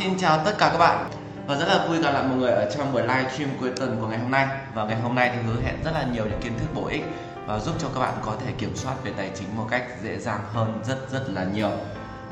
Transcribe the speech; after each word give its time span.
Xin 0.00 0.18
chào 0.18 0.44
tất 0.44 0.58
cả 0.58 0.68
các 0.72 0.78
bạn. 0.78 1.10
Và 1.46 1.56
rất 1.56 1.68
là 1.68 1.86
vui 1.86 2.02
gặp 2.02 2.12
lại 2.12 2.24
mọi 2.28 2.36
người 2.38 2.50
ở 2.50 2.70
trong 2.76 2.92
buổi 2.92 3.02
live 3.02 3.30
stream 3.34 3.50
cuối 3.60 3.70
tuần 3.76 3.96
của 4.00 4.06
ngày 4.06 4.18
hôm 4.18 4.30
nay. 4.30 4.46
Và 4.74 4.84
ngày 4.84 5.00
hôm 5.00 5.14
nay 5.14 5.30
thì 5.34 5.42
hứa 5.42 5.60
hẹn 5.64 5.74
rất 5.84 5.90
là 5.94 6.06
nhiều 6.12 6.24
những 6.24 6.40
kiến 6.40 6.52
thức 6.58 6.66
bổ 6.74 6.86
ích 6.86 7.04
và 7.46 7.58
giúp 7.58 7.74
cho 7.78 7.88
các 7.94 8.00
bạn 8.00 8.14
có 8.22 8.36
thể 8.44 8.52
kiểm 8.58 8.76
soát 8.76 8.94
về 9.04 9.12
tài 9.16 9.30
chính 9.34 9.56
một 9.56 9.66
cách 9.70 9.84
dễ 10.02 10.18
dàng 10.18 10.40
hơn 10.52 10.80
rất 10.88 11.10
rất 11.12 11.22
là 11.28 11.44
nhiều. 11.44 11.70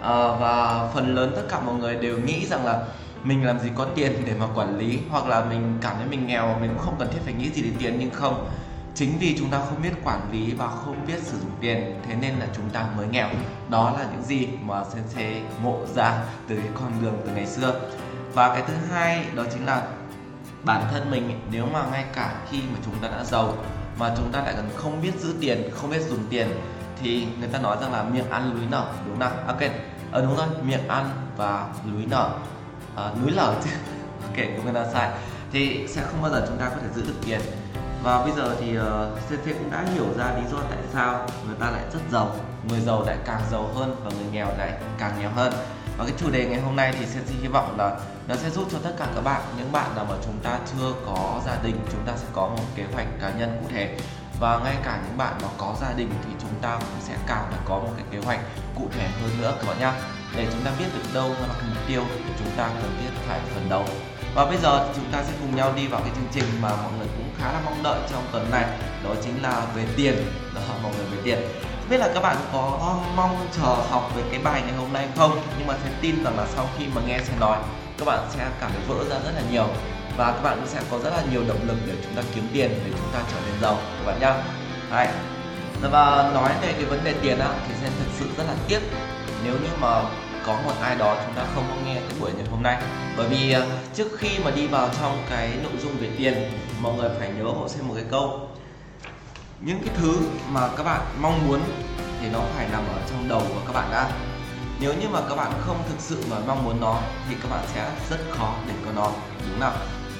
À, 0.02 0.28
và 0.40 0.86
phần 0.94 1.14
lớn 1.14 1.32
tất 1.36 1.42
cả 1.48 1.60
mọi 1.60 1.74
người 1.74 1.94
đều 1.94 2.18
nghĩ 2.18 2.46
rằng 2.46 2.66
là 2.66 2.84
mình 3.22 3.46
làm 3.46 3.58
gì 3.58 3.68
có 3.74 3.86
tiền 3.94 4.12
để 4.26 4.32
mà 4.40 4.46
quản 4.54 4.78
lý 4.78 4.98
hoặc 5.10 5.26
là 5.26 5.44
mình 5.44 5.78
cảm 5.80 5.96
thấy 5.96 6.06
mình 6.06 6.26
nghèo 6.26 6.56
mình 6.60 6.70
cũng 6.74 6.84
không 6.84 6.96
cần 6.98 7.08
thiết 7.12 7.20
phải 7.24 7.34
nghĩ 7.34 7.50
gì 7.50 7.62
đến 7.62 7.72
tiền 7.78 7.96
nhưng 7.98 8.10
không 8.10 8.50
chính 8.98 9.18
vì 9.18 9.36
chúng 9.38 9.50
ta 9.50 9.58
không 9.58 9.82
biết 9.82 9.92
quản 10.04 10.32
lý 10.32 10.54
và 10.54 10.68
không 10.68 11.06
biết 11.06 11.22
sử 11.22 11.38
dụng 11.38 11.50
tiền 11.60 12.00
thế 12.06 12.14
nên 12.14 12.34
là 12.38 12.46
chúng 12.56 12.70
ta 12.70 12.86
mới 12.96 13.06
nghèo. 13.06 13.28
Đó 13.70 13.94
là 13.98 14.06
những 14.12 14.22
gì 14.22 14.48
mà 14.62 14.84
sensei 14.84 15.42
ngộ 15.62 15.80
ra 15.94 16.24
từ 16.48 16.56
cái 16.56 16.68
con 16.74 16.92
đường 17.02 17.14
từ 17.26 17.32
ngày 17.32 17.46
xưa. 17.46 17.80
Và 18.34 18.48
cái 18.48 18.62
thứ 18.66 18.74
hai 18.90 19.24
đó 19.34 19.44
chính 19.52 19.66
là 19.66 19.82
bản 20.62 20.84
thân 20.90 21.10
mình 21.10 21.40
nếu 21.50 21.66
mà 21.66 21.82
ngay 21.92 22.04
cả 22.14 22.34
khi 22.50 22.58
mà 22.58 22.78
chúng 22.84 22.94
ta 23.02 23.08
đã 23.08 23.24
giàu 23.24 23.54
mà 23.98 24.14
chúng 24.16 24.32
ta 24.32 24.42
lại 24.42 24.54
còn 24.56 24.70
không 24.76 25.02
biết 25.02 25.12
giữ 25.20 25.34
tiền 25.40 25.70
không 25.74 25.90
biết 25.90 26.00
dùng 26.08 26.24
tiền 26.30 26.48
thì 27.02 27.26
người 27.38 27.48
ta 27.48 27.58
nói 27.58 27.76
rằng 27.80 27.92
là 27.92 28.02
miệng 28.02 28.30
ăn 28.30 28.52
lưới 28.54 28.66
nở 28.70 28.92
đúng 29.06 29.18
không 29.18 29.18
nào? 29.18 29.32
Ok 29.46 29.60
ờ 30.12 30.22
đúng 30.22 30.36
rồi 30.36 30.46
miệng 30.62 30.88
ăn 30.88 31.10
và 31.36 31.68
lưới 31.92 32.06
nở. 32.06 32.30
À, 32.96 33.10
núi 33.22 33.30
lở 33.30 33.54
chứ. 33.64 33.70
Ok 34.26 34.36
cũng 34.56 34.64
người 34.64 34.74
ta 34.74 34.90
sai. 34.92 35.10
Thì 35.52 35.86
sẽ 35.88 36.02
không 36.02 36.22
bao 36.22 36.30
giờ 36.30 36.44
chúng 36.48 36.58
ta 36.58 36.68
có 36.68 36.76
thể 36.82 36.88
giữ 36.94 37.02
được 37.02 37.14
tiền 37.26 37.40
và 38.02 38.22
bây 38.22 38.32
giờ 38.32 38.56
thì 38.60 38.76
ờ, 38.76 39.12
uh, 39.12 39.18
CC 39.18 39.44
cũng 39.44 39.70
đã 39.70 39.84
hiểu 39.94 40.06
ra 40.18 40.24
lý 40.36 40.42
do 40.52 40.58
tại 40.70 40.78
sao 40.92 41.26
người 41.46 41.56
ta 41.60 41.70
lại 41.70 41.82
rất 41.92 42.00
giàu. 42.12 42.36
Người 42.68 42.80
giàu 42.80 43.02
lại 43.06 43.16
càng 43.26 43.40
giàu 43.50 43.70
hơn 43.74 43.96
và 44.04 44.10
người 44.10 44.28
nghèo 44.32 44.46
lại 44.58 44.72
càng 44.98 45.12
nghèo 45.20 45.30
hơn. 45.30 45.52
Và 45.98 46.04
cái 46.04 46.14
chủ 46.18 46.30
đề 46.30 46.44
ngày 46.44 46.60
hôm 46.60 46.76
nay 46.76 46.94
thì 46.98 47.04
CC 47.04 47.42
hy 47.42 47.48
vọng 47.48 47.78
là 47.78 47.96
nó 48.28 48.36
sẽ 48.36 48.50
giúp 48.50 48.68
cho 48.72 48.78
tất 48.84 48.92
cả 48.98 49.06
các 49.14 49.20
bạn 49.24 49.42
những 49.58 49.72
bạn 49.72 49.96
nào 49.96 50.06
mà 50.08 50.14
chúng 50.24 50.38
ta 50.42 50.58
chưa 50.72 50.92
có 51.06 51.40
gia 51.46 51.56
đình 51.62 51.76
chúng 51.92 52.06
ta 52.06 52.12
sẽ 52.16 52.26
có 52.32 52.48
một 52.48 52.64
kế 52.74 52.84
hoạch 52.94 53.06
cá 53.20 53.30
nhân 53.30 53.58
cụ 53.62 53.68
thể. 53.74 53.98
Và 54.40 54.58
ngay 54.58 54.76
cả 54.84 55.00
những 55.04 55.18
bạn 55.18 55.34
mà 55.42 55.48
có 55.58 55.74
gia 55.80 55.92
đình 55.92 56.10
thì 56.24 56.30
chúng 56.40 56.60
ta 56.62 56.76
cũng 56.78 57.00
sẽ 57.00 57.14
càng 57.26 57.44
phải 57.50 57.60
có 57.64 57.78
một 57.78 57.90
cái 57.96 58.06
kế 58.10 58.18
hoạch 58.18 58.40
cụ 58.74 58.88
thể 58.92 59.08
hơn 59.22 59.30
nữa 59.40 59.54
các 59.56 59.68
bạn 59.68 59.80
nhá. 59.80 59.92
Để 60.36 60.46
chúng 60.52 60.62
ta 60.64 60.70
biết 60.78 60.86
được 60.94 61.14
đâu 61.14 61.28
là 61.28 61.48
mục 61.48 61.86
tiêu 61.88 62.04
của 62.08 62.32
chúng 62.38 62.50
ta 62.56 62.70
cần 62.82 62.96
thiết 63.00 63.10
phải 63.26 63.40
phấn 63.54 63.68
đấu. 63.68 63.84
Và 64.34 64.44
bây 64.44 64.56
giờ 64.56 64.86
thì 64.86 64.92
chúng 64.96 65.12
ta 65.12 65.22
sẽ 65.22 65.32
cùng 65.40 65.56
nhau 65.56 65.72
đi 65.76 65.86
vào 65.86 66.00
cái 66.00 66.10
chương 66.16 66.28
trình 66.32 66.44
mà 66.62 66.68
mọi 66.68 66.92
người 66.98 67.08
khá 67.38 67.52
là 67.52 67.60
mong 67.64 67.82
đợi 67.82 68.00
trong 68.10 68.22
tuần 68.32 68.50
này, 68.50 68.64
đó 69.04 69.10
chính 69.24 69.42
là 69.42 69.62
về 69.74 69.84
tiền, 69.96 70.14
đó 70.54 70.60
mọi 70.82 70.92
người 70.96 71.06
về 71.06 71.18
tiền. 71.24 71.38
Không 71.80 71.90
biết 71.90 71.98
là 71.98 72.10
các 72.14 72.22
bạn 72.22 72.36
có 72.52 72.96
mong 73.16 73.46
chờ 73.56 73.74
học 73.90 74.10
về 74.16 74.22
cái 74.30 74.40
bài 74.44 74.62
ngày 74.66 74.76
hôm 74.76 74.92
nay 74.92 75.08
không? 75.16 75.40
Nhưng 75.58 75.66
mà 75.66 75.74
sẽ 75.84 75.90
tin 76.00 76.24
rằng 76.24 76.36
là 76.36 76.46
sau 76.56 76.68
khi 76.78 76.84
mà 76.94 77.02
nghe 77.06 77.18
sẽ 77.24 77.32
nói, 77.40 77.58
các 77.98 78.04
bạn 78.04 78.18
sẽ 78.30 78.46
cảm 78.60 78.70
thấy 78.70 78.80
vỡ 78.88 79.04
ra 79.10 79.16
rất 79.24 79.32
là 79.34 79.42
nhiều. 79.50 79.66
Và 80.16 80.32
các 80.32 80.42
bạn 80.42 80.56
cũng 80.56 80.68
sẽ 80.68 80.80
có 80.90 80.98
rất 80.98 81.10
là 81.10 81.22
nhiều 81.32 81.42
động 81.48 81.60
lực 81.66 81.76
để 81.86 81.94
chúng 82.04 82.14
ta 82.14 82.22
kiếm 82.34 82.48
tiền, 82.52 82.70
để 82.70 82.90
chúng 82.90 83.12
ta 83.12 83.20
trở 83.32 83.40
nên 83.46 83.60
giàu, 83.62 83.76
các 83.98 84.06
bạn 84.06 84.20
nhá. 84.20 84.34
Đấy. 84.90 85.08
và 85.82 86.30
nói 86.34 86.50
về 86.62 86.72
cái 86.72 86.84
vấn 86.84 87.04
đề 87.04 87.14
tiền 87.22 87.38
á, 87.38 87.48
thì 87.68 87.74
sẽ 87.82 87.88
thực 87.88 88.10
sự 88.18 88.24
rất 88.36 88.44
là 88.46 88.54
tiếc. 88.68 88.80
Nếu 89.44 89.52
như 89.52 89.68
mà 89.80 90.02
có 90.48 90.60
một 90.64 90.74
ai 90.82 90.96
đó 90.96 91.16
chúng 91.26 91.34
ta 91.34 91.46
không 91.54 91.64
có 91.68 91.74
nghe 91.86 91.94
cái 91.94 92.20
buổi 92.20 92.30
ngày 92.32 92.46
hôm 92.50 92.62
nay. 92.62 92.82
Bởi 93.16 93.28
vì 93.28 93.52
à, 93.52 93.62
trước 93.94 94.08
khi 94.18 94.28
mà 94.44 94.50
đi 94.50 94.66
vào 94.66 94.88
trong 95.00 95.22
cái 95.30 95.50
nội 95.62 95.72
dung 95.82 95.92
về 96.00 96.10
tiền, 96.18 96.34
mọi 96.80 96.94
người 96.94 97.10
phải 97.18 97.30
nhớ 97.30 97.44
hộ 97.44 97.68
xem 97.68 97.88
một 97.88 97.94
cái 97.94 98.04
câu. 98.10 98.48
Những 99.60 99.78
cái 99.86 99.94
thứ 99.96 100.18
mà 100.48 100.68
các 100.76 100.82
bạn 100.82 101.00
mong 101.20 101.48
muốn 101.48 101.60
thì 102.20 102.28
nó 102.32 102.40
phải 102.56 102.68
nằm 102.72 102.82
ở 102.88 103.00
trong 103.10 103.28
đầu 103.28 103.40
của 103.40 103.60
các 103.66 103.72
bạn 103.72 103.88
đã. 103.92 104.10
Nếu 104.80 104.94
như 104.94 105.08
mà 105.08 105.20
các 105.28 105.36
bạn 105.36 105.52
không 105.60 105.82
thực 105.88 106.00
sự 106.00 106.22
mà 106.30 106.36
mong 106.46 106.64
muốn 106.64 106.80
nó 106.80 107.00
thì 107.28 107.36
các 107.42 107.50
bạn 107.50 107.64
sẽ 107.74 107.90
rất 108.10 108.18
khó 108.30 108.54
để 108.68 108.74
có 108.84 108.92
nó, 108.92 109.12
đúng 109.50 109.60
không 109.60 109.76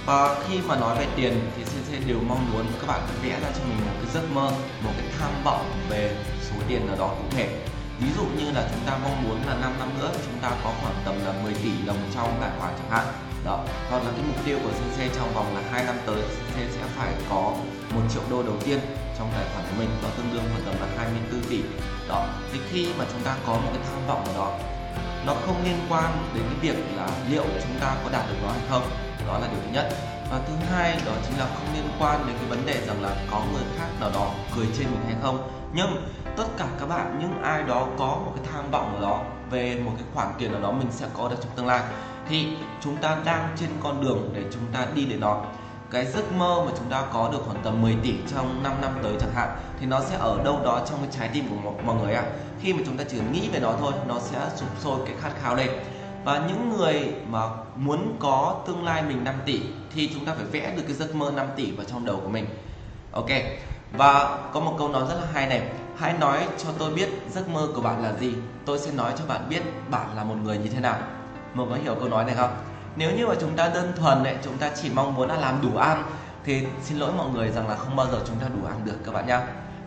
và 0.06 0.36
khi 0.48 0.58
mà 0.66 0.76
nói 0.76 0.96
về 0.98 1.06
tiền 1.16 1.50
thì 1.56 1.62
CC 1.64 2.08
đều 2.08 2.16
mong 2.28 2.52
muốn 2.52 2.66
các 2.80 2.86
bạn 2.86 3.00
vẽ 3.22 3.30
ra 3.30 3.48
cho 3.58 3.64
mình 3.64 3.86
một 3.86 3.92
cái 4.02 4.10
giấc 4.14 4.30
mơ, 4.34 4.50
một 4.84 4.90
cái 4.98 5.06
tham 5.18 5.30
vọng 5.44 5.70
về 5.88 6.16
số 6.50 6.56
tiền 6.68 6.86
nào 6.86 6.96
đó 6.98 7.08
cụ 7.08 7.36
thể 7.36 7.48
ví 8.00 8.08
dụ 8.16 8.24
như 8.38 8.50
là 8.50 8.68
chúng 8.70 8.80
ta 8.86 8.98
mong 9.02 9.22
muốn 9.24 9.46
là 9.46 9.54
5 9.54 9.72
năm 9.78 9.88
nữa 9.98 10.10
chúng 10.26 10.38
ta 10.42 10.50
có 10.64 10.72
khoảng 10.82 10.94
tầm 11.04 11.14
là 11.24 11.32
10 11.42 11.54
tỷ 11.54 11.70
đồng 11.86 11.98
trong 12.14 12.38
tài 12.40 12.50
khoản 12.58 12.74
chẳng 12.78 12.90
hạn. 12.90 13.06
Đó, 13.44 13.64
hoặc 13.90 14.02
là 14.04 14.10
cái 14.10 14.24
mục 14.28 14.36
tiêu 14.44 14.58
của 14.62 14.70
CC 14.70 15.14
trong 15.16 15.34
vòng 15.34 15.54
là 15.54 15.62
2 15.70 15.84
năm 15.84 15.96
tới 16.06 16.22
CC 16.22 16.56
sẽ 16.56 16.82
phải 16.96 17.12
có 17.30 17.54
một 17.94 18.00
triệu 18.14 18.22
đô 18.30 18.42
đầu 18.42 18.56
tiên 18.64 18.78
trong 19.18 19.30
tài 19.34 19.44
khoản 19.54 19.64
của 19.70 19.76
mình 19.78 19.88
đó 20.02 20.08
tương 20.16 20.32
đương 20.32 20.42
khoảng 20.52 20.62
tầm 20.66 20.74
là 20.80 20.86
24 20.96 21.40
tỷ. 21.50 21.62
Đó, 22.08 22.26
thì 22.52 22.58
khi 22.70 22.88
mà 22.98 23.04
chúng 23.12 23.22
ta 23.22 23.36
có 23.46 23.52
một 23.52 23.70
cái 23.72 23.82
tham 23.90 24.06
vọng 24.06 24.24
ở 24.26 24.34
đó, 24.34 24.58
nó 25.26 25.34
không 25.46 25.64
liên 25.64 25.78
quan 25.88 26.28
đến 26.34 26.44
cái 26.44 26.58
việc 26.60 26.84
là 26.96 27.08
liệu 27.30 27.44
chúng 27.62 27.80
ta 27.80 27.96
có 28.04 28.10
đạt 28.12 28.28
được 28.28 28.36
nó 28.42 28.48
hay 28.48 28.60
không, 28.70 28.90
đó 29.26 29.38
là 29.38 29.46
điều 29.46 29.60
thứ 29.64 29.70
nhất 29.72 29.88
và 30.30 30.40
thứ 30.46 30.54
hai 30.70 30.98
đó 31.06 31.12
chính 31.26 31.38
là 31.38 31.46
không 31.46 31.74
liên 31.74 31.88
quan 31.98 32.26
đến 32.26 32.36
cái 32.40 32.48
vấn 32.48 32.66
đề 32.66 32.86
rằng 32.86 33.02
là 33.02 33.16
có 33.30 33.42
người 33.52 33.62
khác 33.78 33.88
nào 34.00 34.10
đó 34.14 34.30
cười 34.56 34.66
trên 34.78 34.86
mình 34.86 35.00
hay 35.04 35.14
không 35.22 35.50
nhưng 35.72 36.08
tất 36.36 36.46
cả 36.58 36.66
các 36.80 36.86
bạn 36.86 37.18
những 37.20 37.42
ai 37.42 37.62
đó 37.62 37.88
có 37.98 38.06
một 38.06 38.32
cái 38.36 38.44
tham 38.52 38.70
vọng 38.70 38.92
nào 38.92 39.02
đó 39.02 39.22
về 39.50 39.80
một 39.84 39.92
cái 39.96 40.06
khoản 40.14 40.28
tiền 40.38 40.52
nào 40.52 40.60
đó 40.60 40.72
mình 40.72 40.88
sẽ 40.90 41.06
có 41.14 41.28
được 41.28 41.36
trong 41.42 41.52
tương 41.56 41.66
lai 41.66 41.82
thì 42.28 42.48
chúng 42.80 42.96
ta 42.96 43.16
đang 43.24 43.48
trên 43.60 43.68
con 43.82 44.02
đường 44.02 44.30
để 44.34 44.42
chúng 44.52 44.62
ta 44.72 44.86
đi 44.94 45.04
đến 45.04 45.20
đó 45.20 45.44
cái 45.90 46.06
giấc 46.06 46.32
mơ 46.32 46.62
mà 46.66 46.72
chúng 46.78 46.90
ta 46.90 47.02
có 47.12 47.28
được 47.32 47.38
khoảng 47.46 47.62
tầm 47.62 47.82
10 47.82 47.96
tỷ 48.02 48.14
trong 48.34 48.62
5 48.62 48.72
năm 48.82 48.92
tới 49.02 49.12
chẳng 49.20 49.34
hạn 49.34 49.58
thì 49.80 49.86
nó 49.86 50.00
sẽ 50.00 50.16
ở 50.16 50.42
đâu 50.44 50.60
đó 50.64 50.82
trong 50.90 50.98
cái 51.02 51.08
trái 51.18 51.30
tim 51.32 51.44
của 51.50 51.70
mọi 51.84 51.96
người 51.96 52.14
ạ. 52.14 52.22
À. 52.22 52.30
Khi 52.60 52.72
mà 52.72 52.82
chúng 52.86 52.96
ta 52.96 53.04
chỉ 53.10 53.16
nghĩ 53.32 53.48
về 53.52 53.60
nó 53.60 53.72
thôi, 53.80 53.92
nó 54.06 54.18
sẽ 54.20 54.38
sụp 54.56 54.68
sôi 54.78 54.98
cái 55.06 55.14
khát 55.20 55.30
khao 55.42 55.54
lên. 55.54 55.70
Và 56.24 56.46
những 56.48 56.76
người 56.76 57.14
mà 57.28 57.40
muốn 57.78 58.16
có 58.18 58.62
tương 58.66 58.84
lai 58.84 59.02
mình 59.02 59.24
5 59.24 59.34
tỷ 59.44 59.60
thì 59.94 60.10
chúng 60.14 60.24
ta 60.24 60.34
phải 60.34 60.44
vẽ 60.44 60.72
được 60.76 60.82
cái 60.86 60.94
giấc 60.94 61.14
mơ 61.14 61.32
5 61.36 61.46
tỷ 61.56 61.70
vào 61.70 61.84
trong 61.84 62.04
đầu 62.04 62.20
của 62.24 62.28
mình. 62.28 62.46
Ok. 63.12 63.30
Và 63.92 64.38
có 64.52 64.60
một 64.60 64.74
câu 64.78 64.88
nói 64.88 65.04
rất 65.08 65.14
là 65.14 65.26
hay 65.32 65.46
này, 65.46 65.62
hãy 65.96 66.14
nói 66.20 66.46
cho 66.58 66.68
tôi 66.78 66.94
biết 66.94 67.08
giấc 67.30 67.48
mơ 67.48 67.68
của 67.74 67.80
bạn 67.80 68.02
là 68.02 68.12
gì. 68.12 68.34
Tôi 68.66 68.78
sẽ 68.78 68.92
nói 68.92 69.12
cho 69.18 69.24
bạn 69.26 69.48
biết 69.48 69.62
bạn 69.90 70.16
là 70.16 70.24
một 70.24 70.34
người 70.42 70.58
như 70.58 70.68
thế 70.68 70.80
nào. 70.80 70.98
Mọi 71.54 71.66
người 71.66 71.78
hiểu 71.78 71.94
câu 71.94 72.08
nói 72.08 72.24
này 72.24 72.34
không? 72.34 72.56
nếu 72.98 73.10
như 73.16 73.26
mà 73.26 73.34
chúng 73.40 73.56
ta 73.56 73.68
đơn 73.68 73.92
thuần 73.96 74.22
đấy 74.22 74.36
chúng 74.44 74.58
ta 74.58 74.70
chỉ 74.82 74.90
mong 74.94 75.14
muốn 75.14 75.28
là 75.28 75.36
làm 75.36 75.62
đủ 75.62 75.76
ăn 75.76 76.02
thì 76.44 76.66
xin 76.82 76.98
lỗi 76.98 77.12
mọi 77.16 77.30
người 77.30 77.50
rằng 77.50 77.68
là 77.68 77.76
không 77.76 77.96
bao 77.96 78.06
giờ 78.12 78.20
chúng 78.26 78.36
ta 78.36 78.46
đủ 78.48 78.66
ăn 78.66 78.80
được 78.84 78.96
các 79.04 79.14
bạn 79.14 79.26
nhá 79.26 79.40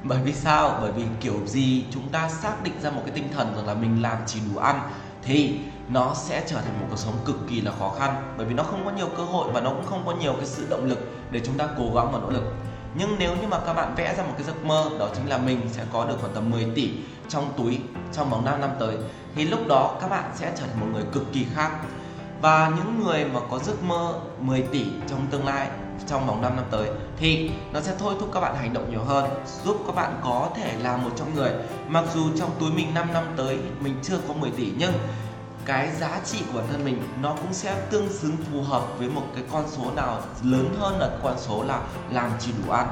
bởi 0.04 0.20
vì 0.24 0.34
sao 0.34 0.78
bởi 0.82 0.92
vì 0.92 1.04
kiểu 1.20 1.36
gì 1.46 1.86
chúng 1.92 2.10
ta 2.10 2.30
xác 2.30 2.64
định 2.64 2.74
ra 2.82 2.90
một 2.90 3.02
cái 3.06 3.16
tinh 3.16 3.30
thần 3.36 3.56
rằng 3.56 3.68
là 3.68 3.74
mình 3.74 4.02
làm 4.02 4.18
chỉ 4.26 4.40
đủ 4.54 4.60
ăn 4.60 4.80
thì 5.24 5.60
nó 5.90 6.14
sẽ 6.16 6.44
trở 6.48 6.62
thành 6.62 6.80
một 6.80 6.86
cuộc 6.90 6.98
sống 6.98 7.16
cực 7.26 7.36
kỳ 7.50 7.62
là 7.62 7.72
khó 7.80 7.90
khăn, 7.90 8.34
bởi 8.38 8.46
vì 8.46 8.54
nó 8.54 8.64
không 8.64 8.86
có 8.86 8.92
nhiều 8.92 9.08
cơ 9.18 9.24
hội 9.24 9.52
và 9.52 9.62
nó 9.62 9.70
cũng 9.70 9.86
không 9.86 10.04
có 10.06 10.14
nhiều 10.22 10.34
cái 10.34 10.46
sự 10.46 10.68
động 10.70 10.86
lực 10.86 11.00
để 11.32 11.42
chúng 11.46 11.58
ta 11.58 11.68
cố 11.78 11.84
gắng 11.96 12.12
và 12.12 12.20
nỗ 12.20 12.30
lực. 12.30 12.44
Nhưng 12.96 13.16
nếu 13.20 13.36
như 13.36 13.48
mà 13.48 13.60
các 13.66 13.74
bạn 13.74 13.96
vẽ 13.96 14.16
ra 14.18 14.24
một 14.24 14.34
cái 14.38 14.44
giấc 14.44 14.66
mơ, 14.66 14.90
đó 15.00 15.08
chính 15.16 15.30
là 15.30 15.38
mình 15.38 15.62
sẽ 15.72 15.84
có 15.94 16.06
được 16.06 16.18
khoảng 16.22 16.34
tầm 16.34 16.50
10 16.50 16.68
tỷ 16.76 16.92
trong 17.30 17.54
túi, 17.58 17.80
trong 18.14 18.30
vòng 18.30 18.46
5 18.46 18.62
năm 18.62 18.70
tới, 18.80 18.98
thì 19.36 19.46
lúc 19.46 19.68
đó 19.68 19.98
các 20.02 20.08
bạn 20.08 20.32
sẽ 20.36 20.52
trở 20.58 20.68
thành 20.68 20.80
một 20.80 20.88
người 20.94 21.04
cực 21.14 21.34
kỳ 21.34 21.46
khác. 21.56 21.72
Và 22.42 22.72
những 22.78 23.04
người 23.04 23.26
mà 23.26 23.40
có 23.50 23.60
giấc 23.60 23.84
mơ 23.84 24.14
10 24.40 24.62
tỷ 24.62 24.86
trong 25.10 25.28
tương 25.32 25.46
lai 25.46 25.68
trong 26.08 26.28
vòng 26.28 26.42
5 26.42 26.56
năm 26.56 26.66
tới, 26.72 26.90
thì 27.18 27.52
nó 27.74 27.82
sẽ 27.82 27.94
thôi 28.00 28.16
thúc 28.20 28.30
các 28.34 28.40
bạn 28.40 28.56
hành 28.56 28.74
động 28.74 28.92
nhiều 28.92 29.04
hơn, 29.04 29.30
giúp 29.66 29.84
các 29.88 29.96
bạn 29.96 30.20
có 30.24 30.50
thể 30.56 30.78
là 30.84 30.98
một 30.98 31.10
trong 31.16 31.36
người. 31.36 31.52
Mặc 31.88 32.04
dù 32.14 32.30
trong 32.38 32.50
túi 32.60 32.72
mình 32.72 32.94
5 32.94 33.14
năm 33.14 33.24
tới, 33.38 33.58
mình 33.80 33.96
chưa 34.04 34.18
có 34.28 34.34
10 34.34 34.52
tỷ, 34.52 34.72
nhưng 34.78 34.94
cái 35.66 35.92
giá 36.00 36.20
trị 36.26 36.44
của 36.54 36.60
bản 36.60 36.68
thân 36.72 36.86
mình, 36.86 37.04
nó 37.22 37.36
cũng 37.36 37.54
sẽ 37.54 37.76
tương 37.90 38.10
xứng 38.10 38.38
phù 38.38 38.62
hợp 38.62 38.84
với 38.98 39.10
một 39.10 39.24
cái 39.36 39.44
con 39.52 39.64
số 39.68 39.92
nào 39.96 40.22
lớn 40.44 40.76
hơn 40.80 41.00
là 41.00 41.10
con 41.24 41.36
số 41.40 41.64
là 41.64 41.82
làm 42.12 42.32
chỉ 42.40 42.52
đủ 42.66 42.72
ăn. 42.72 42.88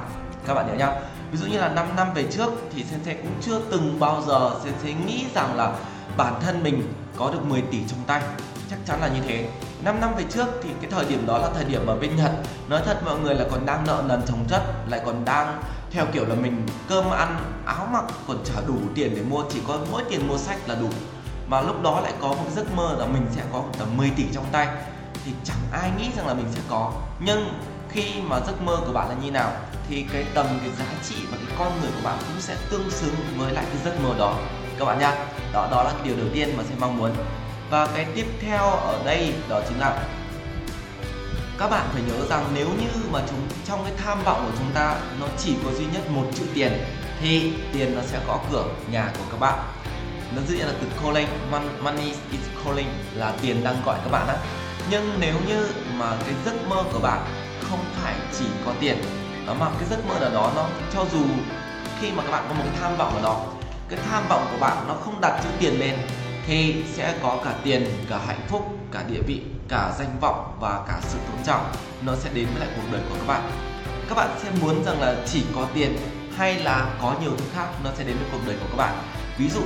Các 0.45 0.53
bạn 0.53 0.67
hiểu 0.67 0.75
nhá. 0.75 0.95
Ví 1.31 1.37
dụ 1.37 1.45
như 1.47 1.59
là 1.59 1.69
5 1.69 1.87
năm 1.95 2.07
về 2.13 2.25
trước 2.31 2.53
thì 2.75 2.83
sensei 2.83 3.15
cũng 3.15 3.33
chưa 3.41 3.61
từng 3.71 3.99
bao 3.99 4.23
giờ 4.27 4.51
sensei 4.63 4.93
nghĩ 4.93 5.25
rằng 5.35 5.55
là 5.55 5.75
bản 6.17 6.33
thân 6.41 6.63
mình 6.63 6.93
có 7.17 7.31
được 7.31 7.45
10 7.45 7.61
tỷ 7.61 7.79
trong 7.87 7.99
tay. 8.07 8.21
Chắc 8.69 8.79
chắn 8.85 9.01
là 9.01 9.07
như 9.07 9.21
thế. 9.27 9.49
5 9.83 9.99
năm 9.99 10.15
về 10.15 10.23
trước 10.29 10.47
thì 10.63 10.69
cái 10.81 10.91
thời 10.91 11.05
điểm 11.05 11.25
đó 11.25 11.37
là 11.37 11.49
thời 11.55 11.63
điểm 11.63 11.85
ở 11.87 11.95
bên 11.95 12.15
Nhật, 12.15 12.31
nói 12.67 12.81
thật 12.85 13.01
mọi 13.05 13.19
người 13.19 13.35
là 13.35 13.45
còn 13.51 13.65
đang 13.65 13.87
nợ 13.87 14.03
nần 14.07 14.21
chồng 14.27 14.45
chất, 14.49 14.61
lại 14.87 15.01
còn 15.05 15.25
đang 15.25 15.61
theo 15.91 16.05
kiểu 16.13 16.25
là 16.25 16.35
mình 16.35 16.65
cơm 16.89 17.09
ăn, 17.11 17.37
áo 17.65 17.87
mặc 17.91 18.03
còn 18.27 18.37
trả 18.45 18.53
đủ 18.67 18.75
tiền 18.95 19.15
để 19.15 19.21
mua, 19.21 19.43
chỉ 19.53 19.59
có 19.67 19.77
mỗi 19.91 20.03
tiền 20.09 20.27
mua 20.27 20.37
sách 20.37 20.57
là 20.67 20.75
đủ. 20.75 20.89
Mà 21.47 21.61
lúc 21.61 21.83
đó 21.83 21.99
lại 22.03 22.13
có 22.21 22.27
một 22.27 22.49
giấc 22.55 22.75
mơ 22.75 22.95
là 22.99 23.05
mình 23.05 23.25
sẽ 23.35 23.41
có 23.53 23.63
tầm 23.77 23.97
10 23.97 24.09
tỷ 24.09 24.23
trong 24.33 24.45
tay. 24.51 24.67
Thì 25.25 25.31
chẳng 25.43 25.57
ai 25.71 25.91
nghĩ 25.97 26.09
rằng 26.17 26.27
là 26.27 26.33
mình 26.33 26.47
sẽ 26.55 26.61
có. 26.69 26.91
Nhưng 27.19 27.49
khi 27.89 28.05
mà 28.27 28.39
giấc 28.47 28.61
mơ 28.61 28.77
của 28.85 28.93
bạn 28.93 29.09
là 29.09 29.15
như 29.23 29.31
nào, 29.31 29.51
thì 29.89 30.05
cái 30.13 30.25
tầm, 30.33 30.45
cái 30.61 30.69
giá 30.79 30.85
trị 31.09 31.15
và 31.31 31.37
cái 31.37 31.55
con 31.59 31.81
người 31.81 31.91
của 31.91 32.01
bạn 32.03 32.17
cũng 32.27 32.41
sẽ 32.41 32.55
tương 32.69 32.91
xứng 32.91 33.15
với 33.37 33.53
lại 33.53 33.65
cái 33.67 33.81
giấc 33.85 34.01
mơ 34.03 34.15
đó. 34.19 34.35
Các 34.79 34.85
bạn 34.85 34.99
nha 34.99 35.25
đó 35.53 35.67
đó 35.71 35.83
là 35.83 35.89
cái 35.89 36.01
điều 36.03 36.17
đầu 36.17 36.27
tiên 36.33 36.53
mà 36.57 36.63
sẽ 36.69 36.75
mong 36.79 36.97
muốn 36.97 37.11
và 37.69 37.87
cái 37.95 38.05
tiếp 38.15 38.25
theo 38.41 38.63
ở 38.69 39.01
đây 39.05 39.33
đó 39.49 39.61
chính 39.69 39.79
là 39.79 40.03
các 41.57 41.69
bạn 41.69 41.85
phải 41.93 42.01
nhớ 42.01 42.25
rằng 42.29 42.45
nếu 42.55 42.67
như 42.67 42.89
mà 43.11 43.19
chúng, 43.29 43.39
trong 43.65 43.83
cái 43.83 43.93
tham 44.03 44.23
vọng 44.23 44.43
của 44.45 44.57
chúng 44.57 44.71
ta 44.73 44.95
nó 45.19 45.27
chỉ 45.37 45.55
có 45.65 45.71
duy 45.71 45.85
nhất 45.93 46.09
một 46.09 46.25
chữ 46.35 46.43
tiền, 46.53 46.71
thì 47.21 47.53
tiền 47.73 47.95
nó 47.95 48.01
sẽ 48.01 48.19
có 48.27 48.39
cửa 48.51 48.65
nhà 48.91 49.11
của 49.17 49.23
các 49.31 49.39
bạn. 49.39 49.59
Nó 50.35 50.41
dựa 50.47 50.65
là 50.65 50.73
từ 50.81 50.87
calling 51.03 51.27
money 51.83 52.13
is 52.31 52.41
calling 52.65 52.87
là 53.13 53.33
tiền 53.41 53.63
đang 53.63 53.81
gọi 53.85 53.97
các 54.03 54.11
bạn 54.11 54.27
á. 54.27 54.35
Nhưng 54.91 55.17
nếu 55.19 55.35
như 55.47 55.67
mà 55.97 56.17
cái 56.25 56.33
giấc 56.45 56.67
mơ 56.67 56.83
của 56.93 56.99
bạn 56.99 57.25
không 57.69 57.79
phải 58.01 58.13
chỉ 58.39 58.45
có 58.65 58.73
tiền 58.79 58.97
mà 59.59 59.69
cái 59.79 59.89
giấc 59.89 60.05
mơ 60.07 60.19
nào 60.19 60.29
đó 60.33 60.51
nó, 60.55 60.65
cho 60.93 61.05
dù 61.13 61.25
khi 62.01 62.11
mà 62.11 62.23
các 62.23 62.31
bạn 62.31 62.45
có 62.49 62.53
một 62.53 62.63
cái 62.65 62.81
tham 62.81 62.97
vọng 62.97 63.15
ở 63.15 63.21
đó, 63.21 63.45
cái 63.89 63.99
tham 64.09 64.23
vọng 64.29 64.47
của 64.51 64.57
bạn 64.59 64.77
nó 64.87 64.93
không 64.93 65.21
đặt 65.21 65.39
chữ 65.43 65.49
tiền 65.59 65.79
lên 65.79 65.97
thì 66.49 66.75
sẽ 66.93 67.15
có 67.21 67.37
cả 67.45 67.53
tiền, 67.63 67.85
cả 68.09 68.19
hạnh 68.27 68.41
phúc, 68.47 68.67
cả 68.91 69.03
địa 69.09 69.21
vị, 69.27 69.41
cả 69.67 69.91
danh 69.99 70.19
vọng 70.21 70.57
và 70.59 70.83
cả 70.87 70.99
sự 71.01 71.17
tôn 71.17 71.45
trọng. 71.45 71.71
Nó 72.01 72.15
sẽ 72.15 72.29
đến 72.33 72.47
với 72.53 72.59
lại 72.59 72.69
cuộc 72.75 72.91
đời 72.91 73.01
của 73.09 73.15
các 73.15 73.27
bạn. 73.27 73.51
Các 74.09 74.15
bạn 74.15 74.29
sẽ 74.43 74.49
muốn 74.61 74.83
rằng 74.85 75.01
là 75.01 75.15
chỉ 75.27 75.43
có 75.55 75.67
tiền 75.73 75.97
hay 76.37 76.59
là 76.59 76.89
có 77.01 77.15
nhiều 77.21 77.31
thứ 77.37 77.45
khác, 77.55 77.67
nó 77.83 77.89
sẽ 77.97 78.03
đến 78.03 78.17
với 78.17 78.27
cuộc 78.31 78.39
đời 78.47 78.55
của 78.59 78.65
các 78.69 78.77
bạn. 78.77 79.03
Ví 79.37 79.49
dụ, 79.49 79.61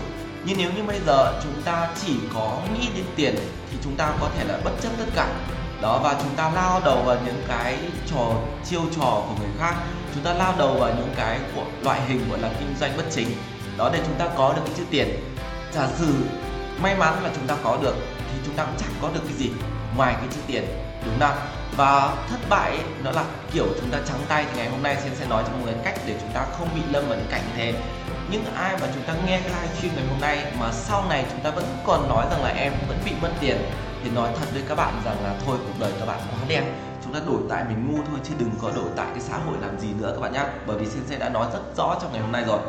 như 0.46 0.54
nếu 0.58 0.72
như 0.72 0.84
bây 0.84 1.00
giờ 1.06 1.40
chúng 1.44 1.62
ta 1.62 1.90
chỉ 2.06 2.16
có 2.34 2.58
nghĩ 2.74 2.88
đến 2.96 3.06
tiền 3.16 3.36
thì 3.72 3.78
chúng 3.84 3.96
ta 3.96 4.14
có 4.22 4.30
thể 4.38 4.44
là 4.44 4.60
bất 4.64 4.72
chấp 4.82 4.90
tất 4.98 5.12
cả. 5.16 5.28
Đó, 5.82 6.00
và 6.04 6.16
chúng 6.22 6.36
ta 6.36 6.52
lao 6.52 6.82
đầu 6.86 7.04
vào 7.06 7.18
những 7.26 7.44
cái 7.48 7.78
trò, 8.12 8.32
chiêu 8.66 8.82
trò 8.96 9.24
của 9.28 9.36
người 9.40 9.52
khác. 9.60 9.76
Chúng 10.14 10.24
ta 10.24 10.34
lao 10.34 10.54
đầu 10.58 10.74
vào 10.74 10.94
những 10.96 11.14
cái 11.18 11.40
của, 11.56 11.66
loại 11.82 12.02
hình 12.08 12.30
gọi 12.30 12.40
là 12.40 12.50
kinh 12.60 12.76
doanh 12.80 12.98
bất 12.98 13.06
chính. 13.12 13.28
Đó, 13.78 13.90
để 13.94 14.00
chúng 14.06 14.16
ta 14.16 14.28
có 14.38 14.54
được 14.54 14.62
cái 14.66 14.74
chữ 14.78 14.84
tiền. 14.90 15.10
Giả 15.74 15.88
sử 15.98 16.14
may 16.84 16.96
mắn 16.96 17.24
là 17.24 17.30
chúng 17.36 17.48
ta 17.48 17.56
có 17.64 17.78
được 17.82 17.96
thì 18.18 18.40
chúng 18.46 18.56
ta 18.56 18.64
cũng 18.64 18.76
chẳng 18.78 18.94
có 19.02 19.10
được 19.14 19.22
cái 19.28 19.34
gì 19.34 19.52
ngoài 19.98 20.14
cái 20.18 20.28
chữ 20.32 20.40
tiền 20.48 20.64
đúng 21.06 21.20
không 21.20 21.38
và 21.78 22.16
thất 22.30 22.40
bại 22.50 22.72
ấy, 22.72 22.86
nó 23.04 23.12
là 23.12 23.24
kiểu 23.54 23.66
chúng 23.82 23.90
ta 23.90 23.98
trắng 24.08 24.20
tay 24.28 24.46
thì 24.46 24.58
ngày 24.58 24.70
hôm 24.70 24.84
nay 24.84 24.98
sen 25.04 25.16
sẽ 25.16 25.26
nói 25.28 25.44
cho 25.48 25.54
mọi 25.54 25.62
người 25.64 25.74
cách 25.84 25.96
để 26.06 26.16
chúng 26.22 26.30
ta 26.34 26.46
không 26.58 26.68
bị 26.76 26.82
lâm 26.92 27.08
vào 27.08 27.18
những 27.18 27.28
cảnh 27.30 27.42
như 27.48 27.54
thế. 27.56 27.74
Những 28.32 28.46
ai 28.56 28.78
mà 28.82 28.88
chúng 28.94 29.04
ta 29.04 29.14
nghe 29.26 29.40
cái 29.42 29.50
livestream 29.50 29.96
ngày 29.96 30.06
hôm 30.10 30.22
nay 30.22 30.46
mà 30.60 30.72
sau 30.72 31.06
này 31.10 31.26
chúng 31.32 31.40
ta 31.40 31.50
vẫn 31.50 31.66
còn 31.86 32.10
nói 32.10 32.26
rằng 32.32 32.44
là 32.44 32.50
em 32.50 32.74
vẫn 32.88 32.98
bị 33.06 33.12
mất 33.22 33.30
tiền 33.40 33.58
thì 34.04 34.10
nói 34.10 34.30
thật 34.40 34.46
với 34.54 34.64
các 34.70 34.76
bạn 34.76 35.02
rằng 35.06 35.24
là 35.24 35.36
thôi 35.46 35.58
cuộc 35.68 35.74
đời 35.80 35.92
các 36.00 36.06
bạn 36.06 36.20
quá 36.32 36.40
đen. 36.48 36.64
Chúng 37.04 37.14
ta 37.14 37.20
đổi 37.28 37.42
tại 37.50 37.64
mình 37.64 37.92
ngu 37.92 38.04
thôi 38.10 38.20
chứ 38.24 38.34
đừng 38.40 38.52
có 38.62 38.72
đổi 38.76 38.90
tại 38.96 39.08
cái 39.10 39.22
xã 39.22 39.38
hội 39.38 39.56
làm 39.62 39.80
gì 39.80 39.88
nữa 40.00 40.12
các 40.16 40.22
bạn 40.22 40.34
nhé 40.34 40.44
bởi 40.68 40.78
vì 40.78 40.86
sen 41.10 41.20
đã 41.20 41.30
nói 41.30 41.48
rất 41.54 41.62
rõ 41.78 41.96
trong 42.02 42.12
ngày 42.14 42.22
hôm 42.22 42.32
nay 42.32 42.44
rồi. 42.48 42.60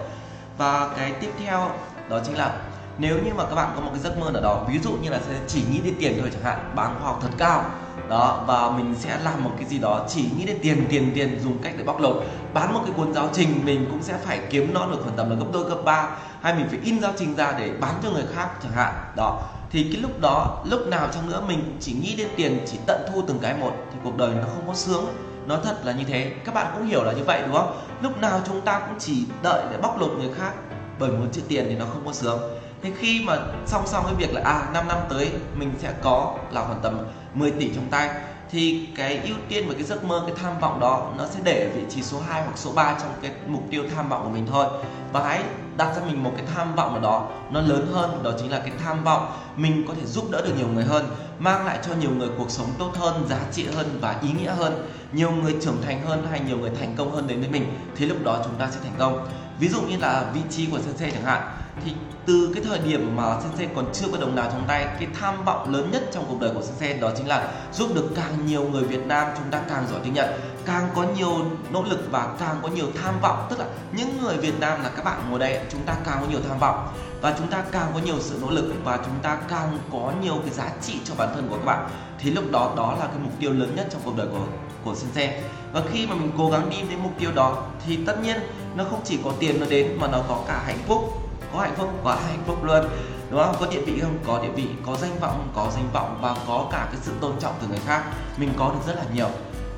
Và 0.58 0.88
cái 0.96 1.12
tiếp 1.20 1.30
theo 1.44 1.70
đó 2.08 2.20
chính 2.24 2.38
là 2.38 2.50
nếu 2.98 3.18
như 3.24 3.34
mà 3.34 3.44
các 3.44 3.54
bạn 3.54 3.72
có 3.74 3.80
một 3.80 3.90
cái 3.92 4.00
giấc 4.00 4.18
mơ 4.18 4.30
nào 4.30 4.42
đó, 4.42 4.64
ví 4.68 4.78
dụ 4.78 4.92
như 4.92 5.10
là 5.10 5.20
sẽ 5.28 5.34
chỉ 5.48 5.62
nghĩ 5.70 5.80
đến 5.84 5.94
tiền 5.98 6.18
thôi 6.20 6.30
chẳng 6.32 6.42
hạn 6.42 6.72
bán 6.74 6.94
khoa 6.98 7.06
học 7.06 7.18
thật 7.22 7.30
cao, 7.38 7.64
đó, 8.08 8.44
và 8.46 8.70
mình 8.70 8.94
sẽ 8.98 9.18
làm 9.24 9.44
một 9.44 9.50
cái 9.56 9.64
gì 9.68 9.78
đó, 9.78 10.06
chỉ 10.08 10.28
nghĩ 10.36 10.44
đến 10.44 10.58
tiền 10.62 10.86
tiền 10.88 11.12
tiền, 11.14 11.40
dùng 11.44 11.58
cách 11.62 11.74
để 11.78 11.84
bóc 11.84 12.00
lột, 12.00 12.24
bán 12.54 12.74
một 12.74 12.80
cái 12.84 12.94
cuốn 12.96 13.12
giáo 13.14 13.28
trình, 13.32 13.60
mình 13.64 13.86
cũng 13.90 14.02
sẽ 14.02 14.14
phải 14.24 14.40
kiếm 14.50 14.74
nó 14.74 14.86
được 14.86 14.98
khoảng 15.02 15.16
tầm 15.16 15.30
là 15.30 15.36
gấp 15.36 15.46
đôi, 15.52 15.70
gấp 15.70 15.84
ba, 15.84 16.08
hay 16.40 16.54
mình 16.54 16.66
phải 16.70 16.78
in 16.82 17.00
giáo 17.00 17.12
trình 17.18 17.34
ra 17.36 17.54
để 17.58 17.72
bán 17.80 17.94
cho 18.02 18.10
người 18.10 18.24
khác 18.34 18.48
chẳng 18.62 18.72
hạn, 18.72 18.94
đó. 19.16 19.42
Thì 19.70 19.88
cái 19.92 20.02
lúc 20.02 20.20
đó, 20.20 20.62
lúc 20.64 20.86
nào 20.86 21.08
chăng 21.14 21.30
nữa 21.30 21.42
mình 21.48 21.76
chỉ 21.80 21.92
nghĩ 21.92 22.14
đến 22.16 22.28
tiền, 22.36 22.58
chỉ 22.66 22.78
tận 22.86 23.00
thu 23.12 23.22
từng 23.26 23.38
cái 23.42 23.54
một, 23.54 23.72
thì 23.92 23.98
cuộc 24.04 24.16
đời 24.16 24.30
nó 24.34 24.44
không 24.54 24.66
có 24.66 24.74
sướng. 24.74 25.04
Nó 25.46 25.56
thật 25.64 25.76
là 25.84 25.92
như 25.92 26.04
thế. 26.04 26.32
Các 26.44 26.54
bạn 26.54 26.66
cũng 26.74 26.86
hiểu 26.86 27.04
là 27.04 27.12
như 27.12 27.24
vậy, 27.24 27.42
đúng 27.46 27.56
không? 27.56 27.76
Lúc 28.02 28.20
nào 28.20 28.40
chúng 28.46 28.60
ta 28.60 28.78
cũng 28.78 28.98
chỉ 28.98 29.26
đợi 29.42 29.64
để 29.70 29.78
bóc 29.78 30.00
lột 30.00 30.10
người 30.10 30.30
khác 30.38 30.52
bởi 30.98 31.10
một 31.10 31.26
chữ 31.32 31.40
tiền 31.48 31.64
thì 31.68 31.74
nó 31.74 31.84
không 31.84 32.06
có 32.06 32.12
sướng 32.12 32.40
thế 32.84 32.92
khi 32.98 33.24
mà 33.24 33.36
song 33.66 33.86
song 33.86 34.04
với 34.04 34.14
việc 34.14 34.34
là 34.34 34.40
à 34.44 34.68
5 34.72 34.88
năm 34.88 34.98
tới 35.08 35.30
mình 35.54 35.74
sẽ 35.78 35.92
có 36.02 36.34
là 36.50 36.64
khoảng 36.64 36.80
tầm 36.82 36.98
10 37.34 37.50
tỷ 37.50 37.70
trong 37.74 37.86
tay, 37.90 38.10
thì 38.50 38.88
cái 38.96 39.20
ưu 39.24 39.36
tiên 39.48 39.64
và 39.68 39.74
cái 39.74 39.82
giấc 39.82 40.04
mơ, 40.04 40.22
cái 40.26 40.36
tham 40.42 40.58
vọng 40.60 40.80
đó 40.80 41.12
nó 41.18 41.26
sẽ 41.26 41.40
để 41.44 41.70
ở 41.70 41.76
vị 41.76 41.82
trí 41.90 42.02
số 42.02 42.20
2 42.28 42.42
hoặc 42.42 42.52
số 42.54 42.72
3 42.72 42.96
trong 43.00 43.10
cái 43.22 43.30
mục 43.46 43.62
tiêu 43.70 43.82
tham 43.96 44.08
vọng 44.08 44.22
của 44.24 44.30
mình 44.30 44.46
thôi. 44.50 44.66
Và 45.12 45.24
hãy 45.24 45.42
đặt 45.76 45.92
cho 45.96 46.04
mình 46.04 46.22
một 46.22 46.32
cái 46.36 46.46
tham 46.54 46.74
vọng 46.74 46.92
nào 46.92 47.02
đó, 47.02 47.28
nó 47.50 47.60
lớn 47.60 47.88
hơn, 47.92 48.22
đó 48.22 48.30
chính 48.38 48.50
là 48.50 48.58
cái 48.58 48.72
tham 48.84 49.04
vọng 49.04 49.32
mình 49.56 49.84
có 49.88 49.94
thể 50.00 50.06
giúp 50.06 50.24
đỡ 50.30 50.42
được 50.46 50.52
nhiều 50.58 50.68
người 50.68 50.84
hơn, 50.84 51.06
mang 51.38 51.66
lại 51.66 51.78
cho 51.86 51.94
nhiều 51.94 52.10
người 52.10 52.28
cuộc 52.38 52.50
sống 52.50 52.68
tốt 52.78 52.90
hơn, 52.96 53.26
giá 53.28 53.40
trị 53.52 53.66
hơn 53.76 53.98
và 54.00 54.16
ý 54.22 54.28
nghĩa 54.40 54.52
hơn, 54.52 54.88
nhiều 55.12 55.30
người 55.30 55.56
trưởng 55.62 55.82
thành 55.86 56.06
hơn 56.06 56.26
hay 56.30 56.40
nhiều 56.40 56.58
người 56.58 56.70
thành 56.80 56.94
công 56.96 57.14
hơn 57.14 57.26
đến 57.26 57.40
với 57.40 57.48
mình, 57.48 57.78
thì 57.96 58.06
lúc 58.06 58.18
đó 58.24 58.40
chúng 58.44 58.54
ta 58.54 58.68
sẽ 58.70 58.80
thành 58.82 58.94
công. 58.98 59.28
Ví 59.58 59.68
dụ 59.68 59.82
như 59.82 59.96
là 59.96 60.24
vị 60.34 60.40
trí 60.50 60.66
của 60.66 60.78
sensei 60.78 61.10
chẳng 61.10 61.24
hạn 61.24 61.42
thì 61.84 61.92
từ 62.26 62.50
cái 62.54 62.64
thời 62.64 62.78
điểm 62.78 63.16
mà 63.16 63.40
sensei 63.40 63.68
còn 63.74 63.84
chưa 63.92 64.06
có 64.12 64.18
đồng 64.20 64.34
nào 64.34 64.50
trong 64.52 64.64
tay, 64.66 64.84
cái 64.84 65.08
tham 65.20 65.44
vọng 65.44 65.74
lớn 65.74 65.90
nhất 65.92 66.02
trong 66.12 66.24
cuộc 66.28 66.40
đời 66.40 66.50
của 66.54 66.62
sensei 66.62 67.00
đó 67.00 67.10
chính 67.16 67.28
là 67.28 67.52
giúp 67.72 67.94
được 67.94 68.08
càng 68.16 68.46
nhiều 68.46 68.62
người 68.62 68.84
Việt 68.84 69.06
Nam 69.06 69.28
chúng 69.36 69.50
ta 69.50 69.60
càng 69.68 69.86
giỏi 69.90 70.00
tiếng 70.04 70.14
Nhật, 70.14 70.34
càng 70.64 70.88
có 70.94 71.04
nhiều 71.16 71.44
nỗ 71.70 71.82
lực 71.82 72.08
và 72.10 72.36
càng 72.38 72.56
có 72.62 72.68
nhiều 72.68 72.86
tham 73.02 73.14
vọng. 73.20 73.46
Tức 73.50 73.58
là 73.58 73.66
những 73.92 74.22
người 74.22 74.36
Việt 74.36 74.60
Nam 74.60 74.82
là 74.82 74.90
các 74.96 75.04
bạn 75.04 75.20
ngồi 75.30 75.38
đây, 75.38 75.60
chúng 75.70 75.82
ta 75.82 75.96
càng 76.04 76.18
có 76.20 76.26
nhiều 76.30 76.40
tham 76.48 76.58
vọng 76.58 76.88
và 77.20 77.34
chúng 77.38 77.46
ta 77.46 77.64
càng 77.72 77.90
có 77.94 78.00
nhiều 78.04 78.16
sự 78.20 78.38
nỗ 78.40 78.50
lực 78.50 78.72
và 78.84 78.96
chúng 78.96 79.18
ta 79.22 79.38
càng 79.48 79.78
có 79.92 80.12
nhiều 80.22 80.38
cái 80.44 80.50
giá 80.50 80.70
trị 80.82 80.98
cho 81.04 81.14
bản 81.18 81.28
thân 81.34 81.48
của 81.48 81.56
các 81.56 81.64
bạn. 81.64 81.88
Thì 82.18 82.30
lúc 82.30 82.44
đó 82.52 82.74
đó 82.76 82.96
là 83.00 83.06
cái 83.06 83.18
mục 83.22 83.32
tiêu 83.40 83.52
lớn 83.52 83.72
nhất 83.76 83.86
trong 83.90 84.00
cuộc 84.04 84.16
đời 84.16 84.26
của 84.26 84.46
của 84.84 84.94
sensei 84.94 85.42
và 85.72 85.82
khi 85.92 86.06
mà 86.06 86.14
mình 86.14 86.32
cố 86.38 86.50
gắng 86.50 86.70
đi 86.70 86.76
đến 86.90 86.98
mục 87.02 87.12
tiêu 87.18 87.30
đó, 87.34 87.62
thì 87.86 87.98
tất 88.06 88.22
nhiên 88.22 88.36
nó 88.76 88.84
không 88.90 89.00
chỉ 89.04 89.18
có 89.24 89.32
tiền 89.40 89.60
nó 89.60 89.66
đến 89.66 89.96
mà 90.00 90.06
nó 90.06 90.18
có 90.28 90.40
cả 90.48 90.62
hạnh 90.66 90.78
phúc 90.86 91.23
có 91.54 91.60
hạnh 91.60 91.74
phúc 91.76 91.90
quá 92.02 92.16
hạnh 92.26 92.42
phúc 92.46 92.64
luôn. 92.64 92.84
Đúng 93.30 93.40
không? 93.44 93.56
Có 93.60 93.66
địa 93.70 93.80
vị 93.80 94.00
không? 94.00 94.18
Có 94.26 94.42
địa 94.42 94.48
vị, 94.48 94.68
có 94.86 94.96
danh 94.96 95.18
vọng 95.20 95.30
không? 95.30 95.52
Có 95.54 95.70
danh 95.74 95.88
vọng 95.92 96.18
và 96.20 96.34
có 96.48 96.66
cả 96.72 96.88
cái 96.92 97.00
sự 97.02 97.12
tôn 97.20 97.32
trọng 97.40 97.54
từ 97.60 97.68
người 97.68 97.80
khác. 97.86 98.02
Mình 98.36 98.52
có 98.58 98.68
được 98.68 98.80
rất 98.86 98.96
là 98.96 99.04
nhiều. 99.14 99.28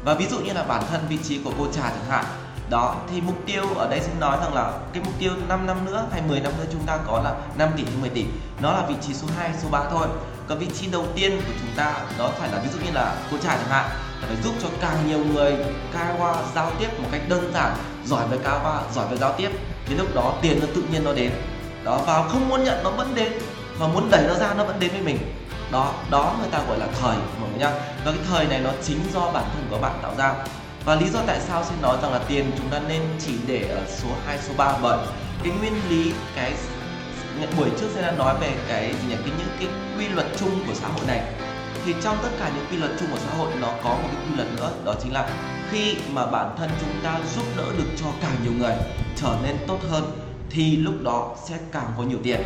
Và 0.05 0.15
ví 0.15 0.27
dụ 0.27 0.39
như 0.39 0.53
là 0.53 0.63
bản 0.63 0.83
thân 0.91 1.01
vị 1.09 1.19
trí 1.25 1.41
của 1.45 1.53
cô 1.59 1.67
trà 1.73 1.83
chẳng 1.83 2.11
hạn. 2.11 2.25
Đó, 2.71 2.97
thì 3.11 3.21
mục 3.21 3.37
tiêu 3.47 3.65
ở 3.77 3.89
đây 3.91 4.01
xin 4.01 4.21
nói 4.21 4.39
rằng 4.43 4.55
là 4.55 4.73
cái 4.93 5.03
mục 5.05 5.15
tiêu 5.19 5.33
5 5.49 5.67
năm 5.67 5.85
nữa 5.85 6.07
hay 6.13 6.23
10 6.23 6.41
năm 6.41 6.53
nữa 6.59 6.65
chúng 6.73 6.83
ta 6.87 6.99
có 7.07 7.21
là 7.25 7.35
5 7.59 7.69
tỷ 7.77 7.85
đến 7.85 8.01
10 8.01 8.11
tỷ. 8.11 8.25
Nó 8.61 8.73
là 8.73 8.87
vị 8.89 8.95
trí 9.03 9.15
số 9.15 9.27
2 9.37 9.51
số 9.63 9.69
3 9.71 9.85
thôi. 9.91 10.07
Còn 10.49 10.59
vị 10.59 10.67
trí 10.75 10.87
đầu 10.87 11.05
tiên 11.15 11.41
của 11.47 11.53
chúng 11.61 11.71
ta, 11.77 11.95
đó 12.19 12.31
phải 12.39 12.49
là 12.53 12.59
ví 12.59 12.69
dụ 12.73 12.79
như 12.87 12.93
là 12.95 13.17
cô 13.31 13.37
trà 13.39 13.57
chẳng 13.57 13.69
hạn, 13.69 13.85
là 14.21 14.27
phải 14.27 14.37
giúp 14.45 14.55
cho 14.63 14.69
càng 14.81 14.97
nhiều 15.09 15.19
người 15.19 15.57
Kawa 15.95 16.35
giao 16.55 16.71
tiếp 16.79 16.89
một 17.03 17.09
cách 17.13 17.23
đơn 17.29 17.53
giản, 17.55 17.73
giỏi 18.05 18.29
về 18.29 18.39
Kawa 18.45 18.81
giỏi 18.95 19.07
về 19.11 19.17
giao 19.17 19.33
tiếp. 19.33 19.51
Thì 19.87 19.95
lúc 19.95 20.15
đó 20.15 20.35
tiền 20.43 20.59
nó 20.61 20.67
tự 20.75 20.83
nhiên 20.93 21.05
nó 21.05 21.13
đến 21.13 21.33
đó 21.87 22.01
và 22.07 22.29
không 22.29 22.49
muốn 22.49 22.65
nhận 22.65 22.85
nó 22.85 22.91
vẫn 22.91 23.15
đến 23.15 23.33
và 23.79 23.89
muốn 23.89 24.11
đẩy 24.11 24.23
nó 24.29 24.35
ra 24.35 24.55
nó 24.55 24.65
vẫn 24.65 24.81
đến 24.81 24.91
với 24.91 25.03
mình. 25.03 25.19
Đó 25.73 25.93
đó 26.11 26.35
người 26.41 26.49
ta 26.51 26.59
gọi 26.69 26.79
là 26.79 26.87
thời 27.01 27.17
mọi 27.41 27.51
người 27.51 27.59
nhá. 27.59 27.71
Và 28.05 28.13
cái 28.13 28.21
thời 28.31 28.47
này 28.47 28.61
nó 28.61 28.71
chính 28.83 28.99
do 29.15 29.21
bản 29.21 29.45
thân 29.55 29.67
của 29.71 29.79
bạn 29.79 29.99
tạo 30.03 30.15
ra. 30.19 30.35
Và 30.85 30.95
lý 30.95 31.09
do 31.09 31.19
tại 31.27 31.41
sao 31.49 31.65
xin 31.65 31.83
nói 31.83 31.97
rằng 32.03 32.13
là 32.13 32.21
tiền 32.29 32.51
chúng 32.59 32.69
ta 32.69 32.81
nên 32.89 33.03
chỉ 33.27 33.33
để 33.47 33.69
ở 33.69 33.81
số 33.99 34.09
2, 34.27 34.39
số 34.49 34.55
3 34.57 34.79
bởi 34.83 34.99
cái 35.43 35.53
nguyên 35.61 35.73
lý 35.89 36.13
cái 36.37 36.53
buổi 37.57 37.69
trước 37.81 37.89
sẽ 37.95 38.03
đã 38.03 38.13
nói 38.13 38.35
về 38.41 38.53
cái 38.69 38.89
gì 38.89 39.09
nhỉ? 39.09 39.15
Cái 39.15 39.33
những 39.39 39.49
cái 39.59 39.69
quy 39.99 40.09
luật 40.09 40.27
chung 40.41 40.67
của 40.67 40.75
xã 40.75 40.89
hội 40.89 41.07
này. 41.07 41.23
Thì 41.87 41.95
trong 42.03 42.17
tất 42.23 42.29
cả 42.39 42.51
những 42.55 42.67
quy 42.71 42.77
luật 42.77 42.91
chung 43.01 43.09
của 43.13 43.19
xã 43.19 43.39
hội 43.39 43.53
nó 43.61 43.69
có 43.85 43.91
một 43.91 44.09
cái 44.13 44.23
quy 44.29 44.37
luật 44.37 44.49
nữa 44.57 44.71
đó 44.85 44.95
chính 45.03 45.13
là 45.13 45.29
khi 45.71 45.97
mà 46.13 46.27
bản 46.27 46.57
thân 46.59 46.71
chúng 46.81 47.01
ta 47.03 47.19
giúp 47.37 47.45
đỡ 47.57 47.65
được 47.79 47.89
cho 48.01 48.07
càng 48.23 48.37
nhiều 48.43 48.53
người 48.59 48.75
trở 49.17 49.37
nên 49.43 49.57
tốt 49.67 49.79
hơn 49.91 50.26
thì 50.51 50.77
lúc 50.77 50.95
đó 51.03 51.37
sẽ 51.49 51.57
càng 51.73 51.93
có 51.97 52.03
nhiều 52.03 52.19
tiền. 52.23 52.41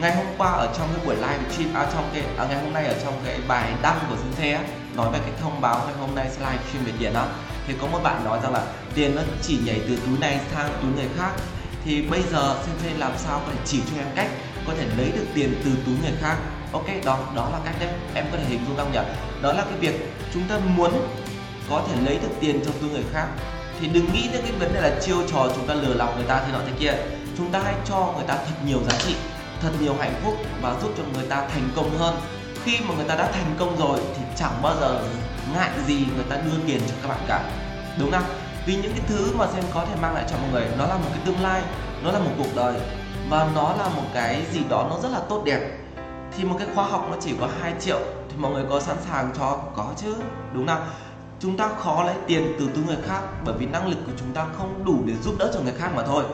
Ngày 0.00 0.16
hôm 0.16 0.26
qua 0.38 0.50
ở 0.50 0.68
trong 0.78 0.88
cái 0.96 1.06
buổi 1.06 1.14
live 1.16 1.38
stream 1.50 1.74
à 1.74 1.86
trong 1.92 2.10
cái 2.12 2.22
à, 2.38 2.46
ngày 2.48 2.62
hôm 2.62 2.72
nay 2.72 2.86
ở 2.86 2.94
trong 3.04 3.14
cái 3.24 3.38
bài 3.48 3.72
đăng 3.82 3.98
của 4.08 4.16
Sensei 4.16 4.52
á 4.52 4.62
nói 4.96 5.10
về 5.12 5.18
cái 5.18 5.30
thông 5.40 5.60
báo 5.60 5.80
ngày 5.86 5.94
hôm 6.00 6.14
nay 6.14 6.26
sẽ 6.30 6.40
live 6.40 6.62
stream 6.68 6.84
về 6.84 6.92
tiền 6.98 7.12
đó 7.12 7.26
thì 7.66 7.74
có 7.80 7.86
một 7.86 8.00
bạn 8.02 8.24
nói 8.24 8.38
rằng 8.42 8.52
là 8.52 8.66
tiền 8.94 9.16
nó 9.16 9.22
chỉ 9.42 9.58
nhảy 9.64 9.80
từ 9.88 9.98
túi 10.06 10.18
này 10.18 10.40
sang 10.54 10.70
túi 10.82 10.92
người 10.92 11.08
khác. 11.18 11.30
Thì 11.84 12.02
bây 12.02 12.22
giờ 12.32 12.56
Sensei 12.66 12.98
làm 12.98 13.12
sao 13.18 13.40
có 13.46 13.52
thể 13.52 13.58
chỉ 13.64 13.80
cho 13.90 14.02
em 14.02 14.08
cách 14.16 14.28
có 14.66 14.72
thể 14.78 14.86
lấy 14.98 15.12
được 15.16 15.26
tiền 15.34 15.60
từ 15.64 15.70
túi 15.86 15.94
người 16.02 16.12
khác? 16.20 16.36
Ok 16.72 16.86
đó 17.04 17.18
đó 17.36 17.48
là 17.52 17.58
cách 17.64 17.74
đấy 17.80 17.88
em 18.14 18.24
có 18.32 18.38
thể 18.38 18.44
hình 18.44 18.60
dung 18.68 18.76
không 18.76 18.92
nhỉ? 18.92 19.00
Đó 19.42 19.52
là 19.52 19.62
cái 19.62 19.78
việc 19.80 20.12
chúng 20.34 20.42
ta 20.48 20.58
muốn 20.76 20.92
có 21.70 21.82
thể 21.88 22.00
lấy 22.04 22.18
được 22.22 22.30
tiền 22.40 22.60
trong 22.64 22.74
túi 22.80 22.90
người 22.90 23.04
khác. 23.12 23.26
Thì 23.80 23.88
đừng 23.88 24.12
nghĩ 24.12 24.28
đến 24.32 24.42
cái 24.42 24.52
vấn 24.52 24.74
đề 24.74 24.80
là 24.80 25.00
chiêu 25.00 25.16
trò 25.32 25.48
chúng 25.56 25.66
ta 25.66 25.74
lừa 25.74 25.94
lọc 25.94 26.16
người 26.16 26.26
ta 26.26 26.42
thế 26.46 26.52
nọ 26.52 26.58
thế 26.66 26.72
kia 26.78 26.92
chúng 27.38 27.52
ta 27.52 27.60
hãy 27.64 27.74
cho 27.84 28.12
người 28.16 28.26
ta 28.26 28.34
thật 28.34 28.54
nhiều 28.66 28.78
giá 28.88 28.98
trị, 28.98 29.14
thật 29.62 29.70
nhiều 29.80 29.94
hạnh 29.98 30.20
phúc 30.24 30.34
và 30.62 30.74
giúp 30.82 30.90
cho 30.96 31.02
người 31.14 31.26
ta 31.28 31.48
thành 31.48 31.68
công 31.76 31.98
hơn. 31.98 32.16
Khi 32.64 32.78
mà 32.88 32.94
người 32.94 33.04
ta 33.04 33.14
đã 33.14 33.32
thành 33.32 33.54
công 33.58 33.76
rồi 33.78 34.00
thì 34.16 34.22
chẳng 34.36 34.62
bao 34.62 34.74
giờ 34.80 35.00
ngại 35.54 35.70
gì 35.86 36.06
người 36.14 36.24
ta 36.28 36.36
đưa 36.36 36.58
tiền 36.66 36.80
cho 36.88 36.94
các 37.02 37.08
bạn 37.08 37.20
cả. 37.28 37.50
Đúng 37.98 38.10
không? 38.10 38.24
Vì 38.66 38.76
những 38.76 38.92
cái 38.92 39.02
thứ 39.06 39.36
mà 39.36 39.46
xem 39.54 39.64
có 39.74 39.86
thể 39.86 39.94
mang 40.02 40.14
lại 40.14 40.24
cho 40.30 40.36
mọi 40.36 40.50
người, 40.52 40.66
nó 40.78 40.86
là 40.86 40.94
một 40.94 41.08
cái 41.10 41.20
tương 41.26 41.40
lai, 41.40 41.62
nó 42.02 42.12
là 42.12 42.18
một 42.18 42.30
cuộc 42.38 42.56
đời 42.56 42.80
và 43.28 43.48
nó 43.54 43.74
là 43.78 43.88
một 43.88 44.06
cái 44.14 44.46
gì 44.52 44.60
đó 44.68 44.86
nó 44.90 44.98
rất 45.02 45.08
là 45.12 45.20
tốt 45.28 45.42
đẹp. 45.44 45.78
Thì 46.36 46.44
một 46.44 46.56
cái 46.58 46.68
khóa 46.74 46.84
học 46.84 47.06
nó 47.10 47.16
chỉ 47.20 47.34
có 47.40 47.48
2 47.60 47.72
triệu 47.80 47.98
thì 48.28 48.36
mọi 48.36 48.52
người 48.52 48.64
có 48.70 48.80
sẵn 48.80 48.96
sàng 49.10 49.32
cho? 49.38 49.58
Có 49.76 49.86
chứ, 49.96 50.14
đúng 50.52 50.66
không? 50.66 50.84
Chúng 51.40 51.56
ta 51.56 51.68
khó 51.78 52.02
lấy 52.04 52.14
tiền 52.26 52.52
từ 52.58 52.68
túi 52.74 52.84
người 52.84 52.98
khác 53.08 53.20
bởi 53.44 53.54
vì 53.58 53.66
năng 53.66 53.86
lực 53.88 53.98
của 54.06 54.12
chúng 54.18 54.34
ta 54.34 54.46
không 54.58 54.84
đủ 54.84 54.98
để 55.06 55.14
giúp 55.22 55.34
đỡ 55.38 55.50
cho 55.54 55.60
người 55.60 55.74
khác 55.78 55.90
mà 55.94 56.02
thôi 56.06 56.24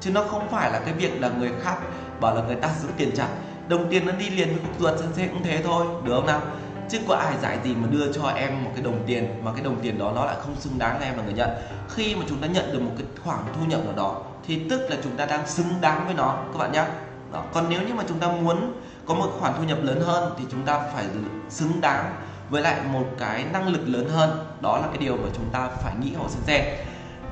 chứ 0.00 0.10
nó 0.10 0.22
không 0.22 0.48
phải 0.50 0.72
là 0.72 0.78
cái 0.78 0.94
việc 0.94 1.20
là 1.20 1.30
người 1.38 1.50
khác 1.62 1.76
bảo 2.20 2.34
là 2.34 2.42
người 2.42 2.56
ta 2.56 2.68
giữ 2.82 2.88
tiền 2.96 3.10
chặt 3.16 3.28
đồng 3.68 3.90
tiền 3.90 4.06
nó 4.06 4.12
đi 4.12 4.30
liền 4.30 4.48
với 4.48 4.58
cục 4.58 4.80
ruột 4.80 5.14
sẽ 5.16 5.26
cũng 5.26 5.42
thế 5.42 5.62
thôi, 5.64 5.86
được 6.04 6.12
không 6.14 6.26
nào? 6.26 6.40
Chứ 6.88 6.98
có 7.08 7.14
ai 7.14 7.34
giải 7.42 7.58
gì 7.64 7.74
mà 7.74 7.88
đưa 7.90 8.12
cho 8.12 8.28
em 8.28 8.64
một 8.64 8.70
cái 8.74 8.84
đồng 8.84 9.04
tiền 9.06 9.44
mà 9.44 9.52
cái 9.52 9.64
đồng 9.64 9.80
tiền 9.82 9.98
đó 9.98 10.12
nó 10.14 10.24
lại 10.24 10.36
không 10.40 10.56
xứng 10.60 10.78
đáng 10.78 11.00
là 11.00 11.06
em 11.06 11.16
là 11.16 11.22
người 11.22 11.32
nhận 11.32 11.50
khi 11.90 12.14
mà 12.14 12.22
chúng 12.28 12.38
ta 12.38 12.46
nhận 12.46 12.72
được 12.72 12.80
một 12.80 12.90
cái 12.98 13.06
khoản 13.24 13.38
thu 13.54 13.66
nhập 13.66 13.84
nào 13.84 13.94
đó, 13.96 14.22
thì 14.46 14.60
tức 14.70 14.80
là 14.90 14.96
chúng 15.02 15.16
ta 15.16 15.26
đang 15.26 15.46
xứng 15.46 15.80
đáng 15.80 16.06
với 16.06 16.14
nó, 16.14 16.38
các 16.52 16.58
bạn 16.58 16.72
nhé 16.72 16.84
đó. 17.32 17.42
còn 17.52 17.66
nếu 17.68 17.82
như 17.82 17.94
mà 17.94 18.04
chúng 18.08 18.18
ta 18.18 18.28
muốn 18.28 18.72
có 19.06 19.14
một 19.14 19.30
khoản 19.40 19.52
thu 19.58 19.64
nhập 19.64 19.78
lớn 19.82 20.00
hơn 20.00 20.32
thì 20.38 20.44
chúng 20.50 20.62
ta 20.62 20.80
phải 20.94 21.04
xứng 21.48 21.80
đáng 21.80 22.14
với 22.50 22.62
lại 22.62 22.80
một 22.92 23.04
cái 23.18 23.44
năng 23.52 23.68
lực 23.68 23.88
lớn 23.88 24.08
hơn. 24.08 24.46
Đó 24.60 24.78
là 24.78 24.86
cái 24.86 24.98
điều 24.98 25.16
mà 25.16 25.28
chúng 25.36 25.50
ta 25.52 25.68
phải 25.82 25.94
nghĩ 26.00 26.14
hộ 26.14 26.28
xem 26.28 26.64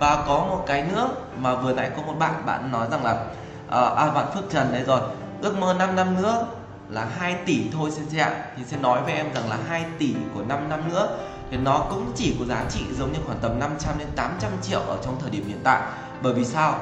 và 0.03 0.25
có 0.27 0.39
một 0.39 0.65
cái 0.67 0.85
nữa 0.93 1.09
mà 1.39 1.55
vừa 1.55 1.73
nãy 1.73 1.91
có 1.97 2.03
một 2.03 2.15
bạn 2.19 2.47
bạn 2.47 2.73
nói 2.73 2.87
rằng 2.91 3.05
là 3.05 3.13
uh, 3.13 3.99
à 3.99 4.11
bạn 4.15 4.27
Phước 4.35 4.51
Trần 4.51 4.73
đấy 4.73 4.83
rồi. 4.87 5.01
Ước 5.43 5.59
mơ 5.59 5.75
5 5.79 5.97
năm 5.97 6.23
nữa 6.23 6.47
là 6.91 7.07
2 7.19 7.37
tỷ 7.47 7.71
thôi 7.73 7.91
sensei 7.91 8.21
ạ. 8.21 8.45
Thì 8.57 8.63
sẽ 8.65 8.77
nói 8.77 9.03
với 9.03 9.13
em 9.13 9.35
rằng 9.35 9.51
là 9.51 9.59
2 9.69 9.85
tỷ 9.99 10.15
của 10.35 10.43
5 10.49 10.69
năm 10.69 10.81
nữa 10.89 11.19
thì 11.51 11.57
nó 11.57 11.87
cũng 11.91 12.13
chỉ 12.17 12.37
có 12.39 12.45
giá 12.45 12.65
trị 12.71 12.81
giống 12.99 13.13
như 13.13 13.19
khoảng 13.27 13.39
tầm 13.43 13.59
500 13.59 13.99
đến 13.99 14.09
800 14.17 14.51
triệu 14.63 14.81
ở 14.81 14.99
trong 15.05 15.17
thời 15.21 15.31
điểm 15.31 15.49
hiện 15.49 15.61
tại. 15.65 15.83
Bởi 16.23 16.35
vì 16.35 16.45
sao? 16.45 16.75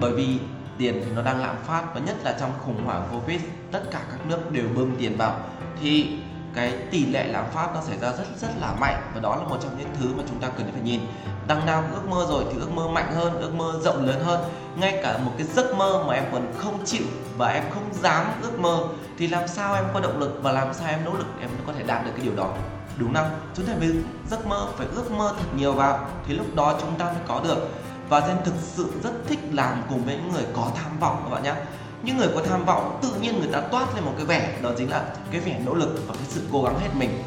Bởi 0.00 0.12
vì 0.12 0.38
tiền 0.78 1.02
thì 1.04 1.10
nó 1.16 1.22
đang 1.22 1.40
lạm 1.40 1.56
phát 1.66 1.82
và 1.94 2.00
nhất 2.00 2.16
là 2.24 2.36
trong 2.40 2.50
khủng 2.64 2.84
hoảng 2.84 3.08
covid 3.12 3.40
tất 3.72 3.82
cả 3.90 4.00
các 4.10 4.26
nước 4.26 4.52
đều 4.52 4.64
bơm 4.76 4.96
tiền 4.96 5.16
vào. 5.16 5.36
Thì 5.82 6.18
cái 6.54 6.72
tỷ 6.90 7.06
lệ 7.06 7.24
lạm 7.24 7.44
phát 7.50 7.68
nó 7.74 7.80
xảy 7.80 7.98
ra 7.98 8.08
rất 8.08 8.24
rất 8.40 8.48
là 8.60 8.72
mạnh 8.80 9.02
và 9.14 9.20
đó 9.20 9.36
là 9.36 9.42
một 9.42 9.58
trong 9.62 9.78
những 9.78 9.88
thứ 10.00 10.08
mà 10.16 10.22
chúng 10.28 10.40
ta 10.40 10.48
cần 10.48 10.72
phải 10.72 10.82
nhìn. 10.82 11.00
Đằng 11.46 11.66
nào 11.66 11.84
ước 11.94 12.08
mơ 12.08 12.26
rồi 12.28 12.44
thì 12.52 12.58
ước 12.58 12.70
mơ 12.70 12.88
mạnh 12.88 13.12
hơn, 13.14 13.40
ước 13.40 13.54
mơ 13.54 13.72
rộng 13.82 14.06
lớn 14.06 14.24
hơn. 14.24 14.40
Ngay 14.76 15.00
cả 15.02 15.18
một 15.18 15.32
cái 15.38 15.46
giấc 15.46 15.76
mơ 15.76 16.04
mà 16.06 16.14
em 16.14 16.24
còn 16.32 16.52
không 16.58 16.84
chịu 16.84 17.06
và 17.36 17.48
em 17.48 17.64
không 17.74 17.94
dám 18.02 18.26
ước 18.42 18.58
mơ 18.58 18.78
thì 19.18 19.26
làm 19.26 19.48
sao 19.48 19.74
em 19.74 19.84
có 19.94 20.00
động 20.00 20.18
lực 20.18 20.38
và 20.42 20.52
làm 20.52 20.74
sao 20.74 20.88
em 20.88 21.04
nỗ 21.04 21.12
lực 21.12 21.26
em 21.40 21.50
có 21.66 21.72
thể 21.72 21.82
đạt 21.82 22.04
được 22.04 22.10
cái 22.16 22.24
điều 22.24 22.36
đó? 22.36 22.54
Đúng 22.96 23.14
không? 23.14 23.30
Chúng 23.54 23.66
ta 23.66 23.72
phải 23.78 23.88
giấc 24.30 24.46
mơ, 24.46 24.66
phải 24.76 24.86
ước 24.94 25.10
mơ 25.10 25.34
thật 25.38 25.46
nhiều 25.56 25.72
vào 25.72 26.06
thì 26.26 26.34
lúc 26.34 26.54
đó 26.54 26.78
chúng 26.80 26.98
ta 26.98 27.04
mới 27.04 27.22
có 27.28 27.40
được. 27.44 27.68
Và 28.08 28.20
Gen 28.20 28.36
thực 28.44 28.54
sự 28.60 28.92
rất 29.02 29.12
thích 29.26 29.38
làm 29.52 29.82
cùng 29.88 30.04
với 30.04 30.14
những 30.14 30.32
người 30.32 30.46
có 30.56 30.70
tham 30.74 30.98
vọng 31.00 31.20
các 31.24 31.30
bạn 31.30 31.42
nhé 31.42 31.54
những 32.02 32.16
người 32.16 32.28
có 32.34 32.42
tham 32.48 32.64
vọng, 32.64 32.98
tự 33.02 33.08
nhiên 33.20 33.38
người 33.38 33.52
ta 33.52 33.60
toát 33.60 33.94
lên 33.94 34.04
một 34.04 34.12
cái 34.16 34.26
vẻ, 34.26 34.58
đó 34.62 34.70
chính 34.78 34.90
là 34.90 35.04
cái 35.30 35.40
vẻ 35.40 35.60
nỗ 35.66 35.74
lực 35.74 36.02
và 36.06 36.14
cái 36.14 36.24
sự 36.28 36.40
cố 36.52 36.62
gắng 36.62 36.80
hết 36.80 36.88
mình. 36.94 37.22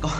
Còn 0.00 0.12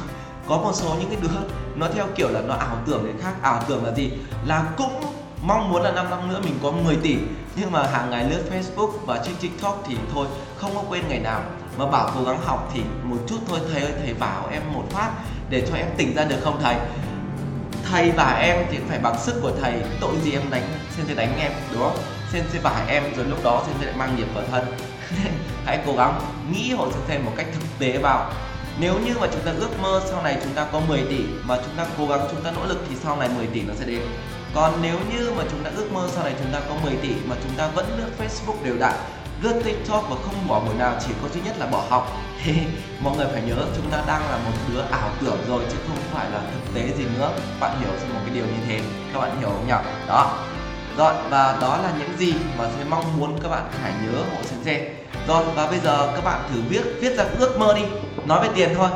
có 0.48 0.56
một 0.56 0.72
số 0.74 0.94
những 1.00 1.08
cái 1.10 1.18
đứa, 1.22 1.38
nó 1.74 1.88
theo 1.94 2.06
kiểu 2.16 2.28
là 2.28 2.40
nó 2.40 2.54
ảo 2.54 2.76
tưởng 2.86 3.02
người 3.02 3.22
khác. 3.22 3.32
Ảo 3.42 3.62
tưởng 3.68 3.84
là 3.84 3.92
gì? 3.92 4.10
Là 4.46 4.64
cũng 4.76 5.00
mong 5.42 5.70
muốn 5.70 5.82
là 5.82 5.92
5 5.92 6.10
năm 6.10 6.28
nữa 6.28 6.40
mình 6.44 6.58
có 6.62 6.70
10 6.70 6.96
tỷ, 6.96 7.16
nhưng 7.56 7.72
mà 7.72 7.86
hàng 7.86 8.10
ngày 8.10 8.30
lướt 8.30 8.42
Facebook 8.52 8.90
và 9.06 9.22
trên 9.24 9.34
TikTok 9.40 9.84
thì 9.86 9.96
thôi, 10.14 10.26
không 10.56 10.74
có 10.74 10.82
quên 10.88 11.08
ngày 11.08 11.18
nào. 11.18 11.42
Mà 11.76 11.86
bảo 11.86 12.10
cố 12.14 12.24
gắng 12.24 12.40
học 12.44 12.70
thì 12.74 12.82
một 13.02 13.16
chút 13.28 13.38
thôi, 13.48 13.60
thầy 13.72 13.82
ơi, 13.82 13.92
thầy 14.04 14.14
bảo 14.14 14.48
em 14.52 14.62
một 14.72 14.84
phát 14.90 15.10
để 15.50 15.66
cho 15.68 15.76
em 15.76 15.86
tỉnh 15.96 16.14
ra 16.14 16.24
được 16.24 16.38
không 16.44 16.60
thầy? 16.62 16.76
Thầy 17.90 18.10
và 18.10 18.38
em 18.42 18.66
thì 18.70 18.78
phải 18.88 18.98
bằng 18.98 19.18
sức 19.18 19.34
của 19.42 19.52
thầy, 19.62 19.82
tội 20.00 20.12
gì 20.24 20.32
em 20.32 20.42
đánh 20.50 20.62
xin 20.96 21.06
thầy 21.06 21.14
đánh 21.14 21.38
em, 21.38 21.52
đúng 21.72 21.82
không? 21.82 21.98
Xin 22.32 22.44
thầy 22.52 22.60
bảo 22.60 22.84
em 22.88 23.02
rồi 23.16 23.26
lúc 23.26 23.44
đó 23.44 23.62
xin 23.66 23.74
sẽ 23.80 23.86
lại 23.86 23.94
mang 23.98 24.16
nghiệp 24.16 24.26
vào 24.34 24.44
thân. 24.50 24.64
Hãy 25.64 25.78
cố 25.86 25.96
gắng 25.96 26.20
nghĩ 26.52 26.72
hộ 26.72 26.90
sinh 26.92 27.02
thêm 27.08 27.24
một 27.24 27.32
cách 27.36 27.46
thực 27.52 27.64
tế 27.78 27.98
vào. 27.98 28.32
Nếu 28.80 28.94
như 28.98 29.14
mà 29.20 29.26
chúng 29.32 29.40
ta 29.40 29.52
ước 29.58 29.80
mơ 29.82 30.02
sau 30.10 30.22
này 30.22 30.38
chúng 30.44 30.52
ta 30.52 30.66
có 30.72 30.80
10 30.88 31.00
tỷ 31.08 31.18
mà 31.44 31.56
chúng 31.64 31.74
ta 31.76 31.86
cố 31.98 32.06
gắng, 32.06 32.20
chúng 32.30 32.42
ta 32.42 32.50
nỗ 32.50 32.66
lực 32.66 32.84
thì 32.88 32.96
sau 33.02 33.16
này 33.16 33.28
10 33.36 33.46
tỷ 33.46 33.62
nó 33.62 33.74
sẽ 33.78 33.84
đến. 33.84 34.00
Còn 34.54 34.72
nếu 34.82 34.96
như 35.12 35.32
mà 35.36 35.44
chúng 35.50 35.64
ta 35.64 35.70
ước 35.76 35.92
mơ 35.92 36.08
sau 36.14 36.24
này 36.24 36.34
chúng 36.38 36.52
ta 36.52 36.60
có 36.68 36.74
10 36.82 36.96
tỷ 37.02 37.14
mà 37.26 37.36
chúng 37.42 37.52
ta 37.56 37.66
vẫn 37.66 37.98
lướt 37.98 38.10
Facebook 38.18 38.64
đều 38.64 38.76
đặn, 38.78 38.94
lướt 39.42 39.62
tiktok 39.64 40.10
và 40.10 40.16
không 40.24 40.48
bỏ 40.48 40.60
buổi 40.60 40.74
nào, 40.74 40.96
chỉ 41.06 41.12
có 41.22 41.28
duy 41.28 41.40
nhất 41.40 41.58
là 41.58 41.66
bỏ 41.66 41.84
học. 41.88 42.16
Thì 42.44 42.52
mọi 43.02 43.16
người 43.16 43.26
phải 43.32 43.42
nhớ 43.42 43.56
chúng 43.76 43.90
ta 43.90 44.02
đang 44.06 44.30
là 44.30 44.36
một 44.36 44.52
đứa 44.72 44.80
ảo 44.90 45.10
tưởng 45.20 45.38
rồi, 45.48 45.62
chứ 45.70 45.76
không 45.88 45.98
phải 46.12 46.30
là 46.30 46.40
thực 46.40 46.74
tế 46.74 46.96
gì 46.98 47.04
nữa. 47.18 47.32
Bạn 47.60 47.80
hiểu 47.80 47.90
một 48.14 48.20
cái 48.26 48.34
điều 48.34 48.44
như 48.44 48.60
thế. 48.68 48.80
Các 49.12 49.20
bạn 49.20 49.40
hiểu 49.40 49.48
không 49.48 49.66
nhỉ? 49.66 49.90
Đó 50.08 50.38
rồi, 50.98 51.14
và 51.30 51.58
đó 51.60 51.78
là 51.82 51.92
những 51.98 52.18
gì 52.18 52.34
mà 52.58 52.64
sẽ 52.78 52.84
mong 52.90 53.20
muốn 53.20 53.38
các 53.42 53.48
bạn 53.48 53.62
phải 53.82 53.92
nhớ 54.02 54.18
hộ 54.18 54.42
sensei 54.42 54.88
rồi, 55.28 55.44
và 55.54 55.66
bây 55.66 55.78
giờ 55.80 56.12
các 56.14 56.24
bạn 56.24 56.40
thử 56.52 56.60
viết 56.68 56.82
viết 57.00 57.16
ra 57.16 57.24
ước 57.38 57.58
mơ 57.58 57.74
đi. 57.74 57.82
Nói 58.26 58.48
về 58.48 58.48
tiền 58.54 58.68
thôi. 58.76 58.88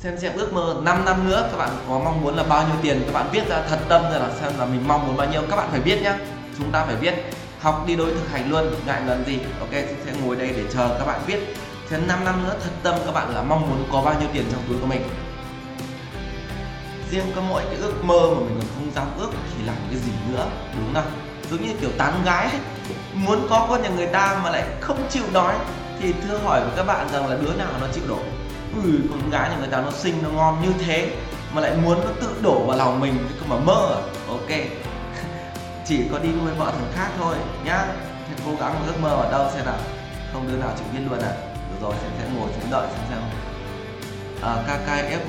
Xem 0.00 0.18
xem 0.18 0.32
ước 0.34 0.52
mơ 0.52 0.76
5 0.82 1.04
năm 1.04 1.28
nữa 1.28 1.48
các 1.50 1.56
bạn 1.58 1.70
có 1.88 1.98
mong 1.98 2.22
muốn 2.22 2.36
là 2.36 2.42
bao 2.42 2.62
nhiêu 2.62 2.76
tiền. 2.82 3.02
Các 3.06 3.12
bạn 3.14 3.26
viết 3.32 3.48
ra 3.48 3.62
thật 3.68 3.78
tâm 3.88 4.02
ra 4.02 4.18
là 4.18 4.30
xem 4.40 4.52
là 4.58 4.64
mình 4.64 4.88
mong 4.88 5.06
muốn 5.06 5.16
bao 5.16 5.26
nhiêu. 5.28 5.42
Các 5.50 5.56
bạn 5.56 5.68
phải 5.70 5.80
viết 5.80 6.02
nhá. 6.02 6.18
Chúng 6.58 6.70
ta 6.70 6.84
phải 6.84 6.96
viết. 6.96 7.14
Học 7.60 7.84
đi 7.86 7.96
đôi 7.96 8.10
thực 8.10 8.30
hành 8.32 8.50
luôn, 8.50 8.74
ngại 8.86 9.00
lần 9.06 9.24
gì. 9.26 9.38
Ok 9.60 9.72
sẽ 9.72 10.12
ngồi 10.22 10.36
đây 10.36 10.48
để 10.48 10.62
chờ 10.72 10.96
các 10.98 11.06
bạn 11.06 11.20
viết. 11.26 11.56
Xem 11.90 12.08
5 12.08 12.24
năm 12.24 12.44
nữa 12.44 12.54
thật 12.64 12.70
tâm 12.82 12.94
các 13.06 13.14
bạn 13.14 13.34
là 13.34 13.42
mong 13.42 13.70
muốn 13.70 13.88
có 13.92 14.02
bao 14.02 14.14
nhiêu 14.20 14.28
tiền 14.32 14.44
trong 14.52 14.62
túi 14.68 14.78
của 14.80 14.86
mình 14.86 15.02
riêng 17.10 17.32
có 17.36 17.40
mỗi 17.48 17.62
cái 17.64 17.76
ước 17.76 18.04
mơ 18.04 18.20
mà 18.30 18.40
mình 18.40 18.58
còn 18.58 18.68
không 18.74 18.92
dám 18.94 19.06
ước 19.18 19.30
thì 19.32 19.64
làm 19.66 19.76
cái 19.90 20.00
gì 20.00 20.12
nữa 20.30 20.46
đúng 20.76 20.94
không 20.94 21.10
giống 21.50 21.62
như 21.62 21.72
kiểu 21.80 21.90
tán 21.98 22.22
gái 22.24 22.46
ấy. 22.46 22.60
muốn 23.14 23.46
có 23.50 23.66
con 23.70 23.82
nhà 23.82 23.88
người 23.88 24.06
ta 24.06 24.40
mà 24.44 24.50
lại 24.50 24.64
không 24.80 25.06
chịu 25.10 25.24
đói 25.32 25.54
thì 26.00 26.12
thưa 26.12 26.38
hỏi 26.38 26.60
với 26.60 26.72
các 26.76 26.86
bạn 26.86 27.08
rằng 27.12 27.26
là 27.26 27.36
đứa 27.36 27.54
nào 27.54 27.68
nó 27.80 27.86
chịu 27.94 28.04
đổ 28.08 28.18
ừ 28.84 28.98
con 29.10 29.30
gái 29.30 29.50
nhà 29.50 29.56
người 29.56 29.68
ta 29.68 29.80
nó 29.80 29.90
xinh 29.90 30.14
nó 30.22 30.28
ngon 30.28 30.62
như 30.62 30.72
thế 30.86 31.16
mà 31.56 31.60
lại 31.60 31.76
muốn 31.84 32.00
nó 32.04 32.10
tự 32.20 32.28
đổ 32.42 32.64
vào 32.66 32.78
lòng 32.78 33.00
mình 33.00 33.18
thì 33.28 33.34
không 33.38 33.48
mà 33.48 33.56
mơ 33.64 33.94
à? 33.94 34.00
Ok. 34.28 34.48
Chỉ 35.86 36.00
có 36.12 36.18
đi 36.18 36.28
nuôi 36.28 36.52
vợ 36.58 36.72
thằng 36.72 36.92
khác 36.94 37.08
thôi 37.18 37.36
nhá. 37.64 37.86
Thì 38.28 38.42
cố 38.46 38.52
gắng 38.60 38.74
ước 38.86 39.00
mơ 39.02 39.08
ở 39.08 39.32
đâu 39.32 39.50
xem 39.54 39.66
nào. 39.66 39.78
Không 40.32 40.48
đứa 40.48 40.56
nào 40.56 40.70
chịu 40.76 40.86
biết 40.92 41.06
luôn 41.10 41.18
à? 41.18 41.32
Được 41.70 41.76
rồi 41.80 41.94
sẽ 42.02 42.08
sẽ 42.18 42.28
ngồi 42.34 42.48
sẽ 42.52 42.68
đợi 42.70 42.86
xem 42.92 43.00
xem 43.10 43.18
à, 44.42 44.56
KKF 44.66 45.20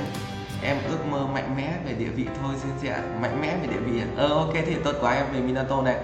em 0.64 0.78
ước 0.90 1.06
mơ 1.12 1.28
mạnh 1.34 1.56
mẽ 1.58 1.74
về 1.86 1.94
địa 1.94 2.10
vị 2.10 2.28
thôi 2.42 2.56
xin 2.58 2.72
chị 2.82 2.88
ạ, 2.88 3.02
mạnh 3.22 3.42
mẽ 3.42 3.58
về 3.62 3.68
địa 3.68 3.80
vị 3.80 4.02
à? 4.02 4.08
ờ 4.18 4.28
ok 4.28 4.54
thì 4.54 4.76
tốt 4.84 4.96
quá 5.02 5.14
em 5.14 5.26
về 5.34 5.40
Minato 5.40 5.82
này. 5.82 5.96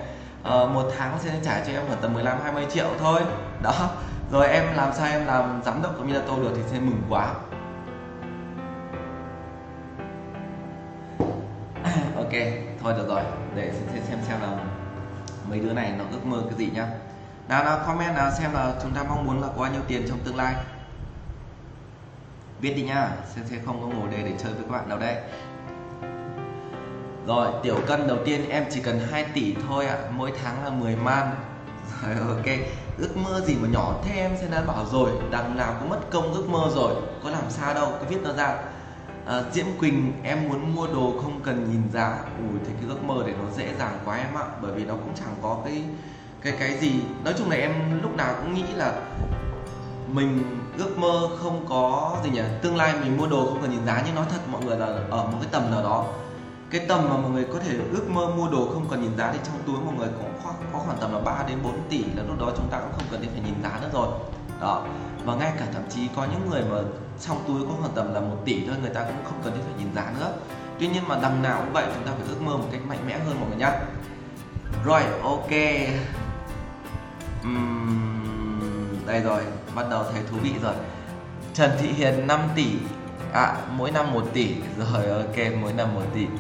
Ờ, 0.44 0.70
một 0.74 0.92
tháng 0.98 1.18
sẽ 1.20 1.40
trả 1.44 1.64
cho 1.66 1.74
em 1.74 1.82
khoảng 1.88 2.02
tầm 2.02 2.14
15 2.14 2.38
20 2.44 2.66
triệu 2.74 2.88
thôi. 3.00 3.22
Đó. 3.62 3.90
Rồi 4.32 4.48
em 4.48 4.64
làm 4.76 4.94
sao 4.94 5.08
em 5.08 5.26
làm 5.26 5.62
giám 5.66 5.82
đốc 5.82 5.98
của 5.98 6.04
Minato 6.04 6.36
được 6.36 6.52
thì 6.56 6.62
sẽ 6.72 6.80
mừng 6.80 7.02
quá. 7.10 7.34
Ok 12.16 12.34
thôi 12.84 12.94
được 12.98 13.08
rồi. 13.08 13.22
Để 13.56 13.72
xem 13.72 14.04
xem 14.10 14.20
xem 14.28 14.42
là 14.42 14.58
mấy 15.50 15.60
đứa 15.60 15.74
này 15.74 15.94
nó 15.98 16.04
ước 16.12 16.26
mơ 16.26 16.44
cái 16.50 16.58
gì 16.58 16.70
nhá. 16.74 16.88
Nào 17.48 17.64
nào 17.64 17.80
comment 17.88 18.16
nào 18.16 18.32
xem 18.40 18.54
là 18.54 18.74
chúng 18.82 18.92
ta 18.92 19.04
mong 19.04 19.26
muốn 19.26 19.42
là 19.42 19.48
có 19.48 19.62
bao 19.62 19.72
nhiêu 19.72 19.82
tiền 19.88 20.06
trong 20.10 20.20
tương 20.20 20.36
lai 20.36 20.56
viết 22.64 22.74
đi 22.76 22.82
nhá 22.82 23.10
sẽ 23.36 23.42
sẽ 23.46 23.58
không 23.66 23.82
có 23.82 23.88
ngồi 23.88 24.12
đây 24.12 24.24
để 24.24 24.32
chơi 24.44 24.54
với 24.54 24.64
các 24.64 24.72
bạn 24.72 24.90
đâu 24.90 25.00
đấy. 25.00 25.16
Rồi 27.28 27.48
tiểu 27.64 27.78
cân 27.88 28.08
đầu 28.08 28.18
tiên 28.26 28.50
em 28.50 28.66
chỉ 28.72 28.82
cần 28.82 29.00
2 29.12 29.26
tỷ 29.34 29.56
thôi 29.68 29.86
ạ. 29.86 29.96
À. 29.96 30.10
mỗi 30.12 30.32
tháng 30.44 30.64
là 30.64 30.70
10 30.70 30.96
man. 30.96 31.36
Rồi 32.04 32.16
ok. 32.28 32.46
Ước 32.98 33.18
mơ 33.18 33.42
gì 33.46 33.56
mà 33.62 33.68
nhỏ 33.72 33.96
thế 34.06 34.16
em 34.16 34.32
sẽ 34.42 34.48
đã 34.52 34.64
bảo 34.68 34.86
rồi. 34.92 35.12
Đằng 35.32 35.58
nào 35.58 35.76
cũng 35.80 35.90
mất 35.90 36.00
công 36.12 36.34
ước 36.34 36.50
mơ 36.50 36.70
rồi. 36.76 36.94
Có 37.24 37.30
làm 37.30 37.44
sao 37.50 37.74
đâu 37.74 37.92
cứ 38.00 38.06
viết 38.10 38.22
nó 38.24 38.34
ra. 38.34 38.58
À, 39.26 39.42
Diễm 39.52 39.66
Quỳnh 39.80 40.14
em 40.24 40.50
muốn 40.50 40.76
mua 40.76 40.88
đồ 40.88 41.14
không 41.24 41.40
cần 41.44 41.68
nhìn 41.72 41.92
giá. 41.94 42.18
Ui 42.38 42.60
thì 42.68 42.74
cái 42.82 42.90
ước 42.90 43.04
mơ 43.04 43.24
để 43.28 43.34
nó 43.44 43.52
dễ 43.58 43.74
dàng 43.80 44.00
quá 44.06 44.18
em 44.18 44.38
ạ. 44.38 44.46
Bởi 44.62 44.72
vì 44.72 44.86
nó 44.86 44.94
cũng 44.94 45.14
chẳng 45.16 45.36
có 45.42 45.62
cái 45.66 45.84
cái 46.42 46.54
cái 46.60 46.78
gì. 46.78 46.94
Nói 47.24 47.34
chung 47.38 47.50
là 47.50 47.56
em 47.56 48.02
lúc 48.02 48.16
nào 48.16 48.36
cũng 48.42 48.54
nghĩ 48.54 48.66
là 48.76 48.94
mình 50.08 50.60
ước 50.78 50.98
mơ 50.98 51.30
không 51.44 51.66
có 51.70 52.16
gì 52.24 52.30
nhỉ? 52.30 52.42
Tương 52.62 52.76
lai 52.76 52.94
mình 53.02 53.18
mua 53.18 53.28
đồ 53.28 53.46
không 53.46 53.62
cần 53.62 53.72
nhìn 53.72 53.86
giá 53.86 54.04
nhưng 54.06 54.16
nói 54.16 54.26
thật 54.30 54.40
mọi 54.52 54.64
người 54.64 54.78
là 54.78 54.86
ở 55.10 55.24
một 55.24 55.38
cái 55.42 55.50
tầm 55.52 55.72
nào 55.72 55.84
đó. 55.84 56.06
Cái 56.72 56.86
tầm 56.88 57.10
mà 57.10 57.18
mọi 57.18 57.32
người 57.32 57.46
có 57.54 57.60
thể 57.60 57.78
ước 57.92 58.10
mơ 58.10 58.28
mua 58.38 58.48
đồ 58.48 58.70
không 58.74 58.88
cần 58.90 59.02
nhìn 59.02 59.18
giá 59.18 59.32
thì 59.32 59.40
trong 59.44 59.56
túi 59.68 59.76
mọi 59.86 59.96
người 59.96 60.08
cũng 60.18 60.34
có, 60.44 60.54
có 60.74 60.80
khoảng 60.80 60.98
tầm 61.02 61.14
là 61.14 61.20
3 61.20 61.44
đến 61.48 61.58
4 61.64 61.74
tỷ 61.90 62.04
là 62.04 62.24
lúc 62.28 62.40
đó 62.40 62.52
chúng 62.58 62.68
ta 62.72 62.80
cũng 62.80 62.92
không 62.94 63.06
cần 63.12 63.22
phải 63.22 63.42
nhìn 63.46 63.64
giá 63.64 63.80
nữa 63.82 63.90
rồi. 63.94 64.08
Đó. 64.62 64.86
Và 65.26 65.36
ngay 65.36 65.54
cả 65.60 65.66
thậm 65.74 65.84
chí 65.90 66.08
có 66.16 66.26
những 66.32 66.50
người 66.50 66.62
mà 66.72 66.78
trong 67.22 67.44
túi 67.48 67.62
có 67.62 67.74
khoảng 67.80 67.92
tầm 67.96 68.14
là 68.14 68.20
một 68.20 68.38
tỷ 68.46 68.68
thôi 68.68 68.76
người 68.82 68.94
ta 68.94 69.02
cũng 69.04 69.24
không 69.24 69.42
cần 69.44 69.54
phải 69.54 69.74
nhìn 69.78 69.96
giá 69.96 70.14
nữa. 70.20 70.34
Tuy 70.80 70.88
nhiên 70.88 71.04
mà 71.08 71.20
đằng 71.22 71.42
nào 71.42 71.62
cũng 71.64 71.74
vậy 71.74 71.86
chúng 71.96 72.04
ta 72.04 72.12
phải 72.12 72.28
ước 72.30 72.42
mơ 72.42 72.58
một 72.58 72.68
cách 72.72 72.82
mạnh 72.88 73.08
mẽ 73.08 73.18
hơn 73.18 73.40
mọi 73.40 73.50
người 73.50 73.58
nhá. 73.58 73.80
Rồi 74.86 75.02
ok. 75.24 75.52
Uhm, 77.48 79.06
đây 79.06 79.20
rồi 79.20 79.44
bắt 79.76 79.86
đầu 79.90 80.04
thấy 80.12 80.22
thú 80.32 80.38
vị 80.42 80.54
rồi. 80.64 80.74
Trần 81.54 81.72
Thị 81.80 81.88
Hiền 81.88 82.28
5 82.28 82.40
tỷ. 82.56 82.68
À 83.34 83.56
mỗi 83.72 83.92
năm 83.92 84.14
1 84.14 84.24
tỷ. 84.34 84.56
Rồi 84.78 85.10
ok 85.10 85.36
mỗi 85.62 85.74
năm 85.74 85.96
1 85.96 86.02
tỷ. 86.16 86.24
Uh, 86.24 86.32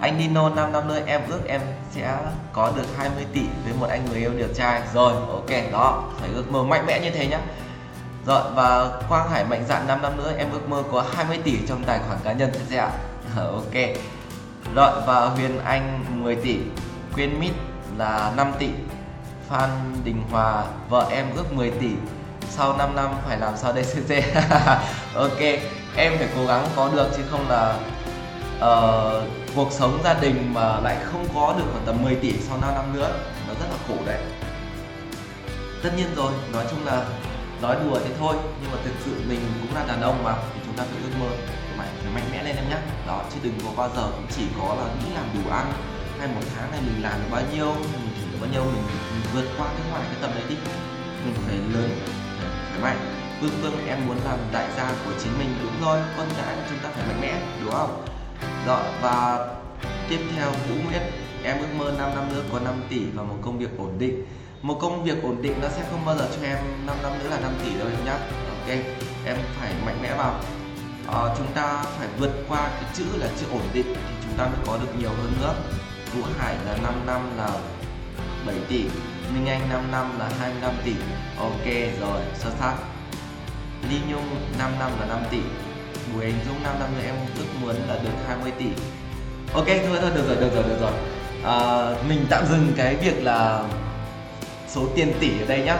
anh 0.00 0.18
Nino 0.18 0.48
5 0.48 0.72
năm 0.72 0.88
nữa 0.88 1.00
em 1.06 1.20
ước 1.28 1.40
em 1.46 1.60
sẽ 1.90 2.18
có 2.52 2.72
được 2.76 2.86
20 2.96 3.26
tỷ 3.32 3.42
với 3.64 3.74
một 3.80 3.86
anh 3.90 4.04
người 4.04 4.18
yêu 4.18 4.30
điều 4.36 4.48
trai. 4.54 4.82
Rồi 4.94 5.12
ok 5.12 5.72
đó. 5.72 6.04
Phải 6.20 6.30
ước 6.34 6.52
mơ 6.52 6.62
mạnh 6.62 6.86
mẽ 6.86 7.00
như 7.00 7.10
thế 7.10 7.26
nhá. 7.26 7.40
Rồi 8.26 8.42
và 8.54 9.00
Quang 9.08 9.30
Hải 9.30 9.44
mạnh 9.44 9.64
dạn 9.68 9.86
5 9.86 10.02
năm 10.02 10.16
nữa 10.16 10.32
em 10.38 10.52
ước 10.52 10.68
mơ 10.68 10.82
có 10.92 11.04
20 11.16 11.38
tỷ 11.44 11.58
trong 11.68 11.84
tài 11.84 11.98
khoản 11.98 12.18
cá 12.24 12.32
nhân 12.32 12.50
thật 12.52 12.60
sẽ 12.70 12.76
ạ. 12.76 12.90
Ờ, 13.36 13.46
ok. 13.46 13.74
Rồi 14.74 14.92
và 15.06 15.20
Huyền 15.20 15.58
Anh 15.64 16.04
10 16.22 16.36
tỷ. 16.36 16.58
Quyên 17.14 17.40
Mít 17.40 17.52
là 17.98 18.32
5 18.36 18.52
tỷ. 18.58 18.68
Phan 19.52 19.70
Đình 20.04 20.22
Hòa 20.30 20.64
vợ 20.88 21.08
em 21.10 21.26
ước 21.36 21.52
10 21.52 21.70
tỷ 21.70 21.90
sau 22.50 22.76
5 22.76 22.96
năm 22.96 23.10
phải 23.26 23.38
làm 23.38 23.56
sao 23.56 23.72
đây 23.72 23.84
CC 23.92 24.14
ok 25.14 25.38
em 25.96 26.18
phải 26.18 26.28
cố 26.36 26.46
gắng 26.46 26.66
có 26.76 26.90
được 26.94 27.08
chứ 27.16 27.22
không 27.30 27.48
là 27.48 27.78
uh, 28.56 29.22
cuộc 29.56 29.72
sống 29.72 30.00
gia 30.04 30.14
đình 30.14 30.54
mà 30.54 30.80
lại 30.80 30.96
không 31.04 31.26
có 31.34 31.54
được 31.58 31.64
khoảng 31.72 31.86
tầm 31.86 32.02
10 32.02 32.14
tỷ 32.14 32.32
sau 32.32 32.58
5 32.60 32.74
năm 32.74 32.84
nữa. 32.94 33.10
Nó 33.48 33.54
rất 33.60 33.66
là 33.70 33.76
khổ 33.88 33.94
đấy. 34.06 34.20
Tất 35.82 35.90
nhiên 35.96 36.06
rồi 36.16 36.32
nói 36.52 36.64
chung 36.70 36.86
là 36.86 37.04
nói 37.62 37.76
đùa 37.84 37.98
thế 38.04 38.10
thôi 38.18 38.36
nhưng 38.62 38.70
mà 38.72 38.78
thực 38.84 38.94
sự 39.04 39.10
mình 39.28 39.40
cũng 39.60 39.76
là 39.76 39.84
đàn 39.86 40.02
ông 40.02 40.24
mà 40.24 40.34
thì 40.54 40.60
chúng 40.66 40.76
ta 40.76 40.84
phải 40.84 41.02
ước 41.02 41.18
mơ 41.20 41.26
mày 41.78 41.88
phải 42.02 42.12
mạnh 42.14 42.28
mẽ 42.32 42.42
lên 42.42 42.56
em 42.56 42.68
nhé 42.68 42.76
đó 43.06 43.22
chứ 43.32 43.38
đừng 43.42 43.58
có 43.64 43.70
bao 43.76 43.90
giờ 43.96 44.08
cũng 44.16 44.26
chỉ 44.36 44.42
có 44.60 44.74
là 44.78 44.84
nghĩ 44.84 45.14
làm 45.14 45.24
đủ 45.34 45.50
ăn 45.50 45.72
hay 46.18 46.28
một 46.28 46.40
tháng 46.56 46.70
này 46.70 46.80
mình 46.80 47.02
làm 47.02 47.12
được 47.20 47.28
bao 47.30 47.42
nhiêu 47.52 47.74
mình 47.74 48.11
bao 48.42 48.50
nhiêu 48.52 48.64
mình, 48.64 48.84
vượt 49.34 49.44
qua 49.58 49.66
cái 49.66 49.90
ngoài 49.90 50.02
cái 50.06 50.16
tầm 50.20 50.30
đấy 50.34 50.42
đi. 50.48 50.56
Mình 51.24 51.34
phải 51.46 51.56
lớn 51.56 51.90
phải 52.70 52.80
mạnh. 52.82 52.98
Vương 53.40 53.62
vương 53.62 53.86
em 53.86 54.06
muốn 54.06 54.16
làm 54.24 54.38
đại 54.52 54.68
gia 54.76 54.92
của 55.04 55.12
chính 55.22 55.38
mình 55.38 55.54
đúng 55.62 55.82
rồi 55.82 56.00
con 56.16 56.28
gái 56.28 56.56
chúng 56.68 56.78
ta 56.78 56.88
phải 56.94 57.06
mạnh 57.06 57.20
mẽ 57.20 57.40
đúng 57.60 57.72
không? 57.72 58.04
Đó 58.66 58.82
và 59.02 59.48
tiếp 60.08 60.18
theo 60.36 60.50
vũ 60.50 60.74
nguyễn 60.74 61.02
em 61.42 61.58
ước 61.58 61.66
mơ 61.78 61.92
5 61.98 62.14
năm 62.14 62.34
nữa 62.34 62.42
có 62.52 62.60
5 62.60 62.74
tỷ 62.88 63.00
và 63.14 63.22
một 63.22 63.36
công 63.42 63.58
việc 63.58 63.78
ổn 63.78 63.98
định. 63.98 64.26
Một 64.62 64.78
công 64.80 65.04
việc 65.04 65.22
ổn 65.22 65.42
định 65.42 65.54
nó 65.62 65.68
sẽ 65.68 65.82
không 65.90 66.04
bao 66.04 66.16
giờ 66.16 66.28
cho 66.36 66.46
em 66.46 66.58
5 66.86 66.96
năm 67.02 67.12
nữa 67.18 67.28
là 67.30 67.40
5 67.40 67.52
tỷ 67.64 67.78
đâu 67.78 67.88
em 67.88 68.04
nhá. 68.04 68.18
Ok 68.48 68.68
em 69.26 69.36
phải 69.60 69.72
mạnh 69.86 69.98
mẽ 70.02 70.14
vào. 70.14 70.40
À, 71.08 71.34
chúng 71.38 71.52
ta 71.54 71.84
phải 71.98 72.08
vượt 72.18 72.32
qua 72.48 72.68
cái 72.68 72.84
chữ 72.94 73.04
là 73.14 73.26
chữ 73.40 73.46
ổn 73.52 73.62
định 73.74 73.94
thì 73.94 74.14
chúng 74.24 74.38
ta 74.38 74.44
mới 74.44 74.58
có 74.66 74.78
được 74.82 74.98
nhiều 74.98 75.10
hơn 75.10 75.32
nữa. 75.40 75.54
Vũ 76.14 76.22
Hải 76.38 76.56
là 76.66 76.76
5 76.82 76.94
năm 77.06 77.20
là 77.36 77.50
7 78.46 78.56
tỷ. 78.68 78.84
Minh 79.34 79.46
Anh 79.46 79.68
5 79.70 79.90
năm 79.92 80.18
là 80.18 80.28
25 80.40 80.72
tỷ. 80.84 80.92
Ok 81.38 81.66
rồi 82.00 82.20
xuất 82.34 82.50
sắc. 82.60 82.74
Ly 83.90 83.96
Nhung 84.08 84.28
5 84.58 84.70
năm 84.78 84.90
là 85.00 85.06
5 85.06 85.18
tỷ. 85.30 85.40
Bùi 86.14 86.24
Anh 86.24 86.40
Dũng 86.48 86.62
5 86.62 86.74
năm 86.80 86.88
nữa 86.96 87.04
em 87.04 87.14
ước 87.38 87.46
muốn 87.60 87.76
là 87.88 87.94
được 88.02 88.10
20 88.28 88.52
tỷ. 88.58 88.66
Ok 89.54 89.66
thôi 89.66 89.98
thôi 90.00 90.10
được 90.14 90.24
rồi 90.28 90.36
được 90.36 90.54
rồi 90.54 90.62
được 90.62 90.80
rồi. 90.80 90.92
À, 91.44 91.56
Mình 92.08 92.26
tạm 92.30 92.46
dừng 92.46 92.72
cái 92.76 92.96
việc 92.96 93.24
là 93.24 93.62
số 94.68 94.82
tiền 94.94 95.12
tỷ 95.20 95.40
ở 95.40 95.46
đây 95.46 95.62
nhá. 95.62 95.76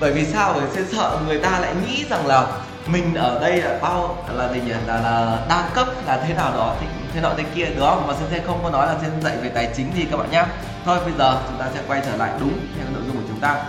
Bởi 0.00 0.12
vì 0.12 0.24
sao? 0.24 0.52
Bởi 0.52 0.64
sẽ 0.74 0.82
sợ 0.92 1.18
người 1.26 1.38
ta 1.38 1.58
lại 1.60 1.74
nghĩ 1.86 2.04
rằng 2.10 2.26
là 2.26 2.46
mình 2.86 3.14
ở 3.14 3.38
đây 3.40 3.62
là 3.62 3.78
bao 3.82 4.24
là 4.32 4.52
gì 4.52 4.60
nhỉ? 4.60 4.72
Là 4.86 5.00
là 5.00 5.46
đa 5.48 5.68
cấp 5.74 5.88
là 6.06 6.24
thế 6.26 6.34
nào 6.34 6.52
đó 6.52 6.76
thì 6.80 6.86
thế 7.14 7.20
nọ 7.20 7.32
thế 7.36 7.44
kia 7.54 7.64
đúng 7.64 7.86
không? 7.86 8.06
Mà 8.06 8.14
sensei 8.14 8.40
không 8.46 8.60
có 8.62 8.70
nói 8.70 8.86
là 8.86 8.94
sensei 9.02 9.20
dạy 9.22 9.36
về 9.42 9.48
tài 9.48 9.68
chính 9.76 9.92
gì 9.96 10.06
các 10.10 10.16
bạn 10.16 10.30
nhé 10.30 10.44
thôi 10.84 10.98
bây 11.04 11.12
giờ 11.18 11.42
chúng 11.48 11.58
ta 11.58 11.70
sẽ 11.74 11.82
quay 11.86 12.02
trở 12.04 12.16
lại 12.16 12.32
đúng 12.40 12.58
theo 12.76 12.86
nội 12.92 13.02
dung 13.06 13.16
của 13.16 13.28
chúng 13.28 13.40
ta 13.40 13.64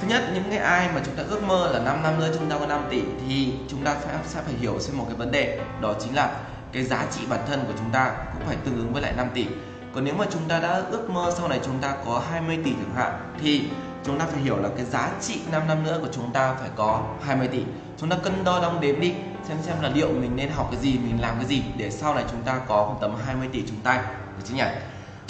thứ 0.00 0.08
nhất 0.08 0.22
những 0.34 0.44
cái 0.50 0.58
ai 0.58 0.88
mà 0.94 1.00
chúng 1.06 1.16
ta 1.16 1.22
ước 1.28 1.42
mơ 1.42 1.70
là 1.72 1.78
5 1.78 2.02
năm 2.02 2.20
nữa 2.20 2.28
chúng 2.38 2.50
ta 2.50 2.58
có 2.58 2.66
5 2.66 2.84
tỷ 2.90 3.02
thì 3.28 3.52
chúng 3.68 3.84
ta 3.84 3.94
phải 3.94 4.14
sẽ 4.26 4.40
phải 4.44 4.54
hiểu 4.60 4.80
xem 4.80 4.98
một 4.98 5.04
cái 5.08 5.16
vấn 5.16 5.32
đề 5.32 5.60
đó 5.80 5.94
chính 6.00 6.14
là 6.14 6.30
cái 6.72 6.84
giá 6.84 7.06
trị 7.10 7.20
bản 7.28 7.40
thân 7.48 7.64
của 7.66 7.72
chúng 7.78 7.90
ta 7.90 8.12
cũng 8.32 8.46
phải 8.46 8.56
tương 8.64 8.76
ứng 8.76 8.92
với 8.92 9.02
lại 9.02 9.12
5 9.16 9.28
tỷ 9.34 9.46
còn 9.94 10.04
nếu 10.04 10.14
mà 10.14 10.26
chúng 10.30 10.42
ta 10.48 10.60
đã 10.60 10.82
ước 10.90 11.10
mơ 11.10 11.32
sau 11.38 11.48
này 11.48 11.60
chúng 11.64 11.78
ta 11.78 11.94
có 12.06 12.22
20 12.30 12.58
tỷ 12.64 12.72
chẳng 12.72 12.94
hạn 12.94 13.34
thì 13.42 13.62
chúng 14.04 14.18
ta 14.18 14.26
phải 14.26 14.40
hiểu 14.40 14.56
là 14.56 14.68
cái 14.76 14.84
giá 14.84 15.10
trị 15.20 15.40
5 15.52 15.62
năm 15.68 15.84
nữa 15.84 15.98
của 16.02 16.08
chúng 16.12 16.32
ta 16.32 16.54
phải 16.60 16.70
có 16.76 17.02
20 17.24 17.48
tỷ 17.48 17.64
chúng 17.98 18.08
ta 18.08 18.16
cân 18.16 18.44
đo 18.44 18.60
đong 18.62 18.80
đếm 18.80 19.00
đi 19.00 19.14
xem 19.48 19.56
xem 19.62 19.76
là 19.82 19.88
liệu 19.88 20.08
mình 20.08 20.36
nên 20.36 20.50
học 20.50 20.68
cái 20.72 20.80
gì 20.80 20.98
mình 20.98 21.20
làm 21.20 21.36
cái 21.36 21.44
gì 21.44 21.62
để 21.76 21.90
sau 21.90 22.14
này 22.14 22.24
chúng 22.30 22.42
ta 22.42 22.60
có 22.68 22.96
tầm 23.00 23.14
20 23.26 23.48
tỷ 23.52 23.62
chúng 23.68 23.80
ta 23.80 23.96
được 24.36 24.44
chứ 24.44 24.54
nhỉ 24.54 24.64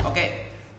ok 0.05 0.17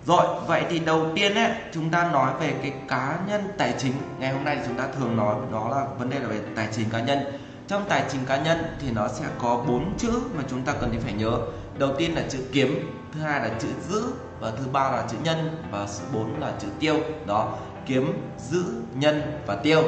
rồi, 0.06 0.26
vậy 0.48 0.64
thì 0.70 0.80
đầu 0.80 1.06
tiên 1.16 1.36
ấy, 1.36 1.52
chúng 1.74 1.90
ta 1.90 2.10
nói 2.12 2.34
về 2.40 2.54
cái 2.62 2.74
cá 2.88 3.20
nhân 3.28 3.42
tài 3.58 3.74
chính. 3.78 3.94
Ngày 4.20 4.34
hôm 4.34 4.44
nay 4.44 4.58
chúng 4.68 4.76
ta 4.76 4.88
thường 5.00 5.18
nói 5.18 5.36
đó 5.52 5.70
là 5.70 5.86
vấn 6.00 6.10
đề 6.10 6.20
là 6.20 6.28
về 6.28 6.40
tài 6.56 6.68
chính 6.72 6.90
cá 6.90 7.00
nhân. 7.00 7.20
Trong 7.68 7.86
tài 7.90 8.04
chính 8.12 8.26
cá 8.26 8.38
nhân 8.38 8.76
thì 8.82 8.92
nó 8.92 9.08
sẽ 9.08 9.26
có 9.40 9.64
bốn 9.68 9.98
chữ 9.98 10.12
mà 10.36 10.44
chúng 10.50 10.62
ta 10.62 10.74
cần 10.74 11.00
phải 11.04 11.14
nhớ. 11.14 11.32
Đầu 11.78 11.90
tiên 11.98 12.16
là 12.16 12.22
chữ 12.30 12.40
kiếm, 12.52 13.00
thứ 13.14 13.22
hai 13.22 13.40
là 13.40 13.50
chữ 13.60 13.68
giữ, 13.90 14.04
và 14.40 14.52
thứ 14.52 14.64
ba 14.72 14.92
là 14.92 15.04
chữ 15.12 15.18
nhân, 15.24 15.58
và 15.72 15.88
số 15.88 16.04
bốn 16.14 16.40
là 16.40 16.52
chữ 16.60 16.68
tiêu. 16.80 16.96
Đó, 17.26 17.58
kiếm, 17.86 18.14
giữ, 18.50 18.64
nhân 18.96 19.22
và 19.46 19.56
tiêu. 19.56 19.84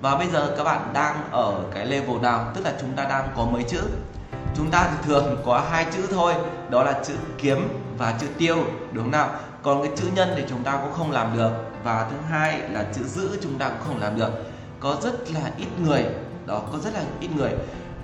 Và 0.00 0.16
bây 0.16 0.26
giờ 0.26 0.54
các 0.56 0.64
bạn 0.64 0.90
đang 0.92 1.16
ở 1.30 1.54
cái 1.74 1.86
level 1.86 2.16
nào? 2.22 2.52
Tức 2.54 2.64
là 2.64 2.72
chúng 2.80 2.92
ta 2.96 3.04
đang 3.04 3.28
có 3.36 3.44
mấy 3.44 3.62
chữ? 3.62 3.82
Chúng 4.56 4.70
ta 4.70 4.88
thì 4.90 4.96
thường 5.06 5.42
có 5.46 5.64
hai 5.70 5.86
chữ 5.92 6.06
thôi, 6.10 6.34
đó 6.70 6.82
là 6.82 7.00
chữ 7.04 7.14
kiếm 7.38 7.68
và 7.98 8.14
chữ 8.20 8.26
tiêu, 8.38 8.56
đúng 8.92 9.04
không 9.04 9.10
nào? 9.10 9.30
Còn 9.62 9.82
cái 9.82 9.92
chữ 9.96 10.04
nhân 10.14 10.28
thì 10.36 10.44
chúng 10.48 10.62
ta 10.62 10.78
cũng 10.82 10.92
không 10.92 11.10
làm 11.10 11.36
được. 11.36 11.50
Và 11.84 12.08
thứ 12.10 12.16
hai 12.30 12.60
là 12.70 12.84
chữ 12.94 13.04
giữ 13.04 13.38
chúng 13.42 13.58
ta 13.58 13.68
cũng 13.68 13.78
không 13.86 14.00
làm 14.00 14.18
được. 14.18 14.30
Có 14.80 14.96
rất 15.02 15.30
là 15.34 15.50
ít 15.56 15.68
người, 15.84 16.04
đó, 16.46 16.62
có 16.72 16.78
rất 16.78 16.94
là 16.94 17.02
ít 17.20 17.28
người. 17.36 17.50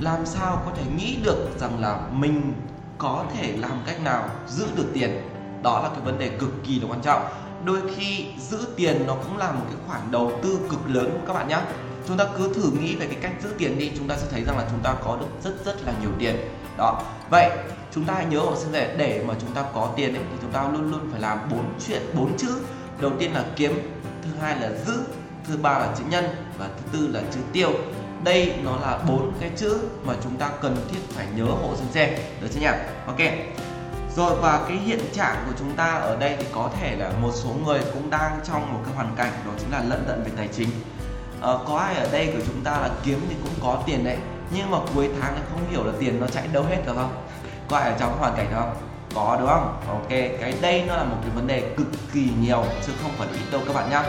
Làm 0.00 0.26
sao 0.26 0.62
có 0.66 0.72
thể 0.76 0.82
nghĩ 0.96 1.16
được 1.24 1.48
rằng 1.60 1.80
là 1.80 2.00
mình 2.12 2.52
có 2.98 3.24
thể 3.34 3.56
làm 3.56 3.82
cách 3.86 4.02
nào 4.02 4.28
giữ 4.48 4.66
được 4.76 4.86
tiền? 4.94 5.28
Đó 5.62 5.80
là 5.82 5.88
cái 5.88 6.00
vấn 6.00 6.18
đề 6.18 6.28
cực 6.28 6.50
kỳ 6.66 6.80
là 6.80 6.86
quan 6.90 7.00
trọng. 7.00 7.22
Đôi 7.64 7.80
khi 7.96 8.26
giữ 8.38 8.58
tiền 8.76 9.04
nó 9.06 9.14
cũng 9.14 9.38
là 9.38 9.52
một 9.52 9.62
cái 9.66 9.76
khoản 9.86 10.00
đầu 10.10 10.32
tư 10.42 10.58
cực 10.70 10.80
lớn, 10.86 11.20
các 11.26 11.32
bạn 11.32 11.48
nhé 11.48 11.58
chúng 12.08 12.16
ta 12.16 12.24
cứ 12.38 12.52
thử 12.54 12.70
nghĩ 12.70 12.96
về 12.96 13.06
cái 13.06 13.16
cách 13.22 13.32
giữ 13.42 13.54
tiền 13.58 13.78
đi 13.78 13.92
chúng 13.98 14.08
ta 14.08 14.16
sẽ 14.16 14.26
thấy 14.30 14.44
rằng 14.44 14.58
là 14.58 14.64
chúng 14.70 14.80
ta 14.80 14.94
có 15.04 15.16
được 15.20 15.26
rất 15.44 15.64
rất 15.64 15.86
là 15.86 15.92
nhiều 16.00 16.10
tiền. 16.18 16.36
Đó. 16.78 17.02
Vậy 17.30 17.50
chúng 17.94 18.04
ta 18.04 18.14
hãy 18.14 18.24
nhớ 18.24 18.40
học 18.40 18.54
sinh 18.56 18.72
để 18.72 18.94
để 18.98 19.24
mà 19.26 19.34
chúng 19.40 19.54
ta 19.54 19.64
có 19.74 19.92
tiền 19.96 20.14
ấy, 20.14 20.22
thì 20.30 20.36
chúng 20.42 20.52
ta 20.52 20.62
luôn 20.62 20.90
luôn 20.90 21.08
phải 21.10 21.20
làm 21.20 21.38
bốn 21.50 21.64
chuyện 21.86 22.02
bốn 22.14 22.36
chữ. 22.36 22.48
Đầu 23.00 23.12
tiên 23.18 23.32
là 23.34 23.44
kiếm 23.56 23.98
thứ 24.22 24.30
hai 24.40 24.60
là 24.60 24.70
giữ 24.86 25.00
thứ 25.48 25.56
ba 25.56 25.78
là 25.78 25.94
chữ 25.98 26.04
nhân 26.10 26.24
và 26.58 26.68
thứ 26.68 26.98
tư 26.98 27.08
là 27.12 27.20
chữ 27.34 27.40
tiêu. 27.52 27.70
Đây 28.24 28.54
nó 28.64 28.76
là 28.76 28.98
bốn 29.08 29.32
cái 29.40 29.50
chữ 29.56 29.78
mà 30.04 30.14
chúng 30.24 30.36
ta 30.36 30.50
cần 30.62 30.76
thiết 30.90 31.00
phải 31.08 31.26
nhớ 31.36 31.44
hộ 31.44 31.76
sinh 31.76 31.92
xe 31.92 32.18
được 32.40 32.48
chưa 32.54 32.60
nhỉ? 32.60 32.66
Ok. 33.06 33.18
Rồi 34.16 34.40
và 34.40 34.64
cái 34.68 34.76
hiện 34.76 35.00
trạng 35.12 35.44
của 35.46 35.52
chúng 35.58 35.76
ta 35.76 35.92
ở 35.92 36.16
đây 36.16 36.36
thì 36.38 36.44
có 36.52 36.70
thể 36.80 36.96
là 36.96 37.10
một 37.22 37.30
số 37.34 37.50
người 37.64 37.80
cũng 37.94 38.10
đang 38.10 38.40
trong 38.44 38.72
một 38.72 38.80
cái 38.84 38.94
hoàn 38.94 39.14
cảnh 39.16 39.32
đó 39.46 39.52
chính 39.58 39.70
là 39.72 39.82
lận 39.88 40.04
đận 40.08 40.22
về 40.24 40.30
tài 40.36 40.48
chính 40.48 40.68
à, 41.42 41.52
có 41.68 41.76
ai 41.78 41.94
ở 41.94 42.08
đây 42.12 42.26
của 42.26 42.42
chúng 42.46 42.64
ta 42.64 42.70
là 42.70 42.90
kiếm 43.04 43.26
thì 43.28 43.34
cũng 43.42 43.54
có 43.62 43.82
tiền 43.86 44.04
đấy 44.04 44.16
nhưng 44.50 44.70
mà 44.70 44.78
cuối 44.94 45.08
tháng 45.20 45.34
thì 45.36 45.42
không 45.50 45.70
hiểu 45.70 45.84
là 45.84 45.92
tiền 46.00 46.20
nó 46.20 46.26
chạy 46.26 46.48
đâu 46.52 46.64
hết 46.68 46.76
cả 46.86 46.92
không? 46.94 47.24
Có 47.68 47.76
ai 47.76 47.90
ở 47.90 47.96
trong 47.98 48.18
hoàn 48.18 48.36
cảnh 48.36 48.46
đó 48.52 48.60
không? 48.60 48.76
Có 49.14 49.36
đúng 49.40 49.48
không? 49.48 49.82
Ok 49.88 50.08
cái 50.40 50.54
đây 50.60 50.84
nó 50.86 50.96
là 50.96 51.04
một 51.04 51.16
cái 51.22 51.30
vấn 51.34 51.46
đề 51.46 51.60
cực 51.76 51.86
kỳ 52.12 52.28
nhiều 52.40 52.64
chứ 52.86 52.92
không 53.02 53.10
phải 53.18 53.28
ít 53.32 53.52
đâu 53.52 53.60
các 53.66 53.74
bạn 53.74 53.90
nhá. 53.90 54.02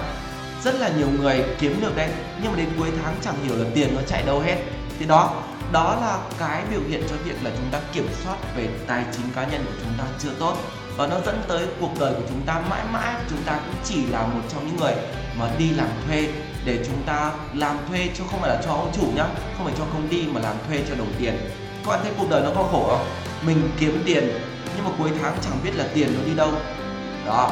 Rất 0.64 0.76
là 0.80 0.90
nhiều 0.98 1.08
người 1.20 1.44
kiếm 1.60 1.82
được 1.82 1.98
đấy 1.98 2.10
nhưng 2.42 2.52
mà 2.52 2.58
đến 2.58 2.70
cuối 2.80 2.90
tháng 3.04 3.16
chẳng 3.22 3.36
hiểu 3.44 3.56
là 3.56 3.66
tiền 3.76 3.96
nó 3.96 4.02
chạy 4.08 4.24
đâu 4.24 4.40
hết. 4.40 4.58
Thì 5.00 5.06
đó 5.06 5.34
đó 5.72 5.98
là 6.02 6.20
cái 6.40 6.64
biểu 6.72 6.82
hiện 6.90 7.04
cho 7.10 7.16
việc 7.16 7.36
là 7.44 7.52
chúng 7.58 7.70
ta 7.72 7.80
kiểm 7.94 8.08
soát 8.24 8.36
về 8.56 8.68
tài 8.88 9.04
chính 9.12 9.26
cá 9.36 9.46
nhân 9.46 9.66
của 9.66 9.74
chúng 9.84 9.94
ta 9.98 10.04
chưa 10.20 10.32
tốt. 10.40 10.58
Và 10.98 11.08
nó 11.08 11.16
dẫn 11.26 11.42
tới 11.48 11.68
cuộc 11.80 12.00
đời 12.00 12.14
của 12.14 12.28
chúng 12.30 12.42
ta 12.46 12.62
mãi 12.70 12.84
mãi 12.92 13.16
chúng 13.30 13.42
ta 13.46 13.54
cũng 13.54 13.76
chỉ 13.84 14.06
là 14.06 14.22
một 14.22 14.42
trong 14.54 14.68
những 14.68 14.78
người 14.78 14.94
mà 15.40 15.50
đi 15.58 15.70
làm 15.70 15.88
thuê 16.08 16.28
để 16.66 16.84
chúng 16.88 17.04
ta 17.06 17.32
làm 17.54 17.78
thuê 17.90 18.10
chứ 18.18 18.24
không 18.32 18.40
phải 18.40 18.50
là 18.50 18.62
cho 18.66 18.72
ông 18.72 18.92
chủ 18.96 19.08
nhá, 19.16 19.26
không 19.58 19.66
phải 19.66 19.74
cho 19.78 19.84
công 19.94 20.08
ty 20.08 20.28
mà 20.28 20.42
làm 20.42 20.56
thuê 20.68 20.84
cho 20.90 20.96
đồng 20.96 21.14
tiền. 21.20 21.34
Các 21.86 21.90
bạn 21.92 22.00
thấy 22.04 22.12
cuộc 22.18 22.30
đời 22.30 22.42
nó 22.42 22.50
có 22.56 22.64
khổ 22.72 22.88
không? 22.88 23.06
Mình 23.46 23.70
kiếm 23.80 24.04
tiền, 24.06 24.30
nhưng 24.76 24.86
mà 24.86 24.92
cuối 24.98 25.10
tháng 25.22 25.38
chẳng 25.42 25.60
biết 25.64 25.72
là 25.76 25.86
tiền 25.94 26.14
nó 26.18 26.26
đi 26.26 26.36
đâu. 26.36 26.52
Đó. 27.26 27.52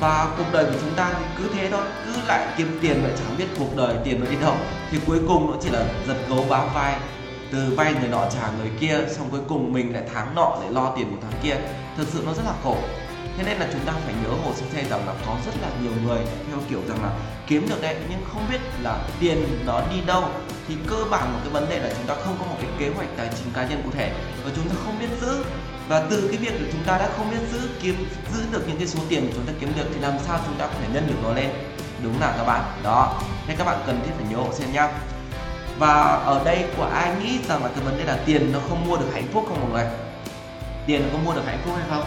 Và 0.00 0.28
cuộc 0.38 0.44
đời 0.52 0.64
của 0.64 0.78
chúng 0.80 0.94
ta 0.94 1.10
cứ 1.38 1.44
thế 1.54 1.68
thôi, 1.70 1.80
cứ 2.06 2.12
lại 2.26 2.46
kiếm 2.56 2.78
tiền 2.82 3.02
vậy 3.02 3.12
chẳng 3.18 3.38
biết 3.38 3.46
cuộc 3.58 3.76
đời 3.76 3.94
tiền 4.04 4.20
nó 4.20 4.30
đi 4.30 4.36
đâu. 4.40 4.54
Thì 4.90 4.98
cuối 5.06 5.18
cùng 5.28 5.50
nó 5.50 5.56
chỉ 5.62 5.68
là 5.70 5.84
giật 6.08 6.16
gấu 6.28 6.44
bám 6.48 6.68
vai, 6.74 6.96
từ 7.52 7.74
vay 7.76 7.94
người 7.94 8.08
nọ 8.08 8.24
trả 8.34 8.50
người 8.58 8.70
kia, 8.80 8.98
xong 9.10 9.28
cuối 9.30 9.40
cùng 9.48 9.72
mình 9.72 9.92
lại 9.92 10.02
tháng 10.14 10.34
nọ 10.34 10.58
để 10.62 10.70
lo 10.70 10.92
tiền 10.96 11.10
của 11.10 11.16
tháng 11.22 11.40
kia. 11.42 11.56
Thực 11.96 12.08
sự 12.12 12.22
nó 12.26 12.32
rất 12.32 12.42
là 12.46 12.52
khổ 12.64 12.76
thế 13.36 13.44
nên 13.44 13.58
là 13.58 13.68
chúng 13.72 13.80
ta 13.86 13.92
phải 14.04 14.14
nhớ 14.24 14.30
hồ 14.44 14.52
sơ 14.54 14.66
xe 14.72 14.84
rằng 14.90 15.06
là 15.06 15.14
có 15.26 15.36
rất 15.46 15.52
là 15.62 15.68
nhiều 15.82 15.92
người 16.04 16.18
theo 16.48 16.58
kiểu 16.70 16.80
rằng 16.88 17.02
là 17.02 17.10
kiếm 17.46 17.68
được 17.68 17.82
đấy, 17.82 17.96
nhưng 18.10 18.24
không 18.32 18.46
biết 18.50 18.60
là 18.82 18.98
tiền 19.20 19.60
nó 19.66 19.80
đi 19.94 20.00
đâu. 20.06 20.24
Thì 20.68 20.74
cơ 20.86 20.96
bản 21.10 21.32
một 21.32 21.38
cái 21.42 21.52
vấn 21.52 21.68
đề 21.68 21.78
là 21.78 21.90
chúng 21.96 22.06
ta 22.06 22.14
không 22.14 22.36
có 22.38 22.44
một 22.46 22.56
cái 22.60 22.70
kế 22.78 22.88
hoạch 22.96 23.08
tài 23.16 23.28
chính 23.38 23.52
cá 23.54 23.66
nhân 23.66 23.82
cụ 23.84 23.90
thể 23.90 24.12
và 24.44 24.50
chúng 24.56 24.68
ta 24.68 24.74
không 24.84 24.98
biết 24.98 25.08
giữ. 25.20 25.44
Và 25.88 26.06
từ 26.10 26.28
cái 26.28 26.36
việc 26.36 26.60
là 26.60 26.68
chúng 26.72 26.82
ta 26.82 26.98
đã 26.98 27.08
không 27.16 27.30
biết 27.30 27.36
giữ, 27.52 27.68
kiếm, 27.82 28.06
giữ 28.34 28.40
được 28.52 28.68
những 28.68 28.76
cái 28.78 28.86
số 28.86 28.98
tiền 29.08 29.26
mà 29.26 29.32
chúng 29.34 29.46
ta 29.46 29.52
kiếm 29.60 29.72
được 29.76 29.84
thì 29.94 30.00
làm 30.00 30.12
sao 30.26 30.40
chúng 30.46 30.54
ta 30.54 30.66
có 30.66 30.72
thể 30.80 30.86
nhân 30.92 31.06
được 31.06 31.14
nó 31.22 31.32
lên? 31.32 31.50
Đúng 32.02 32.20
là 32.20 32.34
các 32.36 32.44
bạn. 32.44 32.64
Đó. 32.82 33.22
Nên 33.48 33.56
các 33.56 33.64
bạn 33.64 33.78
cần 33.86 34.00
thiết 34.04 34.12
phải 34.16 34.26
nhớ 34.30 34.36
hộ 34.36 34.52
xem 34.52 34.72
nhá. 34.72 34.88
Và 35.78 36.02
ở 36.24 36.44
đây 36.44 36.64
của 36.76 36.84
ai 36.84 37.14
nghĩ 37.22 37.38
rằng 37.48 37.64
là 37.64 37.70
cái 37.74 37.84
vấn 37.84 37.98
đề 37.98 38.04
là 38.04 38.18
tiền 38.24 38.52
nó 38.52 38.58
không 38.68 38.88
mua 38.88 38.96
được 38.96 39.08
hạnh 39.12 39.26
phúc 39.32 39.44
không 39.48 39.60
mọi 39.60 39.70
người? 39.70 39.92
Tiền 40.86 41.02
nó 41.02 41.08
có 41.12 41.18
mua 41.24 41.34
được 41.34 41.46
hạnh 41.46 41.58
phúc 41.64 41.74
hay 41.76 41.86
không? 41.90 42.04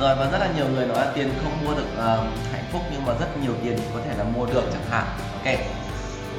Rồi 0.00 0.14
và 0.16 0.30
rất 0.32 0.38
là 0.38 0.48
nhiều 0.56 0.66
người 0.68 0.86
nói 0.86 0.96
là 0.96 1.12
tiền 1.14 1.30
không 1.42 1.64
mua 1.64 1.74
được 1.74 1.86
uh, 1.92 2.52
hạnh 2.52 2.64
phúc 2.72 2.82
nhưng 2.92 3.06
mà 3.06 3.14
rất 3.20 3.28
nhiều 3.42 3.52
tiền 3.62 3.78
có 3.94 4.00
thể 4.04 4.16
là 4.18 4.24
mua 4.24 4.46
được 4.46 4.62
chẳng 4.72 4.90
hạn. 4.90 5.06
Ok 5.32 5.58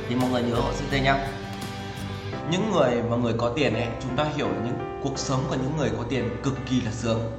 thì 0.10 0.16
mọi 0.16 0.30
người 0.30 0.44
nhớ 0.44 0.56
họ 0.56 0.72
sẽ 0.92 1.00
nhá. 1.00 1.28
Những 2.52 2.72
người 2.72 3.04
mà 3.10 3.18
người 3.18 3.34
có 3.38 3.52
tiền 3.56 3.74
ấy 3.74 3.88
chúng 4.02 4.16
ta 4.16 4.26
hiểu 4.36 4.48
là 4.48 4.60
những 4.66 5.00
cuộc 5.04 5.20
sống 5.20 5.44
của 5.50 5.56
những 5.56 5.78
người 5.78 5.90
có 5.98 6.04
tiền 6.10 6.30
cực 6.44 6.54
kỳ 6.70 6.82
là 6.82 6.92
sướng. 6.92 7.32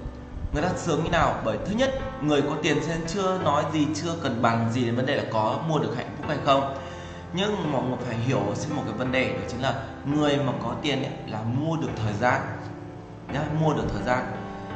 Người 0.53 0.63
ta 0.63 0.69
sướng 0.77 1.05
như 1.05 1.11
nào? 1.11 1.41
Bởi 1.45 1.59
thứ 1.67 1.75
nhất 1.75 1.95
người 2.23 2.43
có 2.43 2.57
tiền 2.63 2.79
sẽ 2.83 2.97
chưa 3.07 3.39
nói 3.39 3.65
gì 3.73 3.87
chưa 3.95 4.15
cần 4.23 4.43
bàn 4.43 4.73
gì 4.73 4.85
đến 4.85 4.97
vấn 4.97 5.07
đề 5.07 5.17
là 5.17 5.25
có 5.33 5.59
mua 5.69 5.79
được 5.79 5.97
hạnh 5.97 6.17
phúc 6.17 6.27
hay 6.29 6.39
không. 6.45 6.77
Nhưng 7.33 7.73
mọi 7.73 7.83
người 7.83 7.97
phải 8.07 8.17
hiểu 8.17 8.43
xem 8.55 8.77
một 8.77 8.83
cái 8.87 8.95
vấn 8.99 9.13
đề 9.13 9.29
đó 9.33 9.41
chính 9.49 9.63
là 9.63 9.83
người 10.07 10.37
mà 10.37 10.53
có 10.63 10.75
tiền 10.83 11.03
ấy 11.03 11.13
là 11.27 11.43
mua 11.43 11.77
được 11.77 11.89
thời 12.05 12.13
gian. 12.21 12.41
Nhá 13.33 13.41
mua 13.61 13.75
được 13.75 13.85
thời 13.93 14.03
gian 14.03 14.25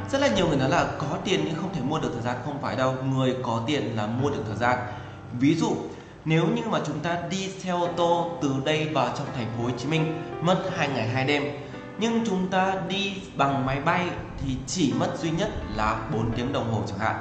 rất 0.09 0.21
là 0.21 0.27
nhiều 0.27 0.47
người 0.47 0.57
nói 0.57 0.69
là 0.69 0.87
có 0.97 1.17
tiền 1.25 1.41
nhưng 1.45 1.55
không 1.55 1.73
thể 1.75 1.81
mua 1.81 1.99
được 1.99 2.09
thời 2.13 2.21
gian. 2.21 2.35
Không 2.45 2.61
phải 2.61 2.75
đâu, 2.75 2.95
người 3.03 3.35
có 3.43 3.63
tiền 3.67 3.95
là 3.95 4.07
mua 4.07 4.29
được 4.29 4.43
thời 4.47 4.57
gian. 4.57 4.77
Ví 5.39 5.55
dụ, 5.55 5.75
nếu 6.25 6.47
như 6.55 6.61
mà 6.69 6.79
chúng 6.85 6.99
ta 6.99 7.17
đi 7.29 7.49
xe 7.49 7.69
ô 7.69 7.87
tô 7.97 8.31
từ 8.41 8.53
đây 8.65 8.85
vào 8.85 9.09
trong 9.17 9.27
thành 9.35 9.47
phố 9.57 9.63
Hồ 9.63 9.69
Chí 9.77 9.87
Minh, 9.87 10.23
mất 10.41 10.57
2 10.77 10.89
ngày 10.89 11.07
2 11.07 11.25
đêm, 11.25 11.43
nhưng 11.97 12.25
chúng 12.25 12.47
ta 12.47 12.75
đi 12.87 13.13
bằng 13.35 13.65
máy 13.65 13.81
bay 13.81 14.05
thì 14.41 14.55
chỉ 14.67 14.93
mất 14.99 15.07
duy 15.21 15.29
nhất 15.29 15.49
là 15.75 16.09
4 16.13 16.31
tiếng 16.35 16.53
đồng 16.53 16.73
hồ 16.73 16.81
chẳng 16.87 16.99
hạn, 16.99 17.15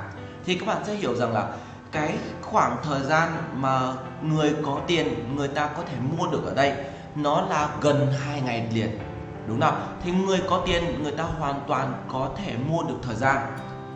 thì 0.47 0.55
các 0.55 0.67
bạn 0.67 0.83
sẽ 0.87 0.95
hiểu 0.95 1.15
rằng 1.15 1.33
là 1.33 1.53
cái 1.93 2.15
khoảng 2.43 2.77
thời 2.85 3.03
gian 3.03 3.33
mà 3.55 3.93
người 4.23 4.55
có 4.63 4.81
tiền, 4.87 5.37
người 5.37 5.49
ta 5.49 5.67
có 5.77 5.83
thể 5.83 5.97
mua 6.19 6.27
được 6.27 6.47
ở 6.47 6.55
đây, 6.55 6.75
nó 7.15 7.41
là 7.41 7.69
gần 7.81 8.13
2 8.27 8.41
ngày 8.41 8.69
liền 8.75 8.99
đúng 9.47 9.61
không? 9.61 9.97
Thì 10.03 10.13
người 10.13 10.41
có 10.51 10.63
tiền, 10.67 11.03
người 11.03 11.13
ta 11.13 11.25
hoàn 11.25 11.61
toàn 11.69 11.93
có 12.09 12.31
thể 12.37 12.57
mua 12.69 12.83
được 12.83 12.97
thời 13.03 13.17
gian. 13.17 13.37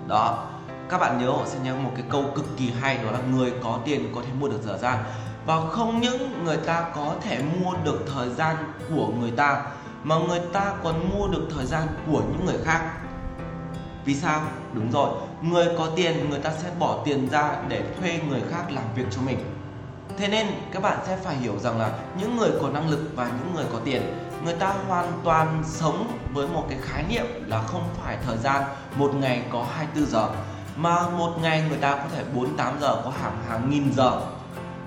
Đó. 0.07 0.46
Các 0.88 0.98
bạn 1.00 1.18
nhớ, 1.18 1.30
họ 1.30 1.42
sẽ 1.46 1.59
nhớ 1.64 1.74
một 1.74 1.90
cái 1.94 2.04
câu 2.11 2.24
cực 2.35 2.57
kỳ 2.57 2.72
hay, 2.80 2.98
đó 2.98 3.11
là 3.11 3.18
người 3.33 3.52
có 3.62 3.78
tiền 3.85 4.12
có 4.14 4.20
thể 4.26 4.33
mua 4.40 4.48
được 4.48 4.61
thời 4.66 4.78
gian. 4.78 4.98
Và 5.46 5.61
không 5.70 6.00
những 6.00 6.44
người 6.44 6.57
ta 6.57 6.85
có 6.94 7.14
thể 7.22 7.42
mua 7.61 7.72
được 7.85 8.00
thời 8.14 8.28
gian 8.28 8.57
của 8.88 9.09
người 9.20 9.30
ta, 9.30 9.62
mà 10.02 10.16
người 10.28 10.40
ta 10.52 10.72
còn 10.83 11.11
mua 11.11 11.28
được 11.28 11.48
thời 11.57 11.66
gian 11.66 11.83
của 12.07 12.22
những 12.33 12.46
người 12.46 12.59
khác. 12.64 12.80
Vì 14.04 14.14
sao? 14.14 14.40
Đúng 14.72 14.90
rồi. 14.90 15.11
Người 15.42 15.66
có 15.78 15.88
tiền, 15.96 16.30
người 16.30 16.40
ta 16.40 16.50
sẽ 16.62 16.70
bỏ 16.78 17.02
tiền 17.04 17.28
ra 17.30 17.57
để 17.68 17.83
thuê 18.00 18.20
người 18.28 18.42
khác 18.50 18.62
làm 18.70 18.85
việc 18.94 19.04
cho 19.11 19.20
mình. 19.26 19.38
Thế 20.18 20.28
nên 20.28 20.46
các 20.72 20.83
bạn 20.83 20.98
sẽ 21.07 21.16
phải 21.16 21.37
hiểu 21.37 21.59
rằng 21.59 21.78
là 21.78 21.90
những 22.20 22.37
người 22.37 22.50
có 22.62 22.68
năng 22.68 22.90
lực 22.90 23.11
và 23.14 23.26
những 23.26 23.54
người 23.54 23.64
có 23.72 23.78
tiền 23.85 24.02
người 24.44 24.54
ta 24.54 24.74
hoàn 24.88 25.20
toàn 25.24 25.62
sống 25.66 26.18
với 26.33 26.48
một 26.48 26.66
cái 26.68 26.78
khái 26.83 27.04
niệm 27.09 27.26
là 27.46 27.62
không 27.62 27.88
phải 28.02 28.16
thời 28.26 28.37
gian 28.37 28.62
một 28.96 29.14
ngày 29.14 29.42
có 29.52 29.66
24 29.76 30.11
giờ, 30.11 30.28
mà 30.76 31.09
một 31.09 31.33
ngày 31.42 31.64
người 31.68 31.78
ta 31.78 31.96
có 31.96 32.04
thể 32.16 32.24
48 32.35 32.80
giờ, 32.80 33.00
có 33.04 33.12
hàng 33.22 33.38
hàng 33.48 33.70
nghìn 33.70 33.92
giờ. 33.96 34.20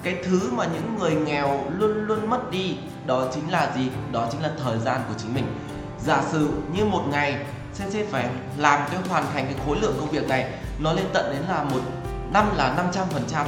Cái 0.03 0.15
thứ 0.23 0.51
mà 0.51 0.65
những 0.65 0.95
người 0.99 1.15
nghèo 1.15 1.59
luôn 1.69 2.05
luôn 2.05 2.29
mất 2.29 2.51
đi, 2.51 2.77
đó 3.05 3.25
chính 3.33 3.51
là 3.51 3.71
gì? 3.75 3.89
Đó 4.11 4.27
chính 4.31 4.41
là 4.41 4.51
thời 4.63 4.79
gian 4.79 5.01
của 5.07 5.13
chính 5.17 5.33
mình. 5.33 5.45
Giả 6.03 6.21
sử 6.31 6.49
như 6.73 6.85
một 6.85 7.03
ngày 7.11 7.45
sensei 7.73 8.05
phải 8.05 8.29
làm 8.57 8.79
cái 8.91 8.99
hoàn 9.09 9.25
thành 9.33 9.45
cái 9.45 9.55
khối 9.65 9.77
lượng 9.81 9.95
công 9.99 10.09
việc 10.09 10.27
này, 10.27 10.53
nó 10.79 10.93
lên 10.93 11.05
tận 11.13 11.31
đến 11.33 11.41
là 11.49 11.63
một 11.63 11.81
năm 12.33 12.45
là 12.55 12.73
500 12.77 13.07
phần 13.09 13.23
trăm. 13.27 13.47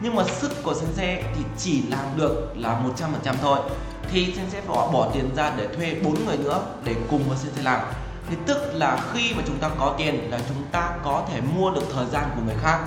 Nhưng 0.00 0.14
mà 0.14 0.24
sức 0.24 0.62
của 0.62 0.74
sensei 0.74 1.22
thì 1.36 1.44
chỉ 1.58 1.82
làm 1.90 2.04
được 2.16 2.52
là 2.56 2.78
100 2.78 3.12
phần 3.12 3.20
trăm 3.24 3.36
thôi 3.42 3.58
thì 4.12 4.34
sensei 4.36 4.60
phải 4.60 4.68
bỏ, 4.68 4.90
bỏ 4.92 5.10
tiền 5.14 5.30
ra 5.36 5.52
để 5.56 5.66
thuê 5.76 5.96
bốn 6.04 6.24
người 6.24 6.36
nữa 6.36 6.60
để 6.84 6.94
cùng 7.10 7.28
với 7.28 7.38
sensei 7.38 7.64
làm. 7.64 7.80
Thì 8.30 8.36
tức 8.46 8.70
là 8.72 8.98
khi 9.12 9.34
mà 9.34 9.42
chúng 9.46 9.58
ta 9.58 9.70
có 9.78 9.94
tiền 9.98 10.30
là 10.30 10.38
chúng 10.48 10.64
ta 10.72 10.90
có 11.04 11.24
thể 11.32 11.40
mua 11.40 11.70
được 11.70 11.84
thời 11.94 12.06
gian 12.06 12.30
của 12.34 12.42
người 12.46 12.56
khác. 12.62 12.78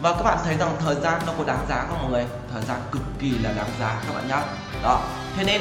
Và 0.00 0.12
các 0.12 0.22
bạn 0.22 0.38
thấy 0.44 0.56
rằng 0.56 0.76
thời 0.84 0.94
gian 0.94 1.20
nó 1.26 1.32
có 1.38 1.44
đáng 1.44 1.66
giá 1.68 1.86
không 1.88 2.02
mọi 2.02 2.10
người? 2.10 2.26
Thời 2.52 2.62
gian 2.62 2.80
cực 2.92 3.02
kỳ 3.18 3.30
là 3.30 3.52
đáng 3.52 3.70
giá 3.80 4.02
các 4.06 4.14
bạn 4.14 4.28
nhá. 4.28 4.42
Đó 4.82 5.00
thế 5.36 5.44
nên 5.44 5.60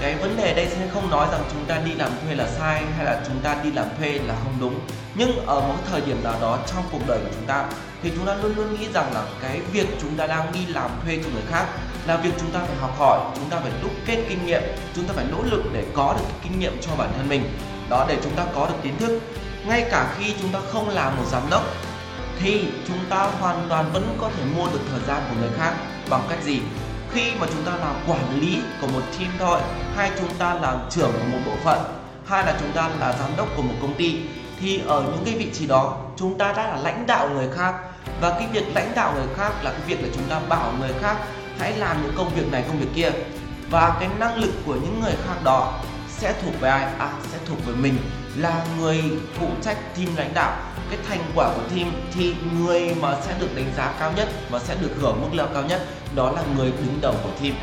cái 0.00 0.14
vấn 0.14 0.36
đề 0.36 0.54
đây 0.54 0.66
sẽ 0.66 0.88
không 0.92 1.10
nói 1.10 1.28
rằng 1.32 1.40
chúng 1.52 1.64
ta 1.64 1.78
đi 1.78 1.94
làm 1.94 2.10
thuê 2.24 2.34
là 2.34 2.48
sai 2.48 2.82
hay 2.96 3.04
là 3.04 3.22
chúng 3.26 3.40
ta 3.40 3.56
đi 3.64 3.72
làm 3.72 3.86
thuê 3.98 4.18
là 4.26 4.34
không 4.44 4.54
đúng 4.60 4.80
nhưng 5.14 5.46
ở 5.46 5.60
một 5.60 5.76
thời 5.90 6.00
điểm 6.00 6.24
nào 6.24 6.34
đó 6.40 6.58
trong 6.66 6.84
cuộc 6.92 7.00
đời 7.08 7.18
của 7.18 7.30
chúng 7.34 7.46
ta 7.46 7.64
thì 8.02 8.12
chúng 8.16 8.26
ta 8.26 8.34
luôn 8.34 8.56
luôn 8.56 8.80
nghĩ 8.80 8.86
rằng 8.94 9.14
là 9.14 9.24
cái 9.42 9.60
việc 9.72 9.86
chúng 10.00 10.16
ta 10.16 10.26
đang 10.26 10.52
đi 10.52 10.66
làm 10.66 10.90
thuê 11.04 11.18
cho 11.24 11.30
người 11.30 11.42
khác 11.50 11.66
là 12.06 12.16
việc 12.16 12.32
chúng 12.40 12.50
ta 12.50 12.60
phải 12.66 12.76
học 12.76 12.98
hỏi 12.98 13.20
chúng 13.34 13.50
ta 13.50 13.60
phải 13.60 13.72
đúc 13.82 13.92
kết 14.06 14.24
kinh 14.28 14.46
nghiệm 14.46 14.62
chúng 14.94 15.04
ta 15.04 15.14
phải 15.16 15.24
nỗ 15.30 15.42
lực 15.42 15.62
để 15.72 15.84
có 15.94 16.14
được 16.18 16.24
kinh 16.42 16.60
nghiệm 16.60 16.80
cho 16.80 16.96
bản 16.98 17.12
thân 17.16 17.28
mình 17.28 17.42
đó 17.88 18.06
để 18.08 18.16
chúng 18.22 18.36
ta 18.36 18.44
có 18.54 18.66
được 18.66 18.76
kiến 18.82 18.98
thức 18.98 19.20
ngay 19.66 19.86
cả 19.90 20.14
khi 20.18 20.34
chúng 20.40 20.52
ta 20.52 20.60
không 20.72 20.88
làm 20.88 21.16
một 21.16 21.24
giám 21.32 21.42
đốc 21.50 21.62
thì 22.38 22.68
chúng 22.88 22.98
ta 23.08 23.30
hoàn 23.40 23.66
toàn 23.68 23.90
vẫn 23.92 24.16
có 24.20 24.30
thể 24.36 24.44
mua 24.56 24.66
được 24.66 24.80
thời 24.90 25.00
gian 25.06 25.22
của 25.28 25.40
người 25.40 25.50
khác 25.58 25.74
bằng 26.10 26.22
cách 26.28 26.38
gì 26.42 26.60
khi 27.14 27.32
mà 27.40 27.46
chúng 27.52 27.64
ta 27.64 27.76
làm 27.76 27.94
quản 28.08 28.40
lý 28.40 28.58
của 28.80 28.86
một 28.86 29.02
team 29.18 29.30
thôi 29.38 29.60
hay 29.96 30.10
chúng 30.20 30.34
ta 30.38 30.54
làm 30.54 30.78
trưởng 30.90 31.12
của 31.12 31.26
một 31.32 31.38
bộ 31.46 31.52
phận 31.64 31.78
hay 32.26 32.46
là 32.46 32.56
chúng 32.60 32.72
ta 32.72 32.90
là 33.00 33.12
giám 33.18 33.30
đốc 33.36 33.48
của 33.56 33.62
một 33.62 33.74
công 33.80 33.94
ty, 33.94 34.20
thì 34.60 34.80
ở 34.86 35.02
những 35.02 35.22
cái 35.24 35.34
vị 35.34 35.50
trí 35.52 35.66
đó, 35.66 35.96
chúng 36.16 36.38
ta 36.38 36.52
đã 36.52 36.68
là 36.68 36.76
lãnh 36.76 37.06
đạo 37.06 37.28
người 37.28 37.48
khác. 37.56 37.74
Và 38.20 38.30
cái 38.30 38.48
việc 38.52 38.64
lãnh 38.74 38.92
đạo 38.94 39.12
người 39.14 39.26
khác 39.36 39.52
là 39.62 39.70
cái 39.70 39.80
việc 39.86 40.02
là 40.02 40.08
chúng 40.14 40.24
ta 40.28 40.40
bảo 40.48 40.72
người 40.80 40.92
khác, 41.00 41.16
hãy 41.58 41.72
làm 41.76 42.02
những 42.02 42.14
công 42.16 42.34
việc 42.34 42.52
này, 42.52 42.64
công 42.68 42.78
việc 42.78 42.88
kia. 42.94 43.10
Và 43.70 43.96
cái 44.00 44.08
năng 44.18 44.38
lực 44.38 44.52
của 44.66 44.74
những 44.74 45.00
người 45.00 45.14
khác 45.26 45.34
đó 45.44 45.80
sẽ 46.08 46.34
thuộc 46.42 46.60
về 46.60 46.68
ai? 46.68 46.84
À 46.98 47.12
sẽ 47.32 47.38
thuộc 47.46 47.66
về 47.66 47.74
mình 47.74 47.98
là 48.36 48.66
người 48.78 49.02
phụ 49.34 49.46
trách 49.62 49.76
team 49.96 50.16
lãnh 50.16 50.34
đạo. 50.34 50.56
Cái 50.90 50.98
thành 51.08 51.20
quả 51.34 51.50
của 51.54 51.62
team 51.76 51.92
thì 52.14 52.34
người 52.58 52.94
mà 53.00 53.16
sẽ 53.26 53.34
được 53.40 53.56
đánh 53.56 53.72
giá 53.76 53.92
cao 54.00 54.12
nhất 54.16 54.28
và 54.50 54.58
sẽ 54.58 54.76
được 54.80 54.90
hưởng 55.00 55.20
mức 55.22 55.28
lương 55.32 55.50
cao 55.54 55.62
nhất, 55.62 55.86
đó 56.14 56.30
là 56.30 56.42
người 56.56 56.70
đứng 56.70 56.98
đầu 57.00 57.14
của 57.22 57.30
team. 57.42 57.54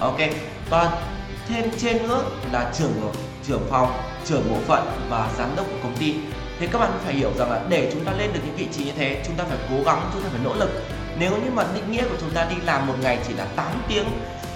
Ok 0.00 0.18
và 0.70 0.90
thêm 1.48 1.70
trên 1.78 2.08
nữa 2.08 2.24
là 2.52 2.72
trưởng 2.78 3.12
trưởng 3.46 3.66
phòng, 3.70 3.92
trưởng 4.24 4.50
bộ 4.50 4.56
phận 4.66 4.82
và 5.08 5.28
giám 5.38 5.56
đốc 5.56 5.66
của 5.66 5.78
công 5.82 5.96
ty. 5.96 6.14
Thì 6.58 6.66
các 6.66 6.78
bạn 6.78 6.90
phải 7.04 7.14
hiểu 7.14 7.30
rằng 7.38 7.50
là 7.50 7.60
để 7.68 7.90
chúng 7.92 8.04
ta 8.04 8.12
lên 8.12 8.32
được 8.32 8.40
những 8.46 8.56
vị 8.56 8.68
trí 8.72 8.84
như 8.84 8.92
thế, 8.96 9.22
chúng 9.26 9.36
ta 9.36 9.44
phải 9.48 9.58
cố 9.70 9.84
gắng, 9.84 10.10
chúng 10.12 10.22
ta 10.22 10.28
phải 10.32 10.40
nỗ 10.44 10.54
lực. 10.54 10.70
Nếu 11.18 11.30
như 11.30 11.50
mà 11.54 11.64
định 11.74 11.92
nghĩa 11.92 12.02
của 12.02 12.16
chúng 12.20 12.30
ta 12.30 12.44
đi 12.44 12.56
làm 12.64 12.86
một 12.86 12.94
ngày 13.00 13.18
chỉ 13.28 13.34
là 13.34 13.44
8 13.56 13.66
tiếng, 13.88 14.06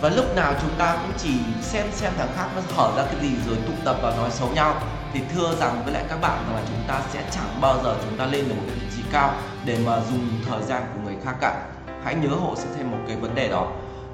và 0.01 0.09
lúc 0.09 0.37
nào 0.37 0.55
chúng 0.61 0.71
ta 0.79 0.99
cũng 1.03 1.13
chỉ 1.19 1.31
xem 1.63 1.87
xem 1.93 2.13
thằng 2.19 2.29
khác 2.37 2.47
nó 2.57 2.63
hở 2.77 2.93
ra 2.97 3.03
cái 3.13 3.21
gì 3.21 3.31
rồi 3.47 3.57
tụ 3.67 3.73
tập 3.85 3.97
và 4.03 4.11
nói 4.17 4.31
xấu 4.31 4.49
nhau 4.49 4.83
thì 5.17 5.23
thưa 5.35 5.55
rằng 5.55 5.83
với 5.85 5.95
lại 5.95 6.05
các 6.09 6.21
bạn 6.21 6.45
rằng 6.47 6.57
là 6.57 6.63
chúng 6.69 6.83
ta 6.89 7.01
sẽ 7.13 7.25
chẳng 7.31 7.61
bao 7.61 7.77
giờ 7.85 7.97
chúng 8.05 8.19
ta 8.19 8.27
lên 8.27 8.49
được 8.49 8.55
một 8.55 8.63
cái 8.67 8.77
vị 8.77 8.87
trí 8.97 9.03
cao 9.13 9.35
để 9.65 9.79
mà 9.87 10.01
dùng 10.11 10.29
thời 10.49 10.63
gian 10.63 10.83
của 10.95 11.01
người 11.05 11.17
khác 11.25 11.35
cả. 11.41 11.63
Hãy 12.05 12.15
nhớ 12.15 12.29
hộ 12.29 12.55
sẽ 12.57 12.69
thêm 12.77 12.91
một 12.91 12.99
cái 13.07 13.17
vấn 13.17 13.35
đề 13.35 13.49
đó. 13.49 13.67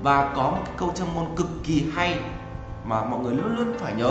Và 0.02 0.32
có 0.36 0.42
một 0.42 0.60
cái 0.64 0.74
câu 0.76 0.92
châm 0.94 1.14
ngôn 1.14 1.36
cực 1.36 1.46
kỳ 1.64 1.84
hay 1.96 2.18
mà 2.84 3.04
mọi 3.04 3.20
người 3.20 3.34
luôn 3.34 3.56
luôn 3.56 3.78
phải 3.78 3.92
nhớ, 3.92 4.10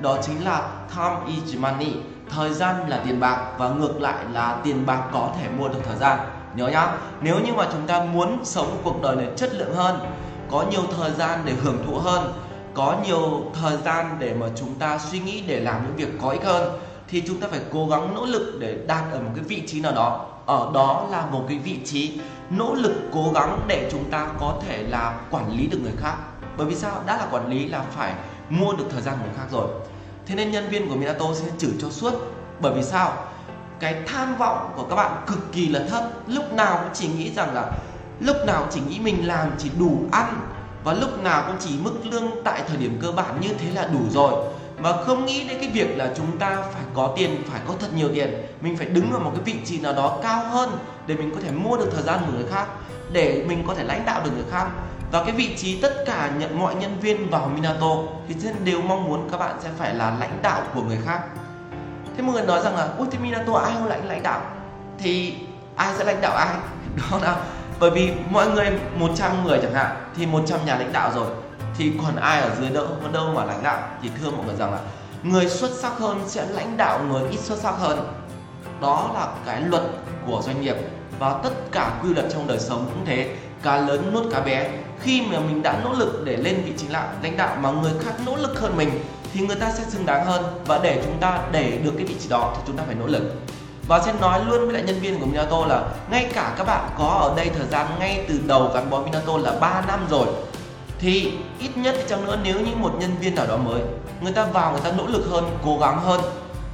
đó 0.00 0.18
chính 0.22 0.44
là 0.44 0.68
time 0.96 1.36
is 1.36 1.56
money. 1.56 1.92
Thời 2.30 2.54
gian 2.54 2.88
là 2.88 3.00
tiền 3.04 3.20
bạc 3.20 3.52
và 3.58 3.68
ngược 3.68 4.00
lại 4.00 4.24
là 4.32 4.60
tiền 4.64 4.86
bạc 4.86 5.02
có 5.12 5.30
thể 5.40 5.48
mua 5.58 5.68
được 5.68 5.80
thời 5.86 5.96
gian. 5.96 6.18
Nhớ 6.54 6.68
nhá, 6.68 6.88
nếu 7.20 7.40
như 7.40 7.52
mà 7.52 7.66
chúng 7.72 7.86
ta 7.86 8.04
muốn 8.04 8.44
sống 8.44 8.80
cuộc 8.84 9.02
đời 9.02 9.16
này 9.16 9.26
chất 9.36 9.54
lượng 9.54 9.74
hơn, 9.74 10.00
có 10.50 10.64
nhiều 10.70 10.82
thời 10.96 11.10
gian 11.10 11.40
để 11.44 11.52
hưởng 11.62 11.86
thụ 11.86 11.98
hơn 11.98 12.32
có 12.74 12.96
nhiều 13.06 13.42
thời 13.60 13.76
gian 13.76 14.16
để 14.18 14.34
mà 14.34 14.46
chúng 14.56 14.74
ta 14.74 14.98
suy 14.98 15.18
nghĩ 15.18 15.42
để 15.46 15.60
làm 15.60 15.82
những 15.86 15.96
việc 15.96 16.18
có 16.22 16.30
ích 16.30 16.44
hơn, 16.44 16.80
thì 17.08 17.22
chúng 17.26 17.40
ta 17.40 17.48
phải 17.50 17.60
cố 17.72 17.86
gắng 17.88 18.14
nỗ 18.14 18.26
lực 18.26 18.56
để 18.60 18.78
đạt 18.86 19.04
ở 19.12 19.20
một 19.20 19.30
cái 19.34 19.44
vị 19.44 19.62
trí 19.66 19.80
nào 19.80 19.92
đó. 19.92 20.26
Ở 20.46 20.70
đó 20.74 21.06
là 21.10 21.26
một 21.26 21.44
cái 21.48 21.58
vị 21.58 21.78
trí 21.84 22.20
nỗ 22.50 22.74
lực 22.74 22.94
cố 23.12 23.30
gắng 23.34 23.60
để 23.66 23.88
chúng 23.92 24.10
ta 24.10 24.28
có 24.40 24.54
thể 24.66 24.82
là 24.82 25.20
quản 25.30 25.52
lý 25.52 25.66
được 25.66 25.78
người 25.82 25.92
khác. 25.96 26.14
Bởi 26.56 26.66
vì 26.66 26.74
sao? 26.74 27.02
Đã 27.06 27.16
là 27.16 27.26
quản 27.30 27.48
lý 27.48 27.68
là 27.68 27.84
phải 27.96 28.14
mua 28.48 28.72
được 28.72 28.84
thời 28.90 29.02
gian 29.02 29.14
của 29.18 29.24
người 29.24 29.34
khác 29.36 29.46
rồi. 29.50 29.68
Thế 30.26 30.34
nên 30.34 30.50
nhân 30.50 30.68
viên 30.68 30.88
của 30.88 30.94
Minato 30.94 31.34
sẽ 31.34 31.46
chửi 31.58 31.70
cho 31.80 31.90
suốt. 31.90 32.12
Bởi 32.60 32.72
vì 32.72 32.82
sao? 32.82 33.12
Cái 33.80 34.02
tham 34.06 34.36
vọng 34.36 34.72
của 34.76 34.84
các 34.84 34.96
bạn 34.96 35.24
cực 35.26 35.52
kỳ 35.52 35.68
là 35.68 35.80
thấp. 35.90 36.04
Lúc 36.26 36.52
nào 36.52 36.78
cũng 36.82 36.94
chỉ 36.94 37.08
nghĩ 37.08 37.32
rằng 37.34 37.54
là, 37.54 37.72
lúc 38.20 38.36
nào 38.46 38.66
chỉ 38.70 38.80
nghĩ 38.88 38.98
mình 38.98 39.26
làm 39.26 39.50
chỉ 39.58 39.70
đủ 39.78 39.98
ăn 40.12 40.40
và 40.84 40.92
lúc 40.92 41.22
nào 41.22 41.44
cũng 41.46 41.56
chỉ 41.60 41.70
mức 41.82 41.94
lương 42.04 42.30
tại 42.44 42.62
thời 42.68 42.76
điểm 42.76 42.98
cơ 43.02 43.12
bản 43.12 43.40
như 43.40 43.48
thế 43.58 43.70
là 43.74 43.88
đủ 43.92 44.00
rồi. 44.10 44.32
Và 44.76 44.92
không 44.92 45.26
nghĩ 45.26 45.48
đến 45.48 45.58
cái 45.60 45.70
việc 45.70 45.96
là 45.96 46.10
chúng 46.16 46.38
ta 46.38 46.56
phải 46.72 46.82
có 46.94 47.12
tiền, 47.16 47.42
phải 47.50 47.60
có 47.68 47.74
thật 47.80 47.88
nhiều 47.94 48.08
tiền. 48.14 48.42
Mình 48.60 48.76
phải 48.76 48.86
đứng 48.86 49.12
ở 49.12 49.18
một 49.18 49.32
cái 49.34 49.42
vị 49.44 49.60
trí 49.64 49.80
nào 49.80 49.92
đó 49.92 50.18
cao 50.22 50.44
hơn 50.44 50.70
để 51.06 51.14
mình 51.14 51.30
có 51.34 51.40
thể 51.44 51.50
mua 51.50 51.76
được 51.76 51.90
thời 51.92 52.02
gian 52.02 52.18
của 52.26 52.32
người 52.32 52.46
khác, 52.50 52.66
để 53.12 53.44
mình 53.48 53.64
có 53.66 53.74
thể 53.74 53.84
lãnh 53.84 54.04
đạo 54.04 54.20
được 54.24 54.30
người 54.34 54.46
khác. 54.50 54.66
Và 55.12 55.24
cái 55.24 55.32
vị 55.32 55.56
trí 55.56 55.80
tất 55.80 56.04
cả 56.06 56.30
nhận 56.38 56.58
mọi 56.58 56.74
nhân 56.74 56.96
viên 57.00 57.30
vào 57.30 57.50
Minato 57.54 57.96
thì 58.28 58.34
đều 58.64 58.80
mong 58.80 59.04
muốn 59.04 59.28
các 59.30 59.38
bạn 59.38 59.56
sẽ 59.62 59.68
phải 59.78 59.94
là 59.94 60.16
lãnh 60.20 60.38
đạo 60.42 60.62
của 60.74 60.82
người 60.82 60.98
khác. 61.06 61.20
Thế 62.16 62.22
mọi 62.22 62.34
người 62.34 62.46
nói 62.46 62.60
rằng 62.62 62.76
là 62.76 62.88
ui 62.98 63.06
thì 63.10 63.18
Minato 63.18 63.52
ai 63.52 63.72
không 63.74 63.86
lãnh 63.86 64.08
lãnh 64.08 64.22
đạo? 64.22 64.40
Thì 64.98 65.34
ai 65.76 65.94
sẽ 65.98 66.04
lãnh 66.04 66.20
đạo 66.20 66.32
ai? 66.36 66.48
Đó 67.10 67.18
là 67.22 67.36
bởi 67.80 67.90
vì 67.90 68.12
mọi 68.30 68.50
người 68.50 68.70
100 68.94 69.44
người 69.44 69.58
chẳng 69.62 69.74
hạn, 69.74 69.96
thì 70.16 70.26
100 70.26 70.66
nhà 70.66 70.76
lãnh 70.76 70.92
đạo 70.92 71.10
rồi. 71.14 71.26
Thì 71.78 71.92
còn 72.02 72.16
ai 72.16 72.40
ở 72.40 72.50
dưới 72.60 72.70
đỡ 72.70 72.86
đâu 73.12 73.32
mà 73.34 73.44
lãnh 73.44 73.62
đạo? 73.62 73.78
Thì 74.02 74.10
thưa 74.20 74.30
mọi 74.30 74.46
người 74.46 74.56
rằng 74.56 74.72
là 74.72 74.78
người 75.22 75.48
xuất 75.48 75.70
sắc 75.70 75.98
hơn 75.98 76.20
sẽ 76.26 76.46
lãnh 76.46 76.76
đạo 76.76 77.00
người 77.08 77.22
ít 77.30 77.40
xuất 77.40 77.58
sắc 77.58 77.74
hơn. 77.78 78.12
Đó 78.80 79.10
là 79.14 79.28
cái 79.46 79.62
luật 79.62 79.82
của 80.26 80.42
doanh 80.44 80.60
nghiệp 80.60 80.76
và 81.18 81.40
tất 81.42 81.50
cả 81.72 81.92
quy 82.02 82.14
luật 82.14 82.26
trong 82.32 82.46
đời 82.46 82.58
sống 82.58 82.90
cũng 82.94 83.04
thế. 83.06 83.36
Cá 83.62 83.76
lớn 83.76 84.10
nuốt 84.14 84.32
cá 84.32 84.40
bé, 84.40 84.70
khi 85.00 85.22
mà 85.22 85.38
mình 85.38 85.62
đã 85.62 85.80
nỗ 85.84 85.92
lực 85.92 86.22
để 86.24 86.36
lên 86.36 86.62
vị 86.64 86.72
trí 86.76 86.88
là 86.88 87.12
lãnh 87.22 87.36
đạo 87.36 87.56
mà 87.60 87.70
người 87.70 87.92
khác 88.00 88.12
nỗ 88.26 88.36
lực 88.36 88.60
hơn 88.60 88.76
mình, 88.76 88.90
thì 89.32 89.46
người 89.46 89.56
ta 89.56 89.70
sẽ 89.70 89.84
xứng 89.84 90.06
đáng 90.06 90.26
hơn. 90.26 90.44
Và 90.66 90.80
để 90.82 91.02
chúng 91.04 91.18
ta 91.20 91.38
để 91.52 91.78
được 91.84 91.92
cái 91.96 92.06
vị 92.06 92.14
trí 92.20 92.28
đó, 92.28 92.52
thì 92.56 92.62
chúng 92.66 92.76
ta 92.76 92.82
phải 92.86 92.94
nỗ 92.94 93.06
lực 93.06 93.22
và 93.88 94.00
sẽ 94.02 94.12
nói 94.20 94.40
luôn 94.44 94.64
với 94.64 94.74
lại 94.74 94.82
nhân 94.82 95.00
viên 95.00 95.20
của 95.20 95.26
Minato 95.26 95.66
là 95.66 95.82
ngay 96.10 96.30
cả 96.34 96.54
các 96.58 96.64
bạn 96.64 96.90
có 96.98 97.06
ở 97.06 97.36
đây 97.36 97.50
thời 97.58 97.66
gian 97.66 97.86
ngay 97.98 98.24
từ 98.28 98.40
đầu 98.46 98.70
gắn 98.74 98.90
bó 98.90 99.00
Minato 99.00 99.36
là 99.36 99.52
3 99.60 99.82
năm 99.88 100.06
rồi, 100.10 100.26
thì 100.98 101.32
ít 101.58 101.70
nhất 101.76 101.96
chăng 102.08 102.26
nữa 102.26 102.38
nếu 102.42 102.60
như 102.60 102.72
một 102.76 102.92
nhân 102.98 103.16
viên 103.20 103.34
nào 103.34 103.46
đó 103.46 103.56
mới, 103.56 103.80
người 104.20 104.32
ta 104.32 104.44
vào 104.44 104.72
người 104.72 104.80
ta 104.80 104.92
nỗ 104.92 105.06
lực 105.06 105.26
hơn, 105.30 105.58
cố 105.64 105.78
gắng 105.78 106.00
hơn 106.00 106.20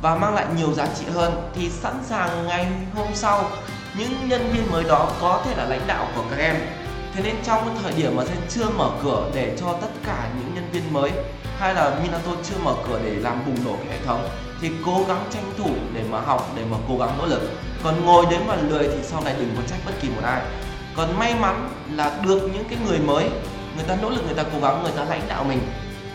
và 0.02 0.14
mang 0.14 0.34
lại 0.34 0.46
nhiều 0.58 0.72
giá 0.72 0.86
trị 0.86 1.04
hơn, 1.14 1.32
thì 1.54 1.70
sẵn 1.70 1.94
sàng 2.04 2.46
ngày 2.46 2.66
hôm 2.94 3.06
sau 3.14 3.44
những 3.98 4.28
nhân 4.28 4.50
viên 4.52 4.72
mới 4.72 4.84
đó 4.84 5.08
có 5.20 5.42
thể 5.44 5.54
là 5.56 5.64
lãnh 5.64 5.86
đạo 5.86 6.06
của 6.16 6.22
các 6.30 6.36
em. 6.38 6.56
Thế 7.14 7.22
nên 7.22 7.34
trong 7.44 7.76
thời 7.82 7.92
điểm 7.92 8.16
mà 8.16 8.24
sẽ 8.24 8.34
chưa 8.48 8.66
mở 8.78 8.90
cửa 9.04 9.30
để 9.34 9.56
cho 9.60 9.72
tất 9.72 9.88
cả 10.06 10.28
những 10.38 10.54
nhân 10.54 10.68
viên 10.72 10.92
mới, 10.92 11.10
hay 11.58 11.74
là 11.74 11.92
Minato 12.02 12.30
chưa 12.42 12.56
mở 12.64 12.74
cửa 12.88 12.98
để 13.04 13.10
làm 13.10 13.42
bùng 13.46 13.64
nổ 13.64 13.76
cái 13.76 13.98
hệ 13.98 14.06
thống 14.06 14.28
thì 14.64 14.70
cố 14.86 15.04
gắng 15.08 15.24
tranh 15.30 15.52
thủ 15.58 15.70
để 15.92 16.04
mà 16.10 16.20
học, 16.20 16.52
để 16.56 16.62
mà 16.70 16.76
cố 16.88 16.98
gắng 16.98 17.18
nỗ 17.18 17.26
lực. 17.26 17.40
Còn 17.82 18.04
ngồi 18.04 18.26
đến 18.30 18.40
mà 18.46 18.56
lười 18.56 18.88
thì 18.88 19.02
sau 19.02 19.20
này 19.20 19.34
đừng 19.38 19.54
có 19.56 19.62
trách 19.66 19.78
bất 19.86 19.92
kỳ 20.00 20.08
một 20.08 20.22
ai. 20.24 20.42
Còn 20.96 21.18
may 21.18 21.34
mắn 21.34 21.68
là 21.92 22.18
được 22.22 22.50
những 22.54 22.64
cái 22.68 22.78
người 22.86 22.98
mới, 22.98 23.30
người 23.76 23.84
ta 23.88 23.96
nỗ 24.02 24.10
lực, 24.10 24.24
người 24.26 24.34
ta 24.34 24.42
cố 24.52 24.60
gắng, 24.60 24.82
người 24.82 24.92
ta 24.96 25.04
lãnh 25.04 25.28
đạo 25.28 25.44
mình. 25.44 25.60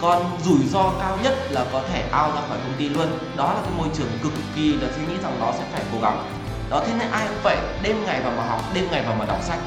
Còn 0.01 0.25
rủi 0.45 0.67
ro 0.71 0.91
cao 0.99 1.17
nhất 1.23 1.37
là 1.49 1.65
có 1.71 1.81
thể 1.93 2.03
ao 2.11 2.29
ra 2.29 2.41
khỏi 2.47 2.57
công 2.63 2.73
ty 2.77 2.89
luôn. 2.89 3.07
Đó 3.37 3.53
là 3.53 3.59
cái 3.61 3.71
môi 3.77 3.87
trường 3.93 4.07
cực 4.23 4.33
kỳ 4.55 4.73
là 4.73 4.87
suy 4.95 5.01
nghĩ 5.01 5.21
rằng 5.23 5.39
nó 5.39 5.51
sẽ 5.51 5.63
phải 5.71 5.81
cố 5.93 5.99
gắng. 6.01 6.25
Đó, 6.69 6.83
thế 6.87 6.93
nên 6.99 7.11
ai 7.11 7.27
cũng 7.27 7.43
vậy, 7.43 7.57
đêm 7.83 8.05
ngày 8.05 8.21
vào 8.21 8.33
mà 8.37 8.45
học, 8.45 8.61
đêm 8.73 8.87
ngày 8.91 9.03
vào 9.03 9.15
mà 9.15 9.25
đọc 9.25 9.43
sách. 9.43 9.59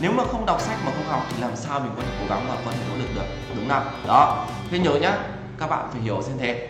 Nếu 0.00 0.12
mà 0.12 0.24
không 0.24 0.46
đọc 0.46 0.60
sách 0.60 0.76
mà 0.86 0.92
không 0.96 1.08
học 1.08 1.22
thì 1.30 1.42
làm 1.42 1.56
sao 1.56 1.80
mình 1.80 1.92
có 1.96 2.02
thể 2.02 2.08
cố 2.20 2.26
gắng 2.34 2.46
và 2.48 2.54
có 2.64 2.70
thể 2.70 2.78
nỗ 2.90 2.96
lực 2.96 3.08
được? 3.14 3.26
Đúng 3.56 3.68
không 3.68 3.82
đó, 4.06 4.46
thế 4.70 4.78
nhớ 4.78 4.90
nhá, 4.90 5.12
các 5.58 5.70
bạn 5.70 5.88
phải 5.92 6.00
hiểu 6.00 6.22
xem 6.22 6.36
thế 6.40 6.68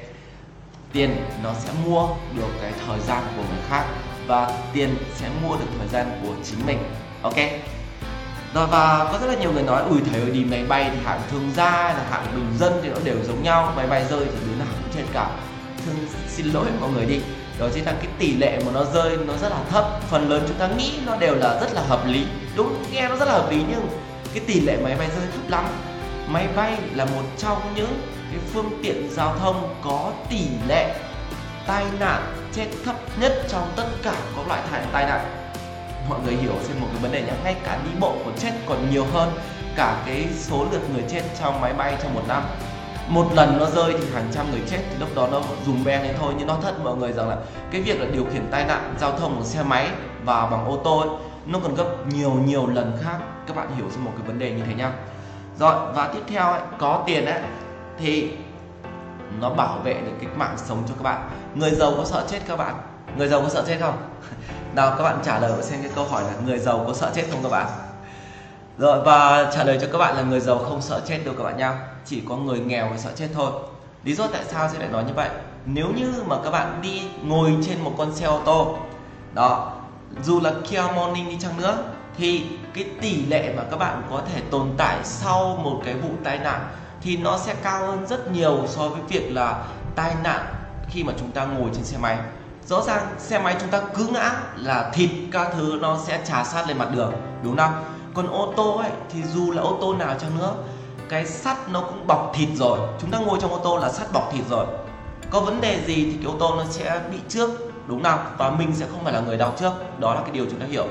tiền 0.92 1.16
nó 1.42 1.50
sẽ 1.64 1.70
mua 1.86 2.08
được 2.36 2.48
cái 2.62 2.72
thời 2.86 3.00
gian 3.00 3.22
của 3.36 3.42
người 3.42 3.62
khác 3.68 3.84
và 4.26 4.50
tiền 4.72 4.96
sẽ 5.14 5.28
mua 5.42 5.56
được 5.56 5.66
thời 5.78 5.88
gian 5.88 6.20
của 6.22 6.32
chính 6.44 6.66
mình. 6.66 6.78
Ok? 7.22 7.36
Rồi, 8.54 8.66
và 8.66 9.08
có 9.12 9.18
rất 9.20 9.26
là 9.26 9.34
nhiều 9.34 9.52
người 9.52 9.62
nói 9.62 9.82
ủi 9.82 9.98
thấy 10.12 10.30
đi 10.30 10.44
máy 10.44 10.64
bay 10.68 10.90
thì 10.90 10.98
hạng 11.04 11.20
thương 11.30 11.50
gia 11.56 11.70
là 11.72 12.04
hạng 12.10 12.26
bình 12.34 12.58
dân 12.58 12.80
thì 12.82 12.88
nó 12.88 12.96
đều 13.04 13.16
giống 13.26 13.42
nhau, 13.42 13.72
máy 13.76 13.86
bay 13.86 14.04
rơi 14.10 14.24
thì 14.24 14.46
đứa 14.46 14.58
nào 14.58 14.68
cũng 14.82 14.92
chết 14.94 15.04
cả 15.12 15.30
thương, 15.86 15.96
xin 16.28 16.46
lỗi 16.46 16.66
mọi 16.80 16.90
người 16.90 17.06
đi. 17.06 17.20
Đó 17.58 17.66
chính 17.74 17.84
là 17.84 17.92
cái 17.92 18.06
tỷ 18.18 18.36
lệ 18.36 18.58
mà 18.66 18.72
nó 18.74 18.84
rơi 18.94 19.16
nó 19.16 19.34
rất 19.42 19.48
là 19.48 19.58
thấp. 19.70 19.84
Phần 20.10 20.28
lớn 20.28 20.44
chúng 20.48 20.56
ta 20.56 20.68
nghĩ 20.68 20.92
nó 21.06 21.16
đều 21.16 21.34
là 21.34 21.60
rất 21.60 21.72
là 21.72 21.82
hợp 21.82 22.06
lý. 22.06 22.26
Đúng, 22.56 22.84
nghe 22.92 23.08
nó 23.08 23.16
rất 23.16 23.28
là 23.28 23.32
hợp 23.32 23.50
lý 23.50 23.64
nhưng 23.70 23.88
cái 24.34 24.44
tỷ 24.46 24.60
lệ 24.60 24.76
máy 24.82 24.96
bay 24.98 25.08
rơi 25.08 25.26
thấp 25.32 25.50
lắm. 25.50 25.64
Máy 26.28 26.48
bay 26.56 26.78
là 26.94 27.04
một 27.04 27.22
trong 27.38 27.58
những 27.74 28.00
cái 28.38 28.50
phương 28.52 28.70
tiện 28.82 29.10
giao 29.10 29.34
thông 29.38 29.74
có 29.84 30.12
tỷ 30.30 30.46
lệ 30.68 30.94
tai 31.66 31.84
nạn 32.00 32.22
chết 32.52 32.66
thấp 32.84 32.96
nhất 33.20 33.32
trong 33.48 33.72
tất 33.76 33.86
cả 34.02 34.14
các 34.36 34.48
loại 34.48 34.60
thải 34.70 34.82
tai 34.92 35.04
nạn. 35.04 35.20
Mọi 36.08 36.18
người 36.24 36.34
hiểu 36.34 36.52
xem 36.62 36.80
một 36.80 36.86
cái 36.92 37.02
vấn 37.02 37.12
đề 37.12 37.22
nhé 37.22 37.32
ngay 37.44 37.56
cả 37.64 37.78
đi 37.84 37.90
bộ 38.00 38.14
còn 38.24 38.34
chết 38.38 38.50
còn 38.68 38.90
nhiều 38.90 39.06
hơn 39.12 39.32
cả 39.76 40.02
cái 40.06 40.26
số 40.38 40.66
lượt 40.72 40.80
người 40.94 41.04
chết 41.10 41.22
trong 41.40 41.60
máy 41.60 41.72
bay 41.72 41.96
trong 42.02 42.14
một 42.14 42.22
năm. 42.28 42.42
Một 43.08 43.26
lần 43.34 43.58
nó 43.58 43.66
rơi 43.66 43.94
thì 43.98 44.04
hàng 44.14 44.28
trăm 44.32 44.50
người 44.50 44.62
chết 44.70 44.78
thì 44.90 44.96
lúc 44.98 45.08
đó 45.14 45.28
nó 45.32 45.40
dùng 45.66 45.84
beng 45.84 46.02
lên 46.02 46.16
thôi. 46.20 46.34
Nhưng 46.38 46.46
nó 46.46 46.56
thật 46.62 46.74
mọi 46.84 46.96
người 46.96 47.12
rằng 47.12 47.28
là 47.28 47.36
cái 47.70 47.80
việc 47.80 48.00
là 48.00 48.06
điều 48.12 48.24
khiển 48.32 48.48
tai 48.50 48.64
nạn 48.64 48.94
giao 49.00 49.18
thông 49.18 49.38
của 49.38 49.44
xe 49.44 49.62
máy 49.62 49.88
và 50.24 50.46
bằng 50.46 50.64
ô 50.64 50.80
tô 50.84 50.98
ấy, 50.98 51.08
nó 51.46 51.58
còn 51.62 51.74
gấp 51.74 52.06
nhiều 52.12 52.30
nhiều 52.30 52.66
lần 52.66 52.98
khác. 53.02 53.18
Các 53.46 53.56
bạn 53.56 53.76
hiểu 53.76 53.86
xem 53.90 54.04
một 54.04 54.12
cái 54.18 54.26
vấn 54.26 54.38
đề 54.38 54.50
như 54.50 54.62
thế 54.66 54.74
nhá. 54.74 54.92
Rồi 55.58 55.92
và 55.94 56.08
tiếp 56.14 56.22
theo 56.28 56.52
ấy, 56.52 56.60
có 56.78 57.02
tiền 57.06 57.24
ấy 57.24 57.40
thì 57.98 58.30
nó 59.40 59.50
bảo 59.50 59.78
vệ 59.84 59.94
được 59.94 60.12
cái 60.20 60.30
mạng 60.36 60.56
sống 60.56 60.82
cho 60.88 60.94
các 60.94 61.02
bạn. 61.02 61.30
Người 61.54 61.70
giàu 61.70 61.92
có 61.96 62.04
sợ 62.04 62.26
chết 62.28 62.38
các 62.48 62.56
bạn? 62.56 62.74
Người 63.16 63.28
giàu 63.28 63.42
có 63.42 63.48
sợ 63.48 63.64
chết 63.66 63.76
không? 63.80 63.96
Nào, 64.74 64.94
các 64.98 65.04
bạn 65.04 65.18
trả 65.24 65.38
lời 65.38 65.62
xem 65.62 65.82
cái 65.82 65.90
câu 65.94 66.04
hỏi 66.04 66.22
là 66.22 66.32
người 66.46 66.58
giàu 66.58 66.84
có 66.86 66.94
sợ 66.94 67.10
chết 67.14 67.24
không 67.30 67.42
các 67.42 67.48
bạn? 67.48 67.66
Rồi, 68.78 69.00
và 69.04 69.50
trả 69.54 69.64
lời 69.64 69.78
cho 69.80 69.86
các 69.92 69.98
bạn 69.98 70.16
là 70.16 70.22
người 70.22 70.40
giàu 70.40 70.58
không 70.58 70.82
sợ 70.82 71.00
chết 71.06 71.20
đâu 71.24 71.34
các 71.38 71.44
bạn 71.44 71.56
nhá 71.56 71.78
chỉ 72.04 72.22
có 72.28 72.36
người 72.36 72.60
nghèo 72.60 72.88
mới 72.88 72.98
sợ 72.98 73.10
chết 73.16 73.28
thôi. 73.34 73.50
Lý 74.04 74.14
do 74.14 74.26
tại 74.26 74.42
sao 74.48 74.68
sẽ 74.72 74.78
lại 74.78 74.88
nói 74.88 75.04
như 75.04 75.12
vậy? 75.14 75.28
Nếu 75.66 75.86
như 75.96 76.12
mà 76.26 76.36
các 76.44 76.50
bạn 76.50 76.78
đi 76.82 77.02
ngồi 77.24 77.56
trên 77.66 77.80
một 77.80 77.92
con 77.98 78.14
xe 78.14 78.26
ô 78.26 78.40
tô, 78.44 78.78
đó, 79.34 79.72
dù 80.24 80.40
là 80.40 80.52
Kia 80.68 80.82
Morning 80.94 81.28
đi 81.28 81.36
chăng 81.40 81.60
nữa, 81.60 81.78
thì 82.18 82.46
cái 82.74 82.84
tỷ 83.00 83.26
lệ 83.26 83.54
mà 83.56 83.62
các 83.70 83.76
bạn 83.76 84.02
có 84.10 84.22
thể 84.32 84.40
tồn 84.50 84.70
tại 84.76 84.96
sau 85.04 85.56
một 85.62 85.80
cái 85.84 85.94
vụ 85.94 86.08
tai 86.24 86.38
nạn 86.38 86.60
thì 87.02 87.16
nó 87.16 87.38
sẽ 87.38 87.54
cao 87.62 87.86
hơn 87.86 88.06
rất 88.06 88.32
nhiều 88.32 88.64
so 88.66 88.88
với 88.88 89.00
việc 89.08 89.30
là 89.32 89.64
tai 89.94 90.14
nạn 90.24 90.46
khi 90.90 91.04
mà 91.04 91.12
chúng 91.18 91.30
ta 91.30 91.44
ngồi 91.44 91.70
trên 91.74 91.84
xe 91.84 91.98
máy. 91.98 92.18
Rõ 92.66 92.82
ràng 92.82 93.06
xe 93.18 93.38
máy 93.38 93.56
chúng 93.60 93.70
ta 93.70 93.80
cứ 93.94 94.06
ngã 94.12 94.32
là 94.56 94.90
thịt 94.94 95.10
các 95.32 95.48
thứ 95.54 95.78
nó 95.80 95.98
sẽ 96.06 96.20
trà 96.24 96.44
sát 96.44 96.68
lên 96.68 96.78
mặt 96.78 96.88
đường, 96.94 97.12
đúng 97.42 97.56
không 97.56 97.84
còn 98.14 98.32
ô 98.32 98.52
tô 98.56 98.76
ấy, 98.76 98.90
thì 99.12 99.22
dù 99.22 99.50
là 99.50 99.62
ô 99.62 99.78
tô 99.80 99.94
nào 99.94 100.14
chăng 100.20 100.38
nữa, 100.38 100.54
cái 101.08 101.26
sắt 101.26 101.68
nó 101.68 101.80
cũng 101.80 102.06
bọc 102.06 102.32
thịt 102.34 102.48
rồi. 102.54 102.78
Chúng 103.00 103.10
ta 103.10 103.18
ngồi 103.18 103.38
trong 103.40 103.52
ô 103.52 103.58
tô 103.58 103.78
là 103.78 103.92
sắt 103.92 104.12
bọc 104.12 104.32
thịt 104.32 104.44
rồi. 104.50 104.66
Có 105.30 105.40
vấn 105.40 105.60
đề 105.60 105.80
gì 105.86 105.94
thì 105.94 106.12
cái 106.12 106.24
ô 106.24 106.34
tô 106.38 106.54
nó 106.56 106.64
sẽ 106.70 107.00
bị 107.12 107.18
trước, 107.28 107.50
đúng 107.86 108.02
không 108.02 108.20
và 108.38 108.50
mình 108.50 108.72
sẽ 108.74 108.86
không 108.90 109.04
phải 109.04 109.12
là 109.12 109.20
người 109.20 109.36
đau 109.36 109.52
trước. 109.58 109.72
Đó 109.98 110.14
là 110.14 110.20
cái 110.20 110.30
điều 110.30 110.44
chúng 110.50 110.60
ta 110.60 110.66
hiểu. 110.66 110.86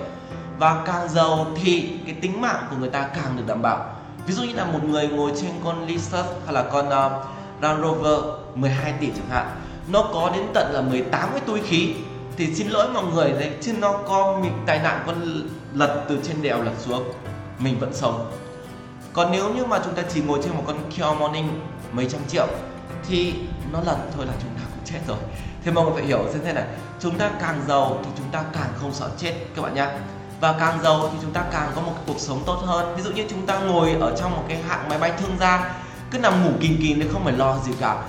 Và 0.60 0.84
càng 0.86 1.10
giàu 1.10 1.46
thì 1.56 2.00
cái 2.06 2.16
tính 2.22 2.42
mạng 2.42 2.68
của 2.70 2.76
người 2.80 2.90
ta 2.90 3.02
càng 3.02 3.38
được 3.38 3.44
đảm 3.48 3.62
bảo 3.62 3.86
ví 4.28 4.34
dụ 4.34 4.44
như 4.44 4.54
là 4.54 4.66
một 4.66 4.84
người 4.84 5.08
ngồi 5.08 5.32
trên 5.42 5.52
con 5.64 5.88
Lexus 5.88 6.26
hay 6.46 6.54
là 6.54 6.64
con 6.72 6.88
uh, 6.88 7.12
Land 7.62 7.84
Rover 7.84 8.20
12 8.56 8.94
tỷ 9.00 9.08
chẳng 9.08 9.30
hạn 9.30 9.48
nó 9.92 10.10
có 10.14 10.32
đến 10.34 10.44
tận 10.54 10.74
là 10.74 10.82
18 10.82 11.30
cái 11.32 11.40
túi 11.40 11.62
khí 11.62 11.94
thì 12.38 12.56
xin 12.56 12.68
lỗi 12.68 12.88
mọi 12.94 13.04
người 13.04 13.32
đấy 13.32 13.52
chứ 13.62 13.74
nó 13.74 13.92
có 14.08 14.40
mình 14.42 14.52
tai 14.66 14.80
nạn 14.80 15.04
con 15.06 15.48
lật 15.74 16.06
từ 16.10 16.20
trên 16.24 16.42
đèo 16.42 16.64
lật 16.64 16.72
xuống 16.80 17.04
mình 17.60 17.80
vẫn 17.80 17.94
sống. 17.94 18.32
Còn 19.14 19.32
nếu 19.32 19.54
như 19.54 19.66
mà 19.66 19.80
chúng 19.84 19.94
ta 19.94 20.04
chỉ 20.10 20.22
ngồi 20.22 20.40
trên 20.44 20.54
một 20.54 20.64
con 20.68 20.78
Kia 20.90 21.04
Morning 21.20 21.60
mấy 21.92 22.08
trăm 22.10 22.22
triệu 22.28 22.48
thì 23.08 23.34
nó 23.72 23.80
lật 23.86 23.98
thôi 24.16 24.26
là 24.26 24.34
chúng 24.42 24.52
ta 24.56 24.62
cũng 24.76 24.86
chết 24.86 25.00
rồi. 25.08 25.18
Thì 25.64 25.72
mọi 25.72 25.86
người 25.86 25.94
phải 25.94 26.06
hiểu 26.06 26.26
xem 26.34 26.42
thế 26.46 26.54
này 26.54 26.66
chúng 27.00 27.18
ta 27.18 27.32
càng 27.42 27.62
giàu 27.68 28.00
thì 28.04 28.10
chúng 28.18 28.30
ta 28.32 28.44
càng 28.54 28.70
không 28.82 28.94
sợ 28.94 29.10
chết 29.18 29.34
các 29.56 29.62
bạn 29.62 29.76
nhé 29.76 29.88
và 30.40 30.56
càng 30.60 30.80
giàu 30.84 31.10
thì 31.12 31.18
chúng 31.22 31.32
ta 31.32 31.44
càng 31.52 31.72
có 31.76 31.82
một 31.82 31.94
cuộc 32.08 32.20
sống 32.20 32.44
tốt 32.46 32.62
hơn. 32.66 32.96
Ví 32.96 33.04
dụ 33.04 33.12
như 33.12 33.26
chúng 33.30 33.46
ta 33.46 33.60
ngồi 33.60 33.96
ở 34.00 34.16
trong 34.20 34.32
một 34.32 34.44
cái 34.48 34.58
hạng 34.68 34.90
máy 34.90 35.00
bay 35.00 35.12
thương 35.22 35.38
gia 35.40 35.76
cứ 36.12 36.20
nằm 36.20 36.46
ngủ 36.46 36.52
kín 36.60 36.78
kín 36.82 37.00
thì 37.02 37.08
không 37.14 37.24
phải 37.24 37.34
lo 37.34 37.58
gì 37.58 37.72
cả. 37.80 38.04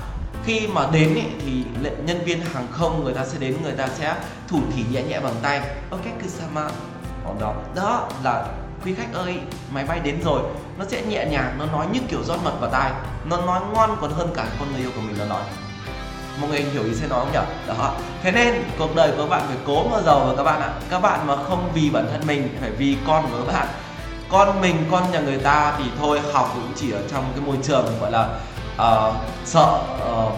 Khi 0.44 0.66
mà 0.66 0.86
đến 0.92 1.14
ý, 1.14 1.22
thì 1.44 1.64
nhân 2.04 2.24
viên 2.24 2.40
hàng 2.40 2.66
không 2.72 3.04
người 3.04 3.14
ta 3.14 3.24
sẽ 3.24 3.38
đến 3.38 3.56
người 3.62 3.72
ta 3.72 3.88
sẽ 3.98 4.14
thủ 4.48 4.60
thỉ 4.76 4.84
nhẹ 4.92 5.02
nhẹ 5.02 5.20
bằng 5.20 5.34
tay. 5.42 5.60
Ok 5.90 6.04
kusama 6.22 6.70
đó. 7.40 7.54
Đó 7.74 8.08
là 8.22 8.46
quý 8.84 8.94
khách 8.94 9.12
ơi 9.12 9.38
máy 9.70 9.84
bay 9.84 10.00
đến 10.00 10.22
rồi. 10.24 10.42
Nó 10.78 10.84
sẽ 10.88 11.02
nhẹ 11.02 11.26
nhàng 11.26 11.56
nó 11.58 11.66
nói 11.66 11.86
như 11.92 12.00
kiểu 12.08 12.24
rót 12.24 12.36
mật 12.44 12.52
vào 12.60 12.70
tai. 12.70 12.92
Nó 13.24 13.36
nói 13.36 13.60
ngon 13.74 13.96
còn 14.00 14.12
hơn 14.12 14.30
cả 14.36 14.46
con 14.58 14.72
người 14.72 14.80
yêu 14.80 14.90
của 14.94 15.00
mình 15.00 15.16
nó 15.18 15.24
nói 15.24 15.42
mọi 16.40 16.51
người 16.51 16.61
hiểu 16.61 16.85
ý 16.85 16.94
sẽ 16.94 17.09
nói 17.09 17.20
không 17.20 17.33
nhỉ? 17.33 17.38
Đó. 17.68 17.94
Thế 18.22 18.33
nên 18.33 18.55
cuộc 18.79 18.96
đời 18.96 19.11
của 19.11 19.22
các 19.22 19.29
bạn 19.29 19.42
phải 19.46 19.57
cố 19.66 19.88
mà 19.88 20.01
giàu 20.01 20.20
và 20.27 20.37
các 20.37 20.42
bạn 20.42 20.61
ạ. 20.61 20.72
Các 20.90 21.03
bạn 21.03 21.27
mà 21.27 21.37
không 21.37 21.70
vì 21.74 21.90
bản 21.90 22.07
thân 22.12 22.27
mình 22.27 22.57
phải 22.61 22.70
vì 22.70 22.96
con 23.07 23.24
của 23.31 23.38
các 23.46 23.53
bạn. 23.53 23.66
Con 24.31 24.61
mình 24.61 24.77
con 24.90 25.12
nhà 25.12 25.20
người 25.20 25.38
ta 25.38 25.74
thì 25.79 25.85
thôi 25.98 26.20
học 26.33 26.51
cũng 26.55 26.72
chỉ 26.77 26.90
ở 26.90 27.01
trong 27.11 27.24
cái 27.35 27.44
môi 27.46 27.57
trường 27.62 27.87
gọi 28.01 28.11
là 28.11 28.29
uh, 28.79 29.14
sợ 29.44 29.81
uh, 30.12 30.33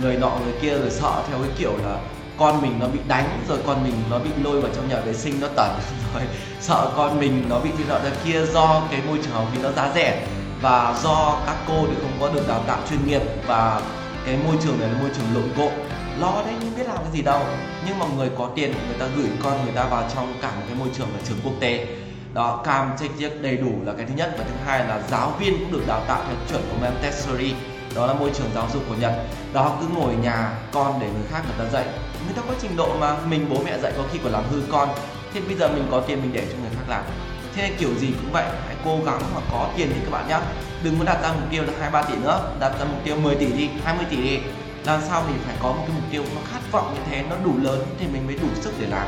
người 0.00 0.16
nọ 0.16 0.30
người 0.44 0.54
kia 0.62 0.78
rồi 0.78 0.90
sợ 0.90 1.22
theo 1.28 1.38
cái 1.38 1.50
kiểu 1.58 1.72
là 1.84 1.96
con 2.38 2.62
mình 2.62 2.78
nó 2.80 2.86
bị 2.86 2.98
đánh 3.08 3.40
rồi 3.48 3.58
con 3.66 3.84
mình 3.84 3.94
nó 4.10 4.18
bị 4.18 4.30
lôi 4.44 4.60
vào 4.60 4.70
trong 4.76 4.88
nhà 4.88 5.00
vệ 5.00 5.14
sinh 5.14 5.40
nó 5.40 5.48
tẩn 5.56 5.70
rồi 6.14 6.22
sợ 6.60 6.90
con 6.96 7.20
mình 7.20 7.44
nó 7.48 7.58
bị 7.58 7.70
thế 7.78 7.84
nọ 7.88 7.98
ra 7.98 8.10
kia 8.24 8.46
do 8.46 8.82
cái 8.90 9.00
môi 9.08 9.18
trường 9.22 9.32
học 9.32 9.44
phí 9.52 9.62
nó 9.62 9.70
giá 9.72 9.90
rẻ 9.94 10.26
và 10.62 10.94
do 11.02 11.38
các 11.46 11.56
cô 11.68 11.86
thì 11.86 11.94
không 12.02 12.12
có 12.20 12.28
được 12.34 12.48
đào 12.48 12.60
tạo 12.66 12.78
chuyên 12.90 13.06
nghiệp 13.06 13.22
và 13.46 13.80
cái 14.26 14.36
môi 14.46 14.56
trường 14.62 14.80
này 14.80 14.88
là 14.88 14.98
môi 15.00 15.10
trường 15.16 15.34
lộn 15.34 15.48
cộn 15.56 15.72
lo 16.18 16.42
đấy, 16.46 16.54
nhưng 16.60 16.76
biết 16.76 16.86
làm 16.86 16.96
cái 16.96 17.12
gì 17.12 17.22
đâu. 17.22 17.40
Nhưng 17.86 17.98
mà 17.98 18.06
người 18.16 18.30
có 18.38 18.50
tiền 18.54 18.72
người 18.72 18.98
ta 18.98 19.06
gửi 19.16 19.28
con 19.42 19.64
người 19.64 19.74
ta 19.74 19.84
vào 19.84 20.08
trong 20.14 20.34
cả 20.42 20.50
một 20.56 20.62
cái 20.66 20.76
môi 20.78 20.88
trường 20.98 21.08
là 21.08 21.20
trường 21.28 21.38
quốc 21.44 21.52
tế. 21.60 21.86
Đó, 22.32 22.62
cam 22.64 22.90
check 23.00 23.20
check 23.20 23.42
đầy 23.42 23.56
đủ 23.56 23.72
là 23.84 23.92
cái 23.96 24.06
thứ 24.06 24.14
nhất. 24.14 24.34
Và 24.38 24.44
thứ 24.44 24.54
hai 24.66 24.78
là 24.78 25.02
giáo 25.10 25.32
viên 25.40 25.58
cũng 25.58 25.72
được 25.72 25.82
đào 25.86 26.00
tạo 26.08 26.22
theo 26.26 26.36
chuẩn 26.50 26.62
của 26.70 26.76
Montessori. 26.80 27.54
Đó 27.94 28.06
là 28.06 28.14
môi 28.14 28.30
trường 28.34 28.50
giáo 28.54 28.68
dục 28.72 28.82
của 28.88 28.94
Nhật. 28.94 29.12
Đó, 29.52 29.76
cứ 29.80 29.86
ngồi 29.94 30.14
nhà 30.14 30.52
con 30.72 31.00
để 31.00 31.06
người 31.06 31.26
khác 31.30 31.42
người 31.46 31.66
ta 31.66 31.72
dạy. 31.72 31.84
Người 32.24 32.34
ta 32.36 32.42
có 32.48 32.54
trình 32.62 32.76
độ 32.76 32.96
mà, 33.00 33.16
mình 33.30 33.46
bố 33.50 33.62
mẹ 33.64 33.78
dạy 33.78 33.92
có 33.96 34.02
khi 34.12 34.18
còn 34.22 34.32
làm 34.32 34.44
hư 34.50 34.60
con. 34.72 34.88
Thế 35.34 35.40
bây 35.40 35.56
giờ 35.56 35.68
mình 35.68 35.86
có 35.90 36.00
tiền 36.00 36.22
mình 36.22 36.32
để 36.32 36.46
cho 36.52 36.58
người 36.60 36.70
khác 36.76 36.84
làm. 36.88 37.04
Thế 37.54 37.62
nên 37.62 37.78
kiểu 37.78 37.94
gì 37.94 38.06
cũng 38.06 38.32
vậy, 38.32 38.44
hãy 38.66 38.76
cố 38.84 38.98
gắng 39.06 39.20
mà 39.34 39.40
có 39.52 39.68
tiền 39.76 39.90
thì 39.94 40.00
các 40.04 40.10
bạn 40.10 40.28
nhé 40.28 40.38
đừng 40.82 40.98
có 40.98 41.04
đặt 41.04 41.22
ra 41.22 41.32
mục 41.32 41.50
tiêu 41.50 41.62
là 41.62 41.72
hai 41.80 41.90
ba 41.90 42.02
tỷ 42.02 42.16
nữa 42.16 42.52
đặt 42.60 42.72
ra 42.78 42.84
mục 42.84 43.04
tiêu 43.04 43.16
10 43.16 43.34
tỷ 43.34 43.46
đi 43.46 43.70
20 43.84 44.06
tỷ 44.10 44.16
đi. 44.16 44.38
Làm 44.84 45.00
sao 45.08 45.22
mình 45.26 45.38
phải 45.46 45.56
có 45.62 45.68
một 45.68 45.84
cái 45.86 45.90
mục 45.94 46.04
tiêu 46.10 46.22
nó 46.34 46.40
khát 46.52 46.60
vọng 46.72 46.94
như 46.94 47.00
thế, 47.10 47.24
nó 47.30 47.36
đủ 47.44 47.52
lớn 47.62 47.86
thì 47.98 48.06
mình 48.06 48.26
mới 48.26 48.36
đủ 48.36 48.48
sức 48.60 48.72
để 48.80 48.86
làm. 48.86 49.06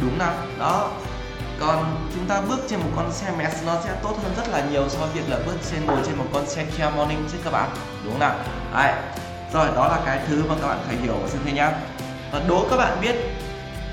Đúng 0.00 0.18
nào? 0.18 0.32
Đó. 0.58 0.90
Còn 1.60 2.08
chúng 2.14 2.26
ta 2.26 2.40
bước 2.40 2.58
trên 2.68 2.80
một 2.80 2.90
con 2.96 3.12
xe 3.12 3.30
Mercedes 3.38 3.66
nó 3.66 3.80
sẽ 3.84 3.90
tốt 4.02 4.14
hơn 4.22 4.32
rất 4.36 4.48
là 4.48 4.64
nhiều 4.70 4.88
so 4.88 4.98
với 4.98 5.08
việc 5.14 5.22
là 5.28 5.38
bước 5.46 5.56
trên, 5.70 5.86
ngồi 5.86 5.98
trên 6.06 6.16
một 6.16 6.24
con 6.32 6.46
xe 6.46 6.64
Kia 6.64 6.90
Morning 6.96 7.28
chứ 7.32 7.38
các 7.44 7.52
bạn. 7.52 7.70
Đúng 8.04 8.12
không 8.12 8.20
nào? 8.20 8.34
Đấy. 8.74 8.92
rồi, 9.52 9.66
đó 9.74 9.88
là 9.88 10.00
cái 10.06 10.20
thứ 10.28 10.44
mà 10.48 10.54
các 10.60 10.68
bạn 10.68 10.78
phải 10.86 10.96
hiểu 10.96 11.14
và 11.22 11.28
xem 11.28 11.40
thế 11.44 11.52
nhá. 11.52 11.72
Và 12.32 12.40
đố 12.48 12.66
các 12.70 12.76
bạn 12.76 12.98
biết 13.00 13.16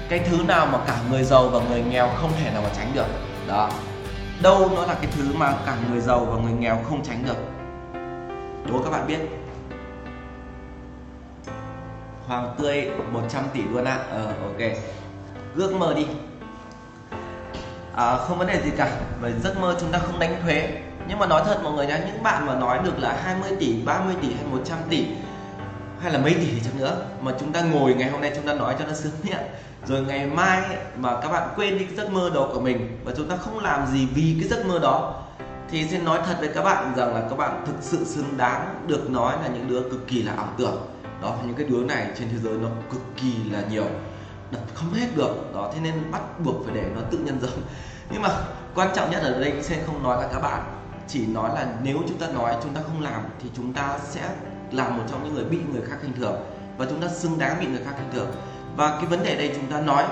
cái 0.10 0.20
thứ 0.20 0.38
nào 0.48 0.66
mà 0.66 0.80
cả 0.88 0.98
người 1.10 1.24
giàu 1.24 1.48
và 1.48 1.60
người 1.70 1.82
nghèo 1.82 2.10
không 2.22 2.32
thể 2.40 2.52
nào 2.52 2.62
mà 2.62 2.70
tránh 2.78 2.92
được? 2.94 3.08
Đó 3.48 3.70
đâu 4.44 4.72
nó 4.76 4.86
là 4.86 4.94
cái 4.94 5.12
thứ 5.18 5.24
mà 5.34 5.58
cả 5.66 5.78
người 5.90 6.02
giàu 6.02 6.26
và 6.26 6.42
người 6.44 6.52
nghèo 6.52 6.80
không 6.90 7.04
tránh 7.04 7.24
được. 7.26 7.38
Đố 8.72 8.84
các 8.84 8.90
bạn 8.90 9.08
biết. 9.08 9.20
Hoàng 12.28 12.56
tươi 12.58 12.92
100 13.12 13.44
tỷ 13.54 13.62
luôn 13.62 13.86
ạ. 13.86 13.96
À. 13.96 14.06
ờ, 14.12 14.26
ok. 14.26 14.72
Ước 15.56 15.76
mơ 15.76 15.94
đi. 15.94 16.08
À, 17.96 18.18
không 18.18 18.38
vấn 18.38 18.48
đề 18.48 18.62
gì 18.64 18.72
cả. 18.78 18.98
Về 19.22 19.34
giấc 19.44 19.60
mơ 19.60 19.78
chúng 19.80 19.92
ta 19.92 20.00
không 20.00 20.20
đánh 20.20 20.42
thuế. 20.44 20.82
Nhưng 21.08 21.20
mà 21.20 21.26
nói 21.26 21.42
thật 21.46 21.60
mọi 21.64 21.74
người 21.74 21.88
nhé 21.88 22.00
những 22.08 22.24
bạn 22.24 22.46
mà 22.46 22.56
nói 22.56 22.80
được 22.84 23.00
là 23.00 23.20
20 23.24 23.52
tỷ 23.60 23.82
30 23.86 24.16
tỷ 24.22 24.34
hay 24.34 24.46
100 24.52 24.78
tỷ 24.90 25.06
hay 26.02 26.12
là 26.12 26.20
mấy 26.20 26.34
tỷ 26.34 26.48
chẳng 26.50 26.64
chăng 26.64 26.78
nữa 26.78 27.06
mà 27.22 27.32
chúng 27.40 27.54
ta 27.54 27.62
ngồi 27.62 27.94
ngày 27.94 28.10
hôm 28.10 28.22
nay 28.22 28.32
chúng 28.36 28.48
ta 28.48 28.54
nói 28.54 28.76
cho 28.80 28.86
nó 28.86 28.94
sướng 28.94 29.14
miệng 29.24 29.44
rồi 29.88 30.02
ngày 30.02 30.28
mai 30.28 30.78
mà 30.98 31.22
các 31.22 31.30
bạn 31.30 31.50
quên 31.56 31.78
đi 31.78 31.86
cái 31.86 31.96
giấc 31.96 32.12
mơ 32.12 32.32
đó 32.34 32.50
của 32.54 32.60
mình 32.60 33.00
và 33.04 33.14
chúng 33.18 33.28
ta 33.28 33.36
không 33.38 33.60
làm 33.60 33.88
gì 33.88 34.08
vì 34.16 34.38
cái 34.40 34.50
giấc 34.50 34.66
mơ 34.66 34.80
đó, 34.80 35.24
thì 35.70 35.88
xin 35.88 36.06
nói 36.06 36.20
thật 36.26 36.38
với 36.40 36.50
các 36.56 36.64
bạn 36.64 36.94
rằng 36.96 37.16
là 37.16 37.22
các 37.30 37.38
bạn 37.38 37.64
thực 37.66 37.76
sự 37.82 38.06
xứng 38.06 38.38
đáng 38.38 38.84
được 38.88 39.10
nói 39.10 39.36
là 39.42 39.48
những 39.48 39.68
đứa 39.68 39.82
cực 39.82 40.08
kỳ 40.08 40.22
là 40.22 40.34
ảo 40.34 40.48
tưởng. 40.58 40.88
Đó, 41.22 41.36
những 41.46 41.56
cái 41.56 41.66
đứa 41.66 41.84
này 41.84 42.08
trên 42.20 42.30
thế 42.30 42.38
giới 42.38 42.54
nó 42.54 42.68
cực 42.92 43.02
kỳ 43.22 43.34
là 43.52 43.62
nhiều. 43.72 43.86
Đặt 44.52 44.60
không 44.74 44.94
hết 44.94 45.08
được. 45.16 45.54
Đó, 45.54 45.72
thế 45.74 45.80
nên 45.84 46.12
bắt 46.12 46.22
buộc 46.44 46.66
phải 46.66 46.76
để 46.76 46.84
nó 46.96 47.02
tự 47.12 47.18
nhân 47.18 47.40
rộng 47.42 47.62
nhưng 48.12 48.22
mà 48.22 48.30
quan 48.76 48.90
trọng 48.96 49.12
nhất 49.12 49.24
ở 49.24 49.40
đây 49.40 49.54
sẽ 49.62 49.84
không 49.86 50.04
nói 50.04 50.24
là 50.24 50.30
các 50.34 50.40
bạn. 50.40 50.64
Chỉ 51.08 51.26
nói 51.28 51.50
là 51.56 51.68
nếu 51.84 51.98
chúng 52.08 52.18
ta 52.18 52.28
nói, 52.28 52.56
chúng 52.64 52.74
ta 52.74 52.82
không 52.88 53.02
làm 53.02 53.22
thì 53.44 53.50
chúng 53.56 53.74
ta 53.74 53.98
sẽ 54.10 54.30
là 54.72 54.90
một 54.90 55.04
trong 55.12 55.24
những 55.24 55.34
người 55.34 55.46
bị 55.46 55.60
người 55.72 55.82
khác 55.82 55.96
khinh 56.02 56.14
thường. 56.14 56.36
Và 56.78 56.86
chúng 56.90 57.02
ta 57.02 57.08
xứng 57.08 57.40
đáng 57.40 57.60
bị 57.60 57.68
người 57.68 57.82
khác 57.86 57.92
khinh 57.98 58.12
thường 58.14 58.32
và 58.76 58.90
cái 58.90 59.06
vấn 59.06 59.24
đề 59.24 59.36
đây 59.36 59.52
chúng 59.56 59.72
ta 59.72 59.82
nói 59.82 60.04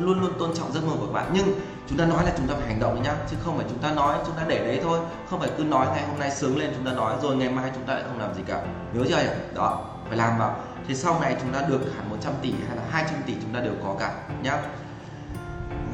luôn 0.00 0.20
luôn 0.20 0.32
tôn 0.38 0.54
trọng 0.54 0.72
giấc 0.72 0.84
mơ 0.84 0.92
của 1.00 1.06
các 1.06 1.12
bạn. 1.12 1.30
Nhưng 1.32 1.60
chúng 1.88 1.98
ta 1.98 2.04
nói 2.06 2.24
là 2.24 2.32
chúng 2.36 2.46
ta 2.46 2.54
phải 2.58 2.66
hành 2.66 2.80
động 2.80 3.02
nhá 3.02 3.14
chứ 3.30 3.36
không 3.44 3.56
phải 3.56 3.66
chúng 3.68 3.78
ta 3.78 3.92
nói 3.92 4.18
chúng 4.26 4.36
ta 4.36 4.42
để 4.48 4.58
đấy 4.58 4.80
thôi. 4.82 4.98
Không 5.30 5.40
phải 5.40 5.50
cứ 5.58 5.64
nói 5.64 5.86
ngày 5.86 6.06
hôm 6.06 6.18
nay 6.18 6.30
sướng 6.30 6.58
lên 6.58 6.72
chúng 6.76 6.86
ta 6.86 6.92
nói 6.92 7.16
rồi 7.22 7.36
ngày 7.36 7.48
mai 7.48 7.70
chúng 7.74 7.84
ta 7.84 7.94
lại 7.94 8.02
không 8.08 8.18
làm 8.18 8.34
gì 8.34 8.42
cả. 8.46 8.62
Nhớ 8.92 9.04
chưa 9.08 9.16
nhỉ 9.16 9.28
đó 9.54 9.84
phải 10.08 10.16
làm 10.16 10.38
vào. 10.38 10.56
Thì 10.88 10.94
sau 10.94 11.20
này 11.20 11.36
chúng 11.40 11.52
ta 11.52 11.60
được 11.68 11.80
hẳn 11.96 12.10
100 12.10 12.32
tỷ 12.42 12.52
hay 12.68 12.76
là 12.76 12.82
200 12.90 13.14
tỷ 13.26 13.34
chúng 13.42 13.54
ta 13.54 13.60
đều 13.60 13.74
có 13.84 13.96
cả 14.00 14.12
nhá. 14.42 14.58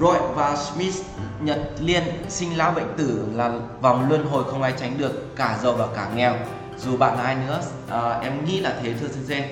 Roy 0.00 0.18
và 0.34 0.56
Smith 0.56 0.94
Nhật 1.40 1.58
Liên 1.80 2.02
sinh 2.28 2.58
lão 2.58 2.72
bệnh 2.72 2.96
tử 2.96 3.26
là 3.32 3.52
vòng 3.80 4.08
luân 4.08 4.26
hồi 4.26 4.44
không 4.44 4.62
ai 4.62 4.72
tránh 4.80 4.98
được 4.98 5.36
cả 5.36 5.58
giàu 5.62 5.72
và 5.72 5.86
cả 5.96 6.08
nghèo. 6.14 6.34
Dù 6.78 6.96
bạn 6.96 7.16
là 7.16 7.22
ai 7.22 7.36
nữa 7.46 7.60
à, 7.90 8.20
em 8.22 8.44
nghĩ 8.44 8.60
là 8.60 8.74
thế 8.82 8.94
thưa 9.00 9.08
sensei 9.08 9.42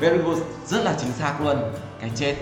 very 0.00 0.18
good 0.18 0.38
rất 0.66 0.84
là 0.84 0.94
chính 0.98 1.12
xác 1.12 1.40
luôn, 1.40 1.56
cái 2.00 2.10
chết. 2.16 2.36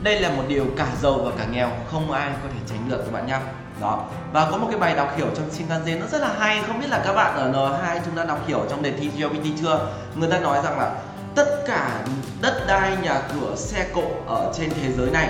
Đây 0.00 0.20
là 0.20 0.30
một 0.30 0.42
điều 0.48 0.64
cả 0.76 0.86
giàu 1.02 1.12
và 1.12 1.30
cả 1.38 1.46
nghèo, 1.50 1.70
không 1.90 2.12
ai 2.12 2.30
có 2.42 2.48
thể 2.54 2.60
tránh 2.68 2.88
được 2.88 2.98
các 3.04 3.12
bạn 3.12 3.26
nhé 3.26 3.38
đó. 3.80 4.04
Và 4.32 4.50
có 4.50 4.56
một 4.56 4.66
cái 4.70 4.78
bài 4.78 4.94
đọc 4.94 5.12
hiểu 5.16 5.26
trong 5.36 5.50
Shinkansen 5.50 6.00
nó 6.00 6.06
rất 6.06 6.20
là 6.20 6.34
hay, 6.38 6.62
không 6.66 6.80
biết 6.80 6.86
là 6.90 7.02
các 7.06 7.12
bạn 7.12 7.36
ở 7.36 7.52
N2 7.52 8.00
chúng 8.04 8.16
ta 8.16 8.24
đọc 8.24 8.46
hiểu 8.46 8.60
trong 8.70 8.82
đề 8.82 8.92
thi 8.92 9.08
GLPT 9.08 9.44
chưa? 9.62 9.88
Người 10.14 10.30
ta 10.30 10.38
nói 10.38 10.60
rằng 10.64 10.78
là 10.78 10.94
tất 11.34 11.64
cả 11.66 12.04
đất 12.40 12.64
đai 12.68 12.96
nhà 13.02 13.22
cửa, 13.34 13.56
xe 13.56 13.86
cộ 13.94 14.04
ở 14.26 14.52
trên 14.56 14.70
thế 14.70 14.92
giới 14.92 15.10
này, 15.10 15.28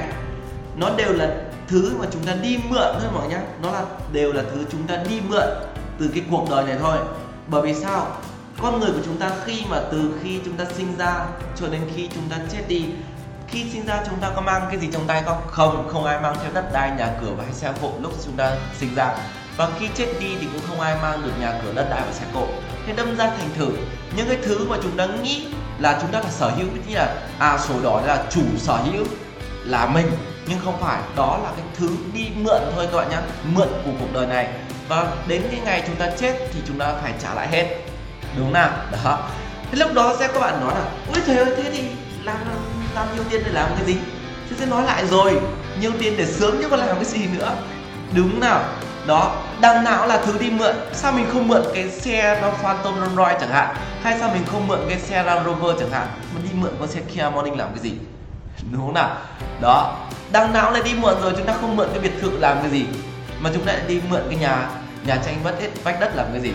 nó 0.76 0.90
đều 0.96 1.12
là 1.12 1.34
thứ 1.68 1.96
mà 1.98 2.06
chúng 2.10 2.24
ta 2.24 2.32
đi 2.42 2.58
mượn 2.68 2.94
thôi 3.00 3.10
mọi 3.14 3.28
nhá. 3.28 3.40
Nó 3.62 3.72
là, 3.72 3.82
đều 4.12 4.32
là 4.32 4.42
thứ 4.52 4.64
chúng 4.72 4.86
ta 4.86 4.96
đi 5.08 5.20
mượn 5.28 5.48
từ 5.98 6.10
cái 6.14 6.22
cuộc 6.30 6.50
đời 6.50 6.64
này 6.64 6.76
thôi. 6.80 6.98
Bởi 7.46 7.62
vì 7.62 7.74
sao? 7.74 8.06
Con 8.62 8.80
người 8.80 8.90
của 8.90 9.02
chúng 9.04 9.16
ta 9.16 9.30
khi 9.44 9.62
mà 9.68 9.80
từ 9.92 10.20
khi 10.22 10.40
chúng 10.44 10.56
ta 10.56 10.64
sinh 10.76 10.96
ra 10.98 11.26
cho 11.56 11.66
đến 11.66 11.80
khi 11.94 12.08
chúng 12.14 12.28
ta 12.30 12.36
chết 12.52 12.62
đi, 12.68 12.84
khi 13.48 13.64
sinh 13.72 13.86
ra 13.86 14.02
chúng 14.06 14.18
ta 14.20 14.30
có 14.34 14.40
mang 14.40 14.62
cái 14.70 14.78
gì 14.80 14.88
trong 14.92 15.06
tay 15.06 15.22
không? 15.22 15.42
Không 15.46 15.88
không 15.92 16.04
ai 16.04 16.20
mang 16.20 16.36
theo 16.42 16.52
đất 16.54 16.72
đai, 16.72 16.90
nhà 16.98 17.08
cửa 17.20 17.30
và 17.36 17.44
hay 17.44 17.52
xe 17.52 17.72
cộ 17.82 17.92
lúc 18.00 18.12
chúng 18.24 18.36
ta 18.36 18.56
sinh 18.78 18.94
ra. 18.94 19.14
Và 19.56 19.68
khi 19.78 19.88
chết 19.94 20.06
đi 20.20 20.36
thì 20.40 20.46
cũng 20.52 20.62
không 20.68 20.80
ai 20.80 20.96
mang 21.02 21.22
được 21.22 21.32
nhà 21.40 21.60
cửa, 21.64 21.72
đất 21.74 21.86
đai 21.90 22.00
và 22.06 22.12
xe 22.12 22.24
cộ. 22.34 22.46
Thế 22.86 22.92
đâm 22.96 23.16
ra 23.16 23.26
thành 23.26 23.50
thử, 23.56 23.68
những 24.16 24.28
cái 24.28 24.38
thứ 24.44 24.68
mà 24.68 24.76
chúng 24.82 24.96
ta 24.96 25.06
nghĩ 25.06 25.46
là 25.78 25.98
chúng 26.00 26.12
ta 26.12 26.20
là 26.20 26.30
sở 26.30 26.48
hữu 26.48 26.66
như 26.88 26.94
là 26.94 27.16
à 27.38 27.58
sổ 27.58 27.74
đỏ 27.82 28.02
là 28.06 28.24
chủ 28.30 28.42
sở 28.58 28.76
hữu 28.76 29.04
là 29.64 29.86
mình, 29.86 30.10
nhưng 30.46 30.58
không 30.64 30.80
phải. 30.80 31.00
Đó 31.16 31.40
là 31.42 31.50
cái 31.56 31.66
thứ 31.78 31.88
đi 32.12 32.26
mượn 32.36 32.60
thôi 32.74 32.88
các 32.92 32.96
bạn 32.96 33.10
nhé 33.10 33.18
mượn 33.54 33.68
của 33.84 33.90
cuộc 34.00 34.12
đời 34.12 34.26
này. 34.26 34.48
Và 34.88 35.12
đến 35.28 35.42
cái 35.50 35.60
ngày 35.64 35.82
chúng 35.86 35.96
ta 35.96 36.10
chết 36.18 36.48
thì 36.52 36.60
chúng 36.66 36.78
ta 36.78 36.94
phải 37.02 37.12
trả 37.22 37.34
lại 37.34 37.48
hết 37.48 37.76
đúng 38.36 38.52
nào, 38.52 38.70
đó. 39.04 39.18
Thế 39.70 39.78
lúc 39.78 39.94
đó 39.94 40.16
sẽ 40.18 40.28
các 40.28 40.40
bạn 40.40 40.60
nói 40.60 40.74
là, 40.74 40.84
ôi 41.12 41.22
trời 41.26 41.36
ơi, 41.36 41.54
thế 41.56 41.70
thì 41.72 41.82
làm 42.24 42.36
làm 42.94 43.06
nhiều 43.14 43.24
tiền 43.30 43.42
để 43.44 43.52
làm 43.52 43.70
cái 43.76 43.86
gì? 43.86 43.96
Thế 44.50 44.56
sẽ 44.58 44.66
nói 44.66 44.82
lại 44.82 45.06
rồi, 45.06 45.40
nhiều 45.80 45.92
tiền 45.98 46.14
để 46.18 46.26
sướng 46.26 46.62
chứ 46.62 46.68
còn 46.68 46.80
làm 46.80 46.96
cái 46.96 47.04
gì 47.04 47.26
nữa? 47.26 47.52
Đúng 48.12 48.40
nào. 48.40 48.64
Đó, 49.06 49.36
đằng 49.60 49.84
nào 49.84 50.06
là 50.06 50.18
thứ 50.24 50.38
đi 50.38 50.50
mượn. 50.50 50.76
Sao 50.92 51.12
mình 51.12 51.26
không 51.32 51.48
mượn 51.48 51.62
cái 51.74 51.90
xe 51.90 52.38
nó 52.42 52.50
Phantom 52.50 52.94
Rolls 52.94 53.16
Royce 53.16 53.38
chẳng 53.40 53.50
hạn? 53.50 53.76
Hay 54.02 54.18
sao 54.20 54.30
mình 54.32 54.42
không 54.46 54.68
mượn 54.68 54.80
cái 54.88 54.98
xe 54.98 55.22
Land 55.22 55.46
Rover 55.46 55.80
chẳng 55.80 55.90
hạn? 55.90 56.06
Mà 56.34 56.40
đi 56.42 56.48
mượn 56.54 56.70
con 56.80 56.88
xe 56.88 57.00
Kia 57.00 57.30
Morning 57.34 57.58
làm 57.58 57.68
cái 57.74 57.82
gì? 57.82 57.92
Đúng 58.72 58.80
không 58.80 58.94
nào. 58.94 59.16
Đó, 59.60 59.96
đằng 60.32 60.52
nào 60.52 60.70
lại 60.70 60.82
đi 60.84 60.94
mượn 60.94 61.14
rồi, 61.22 61.32
chúng 61.36 61.46
ta 61.46 61.54
không 61.60 61.76
mượn 61.76 61.88
cái 61.90 61.98
biệt 61.98 62.12
thự 62.20 62.38
làm 62.38 62.60
cái 62.60 62.70
gì? 62.70 62.86
Mà 63.40 63.50
chúng 63.54 63.64
ta 63.64 63.72
lại 63.72 63.82
đi 63.88 64.00
mượn 64.10 64.22
cái 64.30 64.38
nhà 64.38 64.68
nhà 65.06 65.16
tranh 65.16 65.36
vách 65.42 65.54
đất 65.60 65.70
vách 65.84 66.00
đất 66.00 66.16
làm 66.16 66.26
cái 66.32 66.40
gì? 66.40 66.52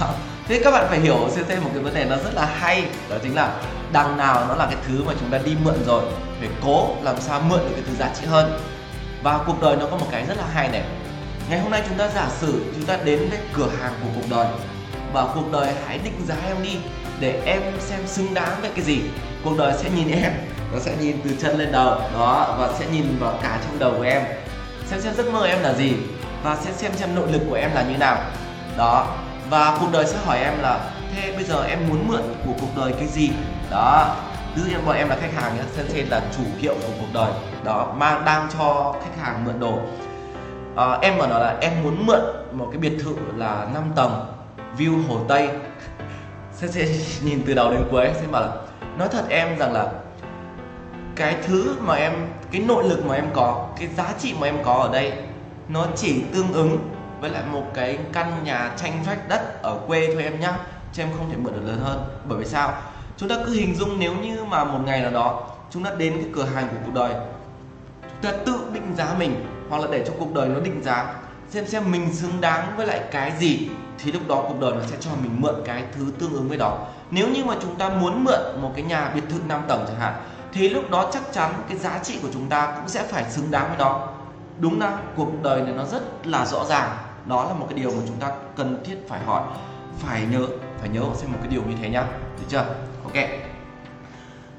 Đó 0.00 0.06
thế 0.50 0.60
các 0.64 0.70
bạn 0.70 0.86
phải 0.88 1.00
hiểu 1.00 1.28
thêm 1.48 1.64
một 1.64 1.70
cái 1.74 1.82
vấn 1.82 1.94
đề 1.94 2.04
nó 2.04 2.16
rất 2.16 2.34
là 2.34 2.46
hay, 2.46 2.84
đó 3.08 3.16
chính 3.22 3.34
là 3.34 3.52
đằng 3.92 4.16
nào 4.16 4.46
nó 4.48 4.54
là 4.54 4.66
cái 4.66 4.76
thứ 4.88 5.04
mà 5.04 5.12
chúng 5.20 5.30
ta 5.30 5.38
đi 5.44 5.52
mượn 5.64 5.84
rồi 5.86 6.02
phải 6.40 6.48
cố 6.64 6.88
làm 7.02 7.20
sao 7.20 7.40
mượn 7.40 7.58
được 7.58 7.70
cái 7.72 7.82
thứ 7.86 7.94
giá 7.98 8.10
trị 8.20 8.26
hơn. 8.26 8.60
Và 9.22 9.38
cuộc 9.46 9.62
đời 9.62 9.76
nó 9.76 9.86
có 9.90 9.96
một 9.96 10.06
cái 10.10 10.26
rất 10.26 10.38
là 10.38 10.44
hay 10.54 10.68
này. 10.68 10.82
Ngày 11.50 11.60
hôm 11.60 11.70
nay 11.70 11.82
chúng 11.88 11.98
ta 11.98 12.08
giả 12.14 12.28
sử 12.40 12.64
chúng 12.74 12.84
ta 12.84 12.98
đến 13.04 13.28
với 13.30 13.38
cửa 13.52 13.68
hàng 13.80 13.92
của 14.02 14.08
cuộc 14.14 14.26
đời 14.30 14.46
và 15.12 15.26
cuộc 15.34 15.52
đời 15.52 15.74
hãy 15.86 15.98
định 16.04 16.26
giá 16.28 16.34
em 16.46 16.62
đi 16.62 16.76
để 17.20 17.42
em 17.44 17.62
xem 17.80 18.06
xứng 18.06 18.34
đáng 18.34 18.60
với 18.60 18.70
cái 18.76 18.84
gì. 18.84 19.00
Cuộc 19.44 19.58
đời 19.58 19.74
sẽ 19.78 19.90
nhìn 19.90 20.22
em, 20.22 20.32
nó 20.72 20.78
sẽ 20.80 20.92
nhìn 21.00 21.20
từ 21.24 21.30
chân 21.42 21.58
lên 21.58 21.72
đầu, 21.72 22.00
đó, 22.18 22.56
và 22.58 22.68
sẽ 22.78 22.86
nhìn 22.92 23.16
vào 23.20 23.38
cả 23.42 23.58
trong 23.64 23.78
đầu 23.78 23.92
của 23.96 24.02
em, 24.04 24.22
xem 24.86 25.00
xem 25.00 25.14
giấc 25.14 25.32
mơ 25.32 25.46
em 25.46 25.62
là 25.62 25.74
gì 25.74 25.92
và 26.42 26.56
sẽ 26.64 26.72
xem 26.72 26.92
xem 26.94 27.14
nội 27.14 27.32
lực 27.32 27.42
của 27.48 27.56
em 27.56 27.70
là 27.74 27.82
như 27.82 27.96
nào. 27.96 28.18
Đó 28.78 29.06
và 29.50 29.76
cuộc 29.80 29.86
đời 29.92 30.06
sẽ 30.06 30.18
hỏi 30.24 30.38
em 30.38 30.58
là 30.58 30.90
thế 31.14 31.32
bây 31.34 31.44
giờ 31.44 31.64
em 31.64 31.78
muốn 31.88 32.08
mượn 32.08 32.22
của 32.46 32.52
cuộc 32.60 32.76
đời 32.76 32.92
cái 32.92 33.06
gì? 33.06 33.30
Đó. 33.70 34.16
Ví 34.54 34.62
dụ 34.62 34.70
như 34.70 34.76
bọn 34.86 34.96
em 34.96 35.08
là 35.08 35.16
khách 35.20 35.34
hàng 35.34 35.56
nhé 35.56 35.62
sensei 35.76 36.04
là 36.04 36.22
chủ 36.36 36.42
hiệu 36.58 36.74
của 36.74 36.92
cuộc 37.00 37.06
đời. 37.14 37.32
Đó 37.64 37.94
mang 37.96 38.24
đang 38.24 38.48
cho 38.58 38.94
khách 39.04 39.22
hàng 39.22 39.44
mượn 39.44 39.60
đồ. 39.60 39.78
À, 40.76 40.98
em 41.02 41.18
mà 41.18 41.26
nói 41.26 41.40
là 41.40 41.56
em 41.60 41.72
muốn 41.82 42.06
mượn 42.06 42.20
một 42.52 42.68
cái 42.72 42.78
biệt 42.78 42.98
thự 43.04 43.14
là 43.36 43.66
5 43.74 43.82
tầng 43.96 44.26
view 44.78 45.06
hồ 45.08 45.20
tây. 45.28 45.48
Sensei 46.54 47.00
nhìn 47.22 47.42
từ 47.46 47.54
đầu 47.54 47.70
đến 47.70 47.82
cuối 47.90 48.08
sẽ 48.14 48.26
bảo 48.30 48.42
là 48.42 48.52
nói 48.98 49.08
thật 49.12 49.24
em 49.28 49.58
rằng 49.58 49.72
là 49.72 49.88
cái 51.16 51.36
thứ 51.46 51.76
mà 51.80 51.94
em 51.94 52.12
cái 52.52 52.62
nội 52.68 52.84
lực 52.88 53.06
mà 53.06 53.14
em 53.14 53.26
có 53.34 53.68
cái 53.78 53.88
giá 53.96 54.12
trị 54.18 54.34
mà 54.40 54.46
em 54.46 54.56
có 54.64 54.72
ở 54.72 54.92
đây 54.92 55.12
nó 55.68 55.86
chỉ 55.96 56.22
tương 56.34 56.52
ứng 56.52 56.78
với 57.20 57.30
lại 57.30 57.42
một 57.52 57.64
cái 57.74 57.98
căn 58.12 58.44
nhà 58.44 58.72
tranh 58.76 59.02
vách 59.06 59.28
đất 59.28 59.62
ở 59.62 59.78
quê 59.86 60.10
thôi 60.14 60.22
em 60.22 60.40
nhá. 60.40 60.52
Chứ 60.92 61.02
em 61.02 61.08
không 61.16 61.30
thể 61.30 61.36
mượn 61.36 61.52
được 61.52 61.62
lớn 61.64 61.80
hơn. 61.84 62.04
Bởi 62.28 62.38
vì 62.38 62.44
sao? 62.44 62.72
Chúng 63.16 63.28
ta 63.28 63.36
cứ 63.46 63.52
hình 63.52 63.74
dung 63.74 63.98
nếu 63.98 64.14
như 64.14 64.44
mà 64.44 64.64
một 64.64 64.78
ngày 64.84 65.00
nào 65.00 65.10
đó 65.10 65.46
chúng 65.70 65.84
ta 65.84 65.90
đến 65.98 66.12
cái 66.12 66.30
cửa 66.34 66.44
hàng 66.44 66.68
của 66.68 66.76
cuộc 66.86 66.92
đời, 66.94 67.12
chúng 68.02 68.32
ta 68.32 68.38
tự 68.46 68.60
định 68.72 68.94
giá 68.96 69.14
mình, 69.18 69.46
hoặc 69.68 69.82
là 69.82 69.88
để 69.90 70.04
cho 70.06 70.12
cuộc 70.18 70.34
đời 70.34 70.48
nó 70.48 70.60
định 70.60 70.82
giá, 70.82 71.14
xem 71.50 71.66
xem 71.66 71.92
mình 71.92 72.14
xứng 72.14 72.40
đáng 72.40 72.76
với 72.76 72.86
lại 72.86 73.00
cái 73.12 73.32
gì, 73.38 73.68
thì 73.98 74.12
lúc 74.12 74.22
đó 74.28 74.44
cuộc 74.48 74.60
đời 74.60 74.72
nó 74.72 74.80
sẽ 74.86 74.96
cho 75.00 75.10
mình 75.22 75.36
mượn 75.40 75.54
cái 75.64 75.82
thứ 75.92 76.04
tương 76.18 76.32
ứng 76.32 76.48
với 76.48 76.58
đó. 76.58 76.86
Nếu 77.10 77.28
như 77.28 77.44
mà 77.44 77.54
chúng 77.62 77.76
ta 77.76 77.88
muốn 77.88 78.24
mượn 78.24 78.40
một 78.62 78.72
cái 78.74 78.84
nhà 78.84 79.10
biệt 79.14 79.22
thự 79.30 79.38
5 79.48 79.62
tầng 79.68 79.84
chẳng 79.88 80.00
hạn, 80.00 80.14
thì 80.52 80.68
lúc 80.68 80.90
đó 80.90 81.10
chắc 81.12 81.22
chắn 81.32 81.52
cái 81.68 81.78
giá 81.78 81.98
trị 82.02 82.18
của 82.22 82.28
chúng 82.32 82.48
ta 82.48 82.72
cũng 82.76 82.88
sẽ 82.88 83.02
phải 83.02 83.24
xứng 83.30 83.50
đáng 83.50 83.68
với 83.68 83.78
nó. 83.78 84.08
Đúng 84.58 84.80
là 84.80 84.98
cuộc 85.16 85.42
đời 85.42 85.62
này 85.62 85.74
nó 85.76 85.84
rất 85.84 86.26
là 86.26 86.46
rõ 86.46 86.64
ràng 86.64 86.90
đó 87.26 87.44
là 87.44 87.54
một 87.54 87.66
cái 87.70 87.78
điều 87.78 87.90
mà 87.90 88.02
chúng 88.06 88.16
ta 88.16 88.28
cần 88.56 88.82
thiết 88.84 89.08
phải 89.08 89.20
hỏi. 89.20 89.42
Phải 89.98 90.22
nhớ 90.30 90.46
phải 90.80 90.88
nhớ 90.88 91.00
xem 91.14 91.32
một 91.32 91.38
cái 91.40 91.50
điều 91.50 91.62
như 91.62 91.76
thế 91.82 91.88
nhá. 91.88 92.02
Được 92.38 92.44
chưa? 92.48 92.64
Ok. 93.04 93.24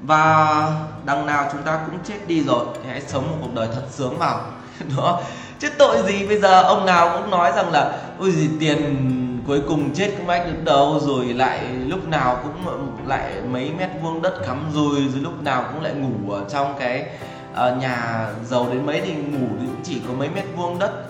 Và 0.00 0.68
đằng 1.04 1.26
nào 1.26 1.48
chúng 1.52 1.62
ta 1.62 1.80
cũng 1.86 1.98
chết 2.04 2.18
đi 2.26 2.44
rồi 2.44 2.66
thì 2.74 2.90
hãy 2.90 3.00
sống 3.00 3.30
một 3.30 3.36
cuộc 3.40 3.54
đời 3.54 3.68
thật 3.74 3.82
sướng 3.90 4.18
vào. 4.18 4.40
Đó. 4.96 5.20
Chứ 5.58 5.70
tội 5.78 6.02
gì 6.06 6.26
bây 6.26 6.40
giờ 6.40 6.62
ông 6.62 6.86
nào 6.86 7.18
cũng 7.18 7.30
nói 7.30 7.52
rằng 7.56 7.72
là 7.72 7.98
ôi 8.18 8.30
gì 8.30 8.50
tiền 8.60 9.08
cuối 9.46 9.62
cùng 9.68 9.94
chết 9.94 10.14
cũng 10.16 10.26
mách 10.26 10.46
được 10.46 10.64
đâu. 10.64 11.00
Rồi 11.02 11.24
lại 11.24 11.66
lúc 11.86 12.08
nào 12.08 12.38
cũng 12.42 12.92
lại 13.06 13.32
mấy 13.50 13.70
mét 13.78 13.90
vuông 14.02 14.22
đất 14.22 14.46
cắm 14.46 14.70
rồi 14.74 14.94
rồi 14.94 15.22
lúc 15.22 15.42
nào 15.42 15.64
cũng 15.72 15.82
lại 15.82 15.94
ngủ 15.94 16.32
ở 16.32 16.44
trong 16.50 16.74
cái 16.78 17.06
uh, 17.52 17.78
nhà 17.78 18.26
giàu 18.44 18.66
đến 18.72 18.86
mấy 18.86 19.00
thì 19.00 19.14
ngủ 19.14 19.46
thì 19.60 19.66
cũng 19.66 19.82
chỉ 19.82 20.00
có 20.08 20.14
mấy 20.14 20.28
mét 20.28 20.44
vuông 20.56 20.78
đất 20.78 21.04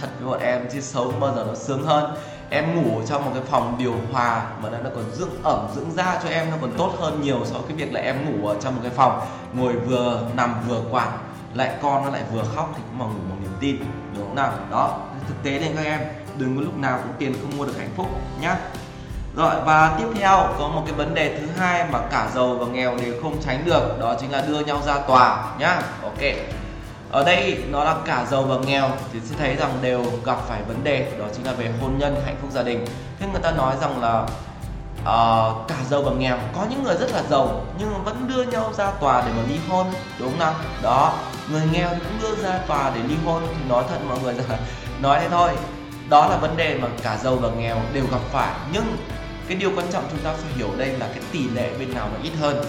thật 0.00 0.08
với 0.20 0.28
bọn 0.30 0.40
em 0.40 0.68
chứ 0.72 0.80
sống 0.80 1.20
bao 1.20 1.34
giờ 1.36 1.44
nó 1.48 1.54
sướng 1.54 1.86
hơn. 1.86 2.14
Em 2.50 2.74
ngủ 2.74 3.00
trong 3.06 3.24
một 3.24 3.30
cái 3.34 3.42
phòng 3.50 3.76
điều 3.78 3.94
hòa 4.12 4.46
mà 4.62 4.68
nó 4.70 4.90
còn 4.94 5.04
dưỡng 5.12 5.42
ẩm, 5.42 5.66
dưỡng 5.74 5.90
da 5.96 6.20
cho 6.22 6.28
em, 6.28 6.50
nó 6.50 6.56
còn 6.60 6.72
tốt 6.78 6.92
hơn 7.00 7.20
nhiều 7.22 7.40
so 7.44 7.58
với 7.58 7.62
cái 7.68 7.76
việc 7.76 7.92
là 7.92 8.00
em 8.00 8.16
ngủ 8.24 8.48
ở 8.48 8.56
trong 8.60 8.74
một 8.74 8.80
cái 8.82 8.92
phòng 8.96 9.20
ngồi 9.52 9.72
vừa 9.72 10.20
nằm 10.36 10.54
vừa 10.68 10.80
quạt, 10.90 11.08
lại 11.54 11.70
con 11.82 12.04
nó 12.04 12.10
lại 12.10 12.22
vừa 12.32 12.42
khóc 12.56 12.72
thì 12.76 12.82
cũng 12.90 12.98
mà 12.98 13.04
ngủ 13.04 13.20
một 13.30 13.36
niềm 13.42 13.52
tin, 13.60 13.76
đúng 14.16 14.26
không 14.26 14.34
nào? 14.34 14.52
Đó, 14.70 14.98
thực 15.28 15.42
tế 15.42 15.58
nên 15.58 15.76
các 15.76 15.84
em, 15.84 16.00
đừng 16.38 16.56
có 16.56 16.62
lúc 16.62 16.76
nào 16.76 16.98
cũng 17.02 17.12
tiền 17.18 17.34
không 17.42 17.58
mua 17.58 17.66
được 17.66 17.78
hạnh 17.78 17.90
phúc 17.96 18.06
nhá. 18.40 18.56
Rồi, 19.36 19.54
và 19.64 19.96
tiếp 19.98 20.06
theo 20.18 20.48
có 20.58 20.68
một 20.68 20.82
cái 20.86 20.94
vấn 20.94 21.14
đề 21.14 21.38
thứ 21.40 21.46
hai 21.58 21.86
mà 21.92 21.98
cả 22.10 22.28
giàu 22.34 22.54
và 22.54 22.66
nghèo 22.66 22.96
đều 22.96 23.22
không 23.22 23.42
tránh 23.42 23.62
được, 23.64 23.98
đó 24.00 24.14
chính 24.20 24.32
là 24.32 24.44
đưa 24.48 24.60
nhau 24.60 24.82
ra 24.86 24.98
tòa 24.98 25.44
nhá. 25.58 25.82
Ok 26.02 26.20
ở 27.10 27.24
đây 27.24 27.62
nó 27.70 27.84
là 27.84 27.96
cả 28.04 28.26
giàu 28.30 28.42
và 28.42 28.56
nghèo 28.66 28.90
thì 29.12 29.20
sẽ 29.24 29.36
thấy 29.38 29.56
rằng 29.56 29.78
đều 29.82 30.04
gặp 30.24 30.38
phải 30.48 30.62
vấn 30.62 30.84
đề 30.84 31.12
đó 31.18 31.24
chính 31.34 31.46
là 31.46 31.52
về 31.52 31.72
hôn 31.80 31.98
nhân 31.98 32.22
hạnh 32.26 32.36
phúc 32.40 32.50
gia 32.52 32.62
đình. 32.62 32.84
Thế 33.18 33.26
người 33.32 33.42
ta 33.42 33.50
nói 33.50 33.74
rằng 33.80 34.00
là 34.00 34.26
uh, 35.00 35.68
cả 35.68 35.76
giàu 35.90 36.02
và 36.02 36.10
nghèo 36.10 36.38
có 36.54 36.66
những 36.70 36.84
người 36.84 36.96
rất 36.96 37.12
là 37.12 37.22
giàu 37.30 37.64
nhưng 37.78 37.92
mà 37.92 37.98
vẫn 37.98 38.28
đưa 38.28 38.42
nhau 38.42 38.72
ra 38.76 38.90
tòa 38.90 39.22
để 39.26 39.32
mà 39.36 39.42
ly 39.48 39.58
hôn 39.68 39.86
đúng 40.18 40.30
không 40.30 40.38
nào? 40.38 40.54
Đó 40.82 41.14
người 41.50 41.62
nghèo 41.72 41.88
thì 41.90 42.00
cũng 42.00 42.18
đưa 42.22 42.42
ra 42.42 42.58
tòa 42.58 42.92
để 42.94 43.00
ly 43.08 43.14
hôn 43.24 43.42
thì 43.48 43.68
nói 43.68 43.84
thật 43.88 43.98
mọi 44.08 44.18
người 44.22 44.34
rằng 44.34 44.46
nói 45.02 45.18
thế 45.20 45.28
thôi. 45.28 45.50
Đó 46.08 46.28
là 46.28 46.36
vấn 46.36 46.56
đề 46.56 46.78
mà 46.78 46.88
cả 47.02 47.18
giàu 47.22 47.36
và 47.36 47.48
nghèo 47.58 47.76
đều 47.92 48.04
gặp 48.12 48.20
phải 48.32 48.54
nhưng 48.72 48.96
cái 49.48 49.56
điều 49.56 49.70
quan 49.76 49.86
trọng 49.92 50.04
chúng 50.10 50.20
ta 50.20 50.32
phải 50.32 50.52
hiểu 50.56 50.68
đây 50.78 50.88
là 50.88 51.06
cái 51.06 51.20
tỷ 51.32 51.48
lệ 51.48 51.70
bên 51.78 51.94
nào 51.94 52.08
nó 52.12 52.18
ít 52.22 52.32
hơn. 52.40 52.64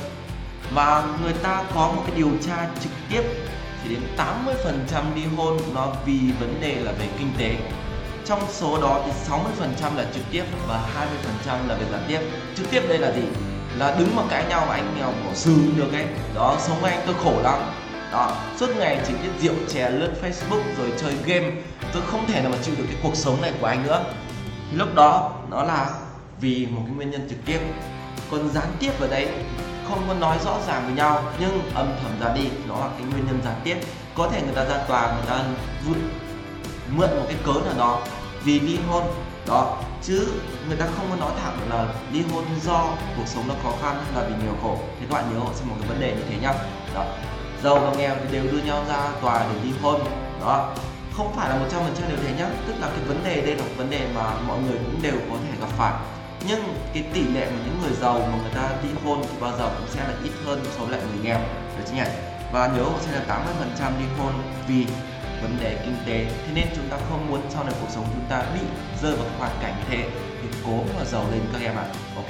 Và 0.73 1.03
người 1.23 1.33
ta 1.33 1.63
có 1.75 1.91
một 1.95 2.01
cái 2.07 2.15
điều 2.15 2.31
tra 2.47 2.67
trực 2.81 2.91
tiếp 3.09 3.23
thì 3.83 3.89
đến 3.89 4.01
80% 4.17 5.15
ly 5.15 5.21
hôn 5.37 5.57
nó 5.73 5.87
vì 6.05 6.19
vấn 6.39 6.61
đề 6.61 6.75
là 6.75 6.91
về 6.91 7.07
kinh 7.19 7.31
tế. 7.37 7.55
Trong 8.25 8.39
số 8.49 8.81
đó 8.81 9.01
thì 9.05 9.11
60% 9.29 9.95
là 9.95 10.05
trực 10.13 10.23
tiếp 10.31 10.43
và 10.67 10.89
20% 11.45 11.67
là 11.67 11.75
về 11.75 11.85
gián 11.91 12.01
tiếp. 12.07 12.19
Trực 12.55 12.71
tiếp 12.71 12.83
đây 12.89 12.97
là 12.97 13.11
gì? 13.11 13.23
Là 13.77 13.95
đứng 13.99 14.15
mà 14.15 14.23
cãi 14.29 14.45
nhau 14.49 14.65
mà 14.67 14.73
anh 14.73 14.95
nghèo 14.97 15.07
bỏ 15.07 15.33
sừ 15.33 15.55
được 15.75 15.93
ấy. 15.93 16.05
Đó, 16.35 16.57
sống 16.59 16.77
với 16.81 16.91
anh 16.91 17.03
tôi 17.05 17.15
khổ 17.23 17.41
lắm. 17.43 17.59
Đó, 18.11 18.35
suốt 18.57 18.67
ngày 18.77 18.99
chỉ 19.07 19.13
biết 19.13 19.29
rượu 19.41 19.55
chè 19.73 19.89
lướt 19.89 20.13
facebook 20.23 20.61
rồi 20.77 20.91
chơi 21.01 21.13
game. 21.25 21.51
Tôi 21.93 22.01
không 22.05 22.27
thể 22.27 22.41
nào 22.41 22.51
mà 22.51 22.57
chịu 22.63 22.75
được 22.77 22.85
cái 22.87 22.97
cuộc 23.03 23.15
sống 23.15 23.41
này 23.41 23.51
của 23.61 23.67
anh 23.67 23.83
nữa. 23.83 24.03
Lúc 24.73 24.95
đó, 24.95 25.31
nó 25.49 25.63
là 25.63 25.89
vì 26.41 26.65
một 26.65 26.81
cái 26.85 26.95
nguyên 26.95 27.11
nhân 27.11 27.27
trực 27.29 27.45
tiếp. 27.45 27.59
Còn 28.31 28.49
gián 28.49 28.67
tiếp 28.79 28.91
ở 28.99 29.07
đây 29.07 29.27
không 29.89 30.03
có 30.07 30.13
nói 30.13 30.37
rõ 30.45 30.57
ràng 30.67 30.85
với 30.85 30.95
nhau, 30.95 31.23
nhưng 31.39 31.71
âm 31.75 31.87
thầm 32.03 32.11
ra 32.21 32.33
đi 32.33 32.49
nó 32.67 32.75
là 32.79 32.89
cái 32.97 33.07
nguyên 33.11 33.25
nhân 33.27 33.41
gián 33.45 33.55
tiếp. 33.63 33.77
Có 34.15 34.29
thể 34.31 34.41
người 34.41 34.55
ta 34.55 34.63
ra 34.65 34.77
tòa, 34.77 35.11
người 35.11 35.25
ta 35.27 35.43
mượn 36.89 37.09
một 37.09 37.25
cái 37.27 37.37
cớ 37.45 37.53
nào 37.53 37.73
đó 37.77 38.01
vì 38.43 38.59
ly 38.59 38.79
hôn, 38.89 39.03
đó. 39.47 39.77
Chứ 40.03 40.27
người 40.67 40.77
ta 40.77 40.85
không 40.97 41.05
có 41.09 41.15
nói 41.15 41.31
thẳng 41.43 41.57
là 41.69 41.85
ly 42.11 42.23
hôn 42.31 42.43
do 42.63 42.85
cuộc 43.17 43.27
sống 43.27 43.47
nó 43.47 43.53
khó 43.63 43.71
khăn 43.81 44.03
hay 44.03 44.23
là 44.23 44.29
vì 44.29 44.43
nhiều 44.43 44.55
khổ. 44.63 44.77
Thế 44.99 45.05
các 45.09 45.15
bạn 45.15 45.33
nhớ 45.33 45.39
hộ 45.39 45.53
xem 45.53 45.69
một 45.69 45.75
cái 45.79 45.89
vấn 45.89 45.99
đề 45.99 46.15
như 46.15 46.23
thế 46.29 46.35
nhá. 46.41 46.53
Đó. 46.95 47.05
Giàu 47.63 47.79
và 47.79 47.93
nghèo 47.97 48.15
thì 48.23 48.33
đều 48.33 48.51
đưa 48.51 48.61
nhau 48.61 48.83
ra 48.89 49.09
tòa 49.21 49.39
để 49.39 49.59
ly 49.63 49.71
hôn, 49.81 50.01
đó. 50.41 50.73
Không 51.17 51.33
phải 51.35 51.49
là 51.49 51.55
một 51.55 51.65
trăm 51.71 51.81
phần 51.81 51.93
trăm 51.99 52.09
đều 52.09 52.17
thế 52.23 52.33
nhá. 52.37 52.49
Tức 52.67 52.73
là 52.79 52.87
cái 52.87 52.99
vấn 53.07 53.23
đề 53.23 53.41
đây 53.41 53.55
là 53.55 53.63
một 53.63 53.71
vấn 53.77 53.89
đề 53.89 54.07
mà 54.15 54.23
mọi 54.47 54.57
người 54.59 54.77
cũng 54.77 55.01
đều 55.01 55.15
có 55.29 55.35
thể 55.43 55.57
gặp 55.59 55.69
phải 55.77 55.93
nhưng 56.47 56.63
cái 56.93 57.03
tỷ 57.13 57.23
lệ 57.23 57.45
mà 57.51 57.57
những 57.65 57.79
người 57.81 57.93
giàu 58.01 58.19
mà 58.19 58.37
người 58.41 58.51
ta 58.55 58.69
ly 58.83 58.89
hôn 59.03 59.21
thì 59.23 59.37
bao 59.41 59.57
giờ 59.57 59.69
cũng 59.79 59.87
sẽ 59.89 60.07
là 60.07 60.13
ít 60.23 60.31
hơn 60.45 60.61
so 60.77 60.83
với 60.83 60.91
lại 60.91 61.01
người 61.09 61.23
nghèo. 61.23 61.39
Được 61.77 61.83
chứ 61.87 61.93
nhỉ? 61.95 62.03
Và 62.51 62.67
nhớ 62.67 62.85
sẽ 63.01 63.11
là 63.11 63.43
80% 63.79 63.91
ly 63.99 64.05
hôn 64.17 64.33
vì 64.67 64.85
vấn 65.41 65.57
đề 65.61 65.79
kinh 65.83 65.95
tế. 66.05 66.25
Thế 66.25 66.53
nên 66.53 66.67
chúng 66.75 66.89
ta 66.89 66.97
không 67.09 67.29
muốn 67.29 67.41
sau 67.49 67.63
này 67.63 67.73
cuộc 67.81 67.89
sống 67.89 68.05
chúng 68.13 68.25
ta 68.29 68.43
bị 68.53 68.59
rơi 69.01 69.15
vào 69.15 69.27
hoàn 69.37 69.51
cảnh 69.61 69.73
như 69.77 69.83
thế. 69.89 70.09
Thì 70.41 70.47
cố 70.65 70.77
mà 70.97 71.05
giàu 71.05 71.25
lên 71.31 71.41
các 71.53 71.61
em 71.61 71.75
ạ. 71.75 71.83
À. 71.83 71.93
ok. 72.15 72.29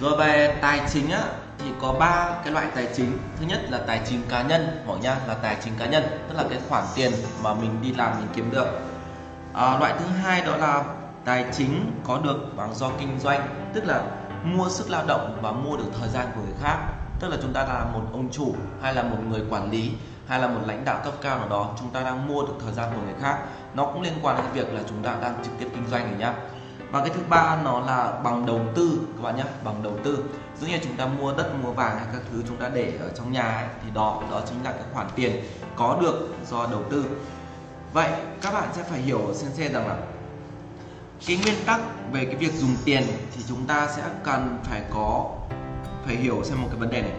Rồi 0.00 0.16
về 0.18 0.56
tài 0.60 0.80
chính 0.92 1.10
á 1.10 1.22
thì 1.58 1.66
có 1.80 1.92
ba 1.92 2.38
cái 2.44 2.52
loại 2.52 2.66
tài 2.74 2.88
chính. 2.96 3.18
Thứ 3.40 3.46
nhất 3.46 3.60
là 3.70 3.78
tài 3.86 4.00
chính 4.06 4.22
cá 4.28 4.42
nhân 4.42 4.82
mọi 4.86 4.98
nha 4.98 5.16
là 5.28 5.34
tài 5.34 5.56
chính 5.64 5.72
cá 5.78 5.86
nhân 5.86 6.04
tức 6.28 6.34
là 6.34 6.44
cái 6.50 6.58
khoản 6.68 6.84
tiền 6.94 7.12
mà 7.42 7.54
mình 7.54 7.82
đi 7.82 7.92
làm 7.92 8.18
mình 8.18 8.28
kiếm 8.34 8.50
được. 8.50 8.66
À, 9.54 9.78
loại 9.78 9.94
thứ 9.98 10.06
hai 10.06 10.40
đó 10.40 10.56
là 10.56 10.84
tài 11.24 11.44
chính 11.52 12.00
có 12.04 12.20
được 12.24 12.56
bằng 12.56 12.74
do 12.74 12.90
kinh 13.00 13.18
doanh 13.18 13.70
tức 13.74 13.84
là 13.84 14.02
mua 14.44 14.68
sức 14.68 14.90
lao 14.90 15.04
động 15.06 15.38
và 15.42 15.52
mua 15.52 15.76
được 15.76 15.90
thời 16.00 16.08
gian 16.08 16.26
của 16.34 16.40
người 16.40 16.54
khác. 16.62 16.76
Tức 17.20 17.28
là 17.28 17.36
chúng 17.42 17.52
ta 17.52 17.64
là 17.64 17.84
một 17.92 18.02
ông 18.12 18.28
chủ 18.32 18.54
hay 18.82 18.94
là 18.94 19.02
một 19.02 19.18
người 19.28 19.42
quản 19.50 19.70
lý 19.70 19.92
hay 20.28 20.40
là 20.40 20.48
một 20.48 20.60
lãnh 20.66 20.84
đạo 20.84 21.00
cấp 21.04 21.14
cao 21.22 21.38
nào 21.38 21.48
đó 21.48 21.74
chúng 21.78 21.90
ta 21.90 22.02
đang 22.02 22.28
mua 22.28 22.42
được 22.42 22.54
thời 22.64 22.72
gian 22.72 22.90
của 22.94 23.00
người 23.02 23.14
khác. 23.22 23.38
Nó 23.74 23.84
cũng 23.84 24.02
liên 24.02 24.12
quan 24.22 24.36
đến 24.36 24.46
việc 24.52 24.74
là 24.74 24.80
chúng 24.88 25.02
ta 25.02 25.16
đang 25.22 25.34
trực 25.44 25.52
tiếp 25.58 25.68
kinh 25.74 25.86
doanh 25.90 26.10
rồi 26.10 26.18
nhá 26.18 26.34
và 26.90 27.00
cái 27.00 27.10
thứ 27.14 27.20
ba 27.28 27.58
nó 27.64 27.80
là 27.80 28.20
bằng 28.24 28.46
đầu 28.46 28.60
tư 28.74 29.00
các 29.16 29.22
bạn 29.22 29.36
nhé 29.36 29.44
bằng 29.64 29.82
đầu 29.82 29.92
tư. 30.04 30.24
Dĩ 30.60 30.66
như 30.66 30.78
chúng 30.82 30.96
ta 30.96 31.06
mua 31.06 31.32
đất 31.32 31.50
mua 31.62 31.72
vàng 31.72 31.98
hay 31.98 32.06
các 32.12 32.22
thứ 32.30 32.42
chúng 32.48 32.56
ta 32.56 32.68
để 32.68 32.92
ở 33.00 33.10
trong 33.14 33.32
nhà 33.32 33.42
ấy, 33.42 33.66
thì 33.84 33.90
đó 33.94 34.22
đó 34.30 34.42
chính 34.48 34.64
là 34.64 34.72
cái 34.72 34.84
khoản 34.92 35.06
tiền 35.14 35.44
có 35.76 35.98
được 36.00 36.28
do 36.50 36.66
đầu 36.70 36.82
tư. 36.90 37.04
Vậy 37.92 38.10
các 38.42 38.52
bạn 38.54 38.68
sẽ 38.72 38.82
phải 38.82 39.00
hiểu 39.00 39.20
xem 39.34 39.50
xem 39.54 39.72
rằng 39.72 39.88
là 39.88 39.96
cái 41.26 41.38
nguyên 41.42 41.54
tắc 41.66 41.80
về 42.12 42.24
cái 42.24 42.36
việc 42.36 42.52
dùng 42.54 42.76
tiền 42.84 43.02
thì 43.36 43.42
chúng 43.48 43.66
ta 43.66 43.88
sẽ 43.96 44.02
cần 44.24 44.58
phải 44.64 44.82
có 44.94 45.30
phải 46.04 46.16
hiểu 46.16 46.40
xem 46.44 46.62
một 46.62 46.68
cái 46.70 46.80
vấn 46.80 46.90
đề 46.90 47.02
này. 47.02 47.12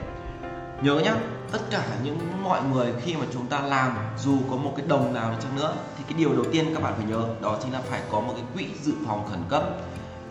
Nhớ 0.81 0.99
nhá 0.99 1.15
tất 1.51 1.59
cả 1.69 1.83
những 2.03 2.43
mọi 2.43 2.61
người 2.63 2.93
khi 3.01 3.13
mà 3.13 3.25
chúng 3.33 3.47
ta 3.47 3.59
làm, 3.59 3.97
dù 4.19 4.37
có 4.49 4.55
một 4.55 4.73
cái 4.77 4.85
đồng 4.87 5.13
nào 5.13 5.31
đi 5.31 5.37
chăng 5.43 5.55
nữa, 5.55 5.73
thì 5.97 6.03
cái 6.09 6.19
điều 6.19 6.33
đầu 6.33 6.45
tiên 6.51 6.65
các 6.73 6.83
bạn 6.83 6.93
phải 6.97 7.05
nhớ, 7.05 7.23
đó 7.41 7.57
chính 7.63 7.73
là 7.73 7.81
phải 7.89 8.01
có 8.11 8.19
một 8.19 8.33
cái 8.35 8.43
quỹ 8.53 8.67
dự 8.83 8.93
phòng 9.07 9.27
khẩn 9.29 9.39
cấp. 9.49 9.63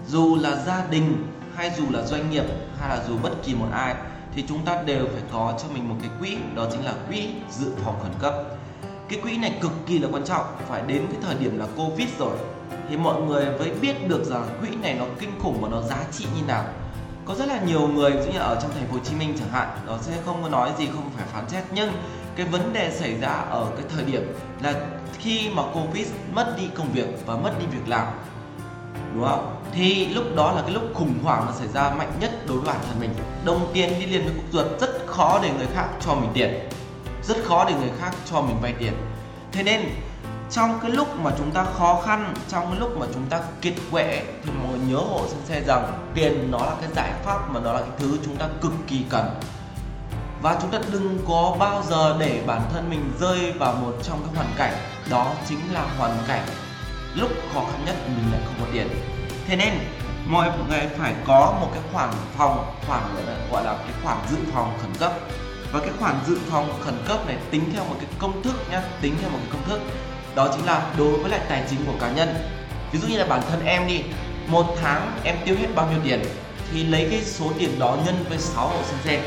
Dù 0.09 0.37
là 0.37 0.65
gia 0.67 0.87
đình 0.91 1.27
hay 1.55 1.71
dù 1.77 1.85
là 1.91 2.03
doanh 2.03 2.31
nghiệp 2.31 2.45
hay 2.79 2.89
là 2.89 3.05
dù 3.09 3.15
bất 3.23 3.31
kỳ 3.45 3.55
một 3.55 3.67
ai, 3.73 3.95
thì 4.35 4.45
chúng 4.49 4.65
ta 4.65 4.83
đều 4.83 5.07
phải 5.13 5.23
có 5.33 5.59
cho 5.63 5.69
mình 5.75 5.89
một 5.89 5.95
cái 6.01 6.11
quỹ, 6.21 6.39
đó 6.55 6.67
chính 6.73 6.85
là 6.85 6.93
quỹ 7.09 7.29
dự 7.51 7.73
phòng 7.85 8.01
khẩn 8.03 8.13
cấp. 8.21 8.35
Cái 9.09 9.21
quỹ 9.23 9.37
này 9.37 9.59
cực 9.61 9.73
kỳ 9.87 9.99
là 9.99 10.09
quan 10.13 10.25
trọng, 10.25 10.45
phải 10.69 10.83
đến 10.87 11.07
cái 11.13 11.21
thời 11.23 11.35
điểm 11.35 11.59
là 11.59 11.67
covid 11.77 12.09
rồi, 12.19 12.37
thì 12.89 12.97
mọi 12.97 13.23
người 13.23 13.47
mới 13.59 13.71
biết 13.71 14.09
được 14.09 14.25
rằng 14.25 14.49
quỹ 14.61 14.69
này 14.77 14.95
nó 14.95 15.05
kinh 15.21 15.41
khủng 15.41 15.61
và 15.61 15.69
nó 15.69 15.83
giá 15.83 15.99
trị 16.13 16.27
như 16.37 16.47
nào 16.47 16.65
có 17.27 17.35
rất 17.35 17.49
là 17.49 17.61
nhiều 17.67 17.89
người, 17.89 18.11
ví 18.11 18.23
dụ 18.27 18.33
như 18.33 18.39
ở 18.39 18.59
trong 18.63 18.71
thành 18.75 18.87
phố 18.87 18.93
Hồ 18.93 18.99
Chí 19.05 19.15
Minh 19.15 19.35
chẳng 19.39 19.49
hạn, 19.49 19.79
nó 19.87 19.99
sẽ 20.01 20.13
không 20.25 20.43
có 20.43 20.49
nói 20.49 20.71
gì, 20.79 20.87
không 20.87 21.11
phải 21.17 21.27
phán 21.33 21.49
xét. 21.49 21.65
Nhưng 21.73 21.93
cái 22.37 22.47
vấn 22.47 22.73
đề 22.73 22.91
xảy 22.91 23.21
ra 23.21 23.33
ở 23.51 23.67
cái 23.77 23.85
thời 23.95 24.05
điểm 24.05 24.35
là 24.63 24.75
khi 25.19 25.51
mà 25.55 25.63
Covid 25.75 26.07
mất 26.33 26.55
đi 26.57 26.69
công 26.75 26.93
việc 26.93 27.07
và 27.27 27.37
mất 27.37 27.53
đi 27.61 27.67
việc 27.67 27.89
làm, 27.89 28.07
đúng 29.15 29.25
không? 29.25 29.63
Thì 29.73 30.07
lúc 30.07 30.25
đó 30.37 30.53
là 30.53 30.63
cái 30.63 30.71
lúc 30.71 30.83
khủng 30.95 31.15
hoảng 31.23 31.47
nó 31.47 31.53
xảy 31.53 31.69
ra 31.69 31.91
mạnh 31.91 32.13
nhất 32.21 32.31
đối 32.49 32.59
với 32.59 32.67
bản 32.67 32.81
thân 32.89 33.01
mình. 33.01 33.11
Đồng 33.45 33.71
tiền 33.75 34.01
đi 34.01 34.07
liền 34.07 34.25
với 34.25 34.35
cục 34.35 34.45
ruột, 34.53 34.81
rất 34.81 35.07
khó 35.07 35.41
để 35.43 35.51
người 35.59 35.69
khác 35.75 35.89
cho 36.01 36.15
mình 36.15 36.31
tiền. 36.35 36.69
Rất 37.23 37.37
khó 37.45 37.65
để 37.65 37.75
người 37.75 37.91
khác 38.01 38.13
cho 38.31 38.41
mình 38.41 38.57
vay 38.63 38.75
tiền. 38.79 38.93
Thế 39.53 39.63
nên 39.63 39.81
trong 40.51 40.79
cái 40.83 40.91
lúc 40.91 41.09
mà 41.21 41.31
chúng 41.39 41.51
ta 41.51 41.65
khó 41.79 42.03
khăn, 42.07 42.35
trong 42.49 42.71
cái 42.71 42.81
lúc 42.81 42.99
mà 42.99 43.07
chúng 43.15 43.27
ta 43.31 43.41
kiệt 43.61 43.75
quệ 43.91 44.23
thì 44.45 44.51
mọi 44.63 44.69
người 44.69 44.89
nhớ 44.89 44.97
hộ 44.97 45.21
sân 45.29 45.41
xe 45.45 45.63
rằng 45.67 46.09
tiền 46.15 46.51
nó 46.51 46.59
là 46.59 46.75
cái 46.81 46.91
giải 46.97 47.13
pháp 47.25 47.51
mà 47.51 47.61
nó 47.61 47.73
là 47.73 47.81
cái 47.81 47.91
thứ 47.99 48.19
chúng 48.25 48.37
ta 48.37 48.47
cực 48.63 48.73
kỳ 48.87 49.05
cần. 49.11 49.41
Và 50.43 50.59
chúng 50.63 50.71
ta 50.71 50.79
đừng 50.93 51.19
có 51.29 51.57
bao 51.59 51.83
giờ 51.89 52.17
để 52.19 52.43
bản 52.47 52.63
thân 52.73 52.91
mình 52.91 53.13
rơi 53.21 53.53
vào 53.53 53.75
một 53.75 53.93
trong 54.03 54.19
cái 54.27 54.35
hoàn 54.35 54.49
cảnh, 54.57 54.73
đó 55.11 55.33
chính 55.49 55.59
là 55.73 55.87
hoàn 55.99 56.19
cảnh. 56.29 56.43
Lúc 57.15 57.31
khó 57.55 57.61
khăn 57.73 57.85
nhất 57.87 57.97
mình 58.07 58.33
lại 58.33 58.41
không 58.45 58.55
có 58.61 58.67
tiền. 58.73 58.89
Thế 59.47 59.57
nên, 59.57 59.73
mọi 60.27 60.51
người 60.69 60.81
phải 60.99 61.15
có 61.27 61.55
một 61.61 61.69
cái 61.75 61.83
khoản 61.93 62.11
phòng, 62.37 62.75
khoản 62.87 63.03
gọi 63.53 63.65
là 63.65 63.73
cái 63.73 63.93
khoản 64.05 64.19
dự 64.31 64.37
phòng 64.55 64.79
khẩn 64.83 64.91
cấp. 64.99 65.13
Và 65.73 65.81
cái 65.81 65.91
khoản 66.01 66.15
dự 66.27 66.39
phòng 66.51 66.73
khẩn 66.81 66.95
cấp 67.09 67.27
này 67.27 67.37
tính 67.51 67.71
theo 67.73 67.85
một 67.85 67.95
cái 67.99 68.11
công 68.19 68.43
thức 68.43 68.55
nhá, 68.71 68.83
tính 69.01 69.17
theo 69.21 69.31
một 69.31 69.39
cái 69.43 69.51
công 69.53 69.65
thức 69.69 69.81
đó 70.37 70.49
chính 70.57 70.67
là 70.67 70.91
đối 70.99 71.19
với 71.19 71.31
lại 71.31 71.41
tài 71.49 71.63
chính 71.71 71.87
của 71.87 71.99
cá 72.01 72.11
nhân. 72.11 72.35
Ví 72.93 72.99
dụ 72.99 73.09
như 73.09 73.19
là 73.19 73.27
bản 73.27 73.43
thân 73.51 73.65
em 73.65 73.87
đi 73.87 74.03
một 74.47 74.67
tháng 74.83 75.13
em 75.25 75.37
tiêu 75.45 75.57
hết 75.61 75.69
bao 75.75 75.91
nhiêu 75.91 76.01
tiền 76.05 76.21
thì 76.73 76.85
lấy 76.85 77.09
cái 77.11 77.23
số 77.25 77.53
tiền 77.59 77.79
đó 77.79 77.97
nhân 78.07 78.25
với 78.29 78.39
6 78.39 78.69
hộ 78.69 78.83
sinh 78.91 78.99
xem 79.05 79.21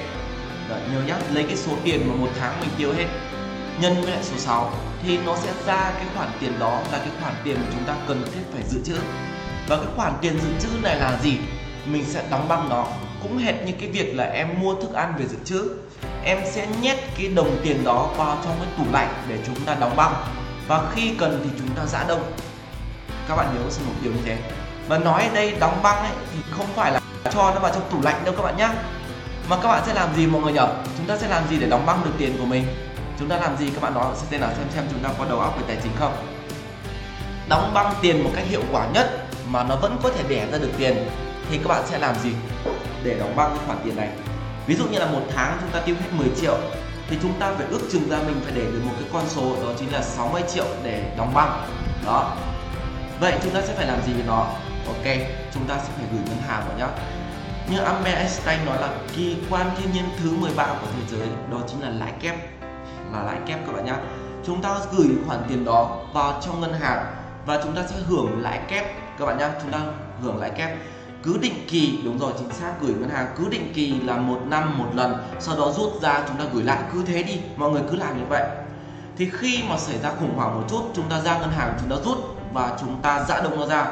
Đấy, 0.69 0.81
nhớ 0.93 1.01
nhá 1.07 1.15
lấy 1.33 1.43
cái 1.43 1.55
số 1.55 1.71
tiền 1.83 2.07
mà 2.07 2.15
một 2.15 2.29
tháng 2.39 2.59
mình 2.59 2.69
tiêu 2.77 2.93
hết 2.93 3.05
nhân 3.81 4.01
với 4.01 4.11
lại 4.11 4.23
số 4.23 4.37
6 4.37 4.71
thì 5.03 5.17
nó 5.25 5.35
sẽ 5.35 5.51
ra 5.65 5.91
cái 5.95 6.05
khoản 6.15 6.29
tiền 6.39 6.59
đó 6.59 6.81
là 6.91 6.97
cái 6.97 7.09
khoản 7.21 7.33
tiền 7.43 7.55
mà 7.55 7.67
chúng 7.73 7.83
ta 7.83 7.95
cần 8.07 8.23
thiết 8.33 8.41
phải 8.53 8.63
dự 8.69 8.81
trữ. 8.85 8.95
Và 9.67 9.77
cái 9.77 9.87
khoản 9.95 10.13
tiền 10.21 10.39
dự 10.39 10.49
trữ 10.59 10.69
này 10.83 10.95
là 10.95 11.19
gì? 11.23 11.37
Mình 11.85 12.05
sẽ 12.07 12.23
đóng 12.31 12.47
băng 12.47 12.69
nó. 12.69 12.87
Cũng 13.23 13.37
hệt 13.37 13.55
như 13.65 13.73
cái 13.79 13.89
việc 13.89 14.15
là 14.15 14.23
em 14.23 14.47
mua 14.61 14.75
thức 14.75 14.93
ăn 14.93 15.13
về 15.17 15.27
dự 15.27 15.37
trữ 15.45 15.69
em 16.23 16.39
sẽ 16.51 16.67
nhét 16.81 16.97
cái 17.17 17.27
đồng 17.27 17.57
tiền 17.63 17.83
đó 17.83 18.09
vào 18.17 18.37
trong 18.43 18.55
cái 18.59 18.67
tủ 18.77 18.83
lạnh 18.93 19.13
để 19.27 19.37
chúng 19.45 19.65
ta 19.65 19.75
đóng 19.75 19.95
băng 19.95 20.13
và 20.69 20.91
khi 20.95 21.11
cần 21.19 21.41
thì 21.43 21.49
chúng 21.57 21.75
ta 21.75 21.85
giã 21.85 22.05
đông. 22.07 22.31
Các 23.27 23.35
bạn 23.35 23.55
nhớ 23.55 23.69
sử 23.69 23.81
một 23.87 23.93
điều 24.03 24.11
như 24.11 24.19
thế. 24.25 24.37
Mà 24.89 24.97
nói 24.97 25.23
ở 25.23 25.35
đây 25.35 25.55
đóng 25.59 25.79
băng 25.83 25.97
ấy, 25.97 26.11
thì 26.33 26.39
không 26.51 26.67
phải 26.75 26.91
là 26.91 26.99
cho 27.31 27.51
nó 27.55 27.59
vào 27.59 27.71
trong 27.73 27.89
tủ 27.91 28.01
lạnh 28.01 28.21
đâu 28.25 28.33
các 28.37 28.43
bạn 28.43 28.57
nhé 28.57 28.69
mà 29.49 29.57
các 29.61 29.69
bạn 29.69 29.83
sẽ 29.85 29.93
làm 29.93 30.15
gì 30.15 30.27
mọi 30.27 30.41
người 30.41 30.53
nhỉ 30.53 30.59
chúng 30.97 31.07
ta 31.07 31.17
sẽ 31.17 31.27
làm 31.27 31.43
gì 31.49 31.57
để 31.59 31.67
đóng 31.67 31.85
băng 31.85 32.03
được 32.05 32.11
tiền 32.17 32.35
của 32.39 32.45
mình? 32.45 32.65
Chúng 33.19 33.29
ta 33.29 33.37
làm 33.37 33.57
gì? 33.57 33.69
Các 33.69 33.83
bạn 33.83 33.93
nói 33.93 34.05
sẽ 34.15 34.27
tên 34.29 34.41
nào 34.41 34.49
xem 34.57 34.67
xem 34.75 34.83
chúng 34.91 35.03
ta 35.03 35.09
có 35.19 35.25
đầu 35.29 35.39
óc 35.39 35.57
về 35.57 35.63
tài 35.67 35.77
chính 35.83 35.91
không? 35.99 36.13
Đóng 37.49 37.71
băng 37.73 37.93
tiền 38.01 38.23
một 38.23 38.29
cách 38.35 38.45
hiệu 38.47 38.61
quả 38.71 38.87
nhất 38.93 39.25
mà 39.47 39.63
nó 39.63 39.75
vẫn 39.75 39.97
có 40.03 40.09
thể 40.09 40.23
đẻ 40.29 40.47
ra 40.51 40.57
được 40.57 40.71
tiền 40.77 41.09
thì 41.49 41.57
các 41.57 41.67
bạn 41.67 41.83
sẽ 41.87 41.97
làm 41.97 42.15
gì 42.15 42.31
để 43.03 43.15
đóng 43.19 43.35
băng 43.35 43.49
cái 43.49 43.65
khoản 43.67 43.79
tiền 43.83 43.95
này? 43.95 44.09
Ví 44.67 44.75
dụ 44.75 44.85
như 44.87 44.99
là 44.99 45.05
một 45.05 45.21
tháng 45.35 45.57
chúng 45.61 45.69
ta 45.69 45.79
tiêu 45.79 45.95
hết 46.01 46.09
10 46.11 46.27
triệu 46.41 46.57
thì 47.09 47.17
chúng 47.21 47.39
ta 47.39 47.53
phải 47.57 47.67
ước 47.69 47.79
chừng 47.91 48.09
ra 48.09 48.17
mình 48.27 48.41
phải 48.43 48.53
để 48.55 48.61
được 48.61 48.81
một 48.85 48.91
cái 48.99 49.09
con 49.13 49.23
số, 49.27 49.55
đó 49.63 49.71
chính 49.79 49.93
là 49.93 50.01
60 50.01 50.41
triệu 50.53 50.65
để 50.83 51.13
đóng 51.17 51.33
băng. 51.33 51.67
Đó. 52.05 52.35
Vậy 53.19 53.33
chúng 53.43 53.53
ta 53.53 53.61
sẽ 53.61 53.75
phải 53.75 53.87
làm 53.87 54.01
gì 54.05 54.13
với 54.13 54.23
nó? 54.27 54.47
Ok, 54.87 55.17
chúng 55.53 55.67
ta 55.67 55.77
sẽ 55.77 55.89
phải 55.97 56.05
gửi 56.11 56.21
ngân 56.25 56.37
hàng 56.47 56.63
vào 56.67 56.77
nhá. 56.77 56.87
Như 57.71 57.79
Albert 57.79 58.17
Einstein 58.17 58.65
nói 58.65 58.77
là 58.81 58.89
kỳ 59.15 59.37
quan 59.49 59.69
thiên 59.77 59.91
nhiên 59.93 60.03
thứ 60.19 60.31
13 60.31 60.67
của 60.67 60.87
thế 60.95 61.17
giới, 61.17 61.27
đó 61.51 61.57
chính 61.67 61.81
là 61.81 61.89
lãi 61.89 62.11
kép. 62.21 62.35
Là 63.13 63.23
lãi 63.23 63.37
kép 63.45 63.59
các 63.65 63.75
bạn 63.75 63.85
nhá. 63.85 63.95
Chúng 64.45 64.61
ta 64.61 64.75
gửi 64.91 65.07
khoản 65.27 65.39
tiền 65.49 65.65
đó 65.65 65.97
vào 66.13 66.41
trong 66.45 66.61
ngân 66.61 66.73
hàng 66.73 67.05
và 67.45 67.59
chúng 67.63 67.75
ta 67.75 67.81
sẽ 67.89 67.95
hưởng 68.07 68.41
lãi 68.41 68.59
kép, 68.67 68.85
các 69.19 69.25
bạn 69.25 69.37
nhá. 69.37 69.49
Chúng 69.61 69.71
ta 69.71 69.79
hưởng 70.21 70.37
lãi 70.37 70.49
kép 70.49 70.77
cứ 71.23 71.37
định 71.37 71.65
kỳ, 71.67 71.99
đúng 72.03 72.17
rồi, 72.17 72.33
chính 72.39 72.49
xác, 72.49 72.73
gửi 72.81 72.93
ngân 72.93 73.09
hàng 73.09 73.27
cứ 73.37 73.49
định 73.49 73.73
kỳ 73.73 73.99
là 73.99 74.17
một 74.17 74.39
năm 74.45 74.77
một 74.77 74.87
lần, 74.93 75.15
sau 75.39 75.57
đó 75.57 75.71
rút 75.71 76.01
ra 76.01 76.23
chúng 76.27 76.37
ta 76.37 76.45
gửi 76.53 76.63
lại, 76.63 76.79
cứ 76.93 77.03
thế 77.05 77.23
đi, 77.23 77.39
mọi 77.55 77.71
người 77.71 77.81
cứ 77.91 77.95
làm 77.95 78.17
như 78.17 78.23
vậy. 78.29 78.43
Thì 79.17 79.29
khi 79.33 79.63
mà 79.69 79.77
xảy 79.77 79.99
ra 79.99 80.11
khủng 80.19 80.35
hoảng 80.35 80.61
một 80.61 80.67
chút, 80.69 80.81
chúng 80.95 81.09
ta 81.09 81.21
ra 81.21 81.39
ngân 81.39 81.51
hàng, 81.51 81.77
chúng 81.79 81.89
ta 81.89 81.95
rút 82.05 82.17
và 82.53 82.77
chúng 82.79 83.01
ta 83.01 83.25
dã 83.27 83.41
đông 83.41 83.59
nó 83.59 83.65
ra. 83.65 83.91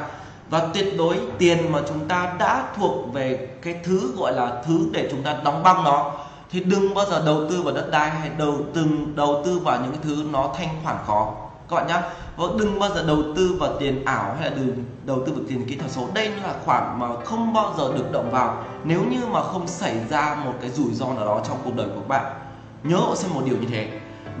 Và 0.50 0.68
tuyệt 0.74 0.94
đối 0.98 1.16
tiền 1.38 1.72
mà 1.72 1.78
chúng 1.88 2.08
ta 2.08 2.34
đã 2.38 2.64
thuộc 2.76 3.12
về 3.12 3.48
cái 3.62 3.74
thứ 3.84 4.12
gọi 4.16 4.32
là 4.32 4.62
thứ 4.66 4.88
để 4.92 5.08
chúng 5.10 5.22
ta 5.22 5.36
đóng 5.44 5.62
băng 5.62 5.84
nó, 5.84 6.12
thì 6.50 6.60
đừng 6.60 6.94
bao 6.94 7.04
giờ 7.10 7.22
đầu 7.26 7.50
tư 7.50 7.62
vào 7.62 7.74
đất 7.74 7.90
đai 7.90 8.10
hay 8.10 8.30
đầu 8.38 8.56
từng, 8.74 9.16
đầu 9.16 9.42
tư 9.44 9.58
vào 9.58 9.80
những 9.80 9.92
cái 9.92 10.00
thứ 10.02 10.24
nó 10.32 10.54
thanh 10.58 10.68
khoản 10.84 10.96
khó 11.06 11.34
các 11.70 11.76
bạn 11.76 11.86
nhé 11.86 11.94
và 11.94 12.08
vâng, 12.36 12.56
đừng 12.58 12.78
bao 12.78 12.90
giờ 12.94 13.04
đầu 13.06 13.22
tư 13.36 13.56
vào 13.60 13.70
tiền 13.80 14.04
ảo 14.04 14.36
hay 14.40 14.50
là 14.50 14.56
đừng 14.56 14.84
đầu 15.04 15.22
tư 15.26 15.32
vào 15.32 15.44
tiền 15.48 15.66
kỹ 15.68 15.76
thuật 15.76 15.90
số. 15.90 16.08
Đây 16.14 16.28
là 16.28 16.54
khoản 16.64 16.98
mà 16.98 17.06
không 17.24 17.52
bao 17.52 17.74
giờ 17.78 17.92
được 17.96 18.12
động 18.12 18.30
vào 18.30 18.64
nếu 18.84 19.00
như 19.10 19.26
mà 19.26 19.42
không 19.42 19.68
xảy 19.68 19.96
ra 20.10 20.34
một 20.44 20.52
cái 20.60 20.70
rủi 20.70 20.92
ro 20.92 21.06
nào 21.06 21.24
đó 21.24 21.40
trong 21.48 21.56
cuộc 21.64 21.74
đời 21.76 21.86
của 21.86 22.00
các 22.00 22.08
bạn. 22.08 22.34
Nhớ 22.82 22.96
hộ 22.96 23.16
xem 23.16 23.34
một 23.34 23.42
điều 23.44 23.56
như 23.56 23.66
thế. 23.70 23.88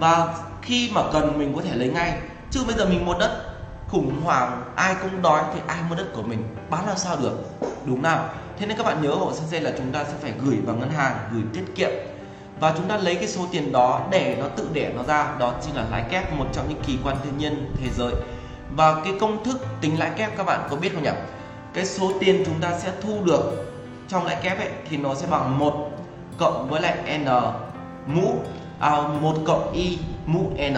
Và 0.00 0.34
khi 0.62 0.90
mà 0.94 1.02
cần, 1.12 1.38
mình 1.38 1.52
có 1.56 1.62
thể 1.62 1.76
lấy 1.76 1.88
ngay. 1.88 2.18
Chứ 2.50 2.60
bây 2.66 2.74
giờ 2.76 2.84
mình 2.84 3.06
mua 3.06 3.14
đất, 3.18 3.44
khủng 3.88 4.20
hoảng, 4.24 4.62
ai 4.74 4.96
cũng 5.02 5.22
đói 5.22 5.42
thì 5.54 5.60
ai 5.66 5.78
mua 5.88 5.96
đất 5.96 6.06
của 6.14 6.22
mình? 6.22 6.56
Bán 6.70 6.86
làm 6.86 6.96
sao 6.96 7.16
được? 7.22 7.38
Đúng 7.86 8.02
nào? 8.02 8.28
Thế 8.58 8.66
nên 8.66 8.76
các 8.76 8.86
bạn 8.86 9.02
nhớ 9.02 9.10
hộ 9.10 9.32
sensei 9.32 9.60
là 9.60 9.72
chúng 9.78 9.92
ta 9.92 10.04
sẽ 10.04 10.12
phải 10.20 10.32
gửi 10.44 10.56
vào 10.66 10.76
ngân 10.76 10.90
hàng, 10.90 11.16
gửi 11.32 11.42
tiết 11.54 11.74
kiệm 11.74 11.90
và 12.60 12.74
chúng 12.76 12.88
ta 12.88 12.96
lấy 12.96 13.14
cái 13.14 13.28
số 13.28 13.46
tiền 13.52 13.72
đó 13.72 14.00
để 14.10 14.36
nó 14.40 14.48
tự 14.48 14.68
đẻ 14.72 14.90
nó 14.96 15.02
ra 15.02 15.34
đó 15.38 15.54
chính 15.64 15.76
là 15.76 15.84
lãi 15.90 16.04
kép 16.10 16.32
một 16.32 16.46
trong 16.52 16.68
những 16.68 16.82
kỳ 16.86 16.98
quan 17.04 17.16
thiên 17.24 17.38
nhiên 17.38 17.72
thế 17.82 17.90
giới. 17.96 18.12
Và 18.76 19.00
cái 19.04 19.12
công 19.20 19.44
thức 19.44 19.66
tính 19.80 19.98
lãi 19.98 20.10
kép 20.16 20.36
các 20.36 20.46
bạn 20.46 20.68
có 20.70 20.76
biết 20.76 20.94
không 20.94 21.02
nhỉ? 21.02 21.10
Cái 21.74 21.86
số 21.86 22.12
tiền 22.20 22.42
chúng 22.46 22.60
ta 22.60 22.78
sẽ 22.78 22.92
thu 23.02 23.24
được 23.24 23.72
trong 24.08 24.26
lãi 24.26 24.36
kép 24.42 24.58
ấy 24.58 24.70
thì 24.90 24.96
nó 24.96 25.14
sẽ 25.14 25.26
bằng 25.30 25.58
một 25.58 25.90
cộng 26.38 26.68
với 26.68 26.80
lại 26.80 27.18
n 27.18 27.24
mũ 28.06 28.34
à, 28.80 29.02
1 29.20 29.34
cộng 29.44 29.72
y 29.72 29.98
mũ 30.26 30.52
n. 30.70 30.76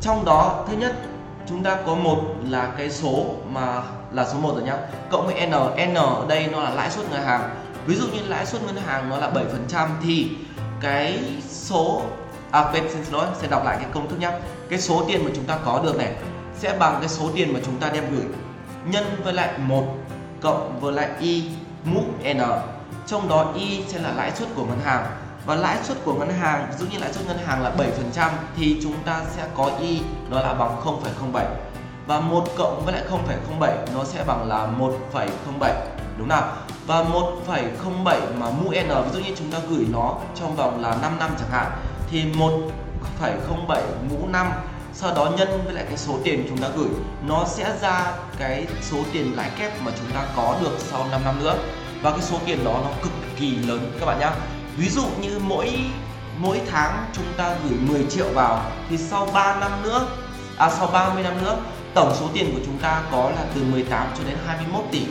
Trong 0.00 0.24
đó 0.24 0.64
thứ 0.68 0.76
nhất 0.76 0.92
chúng 1.48 1.62
ta 1.62 1.78
có 1.86 1.94
một 1.94 2.20
là 2.48 2.72
cái 2.78 2.90
số 2.90 3.26
mà 3.52 3.82
là 4.12 4.24
số 4.24 4.38
1 4.38 4.54
rồi 4.54 4.62
nhá 4.62 4.76
cộng 5.10 5.26
với 5.26 5.46
n. 5.46 5.50
N 5.90 5.94
ở 5.94 6.24
đây 6.28 6.46
nó 6.52 6.60
là 6.62 6.70
lãi 6.70 6.90
suất 6.90 7.10
ngân 7.10 7.22
hàng. 7.22 7.50
Ví 7.86 7.94
dụ 7.94 8.06
như 8.06 8.20
lãi 8.28 8.46
suất 8.46 8.62
ngân 8.62 8.76
hàng 8.76 9.10
nó 9.10 9.16
là 9.16 9.30
7% 9.30 9.88
thì 10.02 10.30
cái 10.84 11.18
số 11.48 12.02
à 12.50 12.64
quên 12.72 12.84
xin 12.90 13.12
lỗi 13.12 13.26
sẽ 13.40 13.48
đọc 13.48 13.64
lại 13.64 13.76
cái 13.80 13.90
công 13.94 14.08
thức 14.08 14.18
nhé 14.20 14.30
cái 14.68 14.80
số 14.80 15.04
tiền 15.08 15.24
mà 15.24 15.30
chúng 15.34 15.44
ta 15.44 15.58
có 15.64 15.80
được 15.84 15.96
này 15.96 16.12
sẽ 16.58 16.76
bằng 16.78 16.96
cái 17.00 17.08
số 17.08 17.30
tiền 17.34 17.52
mà 17.52 17.60
chúng 17.64 17.76
ta 17.76 17.90
đem 17.90 18.04
gửi 18.10 18.24
nhân 18.86 19.04
với 19.24 19.32
lại 19.32 19.58
một 19.58 19.84
cộng 20.40 20.80
với 20.80 20.92
lại 20.92 21.08
y 21.20 21.44
mũ 21.84 22.00
n. 22.34 22.38
Trong 23.06 23.28
đó 23.28 23.52
y 23.54 23.84
sẽ 23.88 23.98
là 23.98 24.12
lãi 24.16 24.30
suất 24.30 24.48
của 24.56 24.64
ngân 24.64 24.80
hàng. 24.84 25.06
Và 25.46 25.54
lãi 25.54 25.76
suất 25.82 25.96
của 26.04 26.14
ngân 26.14 26.30
hàng 26.30 26.66
ví 26.70 26.76
dụ 26.78 26.86
như 26.92 26.98
lãi 26.98 27.12
suất 27.12 27.26
ngân 27.26 27.38
hàng 27.46 27.62
là 27.62 27.72
7% 28.14 28.30
thì 28.56 28.80
chúng 28.82 28.94
ta 29.04 29.22
sẽ 29.36 29.42
có 29.54 29.70
y 29.80 30.00
đó 30.30 30.40
là 30.40 30.54
bằng 30.54 30.76
0,07 30.84 31.44
và 32.06 32.20
1 32.20 32.44
cộng 32.56 32.82
với 32.84 32.94
lại 32.94 33.02
0,07 33.60 33.72
nó 33.94 34.04
sẽ 34.04 34.24
bằng 34.26 34.48
là 34.48 34.68
1,07 34.78 35.74
đúng 36.18 36.28
nào? 36.28 36.52
Và 36.86 37.02
1,07 37.02 38.20
mà 38.38 38.50
mũ 38.50 38.70
n 38.70 38.88
ví 38.88 39.10
dụ 39.12 39.20
như 39.20 39.34
chúng 39.38 39.50
ta 39.50 39.58
gửi 39.70 39.86
nó 39.92 40.14
trong 40.34 40.56
vòng 40.56 40.82
là 40.82 40.96
5 41.02 41.18
năm 41.18 41.30
chẳng 41.38 41.50
hạn 41.50 41.72
thì 42.10 42.24
1,07 42.32 43.80
mũ 44.10 44.28
5 44.28 44.46
sau 44.96 45.14
đó 45.14 45.30
nhân 45.36 45.48
với 45.64 45.74
lại 45.74 45.84
cái 45.88 45.96
số 45.96 46.18
tiền 46.24 46.46
chúng 46.48 46.58
ta 46.58 46.68
gửi 46.76 46.88
nó 47.26 47.44
sẽ 47.48 47.76
ra 47.82 48.12
cái 48.38 48.66
số 48.82 48.96
tiền 49.12 49.36
lãi 49.36 49.50
kép 49.58 49.82
mà 49.82 49.92
chúng 49.98 50.10
ta 50.14 50.26
có 50.36 50.56
được 50.62 50.76
sau 50.78 51.06
5 51.10 51.20
năm 51.24 51.34
nữa. 51.40 51.56
Và 52.02 52.10
cái 52.10 52.22
số 52.22 52.38
tiền 52.46 52.64
đó 52.64 52.80
nó 52.84 52.90
cực 53.02 53.12
kỳ 53.36 53.56
lớn 53.56 53.92
các 54.00 54.06
bạn 54.06 54.18
nhá. 54.20 54.30
Ví 54.76 54.88
dụ 54.88 55.02
như 55.20 55.38
mỗi 55.38 55.70
mỗi 56.38 56.60
tháng 56.70 57.04
chúng 57.12 57.24
ta 57.36 57.56
gửi 57.68 57.78
10 57.78 58.04
triệu 58.10 58.26
vào 58.34 58.62
thì 58.90 58.98
sau 58.98 59.28
3 59.34 59.60
năm 59.60 59.82
nữa 59.82 60.06
à 60.56 60.70
sau 60.70 60.86
30 60.86 61.22
năm 61.22 61.44
nữa 61.44 61.56
tổng 61.94 62.14
số 62.20 62.28
tiền 62.34 62.54
của 62.54 62.60
chúng 62.66 62.78
ta 62.78 63.02
có 63.12 63.30
là 63.30 63.44
từ 63.54 63.64
18 63.64 64.06
cho 64.18 64.24
đến 64.28 64.36
21 64.46 64.84
tỷ 64.90 65.06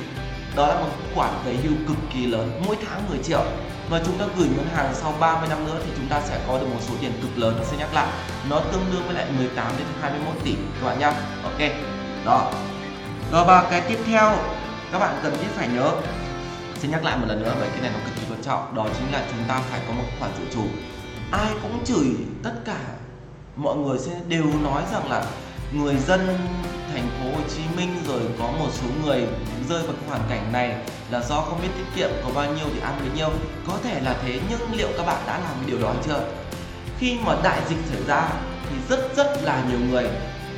đó 0.56 0.68
là 0.68 0.80
một 0.80 0.90
khoản 1.16 1.34
về 1.46 1.56
hưu 1.64 1.74
cực 1.88 1.98
kỳ 2.14 2.26
lớn, 2.26 2.62
mỗi 2.68 2.78
tháng 2.88 3.10
10 3.10 3.24
triệu. 3.24 3.44
Và 3.90 4.02
chúng 4.06 4.18
ta 4.18 4.26
gửi 4.38 4.48
ngân 4.48 4.68
hàng 4.76 4.96
sau 4.96 5.14
30 5.20 5.50
năm 5.50 5.66
nữa 5.66 5.80
thì 5.86 5.92
chúng 5.98 6.08
ta 6.08 6.22
sẽ 6.22 6.40
có 6.48 6.60
được 6.60 6.68
một 6.74 6.80
số 6.88 6.94
tiền 7.02 7.12
cực 7.22 7.38
lớn. 7.38 7.60
Sẽ 7.64 7.78
nhắc 7.78 7.94
lại, 7.94 8.08
nó 8.50 8.60
tương 8.60 8.86
đương 8.92 9.04
với 9.06 9.16
lại 9.16 9.26
18 9.38 9.74
đến 9.78 9.88
21 10.02 10.36
tỷ, 10.44 10.56
các 10.56 10.88
bạn 10.88 11.00
nhá. 11.00 11.14
Ok, 11.44 11.72
đó. 12.26 12.52
Rồi 13.32 13.46
và 13.46 13.68
cái 13.70 13.82
tiếp 13.82 14.00
theo, 14.06 14.36
các 14.92 15.00
bạn 15.00 15.20
cần 15.24 15.34
thiết 15.38 15.48
phải 15.56 15.68
nhớ 15.68 15.92
xin 16.84 16.92
nhắc 16.92 17.04
lại 17.04 17.18
một 17.18 17.26
lần 17.28 17.44
nữa 17.44 17.54
bởi 17.60 17.70
cái 17.70 17.82
này 17.82 17.92
nó 17.94 18.00
cực 18.06 18.16
kỳ 18.16 18.22
quan 18.34 18.44
trọng, 18.44 18.76
đó 18.76 18.88
chính 18.98 19.14
là 19.14 19.26
chúng 19.32 19.44
ta 19.48 19.62
phải 19.70 19.80
có 19.88 19.94
một 19.94 20.04
khoản 20.20 20.32
dự 20.40 20.54
trù. 20.54 20.64
Ai 21.32 21.52
cũng 21.62 21.86
chửi, 21.86 22.08
tất 22.44 22.54
cả 22.66 22.78
mọi 23.56 23.76
người 23.76 24.00
sẽ 24.00 24.12
đều 24.28 24.46
nói 24.64 24.84
rằng 24.92 25.10
là 25.10 25.26
người 25.74 25.96
dân 25.98 26.38
thành 26.94 27.10
phố 27.20 27.38
Hồ 27.38 27.42
Chí 27.56 27.62
Minh 27.78 27.96
rồi 28.08 28.22
có 28.40 28.48
một 28.60 28.70
số 28.72 28.88
người 29.04 29.22
rơi 29.70 29.84
vào 29.84 29.94
cái 30.02 30.10
hoàn 30.10 30.22
cảnh 30.30 30.52
này 30.52 30.76
là 31.12 31.22
do 31.30 31.36
không 31.36 31.60
biết 31.62 31.68
tiết 31.78 31.86
kiệm, 31.96 32.10
có 32.24 32.30
bao 32.36 32.54
nhiêu 32.54 32.66
thì 32.74 32.80
ăn 32.80 32.94
bấy 33.00 33.10
nhiêu. 33.16 33.30
Có 33.68 33.74
thể 33.84 34.02
là 34.02 34.16
thế, 34.26 34.40
nhưng 34.50 34.60
liệu 34.78 34.88
các 34.98 35.06
bạn 35.06 35.24
đã 35.28 35.40
làm 35.40 35.56
điều 35.66 35.82
đó 35.82 35.94
chưa? 36.08 36.28
Khi 37.00 37.18
mà 37.26 37.36
đại 37.44 37.62
dịch 37.70 37.78
xảy 37.90 38.04
ra 38.08 38.30
thì 38.70 38.76
rất 38.90 39.16
rất 39.16 39.44
là 39.44 39.64
nhiều 39.70 39.80
người 39.92 40.08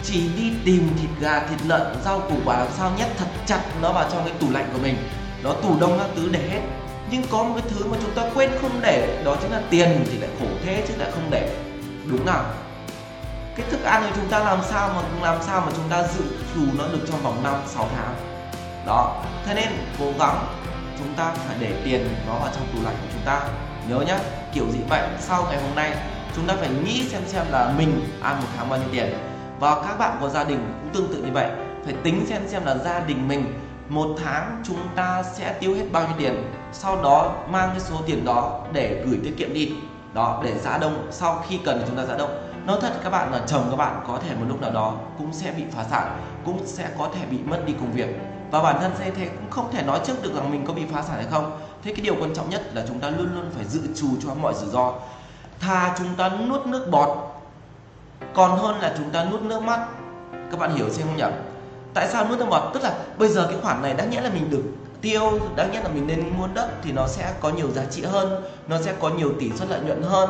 chỉ 0.03 0.27
đi 0.37 0.51
tìm 0.65 0.89
thịt 1.01 1.09
gà, 1.19 1.47
thịt 1.47 1.59
lợn, 1.65 1.95
rau 2.05 2.19
củ 2.19 2.35
quả 2.45 2.59
làm 2.59 2.67
sao 2.77 2.91
nhét 2.97 3.07
thật 3.17 3.27
chặt 3.45 3.61
nó 3.81 3.93
vào 3.93 4.09
trong 4.11 4.23
cái 4.25 4.33
tủ 4.39 4.51
lạnh 4.51 4.69
của 4.73 4.79
mình. 4.83 4.95
Nó 5.43 5.53
tủ 5.53 5.79
đông 5.79 5.99
các 5.99 6.07
thứ 6.15 6.29
để 6.31 6.49
hết. 6.49 6.61
Nhưng 7.11 7.23
có 7.31 7.43
một 7.43 7.55
cái 7.55 7.63
thứ 7.69 7.85
mà 7.85 7.97
chúng 8.01 8.11
ta 8.11 8.23
quên 8.35 8.49
không 8.61 8.79
để, 8.81 9.21
đó 9.25 9.35
chính 9.41 9.51
là 9.51 9.61
tiền 9.69 10.05
thì 10.11 10.17
lại 10.17 10.29
khổ 10.39 10.45
thế 10.65 10.83
chứ 10.87 10.93
lại 10.97 11.11
không 11.11 11.27
để. 11.31 11.55
Đúng 12.05 12.25
nào? 12.25 12.45
Cái 13.55 13.65
thức 13.69 13.83
ăn 13.83 14.03
của 14.03 14.15
chúng 14.15 14.29
ta 14.29 14.39
làm 14.39 14.59
sao 14.63 14.89
mà 14.95 15.01
làm 15.21 15.41
sao 15.41 15.61
mà 15.61 15.71
chúng 15.75 15.89
ta 15.89 16.03
dự 16.03 16.23
trù 16.55 16.61
nó 16.77 16.87
được 16.87 17.05
trong 17.07 17.21
vòng 17.23 17.43
5 17.43 17.53
6 17.65 17.89
tháng? 17.95 18.15
Đó. 18.85 19.23
Thế 19.45 19.53
nên 19.53 19.69
cố 19.99 20.05
gắng 20.19 20.45
chúng 20.97 21.13
ta 21.17 21.33
phải 21.47 21.57
để 21.59 21.81
tiền 21.85 22.07
nó 22.27 22.33
vào 22.33 22.49
trong 22.55 22.67
tủ 22.73 22.83
lạnh 22.83 22.95
của 23.01 23.07
chúng 23.13 23.21
ta. 23.25 23.41
Nhớ 23.87 23.99
nhá, 23.99 24.19
kiểu 24.53 24.65
gì 24.71 24.79
vậy? 24.89 25.07
Sau 25.19 25.43
ngày 25.49 25.61
hôm 25.61 25.75
nay, 25.75 25.93
chúng 26.35 26.47
ta 26.47 26.55
phải 26.59 26.69
nghĩ 26.69 27.09
xem 27.09 27.21
xem 27.27 27.45
là 27.51 27.73
mình 27.77 28.09
ăn 28.21 28.41
một 28.41 28.47
tháng 28.57 28.69
bao 28.69 28.79
nhiêu 28.79 28.89
tiền. 28.91 29.13
Và 29.59 29.75
các 29.87 29.97
bạn 29.99 30.17
có 30.21 30.29
gia 30.29 30.43
đình 30.43 30.73
cũng 30.83 30.93
tương 30.93 31.13
tự 31.13 31.23
như 31.23 31.31
vậy. 31.33 31.49
Phải 31.85 31.93
tính 32.03 32.25
xem 32.29 32.41
xem 32.47 32.65
là 32.65 32.77
gia 32.77 32.99
đình 32.99 33.27
mình 33.27 33.59
một 33.89 34.15
tháng 34.23 34.61
chúng 34.65 34.87
ta 34.95 35.23
sẽ 35.33 35.53
tiêu 35.59 35.75
hết 35.75 35.85
bao 35.91 36.03
nhiêu 36.03 36.15
tiền, 36.17 36.51
sau 36.73 37.01
đó 37.01 37.31
mang 37.49 37.69
cái 37.69 37.79
số 37.79 37.95
tiền 38.05 38.25
đó 38.25 38.61
để 38.73 39.03
gửi 39.05 39.19
tiết 39.23 39.33
kiệm 39.37 39.53
đi. 39.53 39.71
Đó, 40.13 40.41
để 40.45 40.57
giá 40.57 40.77
đông. 40.77 41.07
Sau 41.11 41.43
khi 41.47 41.59
cần 41.65 41.83
chúng 41.87 41.97
ta 41.97 42.05
giá 42.05 42.17
đông 42.17 42.45
nói 42.65 42.77
thật 42.81 42.93
các 43.03 43.09
bạn 43.09 43.31
là 43.31 43.41
chồng 43.47 43.67
các 43.69 43.75
bạn 43.75 44.03
có 44.07 44.19
thể 44.27 44.35
một 44.35 44.45
lúc 44.47 44.61
nào 44.61 44.71
đó 44.71 44.95
cũng 45.17 45.33
sẽ 45.33 45.51
bị 45.51 45.63
phá 45.71 45.83
sản, 45.83 46.21
cũng 46.45 46.59
sẽ 46.65 46.89
có 46.97 47.09
thể 47.15 47.25
bị 47.25 47.37
mất 47.37 47.63
đi 47.65 47.73
công 47.73 47.91
việc. 47.91 48.15
Và 48.51 48.63
bản 48.63 48.79
thân 48.81 48.91
sẽ 48.99 49.11
thế 49.11 49.25
cũng 49.27 49.49
không 49.49 49.71
thể 49.71 49.83
nói 49.83 49.99
trước 50.05 50.23
được 50.23 50.35
rằng 50.35 50.51
mình 50.51 50.65
có 50.65 50.73
bị 50.73 50.81
phá 50.93 51.01
sản 51.01 51.15
hay 51.15 51.25
không. 51.31 51.59
Thế 51.83 51.93
cái 51.93 52.01
điều 52.01 52.15
quan 52.19 52.33
trọng 52.33 52.49
nhất 52.49 52.75
là 52.75 52.83
chúng 52.87 52.99
ta 52.99 53.09
luôn 53.09 53.35
luôn 53.35 53.45
phải 53.55 53.65
dự 53.65 53.81
trù 53.95 54.07
cho 54.23 54.33
mọi 54.33 54.53
rủi 54.53 54.69
ro. 54.69 54.93
Thà 55.59 55.95
chúng 55.97 56.15
ta 56.17 56.29
nuốt 56.29 56.65
nước 56.65 56.87
bọt, 56.91 57.09
còn 58.33 58.57
hơn 58.57 58.79
là 58.79 58.93
chúng 58.97 59.09
ta 59.09 59.25
nuốt 59.25 59.41
nước 59.41 59.61
mắt. 59.61 59.79
Các 60.51 60.59
bạn 60.59 60.75
hiểu 60.75 60.89
xem 60.89 61.07
không 61.07 61.17
nhỉ? 61.17 61.35
Tại 61.93 62.07
sao 62.07 62.25
nuốt 62.29 62.39
nước 62.39 62.47
bọt? 62.49 62.73
Tức 62.73 62.83
là 62.83 62.93
bây 63.17 63.29
giờ 63.29 63.47
cái 63.47 63.57
khoản 63.61 63.81
này 63.81 63.93
đáng 63.93 64.09
nhẽ 64.09 64.21
là 64.21 64.29
mình 64.29 64.49
được 64.49 64.63
tiêu, 65.01 65.39
đáng 65.55 65.71
nhẽ 65.71 65.81
là 65.81 65.89
mình 65.89 66.07
nên 66.07 66.37
mua 66.37 66.47
đất 66.47 66.69
thì 66.81 66.91
nó 66.91 67.07
sẽ 67.07 67.33
có 67.39 67.49
nhiều 67.49 67.71
giá 67.71 67.85
trị 67.85 68.03
hơn, 68.03 68.43
nó 68.67 68.81
sẽ 68.81 68.93
có 68.99 69.09
nhiều 69.09 69.33
tỷ 69.39 69.51
suất 69.51 69.69
lợi 69.69 69.79
nhuận 69.79 70.01
hơn. 70.01 70.29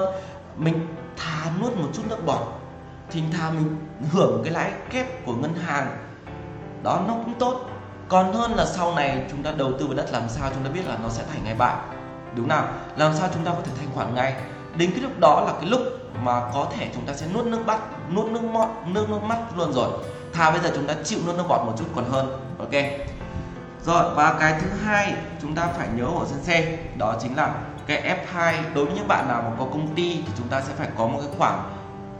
Mình 0.57 0.87
thà 1.17 1.51
nuốt 1.61 1.73
một 1.73 1.87
chút 1.93 2.03
nước 2.09 2.25
bọt, 2.25 2.41
thì 3.11 3.23
thà 3.33 3.49
mình 3.49 3.77
hưởng 4.11 4.41
cái 4.43 4.53
lãi 4.53 4.71
kép 4.89 5.25
của 5.25 5.33
ngân 5.33 5.53
hàng. 5.53 5.97
Đó, 6.83 7.01
nó 7.07 7.13
cũng 7.13 7.33
tốt. 7.39 7.69
Còn 8.07 8.33
hơn 8.33 8.55
là 8.55 8.65
sau 8.65 8.95
này 8.95 9.25
chúng 9.31 9.43
ta 9.43 9.51
đầu 9.57 9.71
tư 9.79 9.87
vào 9.87 9.95
đất, 9.95 10.05
làm 10.11 10.29
sao 10.29 10.49
chúng 10.53 10.63
ta 10.63 10.69
biết 10.69 10.87
là 10.87 10.97
nó 11.03 11.09
sẽ 11.09 11.23
thành 11.33 11.43
ngay 11.43 11.55
bại? 11.55 11.75
Đúng 12.35 12.47
nào? 12.47 12.67
Làm 12.95 13.13
sao 13.13 13.29
chúng 13.33 13.45
ta 13.45 13.51
có 13.51 13.61
thể 13.63 13.71
thanh 13.77 13.91
khoản 13.95 14.15
ngay? 14.15 14.35
Đến 14.77 14.91
cái 14.91 14.99
lúc 14.99 15.19
đó 15.19 15.43
là 15.45 15.53
cái 15.53 15.69
lúc 15.69 15.81
mà 16.23 16.41
có 16.53 16.67
thể 16.77 16.89
chúng 16.93 17.05
ta 17.05 17.13
sẽ 17.13 17.25
nuốt 17.33 17.45
nước 17.45 17.59
bắt 17.65 17.79
nuốt 18.15 18.31
nước 18.31 18.43
mót 18.43 18.69
nước 18.85 19.09
nước 19.09 19.23
mắt 19.23 19.37
luôn 19.57 19.73
rồi. 19.73 19.89
Thà 20.33 20.51
bây 20.51 20.59
giờ 20.59 20.71
chúng 20.75 20.87
ta 20.87 20.93
chịu 21.03 21.19
nuốt 21.25 21.35
nước 21.35 21.43
bọt 21.47 21.65
một 21.65 21.73
chút 21.77 21.85
còn 21.95 22.05
hơn. 22.11 22.37
Ok. 22.59 22.73
Rồi, 23.85 24.15
và 24.15 24.35
cái 24.39 24.59
thứ 24.61 24.67
hai 24.83 25.13
chúng 25.41 25.55
ta 25.55 25.67
phải 25.77 25.87
nhớ 25.95 26.05
ở 26.05 26.25
sensei 26.25 26.77
đó 26.97 27.15
chính 27.21 27.35
là 27.35 27.53
cái 27.87 28.17
F2 28.33 28.53
đối 28.73 28.85
với 28.85 28.95
những 28.95 29.07
bạn 29.07 29.27
nào 29.27 29.41
mà 29.41 29.55
có 29.59 29.65
công 29.65 29.95
ty 29.95 30.15
thì 30.15 30.31
chúng 30.37 30.47
ta 30.47 30.61
sẽ 30.61 30.73
phải 30.77 30.87
có 30.97 31.07
một 31.07 31.19
cái 31.21 31.29
khoản 31.37 31.59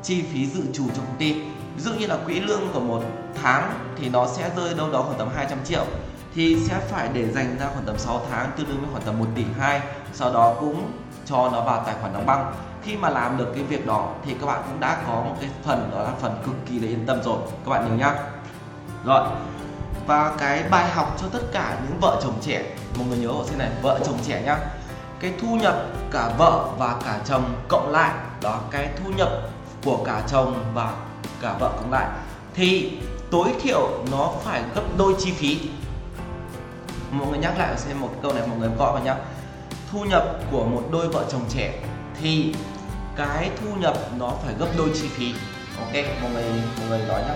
chi 0.03 0.22
phí 0.22 0.45
dự 0.45 0.63
trù 0.74 0.88
cho 0.88 1.01
công 1.07 1.18
ty. 1.18 1.34
Ví 1.76 1.82
dụ 1.84 1.93
như 1.93 2.07
là 2.07 2.18
quỹ 2.26 2.39
lương 2.39 2.61
của 2.74 2.80
một 2.80 3.03
tháng 3.41 3.74
thì 3.97 4.09
nó 4.09 4.28
sẽ 4.28 4.49
rơi 4.57 4.74
đâu 4.74 4.91
đó 4.91 5.01
khoảng 5.01 5.18
tầm 5.18 5.30
200 5.36 5.59
triệu, 5.66 5.86
thì 6.36 6.57
sẽ 6.59 6.80
phải 6.89 7.09
để 7.13 7.32
dành 7.32 7.57
ra 7.59 7.68
khoảng 7.74 7.86
tầm 7.86 7.97
6 7.97 8.22
tháng, 8.32 8.51
tương 8.57 8.68
đương 8.68 8.82
với 8.82 8.89
khoảng 8.91 9.03
tầm 9.03 9.20
1 9.20 9.26
tỷ 9.36 9.43
2 9.59 9.82
sau 10.13 10.34
đó 10.34 10.55
cũng 10.59 10.91
cho 11.26 11.49
nó 11.49 11.61
vào 11.61 11.84
tài 11.86 11.95
khoản 12.01 12.13
đóng 12.13 12.26
băng. 12.26 12.53
Khi 12.84 12.97
mà 12.97 13.09
làm 13.09 13.38
được 13.38 13.51
cái 13.55 13.63
việc 13.63 13.86
đó 13.86 14.13
thì 14.26 14.36
các 14.41 14.45
bạn 14.45 14.61
cũng 14.70 14.80
đã 14.80 14.97
có 15.07 15.13
một 15.13 15.36
cái 15.41 15.49
phần, 15.63 15.89
đó 15.91 16.03
là 16.03 16.11
phần 16.22 16.41
cực 16.45 16.55
kỳ 16.66 16.80
là 16.80 16.88
yên 16.88 17.05
tâm 17.05 17.24
rồi. 17.24 17.38
Các 17.66 17.72
bạn 17.72 17.89
nhớ 17.89 17.95
nhá. 17.95 18.16
Rồi, 19.05 19.28
và 20.07 20.32
cái 20.38 20.63
bài 20.70 20.89
học 20.89 21.18
cho 21.22 21.28
tất 21.28 21.41
cả 21.51 21.78
những 21.84 21.99
vợ 22.01 22.22
chồng 22.24 22.34
trẻ, 22.41 22.63
một 22.97 23.05
người 23.09 23.18
nhớ 23.18 23.28
hộ 23.28 23.43
xin 23.45 23.57
này, 23.57 23.70
vợ 23.82 23.99
chồng 24.05 24.18
trẻ 24.28 24.41
nhá 24.45 24.57
cái 25.26 25.34
thu 25.42 25.56
nhập 25.56 25.76
cả 26.12 26.32
vợ 26.38 26.66
và 26.78 26.96
cả 27.06 27.20
chồng 27.26 27.56
cộng 27.68 27.92
lại, 27.92 28.14
đó, 28.42 28.60
cái 28.72 28.90
thu 28.98 29.12
nhập 29.12 29.30
của 29.86 30.04
cả 30.06 30.24
chồng 30.28 30.64
và 30.74 30.94
cả 31.42 31.56
vợ 31.60 31.72
cộng 31.76 31.92
lại, 31.92 32.08
thì 32.54 32.98
tối 33.32 33.50
thiểu 33.62 34.04
nó 34.12 34.32
phải 34.44 34.64
gấp 34.76 34.82
đôi 34.98 35.16
chi 35.20 35.32
phí. 35.32 35.70
Mọi 37.12 37.28
người 37.28 37.40
nhắc 37.40 37.58
lại 37.58 37.78
xem 37.78 38.02
một 38.02 38.10
câu 38.22 38.34
này, 38.34 38.48
mọi 38.48 38.58
người 38.58 38.70
gọi 38.78 38.94
vào 38.94 39.04
nhá. 39.04 39.16
Thu 39.92 40.04
nhập 40.04 40.24
của 40.52 40.66
một 40.66 40.84
đôi 40.92 41.08
vợ 41.08 41.26
chồng 41.32 41.46
trẻ 41.50 41.80
thì 42.22 42.56
cái 43.16 43.50
thu 43.62 43.76
nhập 43.76 43.98
nó 44.20 44.32
phải 44.46 44.54
gấp 44.60 44.68
đôi 44.78 44.90
chi 44.94 45.08
phí. 45.08 45.34
Ok, 45.80 45.94
mọi 46.22 46.32
người 46.32 46.44
mọi 46.80 46.90
người 46.90 47.08
nói 47.08 47.22
nhá. 47.22 47.36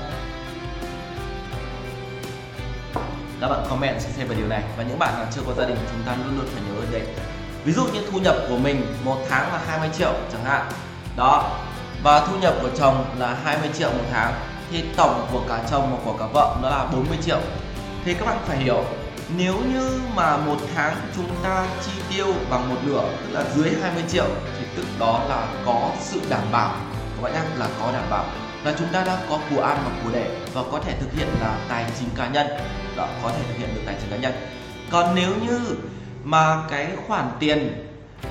Các 3.42 3.50
bạn 3.50 3.66
comment 3.70 4.02
xem 4.02 4.28
về 4.28 4.36
điều 4.36 4.48
này. 4.48 4.64
Và 4.78 4.84
những 4.84 5.00
bạn 5.00 5.14
nào 5.14 5.26
chưa 5.36 5.42
có 5.48 5.54
gia 5.58 5.66
đình, 5.66 5.78
chúng 5.92 6.04
ta 6.06 6.16
luôn 6.16 6.38
luôn 6.38 6.48
phải 6.54 6.64
nhớ 6.64 6.82
đây 6.92 7.08
ví 7.70 7.76
dụ 7.76 7.84
như 7.84 8.02
thu 8.12 8.20
nhập 8.20 8.36
của 8.50 8.58
mình 8.58 8.96
một 9.04 9.18
tháng 9.30 9.54
là 9.54 9.60
20 9.68 9.90
triệu 9.98 10.14
chẳng 10.32 10.44
hạn. 10.44 10.72
Đó, 11.18 11.60
và 12.04 12.26
thu 12.26 12.40
nhập 12.42 12.54
của 12.62 12.70
chồng 12.78 13.06
là 13.18 13.38
20 13.44 13.70
triệu 13.78 13.90
một 13.90 14.04
tháng, 14.12 14.34
thì 14.72 14.84
tổng 14.96 15.28
của 15.32 15.42
cả 15.50 15.60
chồng 15.72 15.92
và 15.92 15.98
của 16.06 16.18
cả 16.20 16.26
vợ 16.34 16.56
nó 16.62 16.70
là 16.70 16.86
40 16.86 17.18
triệu. 17.26 17.40
Thì 18.06 18.14
các 18.14 18.26
bạn 18.26 18.38
phải 18.46 18.58
hiểu, 18.58 18.84
nếu 19.38 19.56
như 19.74 20.02
mà 20.16 20.38
một 20.38 20.58
tháng 20.76 20.96
chúng 21.16 21.30
ta 21.44 21.68
chi 21.86 21.92
tiêu 22.10 22.34
bằng 22.50 22.70
một 22.70 22.76
nửa, 22.86 23.04
tức 23.22 23.32
là 23.32 23.44
dưới 23.56 23.72
20 23.82 24.04
triệu, 24.10 24.28
thì 24.60 24.66
tức 24.76 24.86
đó 25.00 25.24
là 25.30 25.48
có 25.66 25.90
sự 26.02 26.22
đảm 26.30 26.44
bảo. 26.52 26.76
Các 27.16 27.22
bạn 27.22 27.34
nhắc 27.34 27.46
là 27.58 27.68
có 27.80 27.92
đảm 27.92 28.10
bảo. 28.10 28.26
Là 28.64 28.74
chúng 28.80 28.88
ta 28.94 29.04
đã 29.04 29.18
có 29.30 29.40
của 29.50 29.62
ăn 29.62 29.78
và 29.86 29.92
của 30.04 30.10
để 30.14 30.38
và 30.54 30.62
có 30.72 30.80
thể 30.86 30.94
thực 31.00 31.14
hiện 31.14 31.28
là 31.42 31.58
tài 31.70 31.86
chính 32.00 32.10
cá 32.16 32.28
nhân. 32.28 32.48
Đó, 32.98 33.08
có 33.24 33.30
thể 33.30 33.44
thực 33.48 33.58
hiện 33.58 33.76
được 33.76 33.82
tài 33.86 33.96
chính 34.02 34.12
cá 34.12 34.18
nhân. 34.18 34.34
Còn 34.92 35.16
nếu 35.16 35.32
như 35.48 35.60
mà 36.24 36.64
cái 36.70 36.88
khoản 37.08 37.30
tiền 37.40 37.86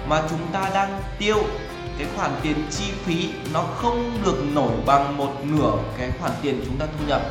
mà 0.09 0.23
chúng 0.31 0.47
ta 0.53 0.71
đang 0.75 1.01
tiêu, 1.19 1.37
cái 1.99 2.07
khoản 2.17 2.31
tiền 2.43 2.57
chi 2.71 2.85
phí 3.05 3.31
nó 3.55 3.63
không 3.63 4.19
được 4.25 4.45
nổi 4.53 4.73
bằng 4.87 5.17
một 5.17 5.33
nửa 5.43 5.73
cái 5.99 6.11
khoản 6.21 6.33
tiền 6.43 6.63
chúng 6.65 6.77
ta 6.77 6.87
thu 6.87 7.07
nhập, 7.07 7.23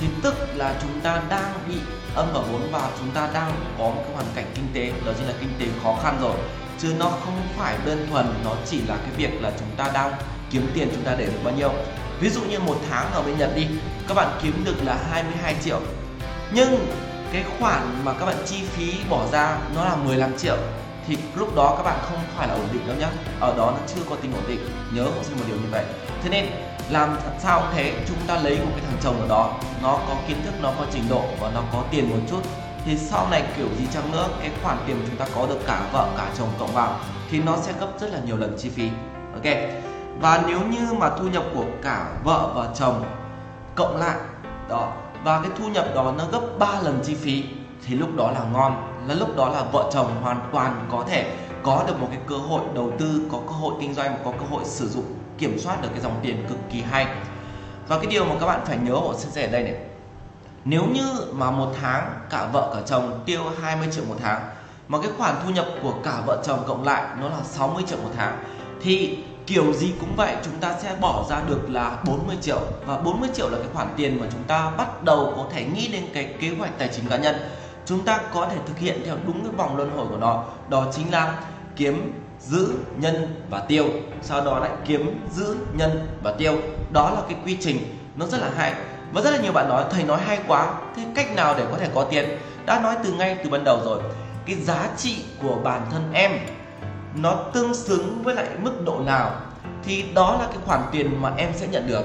thì 0.00 0.06
tức 0.22 0.34
là 0.54 0.74
chúng 0.82 1.00
ta 1.00 1.22
đang 1.28 1.54
bị 1.68 1.74
âm 2.14 2.34
ở 2.34 2.42
vốn 2.52 2.68
và 2.72 2.90
chúng 2.98 3.10
ta 3.10 3.28
đang 3.34 3.52
có 3.78 3.84
một 3.84 4.02
cái 4.04 4.14
hoàn 4.14 4.26
cảnh 4.34 4.46
kinh 4.54 4.68
tế, 4.74 4.92
đó 5.06 5.12
chính 5.18 5.26
là 5.26 5.34
kinh 5.40 5.50
tế 5.58 5.66
khó 5.82 5.96
khăn 6.02 6.18
rồi. 6.22 6.36
Chứ 6.78 6.94
nó 6.98 7.04
không 7.04 7.42
phải 7.58 7.76
đơn 7.86 8.06
thuần, 8.10 8.26
nó 8.44 8.50
chỉ 8.70 8.80
là 8.88 8.96
cái 8.96 9.10
việc 9.16 9.42
là 9.42 9.52
chúng 9.58 9.68
ta 9.76 9.90
đang 9.94 10.12
kiếm 10.50 10.70
tiền 10.74 10.88
chúng 10.94 11.04
ta 11.04 11.14
để 11.18 11.26
được 11.26 11.44
bao 11.44 11.54
nhiêu. 11.54 11.70
Ví 12.20 12.30
dụ 12.30 12.40
như 12.40 12.58
một 12.58 12.76
tháng 12.90 13.12
ở 13.12 13.22
bên 13.22 13.38
Nhật 13.38 13.50
đi, 13.56 13.66
các 14.08 14.14
bạn 14.14 14.28
kiếm 14.42 14.62
được 14.64 14.76
là 14.84 14.98
22 15.10 15.56
triệu. 15.64 15.80
Nhưng 16.52 16.86
cái 17.32 17.44
khoản 17.58 18.04
mà 18.04 18.12
các 18.12 18.26
bạn 18.26 18.36
chi 18.46 18.62
phí 18.64 18.94
bỏ 19.10 19.26
ra 19.32 19.58
nó 19.74 19.84
là 19.84 19.96
15 19.96 20.38
triệu 20.38 20.56
thì 21.06 21.18
lúc 21.34 21.56
đó 21.56 21.74
các 21.76 21.82
bạn 21.82 21.98
không 22.02 22.18
phải 22.36 22.48
là 22.48 22.54
ổn 22.54 22.68
định 22.72 22.86
đâu 22.86 22.96
nhá. 22.96 23.08
Ở 23.40 23.54
đó 23.56 23.70
nó 23.70 23.78
chưa 23.86 24.00
có 24.10 24.16
tính 24.16 24.32
ổn 24.34 24.44
định. 24.48 24.60
Nhớ 24.92 25.04
cũng 25.04 25.24
xin 25.24 25.36
một 25.36 25.44
điều 25.46 25.56
như 25.56 25.68
vậy. 25.70 25.84
Thế 26.22 26.30
nên 26.30 26.46
làm 26.90 27.16
sao 27.38 27.60
cũng 27.60 27.70
thế, 27.74 27.92
chúng 28.08 28.16
ta 28.26 28.34
lấy 28.38 28.58
một 28.58 28.70
cái 28.70 28.84
thằng 28.86 28.98
chồng 29.02 29.20
ở 29.20 29.28
đó, 29.28 29.54
nó 29.82 29.98
có 30.08 30.14
kiến 30.28 30.36
thức, 30.44 30.54
nó 30.62 30.72
có 30.78 30.84
trình 30.92 31.04
độ 31.08 31.22
và 31.40 31.50
nó 31.54 31.62
có 31.72 31.84
tiền 31.90 32.10
một 32.10 32.16
chút. 32.30 32.40
Thì 32.84 32.96
sau 32.96 33.26
này 33.30 33.42
kiểu 33.56 33.66
gì 33.78 33.86
chăng 33.92 34.12
nữa, 34.12 34.28
cái 34.40 34.50
khoản 34.62 34.76
tiền 34.86 34.96
chúng 35.06 35.16
ta 35.16 35.26
có 35.34 35.46
được 35.46 35.58
cả 35.66 35.80
vợ, 35.92 36.08
cả 36.16 36.26
chồng 36.38 36.48
cộng 36.58 36.72
vào 36.72 36.98
thì 37.30 37.40
nó 37.40 37.56
sẽ 37.62 37.72
gấp 37.80 37.88
rất 38.00 38.12
là 38.12 38.18
nhiều 38.26 38.36
lần 38.36 38.56
chi 38.58 38.70
phí. 38.70 38.88
Ok? 39.34 39.56
Và 40.20 40.42
nếu 40.46 40.60
như 40.60 40.92
mà 40.92 41.10
thu 41.18 41.28
nhập 41.28 41.44
của 41.54 41.64
cả 41.82 42.06
vợ 42.24 42.50
và 42.54 42.68
chồng 42.74 43.04
cộng 43.74 43.96
lại, 43.96 44.16
đó 44.68 44.92
và 45.26 45.40
cái 45.42 45.50
thu 45.58 45.68
nhập 45.68 45.86
đó 45.94 46.14
nó 46.18 46.24
gấp 46.32 46.40
3 46.58 46.80
lần 46.80 47.00
chi 47.04 47.14
phí, 47.14 47.44
thì 47.86 47.94
lúc 47.94 48.08
đó 48.16 48.30
là 48.30 48.40
ngon, 48.52 49.02
là 49.08 49.14
lúc 49.14 49.36
đó 49.36 49.48
là 49.48 49.62
vợ 49.72 49.90
chồng 49.92 50.14
hoàn 50.22 50.48
toàn 50.52 50.86
có 50.90 51.04
thể 51.08 51.36
có 51.62 51.84
được 51.86 52.00
một 52.00 52.06
cái 52.10 52.20
cơ 52.26 52.36
hội 52.36 52.60
đầu 52.74 52.92
tư, 52.98 53.20
có 53.32 53.38
cơ 53.46 53.52
hội 53.52 53.74
kinh 53.80 53.94
doanh, 53.94 54.16
có 54.24 54.30
cơ 54.30 54.46
hội 54.50 54.64
sử 54.64 54.88
dụng, 54.88 55.04
kiểm 55.38 55.58
soát 55.58 55.82
được 55.82 55.88
cái 55.92 56.00
dòng 56.00 56.20
tiền 56.22 56.46
cực 56.48 56.58
kỳ 56.70 56.82
hay. 56.90 57.06
Và 57.88 57.96
cái 57.96 58.06
điều 58.06 58.24
mà 58.24 58.34
các 58.40 58.46
bạn 58.46 58.60
phải 58.64 58.78
nhớ 58.78 58.94
họ 58.94 59.14
chia 59.14 59.28
sẻ 59.30 59.46
ở 59.46 59.52
đây 59.52 59.62
này. 59.62 59.74
Nếu 60.64 60.82
như 60.94 61.12
mà 61.32 61.50
một 61.50 61.72
tháng 61.80 62.20
cả 62.30 62.48
vợ 62.52 62.72
cả 62.74 62.80
chồng 62.86 63.22
tiêu 63.26 63.40
20 63.62 63.88
triệu 63.92 64.04
một 64.08 64.16
tháng, 64.22 64.40
mà 64.88 64.98
cái 65.02 65.10
khoản 65.18 65.34
thu 65.44 65.50
nhập 65.50 65.66
của 65.82 65.94
cả 66.04 66.22
vợ 66.26 66.42
chồng 66.46 66.58
cộng 66.66 66.84
lại 66.84 67.04
nó 67.20 67.28
là 67.28 67.42
60 67.42 67.82
triệu 67.86 67.98
một 67.98 68.10
tháng, 68.16 68.44
thì 68.82 69.24
kiểu 69.46 69.72
gì 69.72 69.92
cũng 70.00 70.16
vậy, 70.16 70.36
chúng 70.44 70.54
ta 70.60 70.74
sẽ 70.82 70.96
bỏ 71.00 71.24
ra 71.30 71.40
được 71.48 71.70
là 71.70 71.98
40 72.06 72.36
triệu. 72.40 72.60
Và 72.86 72.98
40 72.98 73.28
triệu 73.34 73.48
là 73.48 73.58
cái 73.58 73.68
khoản 73.74 73.88
tiền 73.96 74.20
mà 74.20 74.26
chúng 74.32 74.42
ta 74.42 74.70
bắt 74.76 75.02
đầu 75.02 75.32
có 75.36 75.44
thể 75.52 75.64
nghĩ 75.64 75.88
đến 75.88 76.02
cái 76.14 76.34
kế 76.40 76.50
hoạch 76.58 76.78
tài 76.78 76.88
chính 76.88 77.06
cá 77.06 77.16
nhân. 77.16 77.36
Chúng 77.86 78.04
ta 78.04 78.20
có 78.34 78.48
thể 78.50 78.56
thực 78.66 78.78
hiện 78.78 79.02
theo 79.06 79.16
đúng 79.26 79.42
cái 79.42 79.52
vòng 79.56 79.76
luân 79.76 79.90
hồi 79.96 80.06
của 80.10 80.16
nó. 80.16 80.44
Đó 80.68 80.86
chính 80.92 81.12
là 81.12 81.38
kiếm, 81.76 82.12
giữ, 82.40 82.68
nhân 82.96 83.44
và 83.50 83.60
tiêu. 83.60 83.84
Sau 84.22 84.44
đó 84.44 84.58
lại 84.58 84.70
kiếm, 84.84 85.20
giữ, 85.34 85.56
nhân 85.72 86.06
và 86.22 86.32
tiêu. 86.32 86.52
Đó 86.92 87.10
là 87.10 87.20
cái 87.28 87.38
quy 87.44 87.56
trình. 87.60 87.78
Nó 88.16 88.26
rất 88.26 88.38
là 88.40 88.50
hay. 88.56 88.74
Và 89.12 89.20
rất 89.20 89.30
là 89.30 89.38
nhiều 89.38 89.52
bạn 89.52 89.68
nói, 89.68 89.84
thầy 89.90 90.04
nói 90.04 90.20
hay 90.26 90.38
quá, 90.48 90.74
thế 90.96 91.02
cách 91.14 91.34
nào 91.34 91.54
để 91.58 91.64
có 91.70 91.78
thể 91.78 91.88
có 91.94 92.04
tiền? 92.04 92.38
Đã 92.66 92.80
nói 92.80 92.96
từ 93.04 93.12
ngay 93.12 93.36
từ 93.44 93.50
ban 93.50 93.64
đầu 93.64 93.80
rồi. 93.84 94.02
Cái 94.46 94.56
giá 94.56 94.88
trị 94.96 95.24
của 95.42 95.56
bản 95.64 95.80
thân 95.90 96.12
em 96.12 96.30
nó 97.16 97.34
tương 97.52 97.74
xứng 97.74 98.22
với 98.22 98.34
lại 98.34 98.46
mức 98.62 98.84
độ 98.84 99.00
nào, 99.00 99.30
thì 99.84 100.04
đó 100.14 100.36
là 100.40 100.46
cái 100.46 100.58
khoản 100.66 100.80
tiền 100.92 101.22
mà 101.22 101.32
em 101.36 101.50
sẽ 101.54 101.66
nhận 101.66 101.86
được. 101.86 102.04